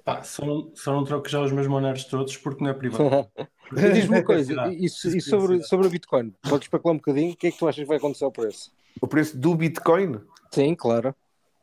Pá, 0.03 0.23
só, 0.23 0.45
não, 0.45 0.71
só 0.75 0.93
não 0.93 1.03
troco 1.03 1.27
já 1.27 1.41
os 1.41 1.51
meus 1.51 1.67
moneros 1.67 2.05
todos 2.05 2.37
porque 2.37 2.63
não 2.63 2.71
é 2.71 2.73
privado. 2.73 3.27
Diz-me 3.71 4.17
uma 4.17 4.23
coisa, 4.23 4.53
e, 4.71 4.85
e 4.85 4.89
sobre, 5.21 5.61
sobre 5.63 5.87
o 5.87 5.89
Bitcoin, 5.89 6.33
podes 6.41 6.65
especular 6.65 6.95
um 6.95 6.97
bocadinho? 6.97 7.33
O 7.33 7.35
que 7.35 7.47
é 7.47 7.51
que 7.51 7.57
tu 7.57 7.67
achas 7.67 7.81
que 7.81 7.87
vai 7.87 7.97
acontecer 7.97 8.23
ao 8.23 8.31
preço? 8.31 8.71
O 9.01 9.07
preço 9.07 9.37
do 9.37 9.53
Bitcoin? 9.55 10.21
Sim, 10.51 10.73
claro. 10.73 11.13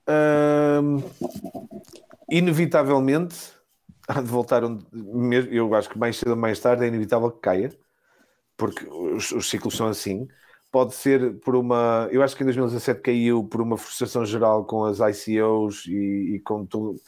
Um, 0.06 1.02
inevitavelmente 2.30 3.52
há 4.06 4.20
de 4.20 4.28
voltar 4.28 4.64
onde, 4.64 4.84
eu 5.50 5.74
acho 5.74 5.88
que 5.88 5.98
mais 5.98 6.16
cedo 6.16 6.32
ou 6.32 6.36
mais 6.36 6.60
tarde 6.60 6.84
é 6.84 6.88
inevitável 6.88 7.30
que 7.30 7.40
caia 7.40 7.72
porque 8.56 8.86
os, 8.86 9.32
os, 9.32 9.48
ciclos 9.48 9.76
são 9.76 9.88
assim 9.88 10.28
pode 10.70 10.94
ser 10.94 11.38
por 11.40 11.56
uma 11.56 12.06
eu 12.12 12.22
acho 12.22 12.36
que 12.36 12.42
em 12.42 12.46
2017 12.46 13.00
caiu 13.00 13.44
por 13.44 13.62
uma 13.62 13.78
frustração 13.78 14.26
geral 14.26 14.64
com 14.64 14.84
as 14.84 14.98
ICOs 14.98 15.86
e, 15.86 16.34
e 16.34 16.40
com, 16.40 16.66
todo, 16.66 17.00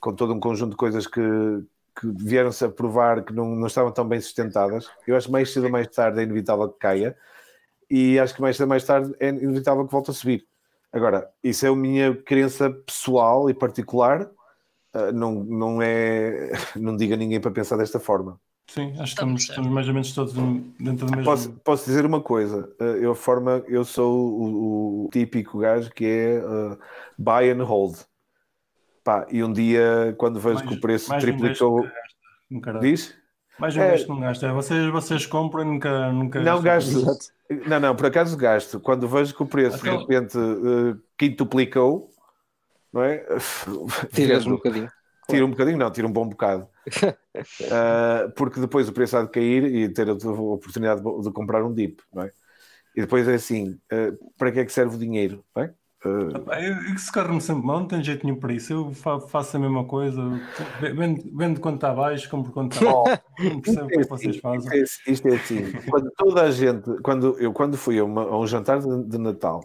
com 0.00 0.14
todo 0.14 0.32
um 0.32 0.40
conjunto 0.40 0.70
de 0.70 0.76
coisas 0.76 1.06
que, 1.06 1.20
que 1.20 2.06
vieram-se 2.16 2.64
a 2.64 2.68
provar 2.68 3.24
que 3.24 3.32
não, 3.32 3.54
não 3.54 3.66
estavam 3.66 3.92
tão 3.92 4.06
bem 4.06 4.20
sustentadas 4.20 4.90
eu 5.06 5.16
acho 5.16 5.26
que 5.26 5.32
mais 5.32 5.52
cedo 5.52 5.64
ou 5.64 5.70
mais 5.70 5.86
tarde 5.88 6.20
é 6.20 6.22
inevitável 6.22 6.68
que 6.68 6.78
caia 6.78 7.16
e 7.90 8.18
acho 8.18 8.34
que 8.34 8.40
mais 8.40 8.56
cedo 8.56 8.64
ou 8.64 8.70
mais 8.70 8.84
tarde 8.84 9.14
é 9.20 9.28
inevitável 9.28 9.84
que 9.86 9.92
volte 9.92 10.10
a 10.10 10.14
subir 10.14 10.46
agora, 10.92 11.30
isso 11.42 11.66
é 11.66 11.68
a 11.68 11.76
minha 11.76 12.14
crença 12.14 12.70
pessoal 12.70 13.48
e 13.50 13.54
particular 13.54 14.28
uh, 14.94 15.12
não, 15.12 15.44
não 15.44 15.82
é. 15.82 16.52
Não 16.76 16.96
diga 16.96 17.16
ninguém 17.16 17.40
para 17.40 17.50
pensar 17.50 17.76
desta 17.76 17.98
forma. 17.98 18.40
Sim, 18.68 18.92
acho 18.92 18.98
que 18.98 19.08
estamos, 19.08 19.42
estamos 19.42 19.70
mais 19.70 19.88
ou 19.88 19.94
menos 19.94 20.12
todos 20.12 20.32
dentro 20.32 21.06
do 21.06 21.10
mesmo. 21.10 21.24
Posso, 21.24 21.50
posso 21.64 21.84
dizer 21.86 22.06
uma 22.06 22.20
coisa? 22.20 22.72
Uh, 22.80 22.84
eu, 22.84 23.14
forma, 23.14 23.64
eu 23.66 23.84
sou 23.84 24.16
o, 24.16 25.06
o 25.06 25.08
típico 25.10 25.58
gajo 25.58 25.90
que 25.90 26.04
é 26.04 26.38
uh, 26.38 26.78
buy 27.18 27.50
and 27.50 27.64
hold. 27.64 27.98
Pá, 29.02 29.26
e 29.30 29.42
um 29.42 29.52
dia, 29.52 30.14
quando 30.18 30.38
vejo 30.38 30.56
mais, 30.56 30.68
que 30.68 30.74
o 30.74 30.80
preço 30.80 31.18
triplicou. 31.18 31.86
Um 32.50 32.80
Diz? 32.80 33.14
Mais 33.58 33.76
um 33.76 33.80
é... 33.82 33.90
gasto 33.92 34.08
não 34.08 34.20
gasta. 34.20 34.52
Vocês, 34.52 34.90
vocês 34.90 35.26
compram 35.26 35.62
e 35.62 35.66
nunca. 35.66 36.12
nunca 36.12 36.40
não 36.40 36.62
gasto. 36.62 37.04
Não, 37.66 37.80
não, 37.80 37.96
por 37.96 38.06
acaso 38.06 38.36
gasto. 38.36 38.80
Quando 38.80 39.08
vejo 39.08 39.34
que 39.34 39.42
o 39.42 39.46
preço 39.46 39.76
Aquela... 39.76 39.98
de 39.98 40.02
repente 40.02 40.38
uh, 40.38 41.00
quintuplicou, 41.18 42.10
não 42.92 43.02
é? 43.02 43.24
Tiras 44.14 44.46
um 44.46 44.52
bocadinho. 44.52 44.90
Tira 45.28 45.44
um 45.44 45.50
bocadinho, 45.50 45.78
não, 45.78 45.90
tira 45.90 46.06
um 46.06 46.12
bom 46.12 46.28
bocado. 46.28 46.66
uh, 46.88 48.30
porque 48.34 48.60
depois 48.60 48.88
o 48.88 48.92
preço 48.92 49.16
há 49.16 49.22
de 49.22 49.30
cair 49.30 49.64
e 49.64 49.88
ter 49.88 50.08
a 50.08 50.14
oportunidade 50.14 51.02
de 51.02 51.32
comprar 51.32 51.62
um 51.62 51.72
dip, 51.72 52.00
não 52.12 52.24
é? 52.24 52.30
E 52.96 53.02
depois 53.02 53.28
é 53.28 53.34
assim, 53.34 53.78
uh, 53.92 54.32
para 54.36 54.50
que 54.50 54.60
é 54.60 54.64
que 54.64 54.72
serve 54.72 54.96
o 54.96 54.98
dinheiro, 54.98 55.44
não 55.54 55.62
é? 55.62 55.74
Eu, 56.02 56.98
se 56.98 57.12
carro-me 57.12 57.42
sempre 57.42 57.66
mal, 57.66 57.80
não 57.80 57.86
tenho 57.86 58.02
jeito 58.02 58.24
nenhum 58.24 58.38
para 58.38 58.54
isso. 58.54 58.72
Eu 58.72 58.92
faço 58.92 59.56
a 59.56 59.60
mesma 59.60 59.84
coisa, 59.84 60.22
vendo, 60.80 61.22
vendo 61.36 61.60
quando 61.60 61.74
está 61.74 61.92
baixo, 61.92 62.30
compro 62.30 62.52
quando 62.52 62.72
está 62.72 62.88
alto. 62.88 63.22
Não 63.38 63.60
percebo 63.60 63.84
o 63.84 63.88
que, 63.88 63.98
é 63.98 64.02
que 64.02 64.08
vocês 64.08 64.36
fazem. 64.38 64.82
Isto 64.82 65.08
é, 65.08 65.12
isto 65.12 65.28
é 65.28 65.34
assim, 65.36 65.72
quando 65.90 66.10
toda 66.16 66.42
a 66.42 66.50
gente, 66.50 67.02
quando 67.02 67.38
eu 67.38 67.52
quando 67.52 67.76
fui 67.76 67.98
a, 67.98 68.04
uma, 68.04 68.22
a 68.22 68.38
um 68.38 68.46
jantar 68.46 68.80
de, 68.80 69.04
de 69.04 69.18
Natal 69.18 69.60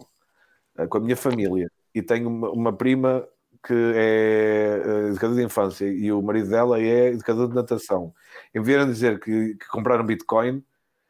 uh, 0.78 0.86
com 0.86 0.98
a 0.98 1.00
minha 1.00 1.16
família 1.16 1.70
e 1.94 2.02
tenho 2.02 2.28
uma, 2.28 2.50
uma 2.50 2.72
prima 2.72 3.26
que 3.66 3.74
é 3.94 4.82
uh, 4.84 5.08
educadora 5.08 5.40
de 5.40 5.46
infância 5.46 5.86
e 5.86 6.12
o 6.12 6.20
marido 6.20 6.50
dela 6.50 6.78
é 6.78 7.08
educador 7.08 7.48
de 7.48 7.54
natação, 7.54 8.12
em 8.54 8.60
vieram 8.60 8.86
dizer 8.86 9.18
que, 9.20 9.54
que 9.54 9.68
compraram 9.68 10.04
Bitcoin. 10.04 10.62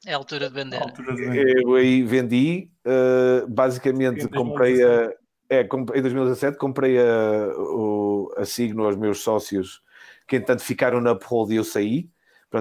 É 0.07 0.15
a 0.15 0.17
altura 0.17 0.49
de 0.49 0.55
vender. 0.55 0.81
Altura 0.81 1.15
de 1.15 1.25
vender. 1.25 1.63
Eu 1.63 1.75
aí 1.75 2.03
vendi, 2.03 2.71
uh, 2.87 3.47
basicamente 3.49 4.29
comprei 4.29 4.83
a. 4.83 5.13
É, 5.49 5.63
em 5.63 6.03
2017 6.03 6.59
comprei 6.59 6.99
a, 6.99 7.49
o, 7.57 8.33
a 8.37 8.45
Signo 8.45 8.85
aos 8.85 8.97
meus 8.97 9.21
sócios, 9.21 9.81
que 10.27 10.37
entanto 10.37 10.63
ficaram 10.63 11.01
na 11.01 11.13
Uphold 11.13 11.53
e 11.53 11.57
eu 11.57 11.65
saí. 11.65 12.09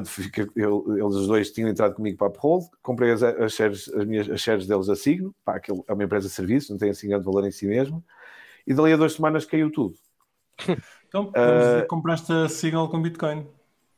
Fica, 0.06 0.46
eu, 0.56 0.84
eles 0.90 1.16
os 1.16 1.28
dois 1.28 1.52
tinham 1.52 1.70
entrado 1.70 1.96
comigo 1.96 2.18
para 2.18 2.28
a 2.28 2.30
Uphold, 2.30 2.66
comprei 2.82 3.12
as, 3.12 3.24
as, 3.24 3.54
shares, 3.54 3.88
as, 3.94 4.06
minhas, 4.06 4.30
as 4.30 4.42
shares 4.42 4.68
deles 4.68 4.90
a 4.90 4.96
Signo, 4.96 5.34
pá, 5.46 5.56
aquilo 5.56 5.86
é 5.88 5.94
uma 5.94 6.04
empresa 6.04 6.28
de 6.28 6.34
serviço, 6.34 6.72
não 6.72 6.78
tem 6.78 6.90
assim 6.90 7.08
grande 7.08 7.24
valor 7.24 7.46
em 7.48 7.52
si 7.52 7.66
mesmo 7.66 8.04
e 8.66 8.74
dali 8.74 8.94
a 8.94 8.98
duas 8.98 9.14
semanas 9.14 9.46
caiu 9.46 9.72
tudo. 9.72 9.96
Então, 11.08 11.30
uh, 11.30 11.88
compraste 11.88 12.34
a 12.34 12.50
Signal 12.50 12.90
com 12.90 13.02
Bitcoin. 13.02 13.48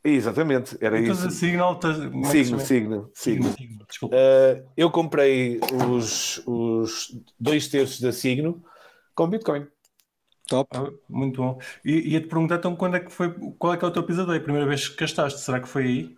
Exatamente, 0.03 0.78
era 0.80 0.99
então, 0.99 1.14
isso. 1.14 1.32
Signal, 1.32 1.80
Signo, 1.82 2.26
Signo, 2.26 2.60
Signo, 2.60 3.11
Signo. 3.14 3.56
Signo 3.56 3.86
uh, 4.06 4.69
eu 4.78 4.90
comprei 4.90 5.60
os, 5.90 6.41
os 6.45 7.19
dois 7.40 7.68
terços 7.68 7.99
da 7.99 8.11
Signo 8.11 8.64
com 9.14 9.28
Bitcoin. 9.28 9.68
Top. 10.48 10.69
Ah, 10.78 10.90
muito 11.10 11.41
bom. 11.41 11.60
E 11.84 12.14
ia-te 12.14 12.28
perguntar 12.28 12.56
então 12.56 12.76
quando 12.76 12.95
é 12.95 12.99
que 13.02 13.11
foi, 13.11 13.34
qual 13.60 13.74
é 13.74 13.78
que 13.78 13.84
é 13.84 13.88
o 13.88 13.91
teu 13.91 14.03
pesadelo? 14.03 14.38
A 14.38 14.40
primeira 14.40 14.68
vez 14.68 14.88
que 14.88 14.98
gastaste, 14.98 15.41
será 15.41 15.60
que 15.60 15.68
foi 15.68 15.84
aí? 15.84 16.18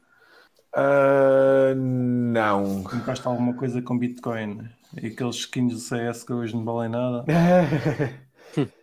Uh, 0.75 1.73
não. 1.75 2.83
Compraste 2.83 3.27
alguma 3.27 3.55
coisa 3.55 3.81
com 3.81 3.97
Bitcoin? 3.97 4.69
E 5.01 5.07
aqueles 5.07 5.37
skins 5.37 5.73
do 5.73 5.79
CS 5.79 6.23
que 6.23 6.33
hoje 6.33 6.55
não 6.55 6.63
valem 6.63 6.89
nada? 6.89 7.25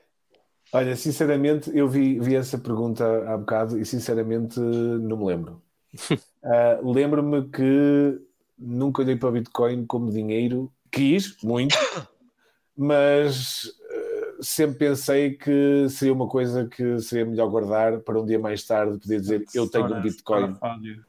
Olha, 0.73 0.97
sinceramente, 0.97 1.71
eu 1.75 1.89
vi, 1.89 2.19
vi 2.19 2.35
essa 2.35 2.59
pergunta 2.59 3.05
há 3.29 3.37
bocado 3.37 3.79
e 3.79 3.85
sinceramente 3.85 4.59
não 4.59 5.17
me 5.17 5.25
lembro. 5.25 5.63
Uh, 6.43 6.83
Lembro-me 6.93 7.49
que 7.49 8.21
nunca 8.59 9.03
olhei 9.03 9.17
para 9.17 9.29
o 9.29 9.33
Bitcoin 9.33 9.87
como 9.87 10.11
dinheiro, 10.11 10.73
quis 10.91 11.41
muito, 11.43 11.77
mas 12.77 13.65
uh, 13.65 14.43
sempre 14.43 14.77
pensei 14.77 15.35
que 15.35 15.89
seria 15.89 16.13
uma 16.13 16.29
coisa 16.29 16.67
que 16.67 16.99
seria 16.99 17.25
melhor 17.25 17.49
guardar 17.49 18.01
para 18.01 18.21
um 18.21 18.27
dia 18.27 18.39
mais 18.39 18.67
tarde 18.67 18.99
poder 18.99 19.21
dizer 19.21 19.45
eu 19.55 19.69
tenho 19.69 19.95
um 19.95 20.03
Bitcoin. 20.03 20.57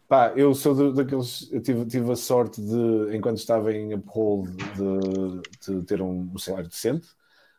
Pá, 0.08 0.34
eu 0.36 0.54
sou 0.54 0.76
de, 0.76 0.96
daqueles, 0.96 1.52
eu 1.52 1.62
tive, 1.62 1.86
tive 1.86 2.12
a 2.12 2.16
sorte 2.16 2.62
de, 2.62 3.16
enquanto 3.16 3.38
estava 3.38 3.74
em 3.74 3.94
Uphold, 3.96 4.52
de, 4.56 5.76
de 5.80 5.84
ter 5.84 6.02
um, 6.02 6.30
um 6.34 6.38
salário 6.38 6.70
decente 6.70 7.08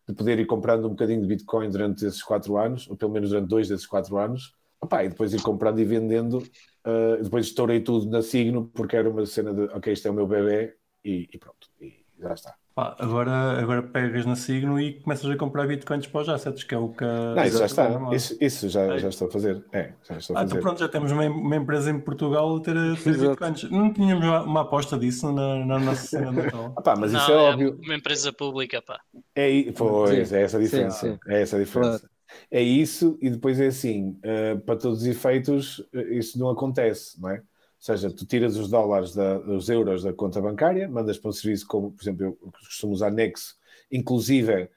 de 0.09 0.15
poder 0.15 0.39
ir 0.39 0.47
comprando 0.47 0.87
um 0.87 0.91
bocadinho 0.91 1.21
de 1.21 1.27
Bitcoin 1.27 1.71
durante 1.71 2.05
esses 2.07 2.23
quatro 2.23 2.57
anos, 2.57 2.89
ou 2.89 2.97
pelo 2.97 3.13
menos 3.13 3.29
durante 3.31 3.49
dois 3.49 3.69
desses 3.69 3.87
quatro 3.87 4.17
anos, 4.17 4.55
Opa, 4.81 5.05
e 5.05 5.09
depois 5.09 5.33
ir 5.35 5.43
comprando 5.43 5.81
e 5.81 5.85
vendendo. 5.85 6.39
Uh, 6.87 7.23
depois 7.23 7.47
estourei 7.47 7.81
tudo 7.81 8.09
na 8.09 8.23
Signo, 8.23 8.71
porque 8.73 8.97
era 8.97 9.11
uma 9.11 9.27
cena 9.27 9.53
de 9.53 9.63
ok, 9.75 9.93
este 9.93 10.07
é 10.07 10.11
o 10.11 10.15
meu 10.15 10.27
bebê, 10.27 10.77
e, 11.05 11.29
e 11.33 11.39
pronto, 11.39 11.69
e 11.81 12.05
já 12.19 12.33
está. 12.33 12.55
Pá, 12.79 12.95
agora, 13.01 13.59
agora 13.61 13.83
pegas 13.83 14.25
na 14.25 14.37
Signo 14.37 14.79
e 14.79 15.01
começas 15.01 15.29
a 15.29 15.37
comprar 15.37 15.67
bitcoins 15.67 16.07
para 16.07 16.21
os 16.21 16.29
assets, 16.29 16.63
que 16.63 16.73
é 16.73 16.79
o 16.79 16.91
que. 16.91 17.03
Não, 17.03 17.45
isso 17.45 17.59
já 17.59 17.67
está. 17.67 18.15
Isso, 18.15 18.37
isso 18.41 18.69
já, 18.69 18.83
é. 18.83 18.99
já 19.01 19.09
estou 19.09 19.27
a 19.27 19.31
fazer. 19.33 19.65
É, 19.73 19.91
já 20.09 20.17
estou 20.17 20.37
a 20.37 20.39
ah, 20.39 20.43
fazer. 20.43 20.55
então 20.55 20.63
pronto, 20.63 20.79
já 20.79 20.89
temos 20.89 21.11
uma, 21.11 21.27
uma 21.27 21.57
empresa 21.57 21.91
em 21.91 21.99
Portugal 21.99 22.57
a 22.57 22.61
ter, 22.61 22.77
a 22.77 22.95
ter 22.95 23.19
bitcoins. 23.19 23.65
Não 23.65 23.93
tínhamos 23.93 24.25
uma, 24.25 24.43
uma 24.45 24.61
aposta 24.61 24.97
disso 24.97 25.33
na, 25.33 25.67
na 25.67 25.81
nossa 25.81 26.07
cena 26.07 26.31
natal. 26.31 26.73
Ah, 26.77 26.81
pá, 26.81 26.95
mas 26.95 27.11
não, 27.11 27.21
isso 27.21 27.33
é, 27.33 27.35
é 27.35 27.39
óbvio. 27.39 27.81
Uma 27.83 27.97
empresa 27.97 28.33
pública, 28.33 28.81
pá. 28.81 29.01
É, 29.35 29.73
pois, 29.73 30.29
sim. 30.29 30.37
é 30.37 30.43
essa 30.43 30.57
a 30.57 30.61
diferença. 30.61 30.99
Sim, 31.01 31.13
sim. 31.15 31.19
É 31.27 31.43
essa 31.43 31.57
a 31.57 31.59
diferença. 31.59 31.99
Claro. 31.99 32.15
É 32.49 32.63
isso, 32.63 33.19
e 33.21 33.29
depois 33.29 33.59
é 33.59 33.67
assim, 33.67 34.11
uh, 34.21 34.61
para 34.61 34.77
todos 34.77 35.01
os 35.01 35.07
efeitos, 35.07 35.81
uh, 35.93 36.13
isso 36.13 36.39
não 36.39 36.49
acontece, 36.49 37.21
não 37.21 37.31
é? 37.31 37.43
Ou 37.79 37.85
seja, 37.97 38.11
tu 38.11 38.27
tiras 38.27 38.57
os 38.57 38.69
dólares, 38.69 39.15
da, 39.15 39.39
os 39.39 39.69
euros 39.69 40.03
da 40.03 40.13
conta 40.13 40.41
bancária, 40.41 40.89
mandas 40.89 41.17
para 41.17 41.31
um 41.31 41.33
serviço 41.33 41.67
como, 41.67 41.93
por 41.93 42.03
exemplo, 42.03 42.25
eu 42.27 42.53
costumo 42.53 42.93
usar 42.93 43.11
Nexo, 43.11 43.55
inclusive 43.91 44.69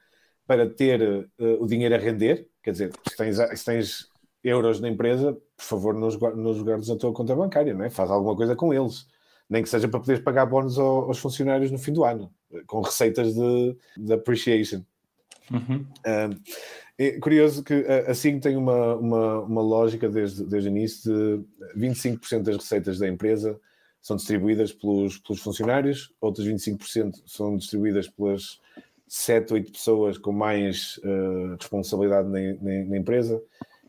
para 0.46 0.68
ter 0.68 1.28
uh, 1.38 1.62
o 1.62 1.66
dinheiro 1.66 1.94
a 1.94 1.98
render. 1.98 2.48
Quer 2.62 2.70
dizer, 2.70 2.92
se 3.08 3.16
tens, 3.16 3.36
se 3.36 3.64
tens 3.64 4.08
euros 4.44 4.80
na 4.80 4.88
empresa, 4.88 5.32
por 5.56 5.64
favor, 5.64 5.94
nos, 5.94 6.16
nos 6.16 6.62
guardes 6.62 6.88
na 6.88 6.96
tua 6.96 7.12
conta 7.12 7.34
bancária, 7.34 7.74
não 7.74 7.84
é? 7.84 7.90
Faz 7.90 8.10
alguma 8.10 8.36
coisa 8.36 8.54
com 8.54 8.72
eles. 8.72 9.06
Nem 9.50 9.62
que 9.62 9.68
seja 9.68 9.88
para 9.88 10.00
poderes 10.00 10.22
pagar 10.22 10.46
bónus 10.46 10.78
aos 10.78 11.18
funcionários 11.18 11.70
no 11.70 11.78
fim 11.78 11.92
do 11.92 12.04
ano, 12.04 12.32
com 12.66 12.80
receitas 12.80 13.34
de, 13.34 13.76
de 13.96 14.12
appreciation. 14.12 14.82
Uhum. 15.50 15.84
É 16.98 17.18
curioso 17.18 17.64
que 17.64 17.74
a 17.74 18.14
SIG 18.14 18.40
tem 18.40 18.56
uma, 18.56 18.94
uma, 18.96 19.40
uma 19.40 19.62
lógica 19.62 20.08
desde, 20.08 20.44
desde 20.44 20.68
o 20.68 20.70
início 20.70 21.44
de 21.74 21.80
25% 21.88 22.42
das 22.42 22.56
receitas 22.56 22.98
da 22.98 23.08
empresa 23.08 23.58
são 24.02 24.16
distribuídas 24.16 24.72
pelos, 24.72 25.16
pelos 25.18 25.40
funcionários, 25.40 26.12
outros 26.20 26.46
25% 26.46 27.22
são 27.24 27.56
distribuídas 27.56 28.08
pelas 28.08 28.60
7, 29.06 29.52
8 29.54 29.72
pessoas 29.72 30.18
com 30.18 30.32
mais 30.32 30.98
uh, 30.98 31.54
responsabilidade 31.58 32.28
na, 32.28 32.40
na, 32.40 32.84
na, 32.84 32.96
empresa 32.96 33.40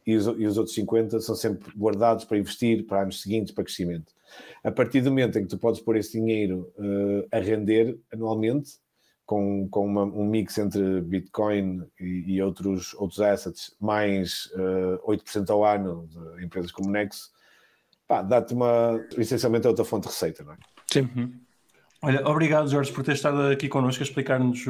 e 0.06 0.16
os, 0.16 0.28
e 0.28 0.46
os 0.46 0.58
outros 0.58 0.76
50 0.76 1.20
são 1.20 1.34
sempre 1.34 1.74
guardados 1.76 2.26
para 2.26 2.38
investir 2.38 2.86
para 2.86 3.02
anos 3.02 3.22
seguintes, 3.22 3.54
para 3.54 3.64
crescimento. 3.64 4.14
A 4.64 4.72
partir 4.72 5.02
do 5.02 5.10
momento 5.10 5.40
em 5.40 5.44
que 5.44 5.50
tu 5.50 5.58
podes 5.58 5.82
pôr 5.82 5.98
esse 5.98 6.12
dinheiro 6.12 6.72
uh, 6.78 7.28
a 7.32 7.40
render 7.40 7.98
anualmente, 8.12 8.74
com, 9.34 9.68
com 9.68 9.86
uma, 9.88 10.04
um 10.04 10.26
mix 10.26 10.60
entre 10.60 11.02
Bitcoin 11.02 11.82
e, 12.00 12.36
e, 12.36 12.42
outros, 12.42 12.94
outros 12.94 13.20
assets, 13.20 13.76
mais 13.82 14.46
uh, 14.54 15.12
eh, 15.12 15.18
8% 15.18 15.50
ao 15.50 15.66
ano 15.66 16.08
de 16.08 16.46
empresas 16.46 16.72
como 16.72 16.92
Nexo, 16.92 17.32
dá-te 18.08 18.54
uma, 18.54 19.04
essencialmente, 19.18 19.68
outra 19.68 19.84
fonte 19.84 20.04
de 20.04 20.10
receita, 20.10 20.44
não 20.44 20.54
é? 20.54 20.58
Sim. 20.92 21.10
Uhum. 21.16 21.34
Olha, 22.04 22.28
obrigado, 22.28 22.70
Jorge, 22.70 22.92
por 22.92 23.04
ter 23.04 23.14
estado 23.14 23.42
aqui 23.48 23.68
connosco 23.68 24.04
a 24.04 24.06
explicar-nos 24.06 24.66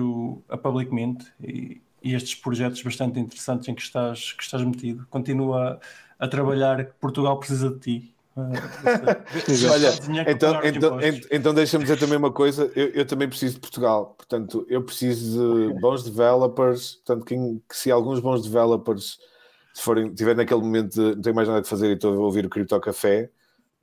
a 0.47 0.57
Public 0.57 0.93
Mint 0.93 1.25
e, 1.41 1.81
e, 2.01 2.13
estes 2.13 2.35
projetos 2.35 2.81
bastante 2.81 3.19
interessantes 3.19 3.67
em 3.67 3.75
que 3.75 3.81
estás, 3.81 4.31
que 4.31 4.43
estás 4.43 4.63
metido. 4.63 5.05
Continua 5.09 5.77
a 6.17 6.27
trabalhar, 6.29 6.85
Portugal 7.01 7.37
precisa 7.37 7.69
de 7.69 7.79
ti 7.79 8.12
Olha, 8.35 9.89
então, 10.31 10.59
então, 10.63 10.99
então 11.31 11.53
deixa-me 11.53 11.83
dizer 11.83 11.99
também 11.99 12.17
uma 12.17 12.31
coisa: 12.31 12.71
eu, 12.75 12.87
eu, 12.89 13.05
também 13.05 13.29
preciso 13.29 13.55
de 13.55 13.59
Portugal, 13.59 14.15
portanto, 14.17 14.65
eu 14.67 14.81
preciso 14.83 15.67
de 15.71 15.79
bons 15.79 16.03
developers. 16.03 16.95
Portanto, 16.95 17.25
quem, 17.25 17.61
que 17.69 17.77
se 17.77 17.91
alguns 17.91 18.19
bons 18.19 18.41
developers 18.41 19.19
forem, 19.75 20.13
tiver 20.13 20.35
naquele 20.35 20.61
momento 20.61 20.93
de 20.93 21.15
não 21.15 21.21
tenho 21.21 21.35
mais 21.35 21.47
nada 21.47 21.61
a 21.61 21.63
fazer 21.63 21.89
e 21.89 21.93
estou 21.93 22.13
a 22.13 22.17
ouvir 22.17 22.45
o 22.45 22.49
Crypto 22.49 22.79
Café, 22.79 23.29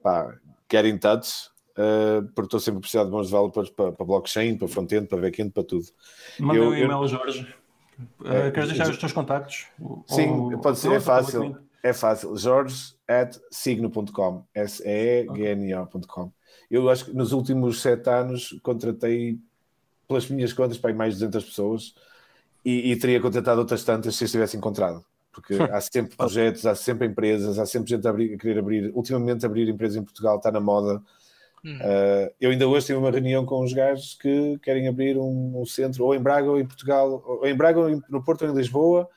pá, 0.03 0.35
get 0.71 0.85
in 0.85 0.99
touch, 0.99 1.49
uh, 1.79 2.23
porque 2.35 2.47
estou 2.47 2.59
sempre 2.59 2.79
a 2.79 2.81
precisar 2.81 3.05
de 3.05 3.11
bons 3.11 3.27
developers 3.27 3.71
para, 3.71 3.93
para 3.93 4.07
blockchain, 4.07 4.59
para 4.59 4.67
front-end, 4.67 5.07
para 5.07 5.19
back-end, 5.21 5.53
para 5.53 5.63
tudo. 5.63 5.87
Manda 6.41 6.61
um 6.61 6.75
e-mail, 6.75 7.07
Jorge. 7.07 7.55
Uh, 8.21 8.51
queres 8.53 8.71
deixar 8.71 8.91
os 8.91 8.99
teus 8.99 9.13
contactos? 9.13 9.67
Sim, 10.07 10.29
ou, 10.29 10.59
pode 10.59 10.79
ser, 10.79 10.93
é 10.93 11.01
fácil. 11.01 11.57
É 11.83 11.93
fácil. 11.93 12.37
Jorge 12.37 12.95
at 13.09 13.39
signo.com. 13.51 14.45
S-E-G-N-O.com. 14.55 16.33
Eu 16.71 16.89
acho 16.89 17.07
que 17.07 17.13
nos 17.13 17.33
últimos 17.33 17.81
sete 17.81 18.09
anos 18.09 18.59
contratei, 18.63 19.39
pelas 20.07 20.29
minhas 20.29 20.53
contas, 20.53 20.79
para 20.79 20.95
mais 20.95 21.15
de 21.15 21.27
200 21.27 21.45
pessoas 21.45 21.95
e, 22.65 22.93
e, 22.93 22.97
teria 22.97 23.21
contratado 23.21 23.61
outras 23.61 23.83
tantas 23.85 24.15
se 24.17 24.25
estivesse 24.25 24.57
encontrado. 24.57 25.05
Porque 25.33 25.55
há 25.55 25.81
sempre 25.81 26.17
projetos, 26.17 26.67
há 26.67 26.75
sempre 26.75 27.07
empresas, 27.07 27.59
há 27.59 27.67
sempre 27.67 27.91
gente 27.91 28.07
a, 28.07 28.11
abrir, 28.11 28.35
a 28.35 28.39
querer 28.39 28.59
abrir. 28.59 28.93
Ultimamente, 28.95 29.47
abrir 29.47 29.69
empresas 29.69 29.97
em 29.97 30.05
Portugal 30.05 30.37
está 30.37 30.51
na 30.51 30.61
moda. 30.61 31.03
Uh, 31.63 32.33
eu 32.41 32.51
ainda 32.51 32.67
hoje 32.67 32.87
tive 32.87 32.99
uma 32.99 33.11
reunião 33.11 33.45
com 33.45 33.63
os 33.63 33.73
gajos 33.73 34.15
que 34.15 34.59
querem 34.63 34.89
abrir 34.89 35.19
um, 35.19 35.61
um, 35.61 35.67
centro, 35.67 36.05
ou 36.05 36.15
em 36.15 36.19
Braga 36.19 36.51
ou 36.51 36.59
em 36.59 36.65
Portugal, 36.65 37.23
ou 37.27 37.47
em 37.47 37.55
Braga 37.55 37.81
ou 37.81 38.03
no 38.09 38.25
Porto 38.25 38.47
ou 38.47 38.51
em 38.51 38.55
Lisboa, 38.55 39.09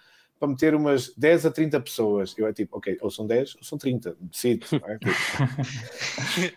para 0.44 0.50
meter 0.50 0.76
umas 0.76 1.14
10 1.16 1.46
a 1.46 1.52
30 1.52 1.80
pessoas. 1.80 2.36
Eu 2.38 2.46
é 2.46 2.52
tipo, 2.52 2.78
ok, 2.78 2.98
ou 3.00 3.10
são 3.10 3.26
10 3.26 3.56
ou 3.56 3.64
são 3.64 3.78
30, 3.78 4.18
decido. 4.20 4.66
É? 4.74 4.98
Tipo, 4.98 5.16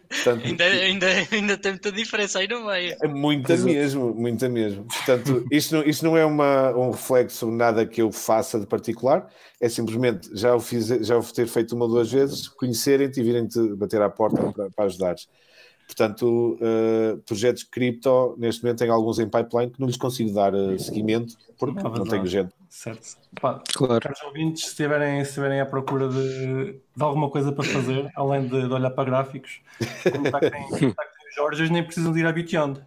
Portanto, 0.09 0.43
ainda, 0.45 0.65
ainda, 0.65 1.07
ainda 1.31 1.57
tem 1.57 1.71
muita 1.71 1.93
diferença 1.93 2.41
aí 2.41 2.49
no 2.49 2.67
meio. 2.67 2.97
É 3.01 3.07
muita 3.07 3.53
Exato. 3.53 3.73
mesmo, 3.73 4.13
muita 4.13 4.49
mesmo. 4.49 4.87
Portanto, 4.87 5.47
isto 5.53 5.77
não, 5.77 5.85
isto 5.85 6.05
não 6.05 6.17
é 6.17 6.25
uma, 6.25 6.77
um 6.77 6.91
reflexo, 6.91 7.49
nada 7.49 7.87
que 7.87 8.03
eu 8.03 8.11
faça 8.11 8.59
de 8.59 8.67
particular, 8.67 9.31
é 9.61 9.69
simplesmente 9.69 10.31
já 10.37 10.53
o, 10.53 10.59
fiz, 10.59 10.89
já 10.89 11.17
o 11.17 11.23
ter 11.23 11.47
feito 11.47 11.77
uma 11.77 11.85
ou 11.85 11.91
duas 11.93 12.11
vezes, 12.11 12.49
conhecerem-te 12.49 13.21
e 13.21 13.23
virem-te 13.23 13.73
bater 13.77 14.03
à 14.03 14.11
porta 14.11 14.53
para, 14.53 14.69
para 14.69 14.85
ajudares. 14.87 15.29
Portanto, 15.87 16.59
uh, 16.61 17.19
projetos 17.19 17.63
cripto, 17.63 18.35
neste 18.37 18.63
momento, 18.63 18.79
tem 18.81 18.91
alguns 18.91 19.19
em 19.19 19.29
pipeline 19.29 19.71
que 19.71 19.81
não 19.81 19.87
lhes 19.87 19.97
consigo 19.97 20.33
dar 20.33 20.53
uh, 20.55 20.79
seguimento 20.79 21.37
porque 21.59 21.83
não, 21.83 21.91
não 21.91 22.05
tenho 22.05 22.27
gente. 22.27 22.53
Certo. 22.69 23.17
Pá, 23.41 23.63
claro. 23.73 24.01
Caros 24.01 24.23
ouvintes, 24.23 24.65
se 24.65 24.71
estiverem, 24.71 25.23
se 25.25 25.31
estiverem 25.31 25.61
à 25.61 25.67
procura 25.67 26.09
de, 26.09 26.73
de 26.73 27.03
alguma 27.03 27.31
coisa 27.31 27.53
para 27.53 27.65
fazer, 27.65 28.11
além 28.17 28.43
de, 28.47 28.69
de 28.69 28.73
olhar 28.73 28.91
para 28.91 29.05
gráficos, 29.05 29.61
contactem, 30.05 30.69
contactem 30.69 31.29
os 31.29 31.35
Jorge, 31.35 31.71
nem 31.71 31.83
precisam 31.83 32.13
de 32.13 32.21
ir 32.21 32.27
à 32.27 32.33
Beyond. 32.33 32.81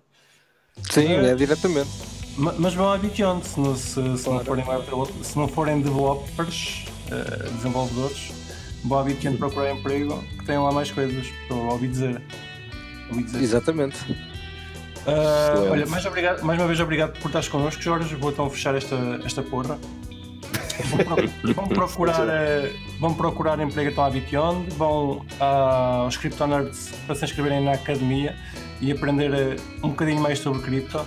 Sim, 0.92 1.08
é, 1.08 1.30
é 1.30 1.36
diretamente. 1.36 1.90
Mas 2.38 2.74
vão 2.74 2.92
à 2.92 2.98
Beyond, 2.98 3.46
se, 3.46 3.60
não, 3.60 3.76
se, 3.76 4.18
se 4.18 4.24
claro. 4.24 4.38
não 4.38 4.46
forem, 4.46 5.24
se 5.24 5.38
não 5.38 5.48
forem 5.48 5.82
developers, 5.82 6.86
uh, 7.08 7.52
desenvolvedores, 7.54 8.32
vão 8.84 9.00
à 9.00 9.04
Beyond 9.04 9.38
procurar 9.38 9.72
emprego, 9.72 10.24
que 10.38 10.46
tenham 10.46 10.64
lá 10.64 10.72
mais 10.72 10.92
coisas, 10.92 11.28
para 11.48 11.58
ouvir 11.58 11.90
dizer. 11.90 12.22
Exatamente. 13.36 13.98
Uh, 15.08 15.72
olha, 15.72 15.86
mais, 15.88 16.06
obrigado, 16.06 16.44
mais 16.44 16.60
uma 16.60 16.68
vez 16.68 16.80
obrigado 16.80 17.18
por 17.20 17.28
estares 17.28 17.48
connosco, 17.48 17.82
Jorge. 17.82 18.16
Vou 18.16 18.32
então 18.32 18.50
fechar 18.50 18.76
esta, 18.76 18.96
esta 19.26 19.42
porra. 19.42 19.80
vão, 21.56 21.68
procurar, 21.70 22.28
uh, 22.28 23.00
vão 23.00 23.14
procurar 23.14 23.60
emprego 23.60 23.92
então 23.92 24.04
à 24.04 24.10
Bition, 24.10 24.66
vão 24.78 25.26
uh, 25.40 26.04
aos 26.04 26.18
Cryptonerds 26.18 26.92
para 27.06 27.16
se 27.16 27.26
inscreverem 27.26 27.64
na 27.64 27.74
academia 27.74 28.36
e 28.82 28.92
aprender 28.92 29.32
uh, 29.32 29.86
um 29.86 29.90
bocadinho 29.90 30.22
mais 30.22 30.40
sobre 30.40 30.62
cripto. 30.62 31.06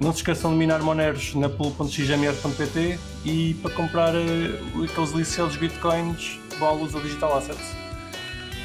Não 0.00 0.12
se 0.12 0.18
esqueçam 0.18 0.52
de 0.52 0.56
minar 0.56 0.80
moneros 0.82 1.34
na 1.34 1.48
pool.xmr.pt 1.48 2.98
e 3.24 3.54
para 3.54 3.70
comprar 3.72 4.14
uh, 4.14 4.84
aqueles 4.84 5.10
licenciados 5.10 5.56
bitcoins 5.56 6.38
vão 6.58 6.68
à 6.68 6.72
luz 6.72 6.92
Digital 6.92 7.36
Assets. 7.36 7.76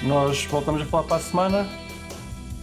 Nós 0.04 0.46
voltamos 0.46 0.82
a 0.82 0.86
falar 0.86 1.04
para 1.04 1.18
a 1.18 1.20
semana. 1.20 1.85